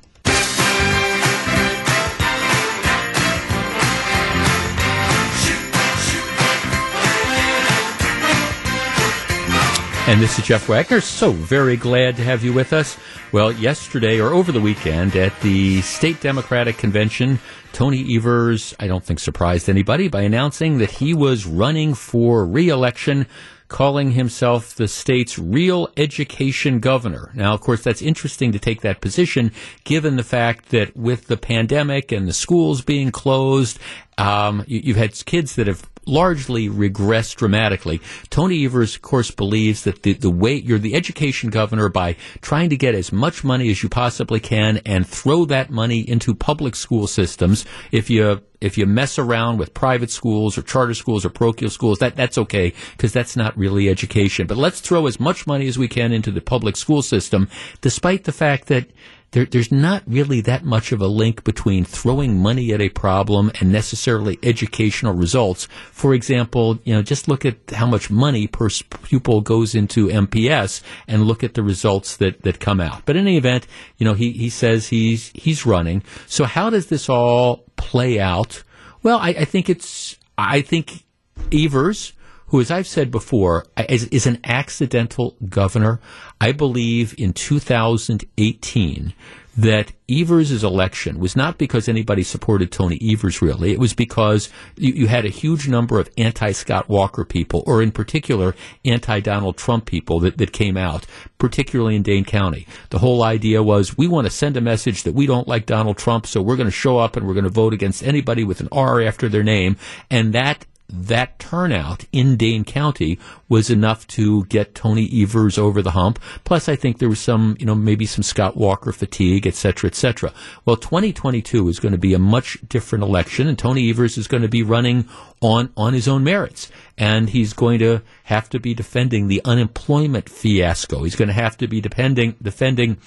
And 10.08 10.20
this 10.20 10.36
is 10.36 10.44
Jeff 10.44 10.68
Wagner. 10.68 11.00
So 11.00 11.30
very 11.30 11.76
glad 11.76 12.16
to 12.16 12.24
have 12.24 12.42
you 12.42 12.52
with 12.52 12.72
us. 12.72 12.98
Well, 13.30 13.52
yesterday 13.52 14.20
or 14.20 14.30
over 14.30 14.50
the 14.50 14.60
weekend 14.60 15.14
at 15.14 15.38
the 15.42 15.80
State 15.82 16.20
Democratic 16.20 16.76
Convention, 16.76 17.38
Tony 17.72 18.16
Evers, 18.16 18.74
I 18.80 18.88
don't 18.88 19.04
think 19.04 19.20
surprised 19.20 19.70
anybody 19.70 20.08
by 20.08 20.22
announcing 20.22 20.78
that 20.78 20.90
he 20.90 21.14
was 21.14 21.46
running 21.46 21.94
for 21.94 22.44
re-election 22.44 23.28
calling 23.68 24.10
himself 24.10 24.74
the 24.74 24.88
state's 24.88 25.38
real 25.38 25.88
education 25.96 26.80
governor. 26.80 27.30
Now, 27.32 27.54
of 27.54 27.60
course, 27.60 27.82
that's 27.82 28.02
interesting 28.02 28.50
to 28.52 28.58
take 28.58 28.80
that 28.80 29.00
position 29.00 29.52
given 29.84 30.16
the 30.16 30.24
fact 30.24 30.70
that 30.70 30.96
with 30.96 31.28
the 31.28 31.36
pandemic 31.36 32.10
and 32.10 32.26
the 32.26 32.32
schools 32.32 32.82
being 32.82 33.12
closed, 33.12 33.78
um, 34.18 34.64
you, 34.66 34.80
you've 34.84 34.96
had 34.96 35.14
kids 35.24 35.54
that 35.54 35.68
have 35.68 35.91
largely 36.06 36.68
regressed 36.68 37.36
dramatically. 37.36 38.00
Tony 38.30 38.64
Evers, 38.64 38.96
of 38.96 39.02
course, 39.02 39.30
believes 39.30 39.84
that 39.84 40.02
the, 40.02 40.14
the 40.14 40.30
way 40.30 40.54
you're 40.54 40.78
the 40.78 40.94
education 40.94 41.50
governor 41.50 41.88
by 41.88 42.16
trying 42.40 42.70
to 42.70 42.76
get 42.76 42.94
as 42.94 43.12
much 43.12 43.44
money 43.44 43.70
as 43.70 43.82
you 43.82 43.88
possibly 43.88 44.40
can 44.40 44.78
and 44.84 45.06
throw 45.06 45.44
that 45.44 45.70
money 45.70 46.00
into 46.00 46.34
public 46.34 46.74
school 46.74 47.06
systems. 47.06 47.64
If 47.90 48.10
you 48.10 48.42
if 48.60 48.78
you 48.78 48.86
mess 48.86 49.18
around 49.18 49.58
with 49.58 49.74
private 49.74 50.10
schools 50.10 50.56
or 50.56 50.62
charter 50.62 50.94
schools 50.94 51.24
or 51.24 51.30
parochial 51.30 51.70
schools, 51.70 51.98
that 51.98 52.14
that's 52.14 52.38
okay 52.38 52.72
because 52.96 53.12
that's 53.12 53.36
not 53.36 53.56
really 53.56 53.88
education. 53.88 54.46
But 54.46 54.56
let's 54.56 54.80
throw 54.80 55.06
as 55.06 55.18
much 55.18 55.46
money 55.46 55.66
as 55.66 55.78
we 55.78 55.88
can 55.88 56.12
into 56.12 56.30
the 56.30 56.40
public 56.40 56.76
school 56.76 57.02
system, 57.02 57.48
despite 57.80 58.24
the 58.24 58.32
fact 58.32 58.68
that 58.68 58.86
there, 59.32 59.46
there's 59.46 59.72
not 59.72 60.02
really 60.06 60.40
that 60.42 60.64
much 60.64 60.92
of 60.92 61.00
a 61.00 61.06
link 61.06 61.42
between 61.42 61.84
throwing 61.84 62.38
money 62.38 62.72
at 62.72 62.80
a 62.80 62.90
problem 62.90 63.50
and 63.60 63.72
necessarily 63.72 64.38
educational 64.42 65.14
results. 65.14 65.66
For 65.90 66.14
example, 66.14 66.78
you 66.84 66.94
know, 66.94 67.02
just 67.02 67.28
look 67.28 67.44
at 67.44 67.70
how 67.70 67.86
much 67.86 68.10
money 68.10 68.46
per 68.46 68.68
pupil 69.04 69.40
goes 69.40 69.74
into 69.74 70.08
MPS 70.08 70.82
and 71.08 71.24
look 71.24 71.42
at 71.42 71.54
the 71.54 71.62
results 71.62 72.16
that, 72.18 72.42
that 72.42 72.60
come 72.60 72.80
out. 72.80 73.04
But 73.06 73.16
in 73.16 73.26
any 73.26 73.38
event, 73.38 73.66
you 73.96 74.04
know, 74.04 74.14
he, 74.14 74.32
he 74.32 74.50
says 74.50 74.88
he's, 74.88 75.32
he's 75.34 75.66
running. 75.66 76.02
So 76.26 76.44
how 76.44 76.70
does 76.70 76.86
this 76.88 77.08
all 77.08 77.64
play 77.76 78.20
out? 78.20 78.62
Well, 79.02 79.18
I, 79.18 79.30
I 79.30 79.44
think 79.44 79.70
it's, 79.70 80.18
I 80.36 80.60
think 80.60 81.04
Evers, 81.52 82.12
who, 82.52 82.60
as 82.60 82.70
I've 82.70 82.86
said 82.86 83.10
before, 83.10 83.64
is, 83.88 84.04
is 84.08 84.26
an 84.26 84.38
accidental 84.44 85.36
governor. 85.48 86.00
I 86.38 86.52
believe 86.52 87.14
in 87.16 87.32
2018 87.32 89.14
that 89.56 89.92
Evers' 90.08 90.62
election 90.62 91.18
was 91.18 91.34
not 91.34 91.56
because 91.56 91.88
anybody 91.88 92.22
supported 92.22 92.70
Tony 92.70 92.98
Evers, 93.02 93.40
really. 93.40 93.72
It 93.72 93.78
was 93.78 93.94
because 93.94 94.50
you, 94.76 94.92
you 94.92 95.06
had 95.06 95.24
a 95.24 95.30
huge 95.30 95.66
number 95.66 95.98
of 95.98 96.10
anti 96.18 96.52
Scott 96.52 96.90
Walker 96.90 97.24
people, 97.24 97.62
or 97.66 97.82
in 97.82 97.90
particular, 97.90 98.54
anti 98.84 99.20
Donald 99.20 99.56
Trump 99.56 99.86
people 99.86 100.20
that, 100.20 100.36
that 100.36 100.52
came 100.52 100.76
out, 100.76 101.06
particularly 101.38 101.96
in 101.96 102.02
Dane 102.02 102.24
County. 102.24 102.66
The 102.90 102.98
whole 102.98 103.22
idea 103.22 103.62
was 103.62 103.96
we 103.96 104.08
want 104.08 104.26
to 104.26 104.30
send 104.30 104.58
a 104.58 104.60
message 104.60 105.04
that 105.04 105.14
we 105.14 105.24
don't 105.26 105.48
like 105.48 105.64
Donald 105.64 105.96
Trump, 105.96 106.26
so 106.26 106.42
we're 106.42 106.56
going 106.56 106.66
to 106.66 106.70
show 106.70 106.98
up 106.98 107.16
and 107.16 107.26
we're 107.26 107.34
going 107.34 107.44
to 107.44 107.50
vote 107.50 107.72
against 107.72 108.02
anybody 108.02 108.44
with 108.44 108.60
an 108.60 108.68
R 108.72 109.00
after 109.00 109.30
their 109.30 109.42
name. 109.42 109.78
And 110.10 110.34
that 110.34 110.66
that 110.92 111.38
turnout 111.38 112.04
in 112.12 112.36
Dane 112.36 112.64
County 112.64 113.18
was 113.48 113.70
enough 113.70 114.06
to 114.08 114.44
get 114.44 114.74
Tony 114.74 115.10
Evers 115.22 115.58
over 115.58 115.82
the 115.82 115.92
hump. 115.92 116.18
Plus, 116.44 116.68
I 116.68 116.76
think 116.76 116.98
there 116.98 117.08
was 117.08 117.20
some, 117.20 117.56
you 117.58 117.66
know, 117.66 117.74
maybe 117.74 118.06
some 118.06 118.22
Scott 118.22 118.56
Walker 118.56 118.92
fatigue, 118.92 119.46
et 119.46 119.54
cetera, 119.54 119.88
et 119.88 119.94
cetera. 119.94 120.32
Well, 120.64 120.76
2022 120.76 121.68
is 121.68 121.80
going 121.80 121.92
to 121.92 121.98
be 121.98 122.14
a 122.14 122.18
much 122.18 122.58
different 122.68 123.04
election, 123.04 123.48
and 123.48 123.58
Tony 123.58 123.88
Evers 123.90 124.18
is 124.18 124.28
going 124.28 124.42
to 124.42 124.48
be 124.48 124.62
running 124.62 125.08
on, 125.40 125.72
on 125.76 125.94
his 125.94 126.06
own 126.06 126.22
merits. 126.24 126.70
And 126.98 127.30
he's 127.30 127.52
going 127.52 127.78
to 127.80 128.02
have 128.24 128.48
to 128.50 128.60
be 128.60 128.74
defending 128.74 129.28
the 129.28 129.40
unemployment 129.44 130.28
fiasco. 130.28 131.02
He's 131.02 131.16
going 131.16 131.28
to 131.28 131.34
have 131.34 131.56
to 131.58 131.66
be 131.66 131.80
defending, 131.80 132.36
defending 132.42 132.98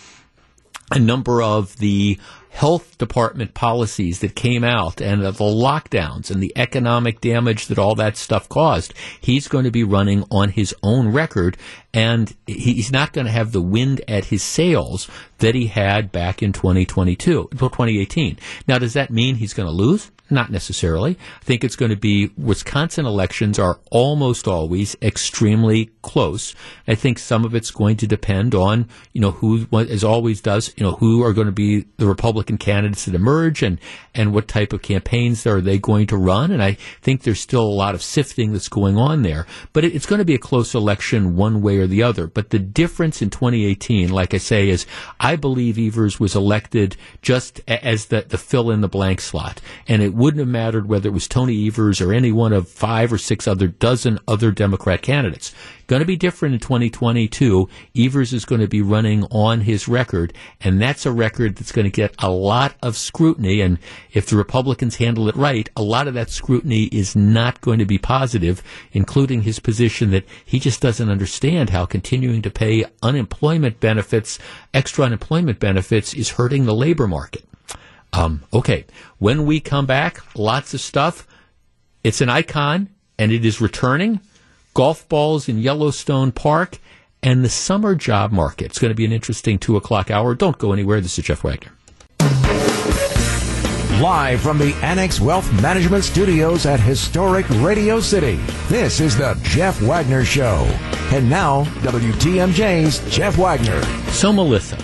a 0.92 1.00
number 1.00 1.42
of 1.42 1.78
the 1.78 2.20
health 2.56 2.98
department 2.98 3.54
policies 3.54 4.20
that 4.20 4.34
came 4.34 4.64
out 4.64 5.02
and 5.02 5.22
the 5.22 5.32
lockdowns 5.32 6.32
and 6.32 6.42
the 6.42 6.54
economic 6.56 7.20
damage 7.20 7.68
that 7.68 7.78
all 7.78 7.96
that 7.96 8.16
stuff 8.16 8.48
caused, 8.48 8.94
he's 9.20 9.50
going 9.50 9.66
to 9.66 9.72
be 9.72 9.84
running 9.84 10.24
on 10.32 10.50
his 10.50 10.74
own 10.82 11.12
record 11.12 11.58
and 11.94 12.34
he's 12.48 12.94
not 12.94 13.12
going 13.12 13.26
to 13.26 13.32
have 13.32 13.52
the 13.52 13.62
wind 13.62 14.02
at 14.08 14.26
his 14.26 14.42
sails 14.42 15.10
that 15.40 15.54
he 15.54 15.68
had 15.68 16.14
back 16.14 16.42
in 16.42 16.54
2022, 16.54 17.50
2018. 17.52 18.40
Now, 18.70 18.78
does 18.78 18.94
that 18.94 19.12
mean 19.12 19.36
he's 19.36 19.54
going 19.54 19.68
to 19.68 19.76
lose? 19.76 20.12
Not 20.28 20.52
necessarily. 20.52 21.18
I 21.42 21.44
think 21.44 21.64
it's 21.64 21.76
going 21.76 21.92
to 21.92 21.96
be 21.96 22.32
Wisconsin 22.36 23.06
elections 23.06 23.60
are 23.60 23.80
almost 23.92 24.48
always 24.48 24.96
extremely 25.00 25.92
close. 26.02 26.56
I 26.88 26.96
think 26.96 27.20
some 27.20 27.46
of 27.46 27.54
it's 27.54 27.70
going 27.70 27.98
to 27.98 28.08
depend 28.08 28.56
on, 28.56 28.90
you 29.14 29.22
know, 29.22 29.32
who, 29.32 29.68
as 29.72 30.04
always 30.04 30.42
does, 30.42 30.74
you 30.78 30.84
know, 30.84 30.94
who 30.94 31.24
are 31.24 31.32
going 31.32 31.46
to 31.46 31.54
be 31.54 31.86
the 31.98 32.08
Republican 32.08 32.58
candidates 32.58 33.06
that 33.06 33.14
emerge 33.14 33.62
and, 33.62 33.80
and 34.16 34.34
what 34.34 34.48
type 34.48 34.74
of 34.74 34.82
campaigns 34.82 35.46
are 35.46 35.62
they 35.62 35.78
going 35.78 36.08
to 36.08 36.18
run. 36.18 36.52
And 36.52 36.64
I 36.64 36.78
think 37.04 37.22
there's 37.22 37.40
still 37.40 37.62
a 37.64 37.70
lot 37.70 37.94
of 37.94 38.02
sifting 38.02 38.52
that's 38.52 38.70
going 38.70 38.98
on 38.98 39.22
there. 39.22 39.46
But 39.74 39.84
it, 39.84 39.94
it's 39.94 40.08
going 40.08 40.20
to 40.20 40.26
be 40.26 40.36
a 40.36 40.40
close 40.40 40.74
election 40.74 41.36
one 41.36 41.62
way 41.62 41.78
or 41.78 41.86
the 41.86 42.02
other. 42.02 42.26
But 42.26 42.50
the 42.50 42.58
difference 42.60 43.22
in 43.22 43.30
2018, 43.30 44.10
like 44.10 44.34
I 44.34 44.38
say, 44.38 44.70
is 44.70 44.88
I 45.20 45.36
believe 45.36 45.78
Evers 45.78 46.20
was 46.20 46.36
elected 46.36 46.98
just 47.22 47.62
as 47.68 48.08
the, 48.08 48.26
the 48.28 48.40
fill 48.40 48.72
in 48.72 48.82
the 48.82 48.88
blank 48.88 49.22
slot. 49.22 49.62
And 49.88 50.02
it 50.02 50.15
wouldn't 50.16 50.40
have 50.40 50.48
mattered 50.48 50.88
whether 50.88 51.10
it 51.10 51.14
was 51.14 51.28
Tony 51.28 51.68
Evers 51.68 52.00
or 52.00 52.14
any 52.14 52.32
one 52.32 52.54
of 52.54 52.70
five 52.70 53.12
or 53.12 53.18
six 53.18 53.48
other 53.48 53.68
dozen 53.68 54.18
other 54.28 54.52
Democrat 54.52 55.02
candidates. 55.02 55.54
Going 55.88 56.00
to 56.00 56.06
be 56.06 56.16
different 56.16 56.56
in 56.56 56.62
2022. 56.62 57.70
Evers 57.96 58.34
is 58.34 58.46
going 58.46 58.62
to 58.62 58.68
be 58.68 58.82
running 58.82 59.24
on 59.26 59.62
his 59.62 59.88
record, 59.88 60.34
and 60.62 60.82
that's 60.82 61.06
a 61.06 61.12
record 61.12 61.56
that's 61.56 61.72
going 61.72 61.86
to 61.86 61.92
get 61.92 62.16
a 62.18 62.30
lot 62.30 62.76
of 62.82 62.98
scrutiny. 62.98 63.62
And 63.62 63.78
if 64.12 64.26
the 64.26 64.38
Republicans 64.38 64.96
handle 64.96 65.30
it 65.30 65.36
right, 65.36 65.70
a 65.76 65.84
lot 65.84 66.08
of 66.08 66.16
that 66.16 66.32
scrutiny 66.32 66.86
is 66.86 67.16
not 67.16 67.62
going 67.62 67.78
to 67.80 67.86
be 67.86 68.00
positive, 68.00 68.64
including 68.94 69.44
his 69.44 69.60
position 69.60 70.10
that 70.12 70.26
he 70.44 70.60
just 70.60 70.82
doesn't 70.82 71.10
understand 71.10 71.70
how 71.70 71.86
continuing 71.86 72.42
to 72.42 72.50
pay 72.50 72.86
unemployment 73.04 73.80
benefits, 73.80 74.40
extra 74.74 75.06
unemployment 75.06 75.60
benefits, 75.60 76.14
is 76.14 76.32
hurting 76.32 76.66
the 76.66 76.74
labor 76.74 77.08
market. 77.08 77.46
Um, 78.16 78.44
okay, 78.54 78.86
when 79.18 79.46
we 79.46 79.60
come 79.60 79.86
back, 79.86 80.20
lots 80.38 80.74
of 80.74 80.82
stuff. 80.82 81.28
It's 82.04 82.22
an 82.22 82.30
icon, 82.30 82.90
and 83.18 83.32
it 83.32 83.44
is 83.44 83.60
returning. 83.60 84.20
Golf 84.74 85.08
balls 85.10 85.50
in 85.50 85.60
Yellowstone 85.60 86.32
Park, 86.32 86.78
and 87.24 87.44
the 87.44 87.50
summer 87.50 87.96
job 87.96 88.32
market. 88.32 88.66
It's 88.66 88.80
going 88.80 88.92
to 88.92 88.96
be 88.96 89.06
an 89.06 89.12
interesting 89.12 89.58
two 89.58 89.76
o'clock 89.76 90.12
hour. 90.12 90.36
Don't 90.36 90.58
go 90.58 90.72
anywhere. 90.72 91.02
This 91.02 91.18
is 91.18 91.26
Jeff 91.26 91.44
Wagner. 91.44 91.72
Live 94.02 94.42
from 94.42 94.58
the 94.58 94.74
Annex 94.82 95.22
Wealth 95.22 95.52
Management 95.62 96.04
Studios 96.04 96.66
at 96.66 96.82
historic 96.82 97.50
Radio 97.62 98.02
City, 98.02 98.36
this 98.68 99.00
is 99.00 99.18
the 99.18 99.40
Jeff 99.42 99.82
Wagner 99.82 100.26
Show. 100.26 100.66
And 101.14 101.30
now, 101.30 101.64
WTMJ's 101.82 103.00
Jeff 103.10 103.38
Wagner. 103.38 103.82
So, 104.12 104.34
Melissa, 104.34 104.78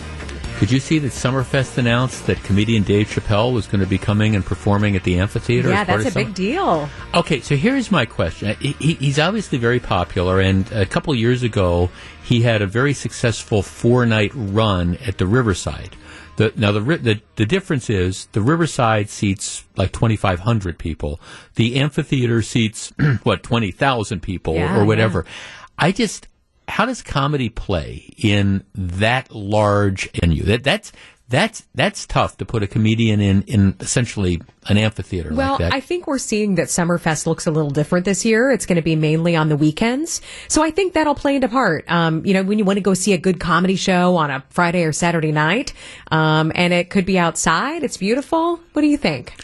did 0.61 0.71
you 0.71 0.79
see 0.79 0.99
that 0.99 1.11
Summerfest 1.11 1.79
announced 1.79 2.27
that 2.27 2.43
comedian 2.43 2.83
Dave 2.83 3.07
Chappelle 3.07 3.51
was 3.51 3.65
going 3.65 3.79
to 3.81 3.88
be 3.88 3.97
coming 3.97 4.35
and 4.35 4.45
performing 4.45 4.95
at 4.95 5.03
the 5.03 5.17
amphitheater? 5.19 5.69
Yeah, 5.69 5.83
that's 5.83 6.05
a 6.05 6.11
big 6.13 6.35
deal. 6.35 6.88
Okay, 7.15 7.41
so 7.41 7.55
here's 7.55 7.89
my 7.89 8.05
question. 8.05 8.55
He, 8.59 8.73
he's 8.93 9.17
obviously 9.17 9.57
very 9.57 9.79
popular, 9.79 10.39
and 10.39 10.71
a 10.71 10.85
couple 10.85 11.15
years 11.15 11.41
ago, 11.41 11.89
he 12.23 12.43
had 12.43 12.61
a 12.61 12.67
very 12.67 12.93
successful 12.93 13.63
four 13.63 14.05
night 14.05 14.31
run 14.35 14.97
at 15.03 15.17
the 15.17 15.25
Riverside. 15.25 15.95
The, 16.35 16.53
now 16.55 16.71
the, 16.71 16.79
the 16.79 17.21
the 17.38 17.45
difference 17.47 17.89
is 17.89 18.27
the 18.33 18.41
Riverside 18.41 19.09
seats 19.09 19.65
like 19.77 19.91
twenty 19.91 20.15
five 20.15 20.41
hundred 20.41 20.77
people. 20.77 21.19
The 21.55 21.77
amphitheater 21.77 22.43
seats 22.43 22.93
what 23.23 23.41
twenty 23.41 23.71
thousand 23.71 24.21
people 24.21 24.53
Yeah, 24.53 24.79
or 24.79 24.85
whatever. 24.85 25.25
yeah. 25.25 25.31
I 25.79 25.91
just 25.91 26.27
how 26.72 26.85
does 26.85 27.02
comedy 27.02 27.49
play 27.49 28.14
in 28.18 28.64
that 28.73 29.30
large 29.35 30.10
venue? 30.11 30.43
That 30.43 30.64
that's 30.64 30.93
that's 31.27 31.68
that's 31.76 32.06
tough 32.07 32.38
to 32.38 32.45
put 32.45 32.64
a 32.64 32.68
comedian 32.68 33.19
in 33.19 33.41
in 33.43 33.76
essentially 33.81 34.41
an 34.68 34.77
amphitheater 34.77 35.34
Well, 35.34 35.52
like 35.52 35.60
that. 35.60 35.73
I 35.73 35.81
think 35.81 36.07
we're 36.07 36.18
seeing 36.18 36.56
that 36.56 36.68
Summerfest 36.68 37.26
looks 37.27 37.45
a 37.45 37.52
little 37.52 37.72
different 37.72 38.06
this 38.06 38.23
year. 38.23 38.52
It's 38.52 38.65
going 38.65 38.77
to 38.77 38.81
be 38.81 38.95
mainly 38.95 39.35
on 39.35 39.49
the 39.49 39.57
weekends. 39.57 40.22
So 40.48 40.64
I 40.64 40.72
think 40.72 40.93
that'll 40.93 41.15
play 41.15 41.35
into 41.35 41.49
part. 41.49 41.84
Um, 41.91 42.26
you 42.26 42.34
know, 42.34 42.43
when 42.43 42.57
you 42.57 42.64
want 42.64 42.77
to 42.77 42.81
go 42.81 42.93
see 42.93 43.11
a 43.11 43.18
good 43.18 43.39
comedy 43.39 43.76
show 43.76 44.15
on 44.15 44.31
a 44.31 44.41
Friday 44.49 44.84
or 44.84 44.93
Saturday 44.93 45.34
night, 45.34 45.73
um, 46.10 46.53
and 46.56 46.72
it 46.72 46.89
could 46.89 47.06
be 47.06 47.19
outside, 47.19 47.84
it's 47.84 47.98
beautiful. 47.98 48.61
What 48.72 48.81
do 48.81 48.88
you 48.88 48.98
think? 48.98 49.35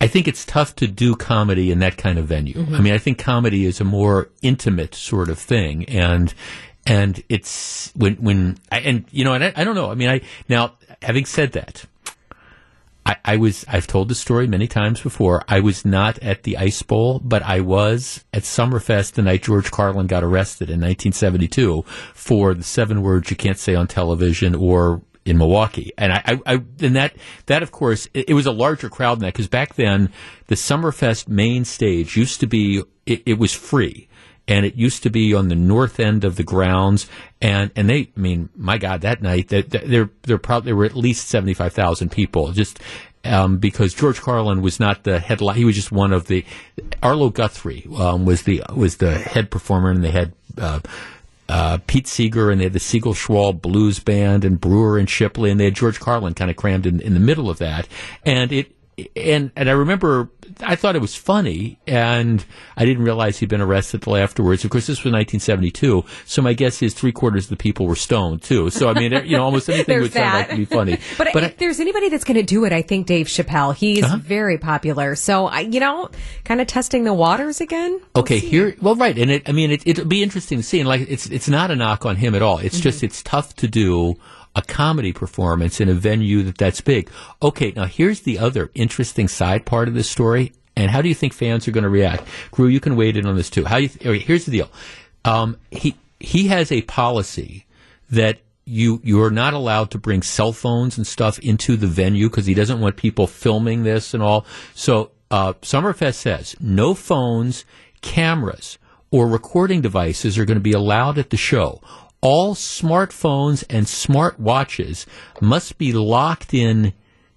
I 0.00 0.06
think 0.06 0.26
it's 0.26 0.44
tough 0.46 0.74
to 0.76 0.86
do 0.86 1.14
comedy 1.14 1.70
in 1.70 1.80
that 1.80 1.98
kind 1.98 2.18
of 2.18 2.26
venue. 2.26 2.54
Mm-hmm. 2.54 2.74
I 2.74 2.80
mean, 2.80 2.94
I 2.94 2.98
think 2.98 3.18
comedy 3.18 3.66
is 3.66 3.80
a 3.80 3.84
more 3.84 4.30
intimate 4.40 4.94
sort 4.94 5.28
of 5.28 5.38
thing, 5.38 5.84
and 5.84 6.32
and 6.86 7.22
it's 7.28 7.92
when 7.94 8.14
when 8.16 8.58
I, 8.72 8.80
and 8.80 9.04
you 9.10 9.24
know, 9.24 9.34
and 9.34 9.44
I, 9.44 9.52
I 9.56 9.64
don't 9.64 9.74
know. 9.74 9.90
I 9.90 9.94
mean, 9.94 10.08
I 10.08 10.22
now 10.48 10.74
having 11.02 11.26
said 11.26 11.52
that, 11.52 11.84
I, 13.04 13.16
I 13.24 13.36
was 13.36 13.64
I've 13.68 13.86
told 13.86 14.08
the 14.08 14.14
story 14.14 14.46
many 14.46 14.66
times 14.66 15.02
before. 15.02 15.44
I 15.48 15.60
was 15.60 15.84
not 15.84 16.18
at 16.20 16.44
the 16.44 16.56
Ice 16.56 16.82
Bowl, 16.82 17.18
but 17.18 17.42
I 17.42 17.60
was 17.60 18.24
at 18.32 18.44
Summerfest 18.44 19.12
the 19.12 19.22
night 19.22 19.42
George 19.42 19.70
Carlin 19.70 20.06
got 20.06 20.24
arrested 20.24 20.70
in 20.70 20.80
1972 20.80 21.84
for 22.14 22.54
the 22.54 22.62
seven 22.62 23.02
words 23.02 23.30
you 23.30 23.36
can't 23.36 23.58
say 23.58 23.74
on 23.74 23.86
television 23.86 24.54
or 24.54 25.02
in 25.30 25.38
Milwaukee. 25.38 25.92
And 25.96 26.12
I, 26.12 26.22
I, 26.26 26.40
I 26.46 26.54
and 26.80 26.96
that 26.96 27.14
that 27.46 27.62
of 27.62 27.70
course 27.70 28.08
it, 28.12 28.30
it 28.30 28.34
was 28.34 28.46
a 28.46 28.52
larger 28.52 28.90
crowd 28.90 29.16
than 29.16 29.26
that 29.26 29.34
because 29.34 29.48
back 29.48 29.76
then 29.76 30.12
the 30.48 30.56
Summerfest 30.56 31.28
main 31.28 31.64
stage 31.64 32.16
used 32.16 32.40
to 32.40 32.46
be 32.46 32.82
it, 33.06 33.22
it 33.24 33.38
was 33.38 33.52
free. 33.52 34.08
And 34.48 34.66
it 34.66 34.74
used 34.74 35.04
to 35.04 35.10
be 35.10 35.32
on 35.32 35.46
the 35.46 35.54
north 35.54 36.00
end 36.00 36.24
of 36.24 36.34
the 36.34 36.42
grounds, 36.42 37.06
and, 37.40 37.70
and 37.76 37.88
they, 37.88 38.10
I 38.16 38.20
mean, 38.20 38.48
my 38.56 38.78
God, 38.78 39.02
that 39.02 39.22
night, 39.22 39.46
that 39.48 39.70
there, 39.70 40.10
there 40.22 40.38
probably 40.38 40.72
were 40.72 40.84
at 40.84 40.96
least 40.96 41.28
seventy 41.28 41.54
five 41.54 41.72
thousand 41.72 42.10
people. 42.10 42.50
Just 42.50 42.80
um, 43.22 43.58
because 43.58 43.94
George 43.94 44.20
Carlin 44.20 44.60
was 44.60 44.80
not 44.80 45.04
the 45.04 45.20
headline; 45.20 45.54
he 45.54 45.64
was 45.64 45.76
just 45.76 45.92
one 45.92 46.12
of 46.12 46.26
the. 46.26 46.44
Arlo 47.00 47.30
Guthrie 47.30 47.86
um, 47.96 48.24
was 48.24 48.42
the 48.42 48.64
was 48.74 48.96
the 48.96 49.18
head 49.18 49.52
performer, 49.52 49.90
and 49.90 50.02
they 50.02 50.10
had. 50.10 50.32
Uh, 50.58 50.80
uh, 51.50 51.78
Pete 51.86 52.06
Seeger 52.06 52.50
and 52.50 52.60
they 52.60 52.64
had 52.64 52.72
the 52.72 52.80
Siegel 52.80 53.12
Schwall 53.12 53.60
Blues 53.60 53.98
Band 53.98 54.44
and 54.44 54.60
Brewer 54.60 54.98
and 54.98 55.10
Shipley 55.10 55.50
and 55.50 55.58
they 55.58 55.64
had 55.64 55.74
George 55.74 55.98
Carlin 55.98 56.34
kind 56.34 56.50
of 56.50 56.56
crammed 56.56 56.86
in, 56.86 57.00
in 57.00 57.14
the 57.14 57.20
middle 57.20 57.50
of 57.50 57.58
that. 57.58 57.88
And 58.24 58.52
it, 58.52 58.72
and, 59.16 59.50
and 59.56 59.68
I 59.68 59.72
remember 59.72 60.30
I 60.62 60.74
thought 60.76 60.96
it 60.96 61.00
was 61.00 61.14
funny 61.14 61.78
and 61.86 62.44
I 62.76 62.84
didn't 62.84 63.04
realize 63.04 63.38
he'd 63.38 63.48
been 63.48 63.60
arrested 63.60 64.02
till 64.02 64.16
afterwards. 64.16 64.64
Of 64.64 64.70
course, 64.70 64.86
this 64.88 65.04
was 65.04 65.12
1972. 65.12 66.04
So 66.26 66.42
my 66.42 66.52
guess 66.54 66.82
is 66.82 66.92
three 66.92 67.12
quarters 67.12 67.44
of 67.44 67.50
the 67.50 67.56
people 67.56 67.86
were 67.86 67.94
stoned 67.96 68.42
too. 68.42 68.68
So 68.70 68.88
I 68.90 68.94
mean, 68.94 69.12
you 69.26 69.36
know, 69.36 69.44
almost 69.44 69.68
anything 69.70 70.00
would 70.02 70.12
sound 70.12 70.34
like 70.34 70.50
to 70.50 70.56
be 70.56 70.64
funny. 70.64 70.98
But, 71.18 71.28
But 71.32 71.44
if 71.44 71.52
I- 71.52 71.54
there's 71.58 71.80
anybody 71.80 72.08
that's 72.08 72.24
going 72.24 72.36
to 72.36 72.42
do 72.42 72.64
it, 72.64 72.72
I 72.72 72.82
think 72.82 73.06
Dave 73.06 73.26
Chappelle. 73.26 73.74
He's 73.74 74.02
Uh-huh. 74.04 74.16
very 74.18 74.58
popular. 74.58 75.14
So, 75.14 75.46
I, 75.46 75.60
you 75.60 75.80
know, 75.80 76.10
kind 76.44 76.60
of 76.60 76.66
testing 76.66 77.04
the 77.04 77.14
waters 77.14 77.60
again. 77.60 78.00
Okay, 78.16 78.38
here, 78.38 78.74
well, 78.80 78.96
right, 78.96 79.16
and 79.16 79.30
it, 79.30 79.48
I 79.48 79.52
mean, 79.52 79.70
it, 79.70 79.86
it'll 79.86 80.04
be 80.06 80.22
interesting 80.22 80.58
to 80.58 80.64
see, 80.64 80.80
and 80.80 80.88
like, 80.88 81.02
it's 81.08 81.26
it's 81.26 81.48
not 81.48 81.70
a 81.70 81.76
knock 81.76 82.04
on 82.06 82.16
him 82.16 82.34
at 82.34 82.42
all. 82.42 82.58
It's 82.58 82.80
just 82.80 83.02
it's 83.04 83.22
tough 83.22 83.54
to 83.56 83.68
do 83.68 84.16
a 84.56 84.62
comedy 84.62 85.12
performance 85.12 85.80
in 85.80 85.88
a 85.88 85.94
venue 85.94 86.42
that 86.42 86.58
that's 86.58 86.80
big. 86.80 87.10
Okay, 87.42 87.72
now 87.74 87.84
here's 87.84 88.20
the 88.20 88.38
other 88.38 88.70
interesting 88.74 89.28
side 89.28 89.64
part 89.64 89.88
of 89.88 89.94
this 89.94 90.10
story, 90.10 90.52
and 90.76 90.90
how 90.90 91.02
do 91.02 91.08
you 91.08 91.14
think 91.14 91.32
fans 91.32 91.68
are 91.68 91.72
going 91.72 91.84
to 91.84 91.90
react? 91.90 92.24
Gru, 92.50 92.66
you 92.66 92.80
can 92.80 92.96
wade 92.96 93.16
in 93.16 93.26
on 93.26 93.36
this 93.36 93.50
too. 93.50 93.64
How 93.64 93.76
you? 93.76 93.88
Th- 93.88 94.22
here's 94.22 94.44
the 94.44 94.52
deal. 94.52 94.70
Um, 95.24 95.56
he 95.70 95.96
he 96.18 96.48
has 96.48 96.72
a 96.72 96.82
policy 96.82 97.66
that 98.10 98.40
you 98.64 99.00
you 99.02 99.22
are 99.22 99.30
not 99.30 99.54
allowed 99.54 99.90
to 99.90 99.98
bring 99.98 100.22
cell 100.22 100.52
phones 100.52 100.96
and 100.96 101.06
stuff 101.06 101.38
into 101.40 101.76
the 101.76 101.86
venue 101.86 102.28
because 102.28 102.46
he 102.46 102.54
doesn't 102.54 102.80
want 102.80 102.96
people 102.96 103.26
filming 103.26 103.82
this 103.82 104.14
and 104.14 104.22
all. 104.22 104.46
So 104.74 105.12
uh, 105.30 105.54
Summerfest 105.54 106.14
says 106.14 106.56
no 106.60 106.94
phones, 106.94 107.64
cameras, 108.00 108.78
or 109.10 109.26
recording 109.26 109.80
devices 109.80 110.38
are 110.38 110.44
going 110.44 110.56
to 110.56 110.62
be 110.62 110.72
allowed 110.72 111.18
at 111.18 111.30
the 111.30 111.36
show. 111.36 111.80
All 112.22 112.54
smartphones 112.54 113.64
and 113.70 113.88
smart 113.88 114.38
watches 114.38 115.06
must 115.40 115.78
be 115.78 115.92
locked 115.92 116.52
in 116.52 116.92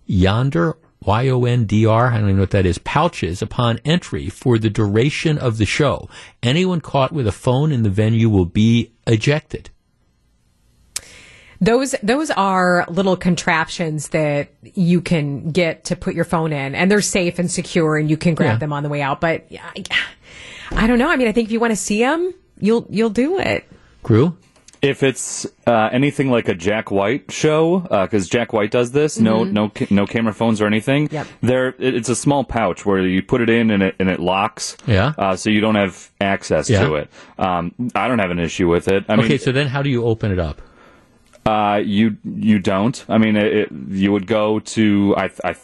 Yondr 0.10 0.76
Y 1.06 1.28
O 1.30 1.46
N 1.46 1.66
D 1.66 1.86
R, 1.86 2.08
I 2.08 2.14
don't 2.18 2.24
even 2.24 2.36
know 2.38 2.42
what 2.44 2.52
that 2.52 2.66
is, 2.66 2.78
pouches 2.78 3.42
upon 3.42 3.80
entry 3.86 4.30
for 4.30 4.58
the 4.58 4.70
duration 4.70 5.38
of 5.38 5.58
the 5.58 5.66
show. 5.66 6.10
Anyone 6.42 6.82
caught 6.82 7.12
with 7.12 7.28
a 7.28 7.32
phone 7.32 7.72
in 7.72 7.84
the 7.84 7.90
venue 7.90 8.30
will 8.30 8.46
be 8.46 8.92
ejected. 9.08 9.70
Those 11.62 11.96
those 12.04 12.30
are 12.32 12.86
little 12.90 13.16
contraptions 13.16 14.10
that 14.10 14.50
you 14.64 15.00
can 15.00 15.52
get 15.52 15.86
to 15.86 15.96
put 15.96 16.14
your 16.14 16.26
phone 16.26 16.52
in, 16.52 16.76
and 16.76 16.92
they're 16.92 17.02
safe 17.02 17.40
and 17.40 17.50
secure, 17.50 17.96
and 17.98 18.10
you 18.10 18.18
can 18.18 18.34
grab 18.36 18.54
Yeah. 18.54 18.58
them 18.58 18.74
on 18.74 18.84
the 18.84 18.90
way 18.90 19.02
out. 19.02 19.22
But 19.22 19.46
I, 19.52 19.84
I 20.72 20.88
don't 20.88 21.00
know. 21.00 21.10
I 21.10 21.16
mean, 21.16 21.28
I 21.30 21.32
think 21.32 21.48
if 21.48 21.52
you 21.54 21.62
want 21.62 21.72
to 21.72 21.78
see 21.78 22.00
them, 22.00 22.34
you'll 22.60 22.86
you'll 22.90 23.10
do 23.10 23.40
it. 23.40 23.66
Crew? 24.04 24.38
If 24.84 25.02
it's 25.02 25.46
uh, 25.66 25.90
anything 25.94 26.30
like 26.30 26.50
a 26.50 26.54
Jack 26.54 26.92
White 26.92 27.32
show, 27.32 27.80
because 27.90 28.28
Jack 28.28 28.52
White 28.52 28.70
does 28.70 28.92
this, 28.92 29.18
no, 29.18 29.46
no, 29.46 29.70
ca- 29.70 29.88
no 29.90 30.06
camera 30.06 30.34
phones 30.34 30.60
or 30.62 30.68
anything. 30.68 31.06
Mm-hmm. 31.08 31.16
Yep. 31.16 31.28
There, 31.42 31.68
it- 31.80 31.96
it's 31.96 32.10
a 32.10 32.16
small 32.16 32.44
pouch 32.44 32.86
where 32.86 33.00
you 33.00 33.24
put 33.24 33.40
it 33.40 33.50
in 33.50 33.72
and 33.72 33.82
it 33.82 33.96
and 33.98 34.10
it 34.10 34.20
locks. 34.20 34.76
Yeah. 34.86 35.14
Uh, 35.18 35.36
so 35.38 35.50
you 35.50 35.62
don't 35.62 35.76
have 35.76 36.12
access 36.20 36.70
Yeah. 36.70 36.86
to 36.86 36.96
it. 36.96 37.10
Um, 37.40 37.74
I 37.96 38.10
don't 38.10 38.20
have 38.20 38.32
an 38.32 38.40
issue 38.40 38.68
with 38.68 38.90
it. 38.90 39.06
I 39.08 39.16
mean, 39.16 39.26
okay, 39.26 39.38
so 39.38 39.54
then 39.54 39.68
how 39.68 39.82
do 39.82 39.90
you 39.90 40.04
open 40.04 40.32
it 40.34 40.40
up? 40.40 40.62
Uh, 41.46 41.82
you 41.84 42.18
you 42.26 42.60
don't. 42.60 43.04
I 43.10 43.18
mean, 43.18 43.36
it, 43.38 43.54
it, 43.54 43.72
you 43.90 44.12
would 44.12 44.28
go 44.28 44.60
to 44.60 45.14
I 45.18 45.30
I. 45.44 45.56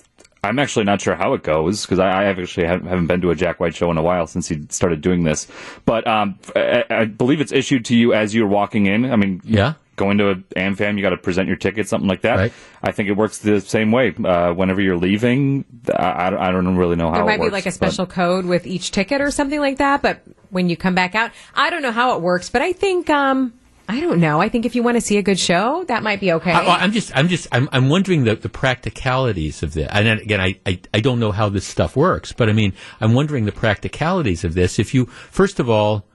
I'm 0.43 0.57
actually 0.59 0.85
not 0.85 1.01
sure 1.01 1.15
how 1.15 1.33
it 1.33 1.43
goes 1.43 1.85
because 1.85 1.99
I, 1.99 2.07
I 2.09 2.23
actually 2.25 2.65
haven't, 2.67 2.87
haven't 2.87 3.07
been 3.07 3.21
to 3.21 3.31
a 3.31 3.35
Jack 3.35 3.59
White 3.59 3.75
show 3.75 3.91
in 3.91 3.97
a 3.97 4.01
while 4.01 4.25
since 4.25 4.47
he 4.47 4.65
started 4.69 5.01
doing 5.01 5.23
this. 5.25 5.47
But 5.85 6.07
um, 6.07 6.39
I, 6.55 6.85
I 6.89 7.05
believe 7.05 7.41
it's 7.41 7.51
issued 7.51 7.85
to 7.85 7.95
you 7.95 8.13
as 8.13 8.33
you're 8.33 8.47
walking 8.47 8.85
in. 8.85 9.11
I 9.11 9.17
mean, 9.17 9.41
Yeah. 9.43 9.73
going 9.97 10.17
to 10.19 10.29
an 10.29 10.45
AmFam, 10.55 10.95
you 10.95 11.01
got 11.01 11.09
to 11.09 11.17
present 11.17 11.49
your 11.49 11.57
ticket, 11.57 11.89
something 11.89 12.07
like 12.07 12.21
that. 12.21 12.37
Right. 12.37 12.53
I 12.81 12.93
think 12.93 13.09
it 13.09 13.17
works 13.17 13.39
the 13.39 13.59
same 13.59 13.91
way. 13.91 14.15
Uh, 14.15 14.53
whenever 14.53 14.79
you're 14.79 14.95
leaving, 14.97 15.65
I, 15.93 16.27
I 16.27 16.51
don't- 16.51 16.77
really 16.77 16.95
know 16.95 17.09
how 17.09 17.15
There 17.15 17.23
it 17.23 17.37
might 17.37 17.45
be 17.45 17.49
like 17.51 17.65
a 17.65 17.69
but- 17.69 17.73
special 17.73 18.05
code 18.05 18.45
with 18.45 18.65
each 18.65 18.91
ticket 18.91 19.19
or 19.19 19.31
something 19.31 19.59
like 19.59 19.77
that. 19.79 20.01
But 20.01 20.21
when 20.51 20.69
you 20.69 20.77
come 20.77 20.95
back 20.95 21.15
out, 21.15 21.31
I 21.53 21.69
don't 21.69 21.81
know 21.81 21.91
how 21.91 22.15
it 22.15 22.21
works, 22.21 22.49
but 22.49 22.61
I 22.61 22.71
think 22.71 23.09
um, 23.09 23.53
I 23.89 24.01
don't 24.01 24.19
know. 24.19 24.39
I 24.39 24.49
think 24.49 24.67
if 24.67 24.75
you 24.75 24.83
want 24.83 24.97
to 24.97 25.01
see 25.01 25.17
a 25.17 25.23
good 25.23 25.39
show, 25.39 25.83
that 25.85 26.03
might 26.03 26.19
be 26.19 26.31
okay. 26.33 26.51
I, 26.51 26.83
am 26.83 26.91
just, 26.91 27.11
I'm 27.17 27.27
just, 27.27 27.47
I'm, 27.51 27.67
I'm 27.71 27.89
wondering 27.89 28.23
the, 28.23 28.35
the 28.35 28.47
practicalities 28.47 29.63
of 29.63 29.73
this. 29.73 29.89
And 29.91 30.07
again, 30.07 30.39
I, 30.39 30.59
I, 30.63 30.79
I 30.93 30.99
don't 30.99 31.19
know 31.19 31.31
how 31.31 31.49
this 31.49 31.65
stuff 31.65 31.95
works, 31.95 32.31
but 32.31 32.49
I 32.49 32.53
mean, 32.53 32.73
I'm 33.01 33.15
wondering 33.15 33.45
the 33.45 33.51
practicalities 33.51 34.43
of 34.43 34.53
this. 34.53 34.77
If 34.77 34.93
you, 34.93 35.07
first 35.07 35.59
of 35.59 35.71
all, 35.71 36.05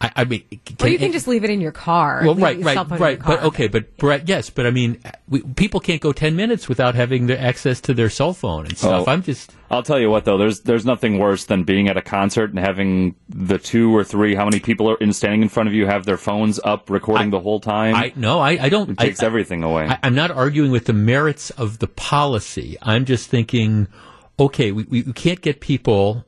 I, 0.00 0.12
I 0.16 0.24
mean, 0.24 0.44
can, 0.64 0.76
or 0.80 0.88
you 0.88 0.98
can 0.98 1.12
just 1.12 1.28
leave 1.28 1.44
it 1.44 1.50
in 1.50 1.60
your 1.60 1.72
car. 1.72 2.22
well, 2.24 2.34
Leave 2.34 2.42
right, 2.42 2.60
right, 2.62 2.74
cell 2.74 2.84
phone 2.86 2.96
in 2.96 3.02
right. 3.02 3.22
But 3.22 3.42
okay, 3.44 3.68
but 3.68 3.98
Brett, 3.98 4.28
yes, 4.28 4.48
but 4.48 4.66
I 4.66 4.70
mean, 4.70 5.00
we, 5.28 5.42
people 5.42 5.78
can't 5.78 6.00
go 6.00 6.12
ten 6.12 6.36
minutes 6.36 6.68
without 6.68 6.94
having 6.94 7.26
the 7.26 7.38
access 7.38 7.82
to 7.82 7.94
their 7.94 8.08
cell 8.08 8.32
phone 8.32 8.66
and 8.66 8.78
stuff. 8.78 9.04
Oh. 9.06 9.10
I'm 9.10 9.22
just, 9.22 9.52
I'll 9.70 9.82
tell 9.82 10.00
you 10.00 10.08
what 10.08 10.24
though, 10.24 10.38
there's 10.38 10.60
there's 10.60 10.86
nothing 10.86 11.18
worse 11.18 11.44
than 11.44 11.64
being 11.64 11.88
at 11.88 11.98
a 11.98 12.02
concert 12.02 12.50
and 12.50 12.58
having 12.58 13.14
the 13.28 13.58
two 13.58 13.94
or 13.94 14.02
three, 14.02 14.34
how 14.34 14.44
many 14.44 14.58
people 14.58 14.90
are 14.90 14.96
in 14.96 15.12
standing 15.12 15.42
in 15.42 15.50
front 15.50 15.68
of 15.68 15.74
you 15.74 15.86
have 15.86 16.06
their 16.06 16.16
phones 16.16 16.58
up 16.64 16.88
recording 16.88 17.28
the 17.28 17.40
whole 17.40 17.60
time. 17.60 17.94
I 17.94 18.12
no, 18.16 18.40
I, 18.40 18.52
I 18.52 18.68
don't. 18.70 18.90
it 18.90 18.98
takes 18.98 19.22
I, 19.22 19.26
everything 19.26 19.62
away. 19.62 19.86
I, 19.86 19.98
I'm 20.02 20.14
not 20.14 20.30
arguing 20.30 20.70
with 20.70 20.86
the 20.86 20.94
merits 20.94 21.50
of 21.50 21.78
the 21.78 21.88
policy. 21.88 22.78
I'm 22.80 23.04
just 23.04 23.28
thinking, 23.28 23.86
okay, 24.38 24.72
we, 24.72 24.84
we, 24.84 25.02
we 25.02 25.12
can't 25.12 25.42
get 25.42 25.60
people. 25.60 26.24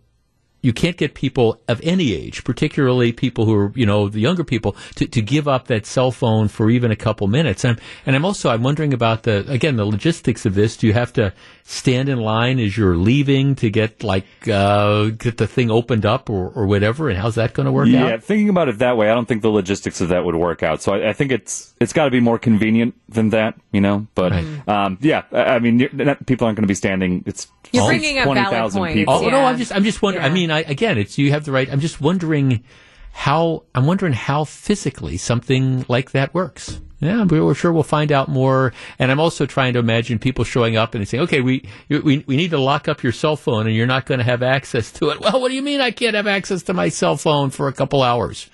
You 0.62 0.72
can't 0.72 0.96
get 0.96 1.14
people 1.14 1.60
of 1.68 1.80
any 1.82 2.14
age, 2.14 2.44
particularly 2.44 3.12
people 3.12 3.44
who 3.44 3.54
are, 3.54 3.72
you 3.74 3.84
know, 3.84 4.08
the 4.08 4.20
younger 4.20 4.44
people, 4.44 4.76
to, 4.94 5.06
to 5.06 5.20
give 5.20 5.46
up 5.46 5.66
that 5.66 5.86
cell 5.86 6.10
phone 6.10 6.48
for 6.48 6.70
even 6.70 6.90
a 6.90 6.96
couple 6.96 7.26
minutes. 7.26 7.64
And, 7.64 7.80
and 8.06 8.16
I'm 8.16 8.24
also, 8.24 8.50
I'm 8.50 8.62
wondering 8.62 8.94
about 8.94 9.24
the, 9.24 9.44
again, 9.50 9.76
the 9.76 9.84
logistics 9.84 10.46
of 10.46 10.54
this. 10.54 10.76
Do 10.76 10.86
you 10.86 10.92
have 10.92 11.12
to 11.14 11.32
stand 11.64 12.08
in 12.08 12.18
line 12.18 12.58
as 12.58 12.76
you're 12.76 12.96
leaving 12.96 13.54
to 13.56 13.70
get, 13.70 14.02
like, 14.02 14.26
uh, 14.48 15.10
get 15.10 15.36
the 15.36 15.46
thing 15.46 15.70
opened 15.70 16.06
up 16.06 16.30
or, 16.30 16.50
or 16.50 16.66
whatever? 16.66 17.08
And 17.08 17.18
how's 17.18 17.34
that 17.34 17.52
going 17.54 17.66
to 17.66 17.72
work 17.72 17.88
yeah, 17.88 18.04
out? 18.04 18.10
Yeah, 18.10 18.16
thinking 18.18 18.48
about 18.48 18.68
it 18.68 18.78
that 18.78 18.96
way, 18.96 19.10
I 19.10 19.14
don't 19.14 19.26
think 19.26 19.42
the 19.42 19.50
logistics 19.50 20.00
of 20.00 20.08
that 20.08 20.24
would 20.24 20.36
work 20.36 20.62
out. 20.62 20.80
So 20.80 20.92
I, 20.94 21.10
I 21.10 21.12
think 21.12 21.32
it's 21.32 21.74
it's 21.80 21.92
got 21.92 22.04
to 22.04 22.10
be 22.10 22.20
more 22.20 22.38
convenient 22.38 22.94
than 23.08 23.30
that, 23.30 23.58
you 23.72 23.80
know. 23.80 24.06
But 24.14 24.32
um, 24.68 24.98
yeah, 25.00 25.24
I, 25.32 25.42
I 25.42 25.58
mean, 25.58 25.80
you're, 25.80 26.14
people 26.26 26.46
aren't 26.46 26.56
going 26.56 26.62
to 26.62 26.68
be 26.68 26.74
standing. 26.74 27.24
It's 27.26 27.48
You're 27.72 27.82
it's 27.82 27.88
bringing 27.88 28.18
up 28.18 28.24
valid 28.26 28.44
20,000 28.44 28.80
points, 28.80 28.94
people. 28.94 29.14
Oh 29.14 29.28
no, 29.28 29.44
I'm 29.44 29.58
just 29.58 29.72
I'm 29.74 29.84
just 29.84 30.02
wondering. 30.02 30.24
I 30.24 30.30
mean, 30.30 30.50
I, 30.52 30.60
again, 30.60 30.98
it's 30.98 31.18
you 31.18 31.30
have 31.30 31.44
the 31.44 31.52
right. 31.52 31.70
I'm 31.70 31.80
just 31.80 32.00
wondering 32.00 32.64
how 33.12 33.64
I'm 33.74 33.86
wondering 33.86 34.12
how 34.12 34.44
physically 34.44 35.16
something 35.16 35.84
like 35.88 36.12
that 36.12 36.34
works. 36.34 36.80
Yeah, 37.00 37.24
we're 37.24 37.54
sure 37.54 37.72
we'll 37.72 37.82
find 37.82 38.12
out 38.12 38.28
more. 38.28 38.72
And 38.98 39.10
I'm 39.10 39.18
also 39.18 39.44
trying 39.44 39.72
to 39.72 39.80
imagine 39.80 40.20
people 40.20 40.44
showing 40.44 40.76
up 40.76 40.94
and 40.94 41.06
saying, 41.06 41.24
"Okay, 41.24 41.40
we 41.40 41.68
we 41.88 42.24
we 42.26 42.36
need 42.36 42.52
to 42.52 42.58
lock 42.58 42.86
up 42.86 43.02
your 43.02 43.12
cell 43.12 43.36
phone, 43.36 43.66
and 43.66 43.74
you're 43.74 43.88
not 43.88 44.06
going 44.06 44.18
to 44.18 44.24
have 44.24 44.42
access 44.42 44.92
to 44.92 45.10
it." 45.10 45.20
Well, 45.20 45.40
what 45.40 45.48
do 45.48 45.54
you 45.54 45.62
mean 45.62 45.80
I 45.80 45.90
can't 45.90 46.14
have 46.14 46.28
access 46.28 46.62
to 46.64 46.74
my 46.74 46.88
cell 46.88 47.16
phone 47.16 47.50
for 47.50 47.66
a 47.66 47.72
couple 47.72 48.02
hours? 48.02 48.48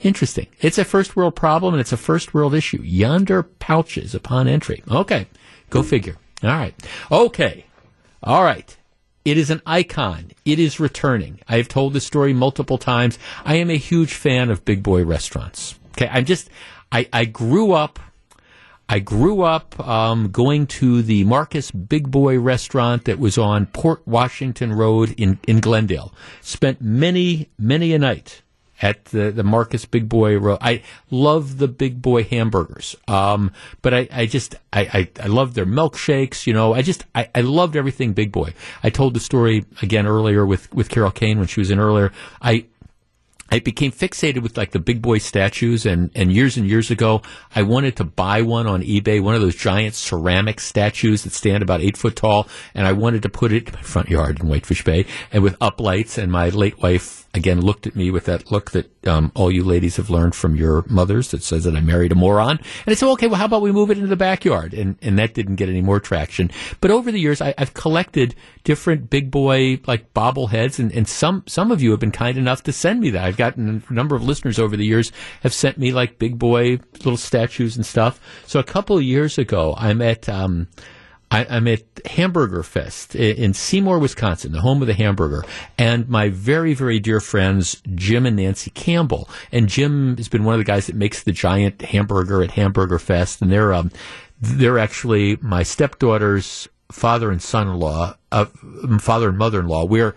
Interesting. 0.00 0.46
It's 0.60 0.78
a 0.78 0.84
first 0.84 1.14
world 1.14 1.36
problem 1.36 1.74
and 1.74 1.80
it's 1.80 1.92
a 1.92 1.96
first 1.98 2.32
world 2.32 2.54
issue. 2.54 2.82
Yondr 2.82 3.44
pouches 3.58 4.14
upon 4.14 4.48
entry. 4.48 4.82
Okay, 4.90 5.26
go 5.68 5.82
figure. 5.82 6.16
All 6.42 6.50
right. 6.50 6.74
Okay. 7.12 7.66
All 8.22 8.42
right. 8.42 8.76
It 9.24 9.36
is 9.36 9.50
an 9.50 9.60
icon. 9.66 10.30
It 10.44 10.58
is 10.58 10.80
returning. 10.80 11.40
I 11.48 11.56
have 11.56 11.68
told 11.68 11.92
this 11.92 12.06
story 12.06 12.32
multiple 12.32 12.78
times. 12.78 13.18
I 13.44 13.56
am 13.56 13.70
a 13.70 13.76
huge 13.76 14.14
fan 14.14 14.50
of 14.50 14.64
big 14.64 14.82
boy 14.82 15.04
restaurants. 15.04 15.78
Okay. 15.92 16.08
I'm 16.10 16.24
just, 16.24 16.48
I, 16.90 17.08
I 17.12 17.26
grew 17.26 17.72
up, 17.72 17.98
I 18.88 18.98
grew 18.98 19.42
up 19.42 19.78
um, 19.86 20.30
going 20.30 20.66
to 20.68 21.02
the 21.02 21.24
Marcus 21.24 21.70
Big 21.70 22.10
Boy 22.10 22.40
restaurant 22.40 23.04
that 23.04 23.18
was 23.18 23.38
on 23.38 23.66
Port 23.66 24.06
Washington 24.06 24.72
Road 24.72 25.14
in, 25.16 25.38
in 25.46 25.60
Glendale. 25.60 26.12
Spent 26.40 26.80
many, 26.80 27.50
many 27.58 27.92
a 27.92 27.98
night 27.98 28.42
at 28.80 29.06
the, 29.06 29.30
the 29.30 29.42
Marcus 29.42 29.84
Big 29.84 30.08
Boy 30.08 30.38
Road. 30.38 30.58
I 30.60 30.82
love 31.10 31.58
the 31.58 31.68
Big 31.68 32.00
Boy 32.00 32.24
hamburgers. 32.24 32.96
Um, 33.08 33.52
but 33.82 33.94
I, 33.94 34.08
I 34.10 34.26
just, 34.26 34.54
I, 34.72 34.80
I, 34.80 35.24
I 35.24 35.26
love 35.26 35.54
their 35.54 35.66
milkshakes, 35.66 36.46
you 36.46 36.52
know, 36.52 36.74
I 36.74 36.82
just, 36.82 37.04
I, 37.14 37.28
I 37.34 37.40
loved 37.42 37.76
everything 37.76 38.12
Big 38.12 38.32
Boy. 38.32 38.54
I 38.82 38.90
told 38.90 39.14
the 39.14 39.20
story 39.20 39.64
again 39.82 40.06
earlier 40.06 40.46
with, 40.46 40.72
with 40.74 40.88
Carol 40.88 41.10
Kane 41.10 41.38
when 41.38 41.48
she 41.48 41.60
was 41.60 41.70
in 41.70 41.78
earlier. 41.78 42.12
I, 42.40 42.66
I 43.50 43.58
became 43.58 43.90
fixated 43.90 44.42
with 44.42 44.56
like 44.56 44.70
the 44.70 44.78
big 44.78 45.02
boy 45.02 45.18
statues 45.18 45.84
and, 45.84 46.10
and 46.14 46.32
years 46.32 46.56
and 46.56 46.66
years 46.66 46.90
ago, 46.90 47.22
I 47.54 47.62
wanted 47.62 47.96
to 47.96 48.04
buy 48.04 48.42
one 48.42 48.66
on 48.66 48.82
eBay, 48.82 49.20
one 49.20 49.34
of 49.34 49.40
those 49.40 49.56
giant 49.56 49.94
ceramic 49.94 50.60
statues 50.60 51.24
that 51.24 51.32
stand 51.32 51.62
about 51.62 51.80
eight 51.80 51.96
foot 51.96 52.16
tall. 52.16 52.46
And 52.74 52.86
I 52.86 52.92
wanted 52.92 53.22
to 53.22 53.28
put 53.28 53.52
it 53.52 53.68
in 53.68 53.74
my 53.74 53.82
front 53.82 54.08
yard 54.08 54.40
in 54.40 54.48
Whitefish 54.48 54.84
Bay 54.84 55.06
and 55.32 55.42
with 55.42 55.58
uplights. 55.58 56.16
And 56.16 56.30
my 56.30 56.50
late 56.50 56.80
wife 56.80 57.26
again 57.34 57.60
looked 57.60 57.86
at 57.86 57.94
me 57.94 58.10
with 58.10 58.24
that 58.24 58.50
look 58.50 58.72
that, 58.72 59.06
um, 59.06 59.30
all 59.34 59.50
you 59.50 59.62
ladies 59.62 59.96
have 59.96 60.10
learned 60.10 60.34
from 60.34 60.56
your 60.56 60.84
mothers 60.88 61.30
that 61.30 61.42
says 61.42 61.64
that 61.64 61.76
I 61.76 61.80
married 61.80 62.12
a 62.12 62.14
moron. 62.16 62.58
And 62.58 62.88
I 62.88 62.94
said, 62.94 63.08
okay, 63.10 63.28
well, 63.28 63.36
how 63.36 63.44
about 63.44 63.62
we 63.62 63.72
move 63.72 63.90
it 63.90 63.98
into 63.98 64.08
the 64.08 64.16
backyard? 64.16 64.74
And, 64.74 64.96
and 65.00 65.18
that 65.18 65.34
didn't 65.34 65.56
get 65.56 65.68
any 65.68 65.80
more 65.80 66.00
traction. 66.00 66.50
But 66.80 66.90
over 66.90 67.12
the 67.12 67.20
years, 67.20 67.40
I, 67.40 67.54
I've 67.56 67.74
collected 67.74 68.34
different 68.64 69.10
big 69.10 69.30
boy 69.30 69.80
like 69.86 70.12
bobbleheads 70.12 70.78
and, 70.78 70.92
and 70.92 71.06
some, 71.06 71.44
some 71.46 71.70
of 71.70 71.80
you 71.80 71.92
have 71.92 72.00
been 72.00 72.10
kind 72.10 72.36
enough 72.36 72.62
to 72.64 72.72
send 72.72 73.00
me 73.00 73.10
that. 73.10 73.24
I've 73.24 73.36
gotten 73.36 73.82
a 73.88 73.92
number 73.92 74.16
of 74.16 74.24
listeners 74.24 74.58
over 74.58 74.76
the 74.76 74.84
years 74.84 75.12
have 75.42 75.54
sent 75.54 75.78
me 75.78 75.92
like 75.92 76.18
big 76.18 76.38
boy 76.38 76.80
little 76.94 77.16
statues 77.16 77.76
and 77.76 77.86
stuff. 77.86 78.20
So 78.46 78.58
a 78.58 78.64
couple 78.64 78.96
of 78.96 79.02
years 79.02 79.38
ago, 79.38 79.74
I'm 79.78 80.02
at, 80.02 80.28
um, 80.28 80.68
I, 81.30 81.46
I'm 81.48 81.68
at 81.68 81.82
Hamburger 82.06 82.62
Fest 82.62 83.14
in 83.14 83.54
Seymour, 83.54 83.98
Wisconsin, 83.98 84.52
the 84.52 84.60
home 84.60 84.82
of 84.82 84.88
the 84.88 84.94
hamburger, 84.94 85.44
and 85.78 86.08
my 86.08 86.28
very, 86.28 86.74
very 86.74 86.98
dear 86.98 87.20
friends 87.20 87.80
Jim 87.94 88.26
and 88.26 88.36
Nancy 88.36 88.70
Campbell. 88.70 89.28
And 89.52 89.68
Jim 89.68 90.16
has 90.16 90.28
been 90.28 90.44
one 90.44 90.54
of 90.54 90.58
the 90.58 90.64
guys 90.64 90.86
that 90.86 90.96
makes 90.96 91.22
the 91.22 91.32
giant 91.32 91.82
hamburger 91.82 92.42
at 92.42 92.52
Hamburger 92.52 92.98
Fest, 92.98 93.42
and 93.42 93.52
they're 93.52 93.72
um, 93.72 93.92
they're 94.40 94.78
actually 94.78 95.36
my 95.40 95.62
stepdaughter's 95.62 96.68
father 96.90 97.30
and 97.30 97.40
son-in-law, 97.40 98.16
uh, 98.32 98.46
father 98.98 99.28
and 99.28 99.38
mother-in-law. 99.38 99.84
We're 99.84 100.16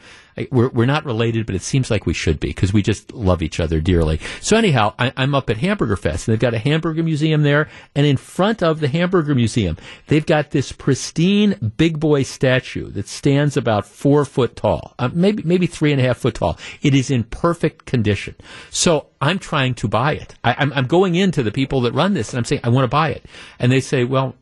we're, 0.52 0.70
we're 0.70 0.86
not 0.86 1.06
related, 1.06 1.46
but 1.46 1.56
it 1.56 1.62
seems 1.62 1.92
like 1.92 2.06
we 2.06 2.14
should 2.14 2.40
be 2.40 2.50
because 2.50 2.74
we 2.74 2.82
just 2.82 3.14
love 3.14 3.42
each 3.42 3.60
other 3.60 3.80
dearly. 3.80 4.20
So 4.42 4.58
anyhow, 4.58 4.94
I, 4.98 5.12
I'm 5.18 5.36
up 5.36 5.50
at 5.50 5.58
Hamburger 5.58 5.96
Fest, 5.96 6.28
and 6.28 6.34
they've 6.34 6.40
got 6.40 6.54
a 6.54 6.60
hamburger 6.60 7.04
museum 7.04 7.44
there, 7.44 7.70
and 7.96 8.06
in 8.06 8.18
front 8.18 8.64
of 8.64 8.80
the 8.80 8.88
hamburger 8.88 9.36
museum, 9.36 9.78
they've 10.08 10.26
got 10.26 10.52
this 10.52 10.72
pristine 10.72 11.74
big 11.78 12.00
boy 12.00 12.24
statue 12.24 12.90
that 12.92 13.08
stands 13.08 13.58
about 13.58 13.86
four 13.86 14.26
foot 14.26 14.56
tall, 14.56 14.96
uh, 15.00 15.10
maybe 15.14 15.44
maybe 15.44 15.68
three 15.68 15.92
and 15.92 16.02
a 16.02 16.04
half 16.04 16.18
foot 16.18 16.36
tall. 16.36 16.58
It 16.82 16.94
is 16.94 17.12
in 17.12 17.24
perfect 17.26 17.86
condition. 17.86 18.36
So 18.70 19.08
I'm 19.22 19.40
trying 19.40 19.76
to 19.76 19.88
buy 19.88 20.14
it. 20.14 20.36
I, 20.44 20.56
I'm, 20.58 20.74
I'm 20.74 20.88
going 20.88 21.16
into 21.16 21.44
the 21.44 21.52
people 21.52 21.82
that 21.82 21.94
run 21.94 22.14
this, 22.14 22.30
and 22.30 22.38
I'm 22.38 22.46
saying 22.46 22.62
I 22.64 22.70
want 22.70 22.86
to 22.86 22.90
buy 22.90 23.10
it, 23.10 23.26
and 23.60 23.72
they 23.72 23.82
say, 23.82 24.04
well 24.04 24.36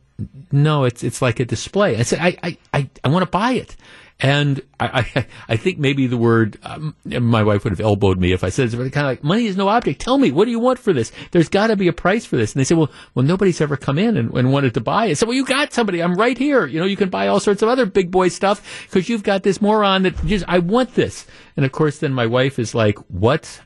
no, 0.50 0.84
it's 0.84 1.02
it's 1.02 1.22
like 1.22 1.40
a 1.40 1.44
display. 1.44 1.96
I 1.96 2.02
said, 2.02 2.18
I 2.20 2.36
I, 2.42 2.58
I, 2.72 2.90
I 3.04 3.08
want 3.08 3.24
to 3.24 3.30
buy 3.30 3.52
it. 3.52 3.76
And 4.20 4.60
I, 4.78 5.06
I, 5.14 5.26
I 5.48 5.56
think 5.56 5.78
maybe 5.78 6.06
the 6.06 6.16
word, 6.16 6.58
um, 6.62 6.94
my 7.04 7.42
wife 7.42 7.64
would 7.64 7.72
have 7.72 7.80
elbowed 7.80 8.18
me 8.18 8.32
if 8.32 8.44
I 8.44 8.50
said, 8.50 8.66
it's 8.66 8.74
kind 8.74 8.86
of 8.86 8.94
like, 8.94 9.24
money 9.24 9.46
is 9.46 9.56
no 9.56 9.68
object. 9.68 10.00
Tell 10.00 10.16
me, 10.16 10.30
what 10.30 10.44
do 10.44 10.52
you 10.52 10.60
want 10.60 10.78
for 10.78 10.92
this? 10.92 11.10
There's 11.32 11.48
got 11.48 11.68
to 11.68 11.76
be 11.76 11.88
a 11.88 11.92
price 11.92 12.24
for 12.24 12.36
this. 12.36 12.52
And 12.52 12.60
they 12.60 12.64
said, 12.64 12.78
well, 12.78 12.90
well, 13.14 13.24
nobody's 13.24 13.60
ever 13.60 13.76
come 13.76 13.98
in 13.98 14.16
and, 14.16 14.32
and 14.32 14.52
wanted 14.52 14.74
to 14.74 14.80
buy 14.80 15.06
it. 15.06 15.18
So, 15.18 15.26
well, 15.26 15.34
you 15.34 15.44
got 15.44 15.72
somebody. 15.72 16.02
I'm 16.02 16.14
right 16.14 16.38
here. 16.38 16.66
You 16.66 16.78
know, 16.78 16.86
you 16.86 16.96
can 16.96 17.08
buy 17.08 17.26
all 17.28 17.40
sorts 17.40 17.62
of 17.62 17.68
other 17.68 17.86
big 17.86 18.10
boy 18.10 18.28
stuff 18.28 18.86
because 18.86 19.08
you've 19.08 19.24
got 19.24 19.42
this 19.42 19.60
moron 19.60 20.02
that 20.04 20.24
just, 20.24 20.44
I 20.46 20.60
want 20.60 20.94
this. 20.94 21.26
And 21.56 21.66
of 21.66 21.72
course, 21.72 21.98
then 21.98 22.12
my 22.12 22.26
wife 22.26 22.58
is 22.58 22.74
like, 22.74 22.98
what? 23.10 23.60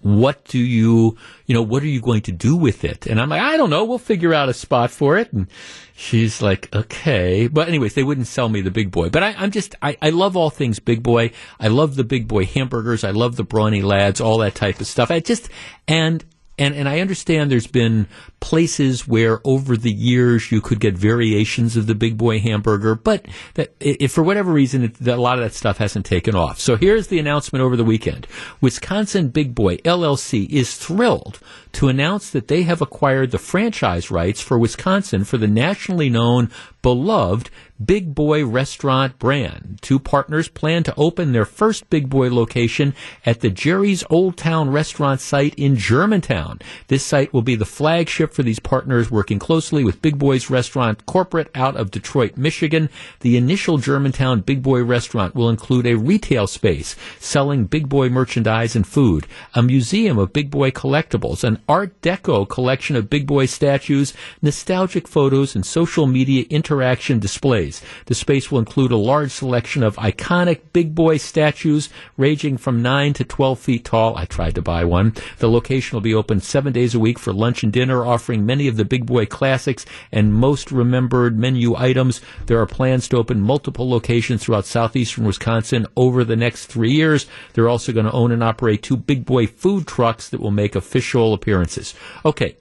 What 0.00 0.44
do 0.44 0.58
you, 0.58 1.16
you 1.46 1.54
know, 1.54 1.62
what 1.62 1.82
are 1.82 1.88
you 1.88 2.00
going 2.00 2.22
to 2.22 2.32
do 2.32 2.56
with 2.56 2.84
it? 2.84 3.06
And 3.06 3.20
I'm 3.20 3.28
like, 3.28 3.42
I 3.42 3.56
don't 3.56 3.70
know. 3.70 3.84
We'll 3.84 3.98
figure 3.98 4.32
out 4.32 4.48
a 4.48 4.54
spot 4.54 4.90
for 4.90 5.18
it. 5.18 5.32
And 5.32 5.48
she's 5.94 6.40
like, 6.40 6.74
okay. 6.74 7.48
But 7.48 7.68
anyways, 7.68 7.94
they 7.94 8.04
wouldn't 8.04 8.28
sell 8.28 8.48
me 8.48 8.60
the 8.60 8.70
big 8.70 8.90
boy. 8.90 9.10
But 9.10 9.22
I, 9.22 9.42
am 9.42 9.50
just, 9.50 9.74
I, 9.82 9.96
I 10.00 10.10
love 10.10 10.36
all 10.36 10.50
things 10.50 10.78
big 10.78 11.02
boy. 11.02 11.32
I 11.58 11.68
love 11.68 11.96
the 11.96 12.04
big 12.04 12.28
boy 12.28 12.44
hamburgers. 12.46 13.02
I 13.02 13.10
love 13.10 13.36
the 13.36 13.44
brawny 13.44 13.82
lads, 13.82 14.20
all 14.20 14.38
that 14.38 14.54
type 14.54 14.80
of 14.80 14.86
stuff. 14.86 15.10
I 15.10 15.20
just, 15.20 15.48
and, 15.88 16.24
and, 16.58 16.74
and 16.74 16.88
I 16.88 17.00
understand 17.00 17.50
there's 17.50 17.66
been 17.66 18.06
places 18.40 19.06
where 19.06 19.40
over 19.44 19.76
the 19.76 19.92
years 19.92 20.50
you 20.50 20.60
could 20.60 20.80
get 20.80 20.96
variations 20.96 21.76
of 21.76 21.86
the 21.86 21.94
big 21.94 22.16
boy 22.16 22.38
hamburger, 22.38 22.94
but 22.94 23.26
that, 23.54 23.74
if 23.80 24.12
for 24.12 24.22
whatever 24.22 24.52
reason, 24.52 24.84
it, 24.84 25.06
a 25.06 25.16
lot 25.16 25.38
of 25.38 25.44
that 25.44 25.54
stuff 25.54 25.78
hasn't 25.78 26.06
taken 26.06 26.34
off. 26.34 26.58
So 26.58 26.76
here's 26.76 27.08
the 27.08 27.18
announcement 27.18 27.62
over 27.62 27.76
the 27.76 27.84
weekend. 27.84 28.26
Wisconsin 28.60 29.28
Big 29.28 29.54
Boy 29.54 29.76
LLC 29.78 30.48
is 30.48 30.76
thrilled 30.76 31.40
to 31.72 31.88
announce 31.88 32.30
that 32.30 32.48
they 32.48 32.62
have 32.62 32.80
acquired 32.80 33.30
the 33.30 33.38
franchise 33.38 34.10
rights 34.10 34.40
for 34.40 34.58
Wisconsin 34.58 35.24
for 35.24 35.36
the 35.36 35.46
nationally 35.46 36.08
known, 36.08 36.50
beloved 36.82 37.50
Big 37.84 38.14
Boy 38.14 38.44
restaurant 38.44 39.18
brand. 39.18 39.78
Two 39.82 40.00
partners 40.00 40.48
plan 40.48 40.82
to 40.82 40.94
open 40.96 41.32
their 41.32 41.44
first 41.44 41.88
Big 41.90 42.08
Boy 42.08 42.28
location 42.32 42.94
at 43.24 43.40
the 43.40 43.50
Jerry's 43.50 44.02
Old 44.10 44.36
Town 44.36 44.70
restaurant 44.70 45.20
site 45.20 45.54
in 45.54 45.76
Germantown. 45.76 46.58
This 46.88 47.04
site 47.04 47.32
will 47.32 47.42
be 47.42 47.54
the 47.54 47.64
flagship 47.64 48.27
for 48.32 48.42
these 48.42 48.58
partners 48.58 49.10
working 49.10 49.38
closely 49.38 49.84
with 49.84 50.02
Big 50.02 50.18
Boy's 50.18 50.50
restaurant 50.50 51.06
corporate 51.06 51.50
out 51.54 51.76
of 51.76 51.90
Detroit, 51.90 52.36
Michigan. 52.36 52.88
The 53.20 53.36
initial 53.36 53.78
Germantown 53.78 54.40
Big 54.40 54.62
Boy 54.62 54.82
restaurant 54.82 55.34
will 55.34 55.48
include 55.48 55.86
a 55.86 55.96
retail 55.96 56.46
space 56.46 56.96
selling 57.18 57.64
Big 57.64 57.88
Boy 57.88 58.08
merchandise 58.08 58.76
and 58.76 58.86
food, 58.86 59.26
a 59.54 59.62
museum 59.62 60.18
of 60.18 60.32
Big 60.32 60.50
Boy 60.50 60.70
collectibles, 60.70 61.44
an 61.44 61.60
Art 61.68 62.00
Deco 62.02 62.48
collection 62.48 62.96
of 62.96 63.10
Big 63.10 63.26
Boy 63.26 63.46
statues, 63.46 64.14
nostalgic 64.42 65.08
photos, 65.08 65.54
and 65.54 65.64
social 65.64 66.06
media 66.06 66.44
interaction 66.50 67.18
displays. 67.18 67.82
The 68.06 68.14
space 68.14 68.50
will 68.50 68.58
include 68.58 68.92
a 68.92 68.96
large 68.96 69.30
selection 69.30 69.82
of 69.82 69.96
iconic 69.96 70.60
big 70.72 70.94
boy 70.94 71.16
statues 71.16 71.88
ranging 72.16 72.56
from 72.56 72.82
9 72.82 73.12
to 73.14 73.24
12 73.24 73.58
feet 73.58 73.84
tall. 73.84 74.16
I 74.16 74.24
tried 74.24 74.54
to 74.56 74.62
buy 74.62 74.84
one. 74.84 75.14
The 75.38 75.48
location 75.48 75.96
will 75.96 76.02
be 76.02 76.14
open 76.14 76.40
seven 76.40 76.72
days 76.72 76.94
a 76.94 76.98
week 76.98 77.18
for 77.18 77.32
lunch 77.32 77.62
and 77.62 77.72
dinner, 77.72 78.04
offering 78.18 78.44
many 78.44 78.66
of 78.66 78.76
the 78.76 78.84
big 78.84 79.06
boy 79.06 79.24
classics 79.24 79.86
and 80.10 80.34
most 80.34 80.72
remembered 80.72 81.38
menu 81.38 81.76
items. 81.76 82.20
There 82.46 82.60
are 82.60 82.66
plans 82.66 83.06
to 83.08 83.16
open 83.16 83.40
multiple 83.40 83.88
locations 83.88 84.42
throughout 84.42 84.66
southeastern 84.66 85.24
Wisconsin 85.24 85.86
over 85.96 86.24
the 86.24 86.34
next 86.34 86.66
three 86.66 86.90
years. 86.90 87.26
They're 87.52 87.68
also 87.68 87.92
going 87.92 88.06
to 88.06 88.12
own 88.12 88.32
and 88.32 88.42
operate 88.42 88.82
two 88.82 88.96
big 88.96 89.24
boy 89.24 89.46
food 89.46 89.86
trucks 89.86 90.28
that 90.30 90.40
will 90.40 90.50
make 90.50 90.74
official 90.74 91.32
appearances. 91.32 91.94
Okay. 92.24 92.56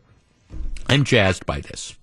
I'm 0.87 1.03
jazzed 1.03 1.47
by 1.47 1.61
this. 1.61 1.95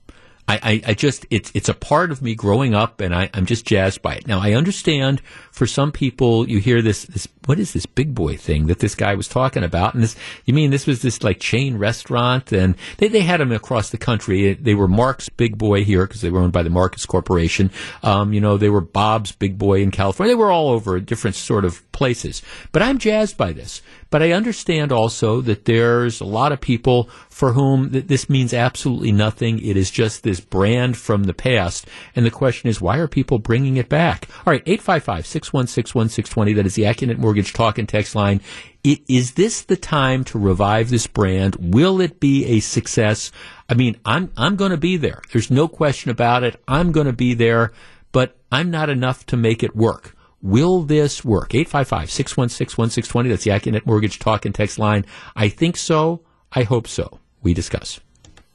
I, 0.48 0.58
I, 0.62 0.82
I, 0.88 0.94
just 0.94 1.24
it's 1.30 1.50
it's 1.54 1.70
a 1.70 1.74
part 1.74 2.10
of 2.10 2.20
me 2.20 2.34
growing 2.34 2.74
up, 2.74 3.00
and 3.00 3.14
I, 3.14 3.30
I'm 3.32 3.46
just 3.46 3.64
jazzed 3.64 4.02
by 4.02 4.16
it. 4.16 4.26
Now 4.26 4.40
I 4.40 4.52
understand 4.52 5.22
for 5.54 5.68
some 5.68 5.92
people 5.92 6.48
you 6.48 6.58
hear 6.58 6.82
this 6.82 7.04
this 7.04 7.28
what 7.46 7.60
is 7.60 7.72
this 7.74 7.86
big 7.86 8.12
boy 8.12 8.36
thing 8.36 8.66
that 8.66 8.80
this 8.80 8.96
guy 8.96 9.14
was 9.14 9.28
talking 9.28 9.62
about, 9.62 9.94
and 9.94 10.02
this 10.02 10.16
you 10.46 10.52
mean 10.52 10.70
this 10.70 10.84
was 10.84 11.00
this 11.00 11.22
like 11.22 11.38
chain 11.38 11.78
restaurant, 11.78 12.50
and 12.50 12.74
they 12.98 13.06
they 13.06 13.20
had 13.20 13.38
them 13.38 13.52
across 13.52 13.90
the 13.90 13.96
country. 13.96 14.54
They 14.54 14.74
were 14.74 14.88
Marc's 14.88 15.28
Big 15.28 15.56
Boy 15.56 15.84
here 15.84 16.08
because 16.08 16.22
they 16.22 16.30
were 16.30 16.40
owned 16.40 16.52
by 16.52 16.64
the 16.64 16.70
Marcus 16.70 17.06
Corporation. 17.06 17.70
Um, 18.02 18.32
you 18.32 18.40
know 18.40 18.56
they 18.56 18.68
were 18.68 18.80
Bob's 18.80 19.30
Big 19.30 19.56
Boy 19.56 19.80
in 19.80 19.92
California. 19.92 20.34
They 20.34 20.40
were 20.40 20.50
all 20.50 20.70
over 20.70 20.98
different 20.98 21.36
sort 21.36 21.64
of 21.64 21.90
places. 21.92 22.42
But 22.72 22.82
I'm 22.82 22.98
jazzed 22.98 23.36
by 23.36 23.52
this. 23.52 23.80
But 24.10 24.22
I 24.22 24.30
understand 24.30 24.92
also 24.92 25.40
that 25.40 25.64
there's 25.64 26.20
a 26.20 26.24
lot 26.24 26.52
of 26.52 26.60
people 26.60 27.08
for 27.28 27.52
whom 27.52 27.90
th- 27.90 28.06
this 28.06 28.30
means 28.30 28.54
absolutely 28.54 29.10
nothing. 29.10 29.58
It 29.58 29.76
is 29.76 29.90
just 29.90 30.22
this 30.22 30.38
brand 30.38 30.96
from 30.96 31.24
the 31.24 31.34
past. 31.34 31.88
And 32.14 32.24
the 32.24 32.30
question 32.30 32.68
is, 32.68 32.80
why 32.80 32.98
are 32.98 33.08
people 33.08 33.40
bringing 33.40 33.76
it 33.76 33.88
back? 33.88 34.28
All 34.46 34.52
right, 34.52 34.62
855 34.66 35.26
616 35.44 35.98
1620. 35.98 36.52
That 36.54 36.66
is 36.66 36.74
the 36.74 36.82
Accunet 36.82 37.18
Mortgage 37.18 37.52
talk 37.52 37.78
and 37.78 37.88
text 37.88 38.14
line. 38.14 38.40
It, 38.82 39.00
is 39.08 39.32
this 39.32 39.62
the 39.62 39.76
time 39.76 40.24
to 40.24 40.38
revive 40.38 40.90
this 40.90 41.06
brand? 41.06 41.56
Will 41.58 42.00
it 42.00 42.20
be 42.20 42.44
a 42.46 42.60
success? 42.60 43.30
I 43.68 43.74
mean, 43.74 43.96
I'm, 44.04 44.32
I'm 44.36 44.56
going 44.56 44.70
to 44.72 44.76
be 44.76 44.96
there. 44.96 45.22
There's 45.32 45.50
no 45.50 45.68
question 45.68 46.10
about 46.10 46.42
it. 46.42 46.60
I'm 46.66 46.92
going 46.92 47.06
to 47.06 47.12
be 47.12 47.34
there, 47.34 47.72
but 48.12 48.36
I'm 48.50 48.70
not 48.70 48.90
enough 48.90 49.24
to 49.26 49.36
make 49.36 49.62
it 49.62 49.76
work. 49.76 50.16
Will 50.42 50.82
this 50.82 51.24
work? 51.24 51.54
855 51.54 52.10
616 52.10 52.76
1620. 52.76 53.28
That's 53.30 53.44
the 53.44 53.50
Accunet 53.50 53.86
Mortgage 53.86 54.18
Talk 54.18 54.44
and 54.44 54.54
Text 54.54 54.78
line. 54.78 55.06
I 55.34 55.48
think 55.48 55.76
so. 55.76 56.20
I 56.52 56.64
hope 56.64 56.86
so. 56.86 57.20
We 57.42 57.54
discuss. 57.54 58.00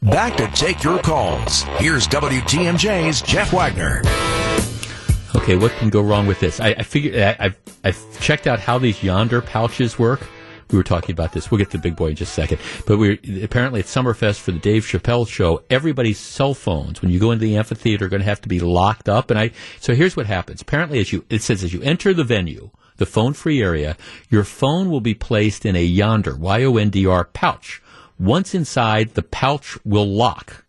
Back 0.02 0.38
to 0.38 0.48
take 0.52 0.84
your 0.84 1.00
calls. 1.00 1.64
Here's 1.78 2.08
WTMJ's 2.08 3.22
Jeff 3.22 3.52
Wagner. 3.52 4.02
Okay, 5.36 5.56
what 5.56 5.72
can 5.74 5.90
go 5.90 6.02
wrong 6.02 6.28
with 6.28 6.40
this? 6.40 6.60
I, 6.60 6.70
I 6.70 6.84
figured 6.84 7.16
I, 7.16 7.36
I've, 7.40 7.60
I've 7.84 8.22
checked 8.22 8.48
out 8.48 8.60
how 8.60 8.78
these 8.78 8.98
Yondr 8.98 9.46
pouches 9.46 10.00
work 10.00 10.28
we 10.72 10.78
were 10.78 10.84
talking 10.84 11.14
about 11.14 11.34
this. 11.34 11.50
We'll 11.50 11.58
get 11.58 11.72
to 11.72 11.78
the 11.78 11.82
big 11.82 11.96
boy 11.96 12.10
in 12.10 12.16
just 12.16 12.32
a 12.32 12.42
second. 12.42 12.60
But 12.86 12.98
we 12.98 13.44
apparently 13.44 13.80
at 13.80 13.88
Summerfest 13.88 14.40
for 14.40 14.52
the 14.52 14.60
Dave 14.60 14.84
Chappelle 14.86 15.28
show, 15.28 15.64
everybody's 15.70 16.20
cell 16.20 16.54
phones 16.54 17.02
when 17.02 17.12
you 17.12 17.20
go 17.20 17.32
into 17.32 17.46
the 17.46 17.58
amphitheater 17.58 18.06
are 18.06 18.10
going 18.10 18.22
to 18.22 18.28
have 18.28 18.42
to 18.42 18.50
be 18.50 18.60
locked 18.60 19.10
up. 19.10 19.32
And 19.32 19.40
I 19.40 19.52
so 19.80 19.96
here's 19.96 20.16
what 20.16 20.28
happens. 20.28 20.62
Apparently, 20.62 21.00
as 21.00 21.12
you 21.12 21.26
it 21.30 21.42
says 21.42 21.64
as 21.64 21.74
you 21.74 21.82
enter 21.82 22.14
the 22.14 22.24
venue, 22.24 22.70
the 22.98 23.06
phone 23.06 23.34
free 23.34 23.62
area, 23.62 23.98
your 24.30 24.44
phone 24.44 24.90
will 24.90 25.02
be 25.02 25.16
placed 25.16 25.66
in 25.66 25.76
a 25.76 25.88
Yondr 25.88 26.38
Y 26.38 26.64
O 26.64 26.78
N 26.78 26.90
D 26.90 27.06
R 27.06 27.26
pouch. 27.26 27.82
Once 28.20 28.54
inside, 28.54 29.16
the 29.16 29.24
pouch 29.24 29.78
will 29.84 30.08
lock. 30.08 30.66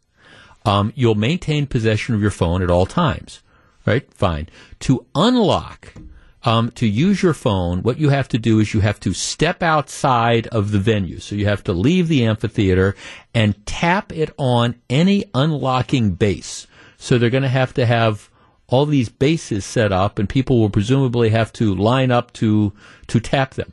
Um, 0.64 0.92
you'll 0.94 1.14
maintain 1.14 1.66
possession 1.66 2.14
of 2.14 2.22
your 2.22 2.30
phone 2.30 2.62
at 2.62 2.70
all 2.70 2.86
times. 2.86 3.42
Right? 3.86 4.12
Fine. 4.12 4.48
To 4.80 5.06
unlock 5.14 5.94
um, 6.42 6.70
to 6.72 6.86
use 6.86 7.22
your 7.22 7.34
phone, 7.34 7.82
what 7.82 7.98
you 7.98 8.08
have 8.08 8.28
to 8.28 8.38
do 8.38 8.60
is 8.60 8.72
you 8.72 8.80
have 8.80 9.00
to 9.00 9.12
step 9.12 9.62
outside 9.62 10.46
of 10.48 10.70
the 10.70 10.78
venue. 10.78 11.18
So 11.18 11.34
you 11.34 11.46
have 11.46 11.64
to 11.64 11.72
leave 11.72 12.08
the 12.08 12.24
amphitheater 12.24 12.96
and 13.34 13.64
tap 13.66 14.12
it 14.12 14.30
on 14.38 14.76
any 14.88 15.24
unlocking 15.34 16.12
base. 16.12 16.66
So 16.96 17.18
they're 17.18 17.30
going 17.30 17.42
to 17.42 17.48
have 17.48 17.74
to 17.74 17.86
have 17.86 18.30
all 18.68 18.86
these 18.86 19.08
bases 19.08 19.64
set 19.64 19.92
up, 19.92 20.18
and 20.18 20.28
people 20.28 20.60
will 20.60 20.70
presumably 20.70 21.30
have 21.30 21.52
to 21.54 21.74
line 21.74 22.10
up 22.10 22.32
to 22.34 22.72
to 23.08 23.20
tap 23.20 23.54
them. 23.54 23.72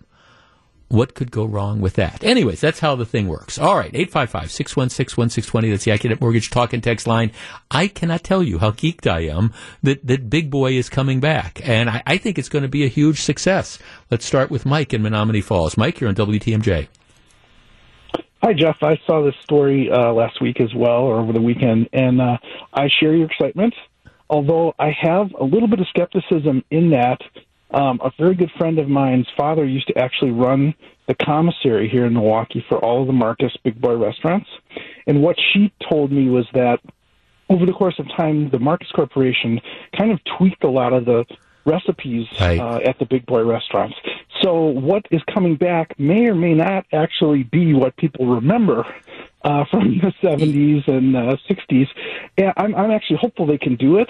What 0.90 1.16
could 1.16 1.32
go 1.32 1.44
wrong 1.44 1.82
with 1.82 1.96
that? 1.96 2.24
Anyways, 2.24 2.62
that's 2.62 2.80
how 2.80 2.96
the 2.96 3.06
thing 3.06 3.28
works. 3.28 3.60
All 3.60 3.76
right, 3.78 3.92
855-616-1620. 3.92 5.72
That's 5.72 5.84
the 5.84 5.92
Accunet 5.92 6.22
Mortgage 6.22 6.50
Talk 6.50 6.72
and 6.72 6.82
Text 6.82 7.08
line. 7.08 7.32
I 7.70 7.88
cannot 7.88 8.24
tell 8.24 8.42
you 8.42 8.60
how 8.60 8.72
geeked 8.72 9.06
I 9.06 9.22
am 9.22 9.54
that, 9.84 10.08
that 10.08 10.30
Big 10.30 10.50
Boy 10.50 10.74
is 10.74 10.88
coming 10.88 11.20
back. 11.20 11.60
And 11.68 11.90
I, 11.90 12.04
I 12.06 12.18
think 12.18 12.40
it's 12.40 12.48
going 12.48 12.64
to 12.64 12.70
be 12.70 12.86
a 12.86 12.88
huge 12.88 13.20
success. 13.20 13.80
Let's 14.10 14.26
start 14.26 14.50
with 14.50 14.66
Mike 14.66 14.94
in 14.94 15.02
Menomonee 15.02 15.44
Falls. 15.44 15.76
Mike, 15.76 16.00
you're 16.00 16.08
on 16.08 16.16
WTMJ. 16.16 16.88
Hi, 18.42 18.54
Jeff. 18.54 18.78
I 18.82 18.98
saw 19.06 19.26
this 19.26 19.36
story 19.44 19.90
uh, 19.92 20.14
last 20.14 20.42
week 20.42 20.62
as 20.62 20.74
well, 20.74 21.02
or 21.02 21.20
over 21.20 21.34
the 21.34 21.42
weekend, 21.42 21.90
and 21.92 22.22
uh, 22.22 22.38
I 22.72 22.88
share 23.00 23.14
your 23.14 23.26
excitement. 23.26 23.74
Although 24.30 24.74
I 24.78 24.92
have 25.02 25.34
a 25.34 25.44
little 25.44 25.68
bit 25.68 25.80
of 25.80 25.88
skepticism 25.90 26.64
in 26.70 26.92
that 26.92 27.20
um, 27.72 28.00
a 28.04 28.12
very 28.18 28.36
good 28.36 28.52
friend 28.58 28.80
of 28.80 28.88
mine's 28.88 29.28
father 29.36 29.66
used 29.66 29.88
to 29.88 29.98
actually 29.98 30.32
run 30.32 30.74
the 31.08 31.16
commissary 31.16 31.90
here 31.90 32.06
in 32.06 32.14
Milwaukee 32.14 32.66
for 32.68 32.78
all 32.84 33.02
of 33.02 33.08
the 33.08 33.14
Marcus 33.14 33.56
Big 33.64 33.80
Boy 33.80 33.96
restaurants. 33.96 34.50
And 35.06 35.22
what 35.22 35.38
she 35.54 35.72
told 35.90 36.12
me 36.12 36.30
was 36.30 36.46
that 36.54 36.80
over 37.50 37.66
the 37.66 37.74
course 37.74 37.98
of 37.98 38.08
time, 38.16 38.50
the 38.50 38.60
Marcus 38.60 38.92
Corporation 38.92 39.62
kind 39.98 40.12
of 40.12 40.20
tweaked 40.38 40.64
a 40.64 40.70
lot 40.70 40.94
of 40.94 41.06
the 41.06 41.26
recipes 41.66 42.28
right. 42.40 42.60
uh, 42.60 42.80
at 42.84 43.00
the 43.00 43.06
Big 43.06 43.26
Boy 43.26 43.44
restaurants. 43.44 43.96
So 44.42 44.66
what 44.66 45.06
is 45.12 45.22
coming 45.34 45.56
back 45.56 45.98
may 46.00 46.28
or 46.28 46.36
may 46.36 46.54
not 46.54 46.86
actually 46.94 47.44
be 47.44 47.74
what 47.74 47.96
people 47.98 48.26
remember 48.28 48.86
uh, 49.44 49.66
from 49.72 50.00
the 50.00 50.14
70s 50.22 50.88
and 50.88 51.16
uh, 51.16 51.38
60s. 51.50 51.88
And 52.38 52.54
I'm, 52.58 52.76
I'm 52.76 52.92
actually 52.92 53.18
hopeful 53.18 53.46
they 53.46 53.58
can 53.58 53.76
do 53.76 53.98
it. 53.98 54.10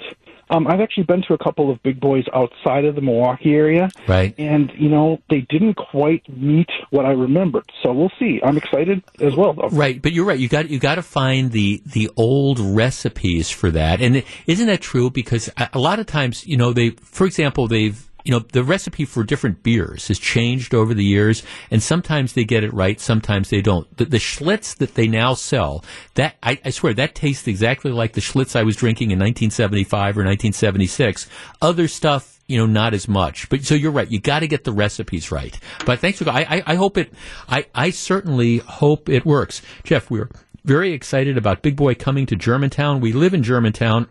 Um, 0.50 0.66
I've 0.66 0.80
actually 0.80 1.04
been 1.04 1.22
to 1.28 1.34
a 1.34 1.38
couple 1.38 1.70
of 1.70 1.82
big 1.82 2.00
boys 2.00 2.24
outside 2.34 2.84
of 2.84 2.94
the 2.94 3.00
Milwaukee 3.00 3.54
area, 3.54 3.88
Right. 4.06 4.34
and 4.38 4.72
you 4.76 4.88
know 4.88 5.20
they 5.30 5.40
didn't 5.48 5.74
quite 5.74 6.22
meet 6.28 6.68
what 6.90 7.04
I 7.04 7.10
remembered. 7.10 7.64
So 7.82 7.92
we'll 7.92 8.12
see. 8.18 8.40
I'm 8.42 8.56
excited 8.56 9.02
as 9.20 9.36
well, 9.36 9.52
though. 9.52 9.68
Right, 9.68 10.00
but 10.00 10.12
you're 10.12 10.24
right. 10.24 10.38
You 10.38 10.48
got 10.48 10.70
you 10.70 10.78
got 10.78 10.94
to 10.96 11.02
find 11.02 11.52
the 11.52 11.82
the 11.86 12.10
old 12.16 12.58
recipes 12.60 13.50
for 13.50 13.70
that, 13.72 14.00
and 14.00 14.22
isn't 14.46 14.66
that 14.66 14.80
true? 14.80 15.10
Because 15.10 15.50
a, 15.56 15.68
a 15.74 15.78
lot 15.78 15.98
of 15.98 16.06
times, 16.06 16.46
you 16.46 16.56
know, 16.56 16.72
they, 16.72 16.90
for 16.90 17.26
example, 17.26 17.68
they've 17.68 18.07
you 18.28 18.34
know 18.34 18.40
the 18.52 18.62
recipe 18.62 19.06
for 19.06 19.24
different 19.24 19.62
beers 19.62 20.08
has 20.08 20.18
changed 20.18 20.74
over 20.74 20.92
the 20.92 21.04
years, 21.04 21.42
and 21.70 21.82
sometimes 21.82 22.34
they 22.34 22.44
get 22.44 22.62
it 22.62 22.74
right, 22.74 23.00
sometimes 23.00 23.48
they 23.48 23.62
don't. 23.62 23.96
The, 23.96 24.04
the 24.04 24.18
Schlitz 24.18 24.76
that 24.76 24.96
they 24.96 25.08
now 25.08 25.32
sell, 25.32 25.82
that 26.14 26.36
I, 26.42 26.60
I 26.62 26.68
swear 26.68 26.92
that 26.92 27.14
tastes 27.14 27.48
exactly 27.48 27.90
like 27.90 28.12
the 28.12 28.20
Schlitz 28.20 28.54
I 28.54 28.64
was 28.64 28.76
drinking 28.76 29.12
in 29.12 29.18
1975 29.18 30.18
or 30.18 30.24
1976. 30.24 31.26
Other 31.62 31.88
stuff 31.88 32.38
you 32.48 32.58
know, 32.58 32.66
not 32.66 32.94
as 32.94 33.08
much. 33.08 33.48
But 33.48 33.64
so 33.64 33.74
you're 33.74 33.92
right. 33.92 34.10
You 34.10 34.20
got 34.20 34.40
to 34.40 34.48
get 34.48 34.64
the 34.64 34.72
recipes 34.72 35.30
right. 35.30 35.58
But 35.84 36.00
thanks 36.00 36.18
for. 36.18 36.28
I, 36.30 36.40
I, 36.48 36.62
I 36.66 36.74
hope 36.76 36.96
it. 36.96 37.12
I, 37.48 37.66
I 37.74 37.90
certainly 37.90 38.58
hope 38.58 39.08
it 39.08 39.26
works. 39.26 39.62
Jeff, 39.84 40.10
we're 40.10 40.30
very 40.64 40.92
excited 40.92 41.38
about 41.38 41.62
Big 41.62 41.76
Boy 41.76 41.94
coming 41.94 42.26
to 42.26 42.36
Germantown. 42.36 43.00
We 43.00 43.12
live 43.12 43.32
in 43.32 43.42
Germantown 43.42 44.08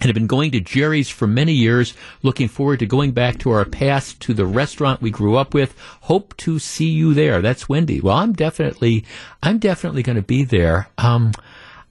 and 0.00 0.06
have 0.06 0.14
been 0.14 0.26
going 0.26 0.50
to 0.52 0.60
Jerry's 0.60 1.08
for 1.08 1.26
many 1.26 1.52
years. 1.52 1.94
Looking 2.22 2.48
forward 2.48 2.80
to 2.80 2.86
going 2.86 3.12
back 3.12 3.38
to 3.40 3.50
our 3.50 3.64
past 3.64 4.20
to 4.22 4.34
the 4.34 4.46
restaurant 4.46 5.00
we 5.00 5.10
grew 5.10 5.36
up 5.36 5.54
with. 5.54 5.74
Hope 6.02 6.36
to 6.38 6.58
see 6.58 6.88
you 6.88 7.14
there. 7.14 7.40
That's 7.40 7.68
Wendy. 7.68 8.00
Well, 8.00 8.16
I'm 8.16 8.32
definitely, 8.32 9.04
I'm 9.42 9.58
definitely 9.58 10.02
going 10.02 10.16
to 10.16 10.22
be 10.22 10.44
there. 10.44 10.88
Um, 10.98 11.32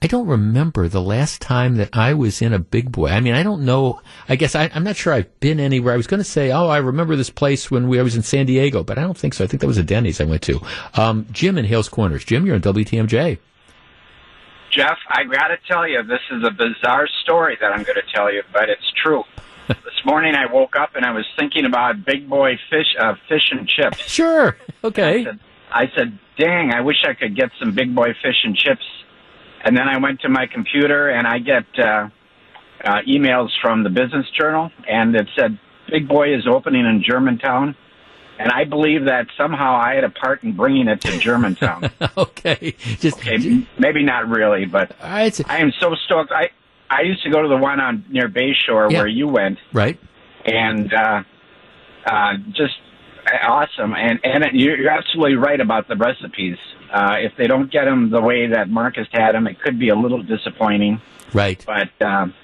I 0.04 0.06
don't 0.06 0.26
remember 0.26 0.86
the 0.86 1.00
last 1.00 1.40
time 1.40 1.76
that 1.76 1.96
I 1.96 2.12
was 2.12 2.42
in 2.42 2.52
a 2.52 2.58
big 2.58 2.92
boy. 2.92 3.08
I 3.08 3.20
mean, 3.20 3.34
I 3.34 3.42
don't 3.42 3.64
know. 3.64 4.02
I 4.28 4.36
guess 4.36 4.54
I, 4.54 4.64
am 4.64 4.84
not 4.84 4.96
sure 4.96 5.14
I've 5.14 5.40
been 5.40 5.58
anywhere. 5.58 5.94
I 5.94 5.96
was 5.96 6.06
going 6.06 6.20
to 6.20 6.24
say, 6.24 6.52
oh, 6.52 6.68
I 6.68 6.76
remember 6.76 7.16
this 7.16 7.30
place 7.30 7.70
when 7.70 7.88
we, 7.88 7.98
I 7.98 8.02
was 8.02 8.14
in 8.14 8.22
San 8.22 8.44
Diego, 8.44 8.84
but 8.84 8.98
I 8.98 9.00
don't 9.00 9.16
think 9.16 9.32
so. 9.32 9.44
I 9.44 9.46
think 9.46 9.62
that 9.62 9.66
was 9.66 9.78
a 9.78 9.82
Denny's 9.82 10.20
I 10.20 10.24
went 10.24 10.42
to. 10.42 10.60
Um, 10.92 11.26
Jim 11.32 11.56
in 11.56 11.64
Hales 11.64 11.88
Corners. 11.88 12.22
Jim, 12.22 12.44
you're 12.44 12.54
on 12.54 12.60
WTMJ. 12.60 13.38
Jeff, 14.74 14.98
I 15.08 15.24
got 15.24 15.48
to 15.48 15.56
tell 15.68 15.86
you, 15.86 16.02
this 16.02 16.20
is 16.32 16.42
a 16.44 16.50
bizarre 16.50 17.06
story 17.22 17.56
that 17.60 17.72
I'm 17.72 17.84
going 17.84 17.96
to 17.96 18.12
tell 18.12 18.32
you, 18.32 18.42
but 18.52 18.68
it's 18.68 18.92
true. 19.02 19.22
this 19.68 20.04
morning 20.04 20.34
I 20.34 20.52
woke 20.52 20.74
up 20.76 20.96
and 20.96 21.06
I 21.06 21.12
was 21.12 21.24
thinking 21.38 21.64
about 21.64 22.04
big 22.04 22.28
boy 22.28 22.58
fish, 22.70 22.94
uh, 22.98 23.14
fish 23.28 23.50
and 23.52 23.68
chips. 23.68 23.98
Sure. 23.98 24.56
Okay. 24.82 25.20
I 25.20 25.24
said, 25.24 25.40
I 25.70 25.84
said, 25.96 26.18
dang, 26.36 26.72
I 26.72 26.80
wish 26.80 27.04
I 27.06 27.14
could 27.14 27.36
get 27.36 27.50
some 27.60 27.74
big 27.74 27.94
boy 27.94 28.14
fish 28.20 28.36
and 28.42 28.56
chips. 28.56 28.84
And 29.64 29.76
then 29.76 29.88
I 29.88 29.98
went 29.98 30.20
to 30.22 30.28
my 30.28 30.46
computer 30.46 31.08
and 31.08 31.26
I 31.26 31.38
get 31.38 31.64
uh, 31.78 32.08
uh, 32.84 32.98
emails 33.08 33.50
from 33.62 33.82
the 33.82 33.90
Business 33.90 34.26
Journal, 34.38 34.70
and 34.86 35.16
it 35.16 35.26
said 35.38 35.58
Big 35.88 36.06
Boy 36.06 36.34
is 36.34 36.46
opening 36.46 36.84
in 36.84 37.02
Germantown. 37.02 37.74
And 38.38 38.50
I 38.50 38.64
believe 38.64 39.04
that 39.04 39.28
somehow 39.36 39.76
I 39.76 39.94
had 39.94 40.04
a 40.04 40.10
part 40.10 40.42
in 40.42 40.52
bringing 40.56 40.88
it 40.88 41.00
to 41.02 41.18
Germantown. 41.18 41.90
okay, 42.18 42.74
just 42.98 43.18
okay, 43.18 43.64
maybe 43.78 44.02
not 44.02 44.28
really, 44.28 44.64
but 44.64 44.96
I 45.00 45.30
am 45.48 45.72
so 45.78 45.94
stoked. 46.06 46.32
I 46.32 46.50
I 46.90 47.02
used 47.02 47.22
to 47.22 47.30
go 47.30 47.42
to 47.42 47.48
the 47.48 47.56
one 47.56 47.80
on 47.80 48.04
near 48.10 48.28
Bayshore 48.28 48.90
Yeah. 48.90 48.98
where 48.98 49.06
you 49.06 49.28
went, 49.28 49.58
right? 49.72 49.98
and 50.44 50.92
uh, 50.92 51.22
uh, 52.06 52.32
just 52.52 52.74
awesome. 53.42 53.94
And 53.94 54.18
and 54.24 54.44
you're 54.52 54.78
you're 54.78 54.90
absolutely 54.90 55.36
right 55.36 55.60
about 55.60 55.88
the 55.88 55.96
recipes. 55.96 56.58
Uh, 56.92 57.16
if 57.20 57.32
they 57.36 57.46
don't 57.46 57.70
get 57.72 57.84
them 57.86 58.10
the 58.10 58.20
way 58.20 58.46
that 58.48 58.68
Marcus 58.68 59.08
had 59.12 59.32
them, 59.32 59.46
it 59.46 59.60
could 59.60 59.78
be 59.78 59.88
a 59.88 59.96
little 59.96 60.22
disappointing. 60.22 61.00
Right. 61.32 61.64
But 61.66 61.90
um, 62.06 62.34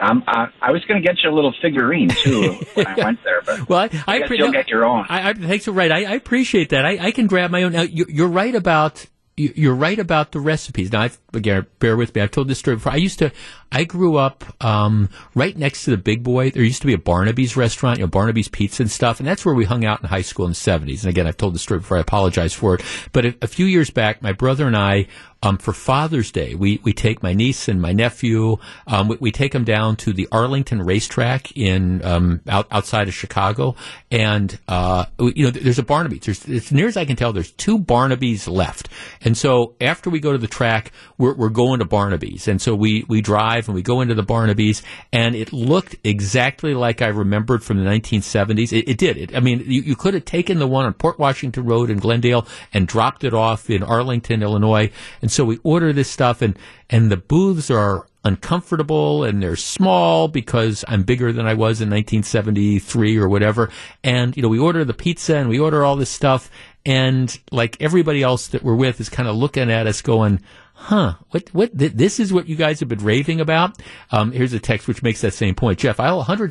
I, 0.00 0.46
I 0.62 0.70
was 0.70 0.84
going 0.86 1.02
to 1.02 1.06
get 1.06 1.16
you 1.22 1.30
a 1.30 1.34
little 1.34 1.54
figurine 1.60 2.08
too 2.08 2.54
when 2.74 2.86
I 2.86 2.94
went 3.04 3.22
there, 3.24 3.42
but 3.44 3.68
Well, 3.68 3.78
I, 3.80 3.90
I, 4.06 4.18
guess 4.20 4.28
pre- 4.28 4.38
you'll 4.38 4.48
no, 4.48 4.52
get 4.52 4.68
your 4.68 4.84
own. 4.84 5.04
I, 5.08 5.30
I 5.30 5.32
thanks 5.34 5.66
for 5.66 5.72
right. 5.72 5.92
I, 5.92 6.04
I 6.04 6.14
appreciate 6.14 6.70
that. 6.70 6.84
I, 6.86 6.98
I 7.06 7.10
can 7.12 7.26
grab 7.26 7.50
my 7.50 7.62
own. 7.62 7.72
Now, 7.72 7.82
you, 7.82 8.06
you're 8.08 8.28
right 8.28 8.54
about 8.54 9.06
you- 9.36 9.52
you're 9.56 9.74
right 9.74 9.98
about 9.98 10.32
the 10.32 10.40
recipes. 10.40 10.92
Now, 10.92 11.02
I've, 11.02 11.18
again, 11.32 11.64
bear 11.78 11.96
with 11.96 12.14
me. 12.14 12.20
I've 12.20 12.30
told 12.30 12.48
this 12.48 12.58
story 12.58 12.76
before. 12.76 12.92
I 12.92 12.96
used 12.96 13.18
to. 13.20 13.30
I 13.72 13.84
grew 13.84 14.16
up 14.16 14.44
um, 14.62 15.08
right 15.34 15.56
next 15.56 15.84
to 15.84 15.90
the 15.92 15.96
Big 15.96 16.22
Boy. 16.22 16.50
There 16.50 16.62
used 16.64 16.80
to 16.82 16.86
be 16.86 16.92
a 16.92 16.98
Barnaby's 16.98 17.56
restaurant, 17.56 17.98
you 17.98 18.04
know, 18.04 18.08
Barnaby's 18.10 18.48
Pizza 18.48 18.82
and 18.82 18.90
stuff, 18.90 19.18
and 19.20 19.26
that's 19.26 19.44
where 19.46 19.54
we 19.54 19.64
hung 19.64 19.84
out 19.84 20.02
in 20.02 20.08
high 20.08 20.20
school 20.22 20.44
in 20.46 20.50
the 20.50 20.56
'70s. 20.56 21.02
And 21.02 21.10
again, 21.10 21.26
I've 21.26 21.36
told 21.38 21.54
the 21.54 21.58
story 21.58 21.80
before. 21.80 21.96
I 21.96 22.00
apologize 22.00 22.52
for 22.52 22.74
it. 22.74 22.82
But 23.12 23.24
a, 23.24 23.34
a 23.42 23.46
few 23.46 23.64
years 23.66 23.88
back, 23.90 24.20
my 24.22 24.32
brother 24.32 24.66
and 24.66 24.76
I. 24.76 25.06
Um, 25.42 25.56
for 25.56 25.72
Father's 25.72 26.30
Day, 26.30 26.54
we, 26.54 26.80
we 26.82 26.92
take 26.92 27.22
my 27.22 27.32
niece 27.32 27.66
and 27.66 27.80
my 27.80 27.92
nephew. 27.92 28.58
Um, 28.86 29.08
we, 29.08 29.16
we 29.20 29.32
take 29.32 29.52
them 29.52 29.64
down 29.64 29.96
to 29.96 30.12
the 30.12 30.28
Arlington 30.30 30.82
racetrack 30.82 31.56
in 31.56 32.04
um, 32.04 32.42
out, 32.46 32.66
outside 32.70 33.08
of 33.08 33.14
Chicago, 33.14 33.74
and 34.10 34.58
uh, 34.68 35.06
you 35.18 35.44
know 35.44 35.50
there's 35.50 35.78
a 35.78 35.82
Barnaby's. 35.82 36.20
There's 36.20 36.46
as 36.46 36.72
near 36.72 36.88
as 36.88 36.98
I 36.98 37.06
can 37.06 37.16
tell, 37.16 37.32
there's 37.32 37.52
two 37.52 37.78
Barnaby's 37.78 38.46
left. 38.48 38.90
And 39.22 39.34
so 39.34 39.76
after 39.80 40.10
we 40.10 40.20
go 40.20 40.32
to 40.32 40.38
the 40.38 40.46
track, 40.46 40.92
we're, 41.16 41.34
we're 41.34 41.48
going 41.48 41.78
to 41.78 41.86
Barnaby's, 41.86 42.46
and 42.46 42.60
so 42.60 42.74
we 42.74 43.06
we 43.08 43.22
drive 43.22 43.66
and 43.66 43.74
we 43.74 43.80
go 43.80 44.02
into 44.02 44.14
the 44.14 44.22
Barnaby's, 44.22 44.82
and 45.10 45.34
it 45.34 45.54
looked 45.54 45.96
exactly 46.04 46.74
like 46.74 47.00
I 47.00 47.08
remembered 47.08 47.64
from 47.64 47.82
the 47.82 47.88
1970s. 47.88 48.74
It, 48.74 48.90
it 48.90 48.98
did. 48.98 49.16
It, 49.16 49.34
I 49.34 49.40
mean, 49.40 49.60
you, 49.66 49.80
you 49.80 49.96
could 49.96 50.12
have 50.12 50.26
taken 50.26 50.58
the 50.58 50.66
one 50.66 50.84
on 50.84 50.92
Port 50.92 51.18
Washington 51.18 51.64
Road 51.64 51.88
in 51.88 51.98
Glendale 51.98 52.46
and 52.74 52.86
dropped 52.86 53.24
it 53.24 53.32
off 53.32 53.70
in 53.70 53.82
Arlington, 53.82 54.42
Illinois. 54.42 54.90
And 55.22 55.29
so 55.30 55.44
we 55.44 55.58
order 55.62 55.92
this 55.92 56.10
stuff, 56.10 56.42
and 56.42 56.58
and 56.88 57.10
the 57.10 57.16
booths 57.16 57.70
are 57.70 58.06
uncomfortable 58.24 59.24
and 59.24 59.42
they're 59.42 59.56
small 59.56 60.28
because 60.28 60.84
I'm 60.86 61.02
bigger 61.02 61.32
than 61.32 61.46
I 61.46 61.54
was 61.54 61.80
in 61.80 61.88
1973 61.88 63.16
or 63.16 63.28
whatever. 63.28 63.70
And, 64.04 64.36
you 64.36 64.42
know, 64.42 64.48
we 64.48 64.58
order 64.58 64.84
the 64.84 64.94
pizza 64.94 65.36
and 65.36 65.48
we 65.48 65.58
order 65.58 65.84
all 65.84 65.96
this 65.96 66.10
stuff. 66.10 66.50
And 66.84 67.36
like 67.50 67.80
everybody 67.80 68.22
else 68.22 68.48
that 68.48 68.62
we're 68.62 68.74
with 68.74 69.00
is 69.00 69.08
kind 69.08 69.28
of 69.28 69.36
looking 69.36 69.70
at 69.70 69.86
us 69.86 70.02
going, 70.02 70.40
huh, 70.80 71.14
what, 71.28 71.48
what, 71.52 71.78
th- 71.78 71.92
this 71.92 72.18
is 72.18 72.32
what 72.32 72.48
you 72.48 72.56
guys 72.56 72.80
have 72.80 72.88
been 72.88 73.04
raving 73.04 73.38
about? 73.38 73.78
Um, 74.10 74.32
here's 74.32 74.54
a 74.54 74.58
text 74.58 74.88
which 74.88 75.02
makes 75.02 75.20
that 75.20 75.34
same 75.34 75.54
point. 75.54 75.78
Jeff, 75.78 76.00
I'll 76.00 76.24
100%, 76.24 76.50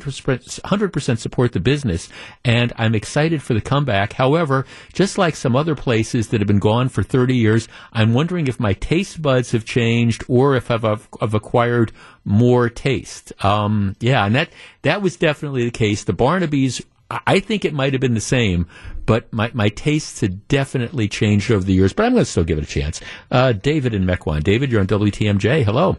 100% 0.60 1.18
support 1.18 1.50
the 1.50 1.58
business 1.58 2.08
and 2.44 2.72
I'm 2.76 2.94
excited 2.94 3.42
for 3.42 3.54
the 3.54 3.60
comeback. 3.60 4.12
However, 4.12 4.66
just 4.92 5.18
like 5.18 5.34
some 5.34 5.56
other 5.56 5.74
places 5.74 6.28
that 6.28 6.40
have 6.40 6.46
been 6.46 6.60
gone 6.60 6.88
for 6.88 7.02
30 7.02 7.34
years, 7.34 7.66
I'm 7.92 8.14
wondering 8.14 8.46
if 8.46 8.60
my 8.60 8.72
taste 8.74 9.20
buds 9.20 9.50
have 9.50 9.64
changed 9.64 10.22
or 10.28 10.54
if 10.54 10.70
I've, 10.70 10.84
I've, 10.84 11.08
I've 11.20 11.34
acquired 11.34 11.90
more 12.24 12.68
taste. 12.68 13.32
Um, 13.44 13.96
yeah, 13.98 14.24
and 14.24 14.34
that, 14.36 14.50
that 14.82 15.02
was 15.02 15.16
definitely 15.16 15.64
the 15.64 15.70
case. 15.72 16.04
The 16.04 16.12
Barnaby's 16.12 16.80
I 17.26 17.40
think 17.40 17.64
it 17.64 17.74
might 17.74 17.92
have 17.92 18.00
been 18.00 18.14
the 18.14 18.20
same, 18.20 18.68
but 19.10 19.32
my, 19.32 19.50
my 19.54 19.68
tastes 19.70 20.20
had 20.20 20.46
definitely 20.46 21.08
changed 21.08 21.50
over 21.50 21.64
the 21.64 21.72
years. 21.72 21.92
But 21.92 22.06
I'm 22.06 22.12
going 22.12 22.24
to 22.24 22.30
still 22.30 22.44
give 22.44 22.58
it 22.58 22.62
a 22.62 22.66
chance. 22.68 23.00
Uh, 23.28 23.50
David 23.50 23.92
in 23.92 24.04
Mequon. 24.04 24.44
David, 24.44 24.70
you're 24.70 24.80
on 24.80 24.86
WTMJ. 24.86 25.64
Hello. 25.64 25.96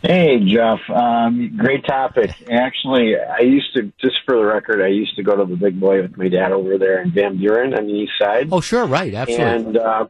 Hey, 0.00 0.38
Jeff. 0.46 0.78
Um, 0.88 1.58
great 1.58 1.84
topic. 1.84 2.30
Actually, 2.50 3.16
I 3.18 3.40
used 3.40 3.74
to, 3.74 3.92
just 4.00 4.16
for 4.24 4.36
the 4.36 4.46
record, 4.46 4.80
I 4.80 4.86
used 4.86 5.14
to 5.16 5.22
go 5.22 5.36
to 5.36 5.44
the 5.44 5.56
Big 5.56 5.78
Boy 5.78 6.00
with 6.00 6.16
my 6.16 6.30
dad 6.30 6.52
over 6.52 6.78
there 6.78 7.02
in 7.02 7.10
Van 7.10 7.36
Buren 7.36 7.74
on 7.74 7.86
the 7.86 7.92
east 7.92 8.12
side. 8.18 8.48
Oh, 8.50 8.62
sure, 8.62 8.86
right, 8.86 9.12
absolutely. 9.12 9.44
And 9.46 9.76
uh, 9.76 10.06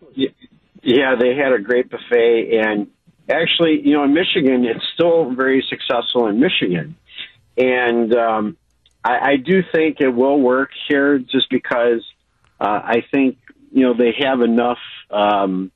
yeah, 0.85 1.17
they 1.19 1.35
had 1.35 1.53
a 1.53 1.59
great 1.59 1.91
buffet. 1.91 2.57
And 2.57 2.87
actually, 3.29 3.81
you 3.85 3.95
know, 3.95 4.05
in 4.05 4.15
Michigan, 4.15 4.65
it's 4.65 4.85
still 4.95 5.35
very 5.35 5.67
successful 5.69 6.29
in 6.29 6.39
Michigan. 6.39 6.95
And 7.57 8.15
um, 8.15 8.57
I, 9.05 9.33
I 9.33 9.37
do 9.37 9.63
think 9.73 10.01
it 10.01 10.09
will 10.09 10.41
work 10.41 10.71
here 10.89 11.19
just 11.19 11.51
because 11.51 12.05
uh, 12.61 12.81
I 12.85 13.05
think, 13.13 13.39
you 13.71 13.85
know, 13.85 13.95
they 13.95 14.15
have 14.19 14.41
enough 14.41 14.79
um, 15.11 15.71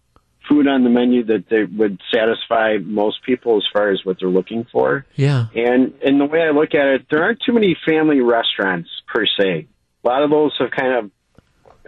food 0.48 0.66
on 0.66 0.84
the 0.84 0.90
menu 0.90 1.24
that 1.24 1.44
they 1.48 1.64
would 1.64 2.00
satisfy 2.12 2.76
most 2.82 3.22
people 3.24 3.56
as 3.56 3.64
far 3.72 3.90
as 3.90 4.04
what 4.04 4.18
they're 4.20 4.28
looking 4.28 4.66
for. 4.70 5.06
Yeah. 5.14 5.46
And 5.54 5.94
and 6.04 6.20
the 6.20 6.26
way 6.26 6.42
I 6.42 6.50
look 6.50 6.74
at 6.74 6.86
it, 6.88 7.06
there 7.10 7.22
aren't 7.22 7.40
too 7.44 7.52
many 7.52 7.76
family 7.86 8.20
restaurants 8.20 8.90
per 9.12 9.24
se. 9.26 9.68
A 10.04 10.08
lot 10.08 10.22
of 10.22 10.30
those 10.30 10.52
have 10.58 10.70
kind 10.70 10.94
of 10.94 11.10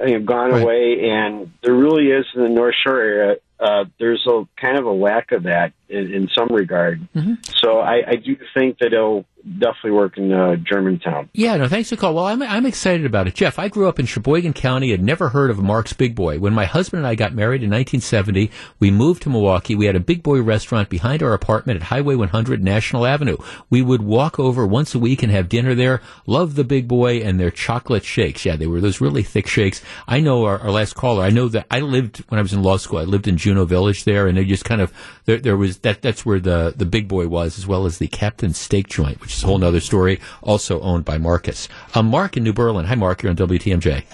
you 0.07 0.19
know, 0.19 0.25
gone 0.25 0.53
away, 0.53 1.11
and 1.11 1.53
there 1.63 1.75
really 1.75 2.07
is 2.07 2.27
in 2.35 2.43
the 2.43 2.49
North 2.49 2.75
Shore 2.85 3.01
area. 3.01 3.37
Uh, 3.65 3.85
there's 3.99 4.23
a 4.27 4.47
kind 4.61 4.79
of 4.79 4.85
a 4.85 4.93
lack 4.93 5.33
of 5.33 5.45
that 5.45 5.73
in, 5.89 6.13
in 6.13 6.29
some 6.37 6.49
regard. 6.49 7.09
So 7.57 7.79
I, 7.79 8.03
I 8.07 8.17
do 8.17 8.37
think 8.53 8.79
that 8.81 8.93
it'll 8.93 9.25
definitely 9.59 9.93
work 9.93 10.17
in 10.17 10.33
uh, 10.33 10.57
Germantown. 10.57 11.29
Yeah, 11.35 11.57
no, 11.57 11.69
thanks 11.69 11.91
for 11.91 11.97
the 11.97 12.01
call. 12.01 12.15
Well, 12.15 12.27
I'm, 12.27 12.43
I'm 12.43 12.65
excited 12.67 13.05
about 13.05 13.27
it. 13.27 13.35
Jeff, 13.35 13.59
I 13.59 13.69
grew 13.69 13.89
up 13.89 13.99
in 13.99 14.07
Sheboygan 14.07 14.55
County, 14.55 14.91
had 14.91 15.03
never 15.03 15.29
heard 15.29 15.51
of 15.51 15.59
Marc's 15.59 15.93
Big 15.93 16.15
Boy. 16.15 16.39
When 16.39 16.55
my 16.55 16.65
husband 16.65 16.99
and 16.99 17.07
I 17.07 17.15
got 17.15 17.35
married 17.35 17.63
in 17.63 17.71
1970, 17.71 18.51
we 18.81 18.91
moved 18.91 19.23
to 19.23 19.31
Milwaukee. 19.31 19.75
We 19.75 19.87
had 19.87 19.97
a 19.97 20.01
Big 20.01 20.23
Boy 20.23 20.41
restaurant 20.43 20.89
behind 20.89 21.23
our 21.23 21.35
apartment 21.35 21.77
at 21.77 21.85
Highway 21.85 22.15
100 22.15 22.63
National 22.63 23.07
Avenue. 23.07 23.37
We 23.69 23.83
would 23.83 24.03
walk 24.03 24.39
over 24.39 24.67
once 24.67 24.95
a 24.95 24.99
week 24.99 25.23
and 25.23 25.31
have 25.31 25.49
dinner 25.49 25.75
there. 25.75 26.01
Love 26.27 26.55
the 26.55 26.65
Big 26.65 26.89
Boy 26.89 27.19
and 27.19 27.39
their 27.39 27.51
chocolate 27.51 28.05
shakes. 28.05 28.45
Yeah, 28.45 28.57
they 28.57 28.67
were 28.67 28.81
those 28.81 29.01
really 29.01 29.23
thick 29.23 29.47
shakes. 29.47 29.83
I 30.09 30.21
know 30.21 30.45
our, 30.45 30.59
our 30.59 30.71
last 30.71 30.95
caller, 30.95 31.23
I 31.23 31.31
know 31.31 31.49
that 31.49 31.67
I 31.71 31.81
lived, 31.81 32.19
when 32.29 32.39
I 32.39 32.43
was 32.43 32.53
in 32.53 32.63
law 32.63 32.79
school, 32.79 32.99
I 32.99 33.05
lived 33.05 33.29
in 33.29 33.37
Juneau 33.55 33.67
Village 33.67 34.05
there, 34.05 34.27
and 34.27 34.37
they 34.37 34.45
just 34.45 34.65
kind 34.65 34.81
of, 34.81 34.93
there, 35.27 35.39
there 35.39 35.57
was, 35.57 35.79
that, 35.79 36.03
that's 36.03 36.27
where 36.27 36.41
the, 36.41 36.75
the 36.77 36.85
Big 36.85 37.07
Boy 37.07 37.29
was, 37.29 37.57
as 37.57 37.67
well 37.67 37.87
as 37.87 37.99
the 37.99 38.09
Captain 38.09 38.53
Steak 38.53 38.89
Joynt, 38.89 39.21
which 39.21 39.37
is 39.37 39.45
a 39.45 39.47
whole 39.47 39.63
other 39.63 39.81
story, 39.81 40.21
also 40.43 40.81
owned 40.81 41.05
by 41.05 41.19
Marcus. 41.19 41.69
Um, 41.95 42.07
Mark 42.07 42.37
in 42.37 42.43
New 42.43 42.53
Berlin. 42.53 42.87
Hi, 42.87 42.97
Mark. 42.97 43.23
You're 43.23 43.31
on 43.31 43.37
WTMJ. 43.37 44.05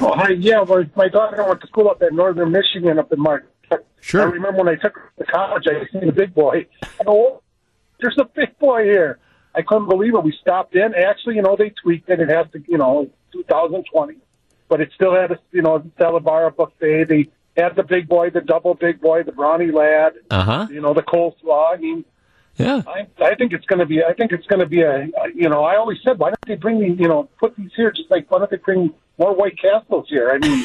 Oh, 0.00 0.14
hi. 0.16 0.30
Yeah, 0.30 0.62
well, 0.62 0.84
my 0.96 1.08
daughter 1.08 1.44
went 1.44 1.60
to 1.60 1.66
school 1.68 1.88
up 1.88 2.02
in 2.02 2.16
northern 2.16 2.50
Michigan, 2.50 2.98
up 2.98 3.12
in 3.12 3.20
Mark. 3.20 3.46
Sure. 4.00 4.22
I 4.22 4.24
remember 4.24 4.64
when 4.64 4.68
I 4.68 4.74
took 4.74 4.94
her 4.94 5.12
to 5.18 5.24
college, 5.24 5.64
I 5.68 5.86
seen 5.92 6.06
the 6.06 6.12
big 6.12 6.34
boy. 6.34 6.66
I 6.82 7.04
go, 7.04 7.12
oh, 7.12 7.42
there's 8.00 8.16
a 8.18 8.24
big 8.24 8.58
boy 8.58 8.84
here. 8.84 9.18
I 9.54 9.62
couldn't 9.62 9.88
believe 9.88 10.14
it. 10.14 10.24
We 10.24 10.34
stopped 10.40 10.74
in. 10.74 10.94
Actually, 10.94 11.36
you 11.36 11.42
know, 11.42 11.54
they 11.56 11.70
tweaked 11.82 12.08
it. 12.08 12.18
It 12.18 12.30
has 12.30 12.46
to, 12.52 12.62
you 12.66 12.78
know, 12.78 13.10
2020, 13.32 14.16
but 14.68 14.80
it 14.80 14.90
still 14.94 15.14
had 15.14 15.32
a, 15.32 15.38
you 15.52 15.62
know, 15.62 15.84
salad 15.98 16.24
bar 16.24 16.50
buffet. 16.50 17.04
They 17.04 17.28
had 17.60 17.76
the 17.76 17.82
big 17.82 18.08
boy, 18.08 18.30
the 18.30 18.40
double 18.40 18.74
big 18.74 19.00
boy, 19.00 19.22
the 19.22 19.32
brawny 19.32 19.70
lad. 19.70 20.14
Uh 20.30 20.44
huh. 20.44 20.66
You 20.70 20.80
know, 20.80 20.94
the 20.94 21.02
coleslaw. 21.02 21.74
I 21.74 21.76
mean, 21.76 22.04
yeah. 22.56 22.82
I, 22.86 23.06
I 23.24 23.34
think 23.34 23.52
it's 23.52 23.66
going 23.66 23.78
to 23.78 23.86
be. 23.86 24.02
I 24.04 24.12
think 24.12 24.32
it's 24.32 24.46
going 24.46 24.60
to 24.60 24.66
be 24.66 24.82
a. 24.82 25.08
You 25.34 25.48
know, 25.48 25.64
I 25.64 25.76
always 25.76 25.98
said, 26.04 26.18
why 26.18 26.30
don't 26.30 26.46
they 26.46 26.56
bring 26.56 26.80
these? 26.80 26.98
You 26.98 27.08
know, 27.08 27.28
put 27.38 27.56
these 27.56 27.70
here. 27.76 27.90
Just 27.90 28.10
like 28.10 28.30
why 28.30 28.38
don't 28.38 28.50
they 28.50 28.56
bring 28.56 28.92
more 29.18 29.34
White 29.34 29.58
Castles 29.60 30.06
here? 30.08 30.30
I 30.30 30.38
mean, 30.38 30.64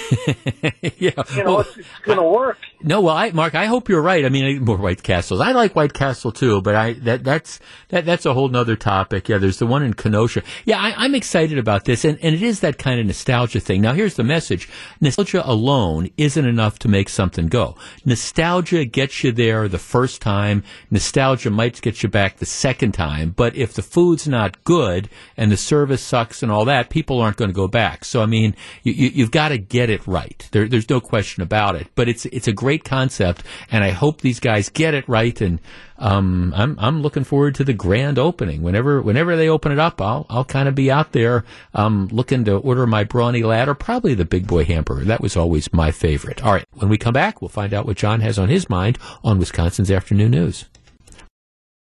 yeah. 0.97 1.11
you 1.33 1.43
know, 1.43 1.51
Well, 1.51 1.59
it's, 1.61 1.77
it's 1.77 1.87
going 2.03 2.17
to 2.17 2.23
work. 2.23 2.57
No, 2.81 3.01
well, 3.01 3.17
I, 3.17 3.31
Mark, 3.31 3.55
I 3.55 3.65
hope 3.65 3.89
you're 3.89 4.01
right. 4.01 4.23
I 4.23 4.29
mean, 4.29 4.63
more 4.63 4.77
White 4.77 5.01
Castles. 5.01 5.41
I 5.41 5.53
like 5.53 5.75
White 5.75 5.93
Castle 5.93 6.31
too, 6.31 6.61
but 6.61 6.75
I 6.75 6.93
that 6.93 7.23
that's 7.23 7.59
that 7.89 8.05
that's 8.05 8.27
a 8.27 8.33
whole 8.33 8.47
nother 8.47 8.75
topic. 8.75 9.27
Yeah, 9.27 9.39
there's 9.39 9.57
the 9.57 9.65
one 9.65 9.81
in 9.81 9.95
Kenosha. 9.95 10.43
Yeah, 10.65 10.79
I, 10.79 10.93
I'm 10.95 11.15
excited 11.15 11.57
about 11.57 11.85
this, 11.85 12.05
and, 12.05 12.19
and 12.21 12.35
it 12.35 12.43
is 12.43 12.59
that 12.59 12.77
kind 12.77 12.99
of 12.99 13.07
nostalgia 13.07 13.59
thing. 13.59 13.81
Now, 13.81 13.93
here's 13.93 14.15
the 14.15 14.23
message: 14.23 14.69
nostalgia 15.01 15.41
alone 15.49 16.11
isn't 16.17 16.45
enough 16.45 16.77
to 16.79 16.87
make 16.87 17.09
something 17.09 17.47
go. 17.47 17.75
Nostalgia 18.05 18.85
gets 18.85 19.23
you 19.23 19.31
there 19.31 19.67
the 19.67 19.79
first 19.79 20.21
time. 20.21 20.63
Nostalgia 20.91 21.49
might 21.49 21.81
get 21.81 22.03
you 22.03 22.09
back 22.09 22.37
the 22.37 22.45
second 22.45 22.91
time, 22.91 23.31
but 23.35 23.55
if 23.55 23.73
the 23.73 23.81
food's 23.81 24.27
not 24.27 24.63
good 24.63 25.09
and 25.37 25.51
the 25.51 25.57
service 25.57 26.03
sucks 26.03 26.43
and 26.43 26.51
all 26.51 26.65
that, 26.65 26.91
people 26.91 27.19
aren't 27.19 27.37
going 27.37 27.49
to 27.49 27.55
go 27.55 27.67
back. 27.67 28.05
So, 28.05 28.21
I 28.21 28.27
mean, 28.27 28.44
you, 28.83 28.93
you, 28.93 29.09
you've 29.13 29.31
got 29.31 29.49
to 29.49 29.57
get 29.57 29.89
it 29.89 30.05
right. 30.05 30.47
There, 30.51 30.67
there's 30.67 30.89
no 30.89 30.99
question 30.99 31.41
about 31.41 31.75
it. 31.75 31.87
But 31.95 32.09
it's 32.09 32.25
it's 32.27 32.47
a 32.47 32.53
great 32.53 32.83
concept, 32.83 33.43
and 33.71 33.83
I 33.83 33.91
hope 33.91 34.21
these 34.21 34.39
guys 34.39 34.69
get 34.69 34.93
it 34.93 35.07
right. 35.07 35.39
And 35.41 35.59
um, 35.97 36.53
I'm 36.55 36.77
I'm 36.79 37.01
looking 37.01 37.23
forward 37.23 37.55
to 37.55 37.63
the 37.63 37.73
grand 37.73 38.19
opening. 38.19 38.61
Whenever 38.61 39.01
whenever 39.01 39.35
they 39.35 39.49
open 39.49 39.71
it 39.71 39.79
up, 39.79 40.01
I'll 40.01 40.25
I'll 40.29 40.45
kind 40.45 40.67
of 40.67 40.75
be 40.75 40.91
out 40.91 41.13
there 41.13 41.45
um, 41.73 42.07
looking 42.11 42.45
to 42.45 42.57
order 42.57 42.85
my 42.85 43.03
brawny 43.03 43.43
lad 43.43 43.69
or 43.69 43.75
probably 43.75 44.13
the 44.13 44.25
big 44.25 44.47
boy 44.47 44.65
hamburger. 44.65 45.05
That 45.05 45.21
was 45.21 45.37
always 45.37 45.71
my 45.73 45.91
favorite. 45.91 46.43
All 46.43 46.53
right, 46.53 46.65
when 46.73 46.89
we 46.89 46.97
come 46.97 47.13
back, 47.13 47.41
we'll 47.41 47.49
find 47.49 47.73
out 47.73 47.85
what 47.85 47.97
John 47.97 48.21
has 48.21 48.37
on 48.37 48.49
his 48.49 48.69
mind 48.69 48.97
on 49.23 49.39
Wisconsin's 49.39 49.91
afternoon 49.91 50.31
news. 50.31 50.65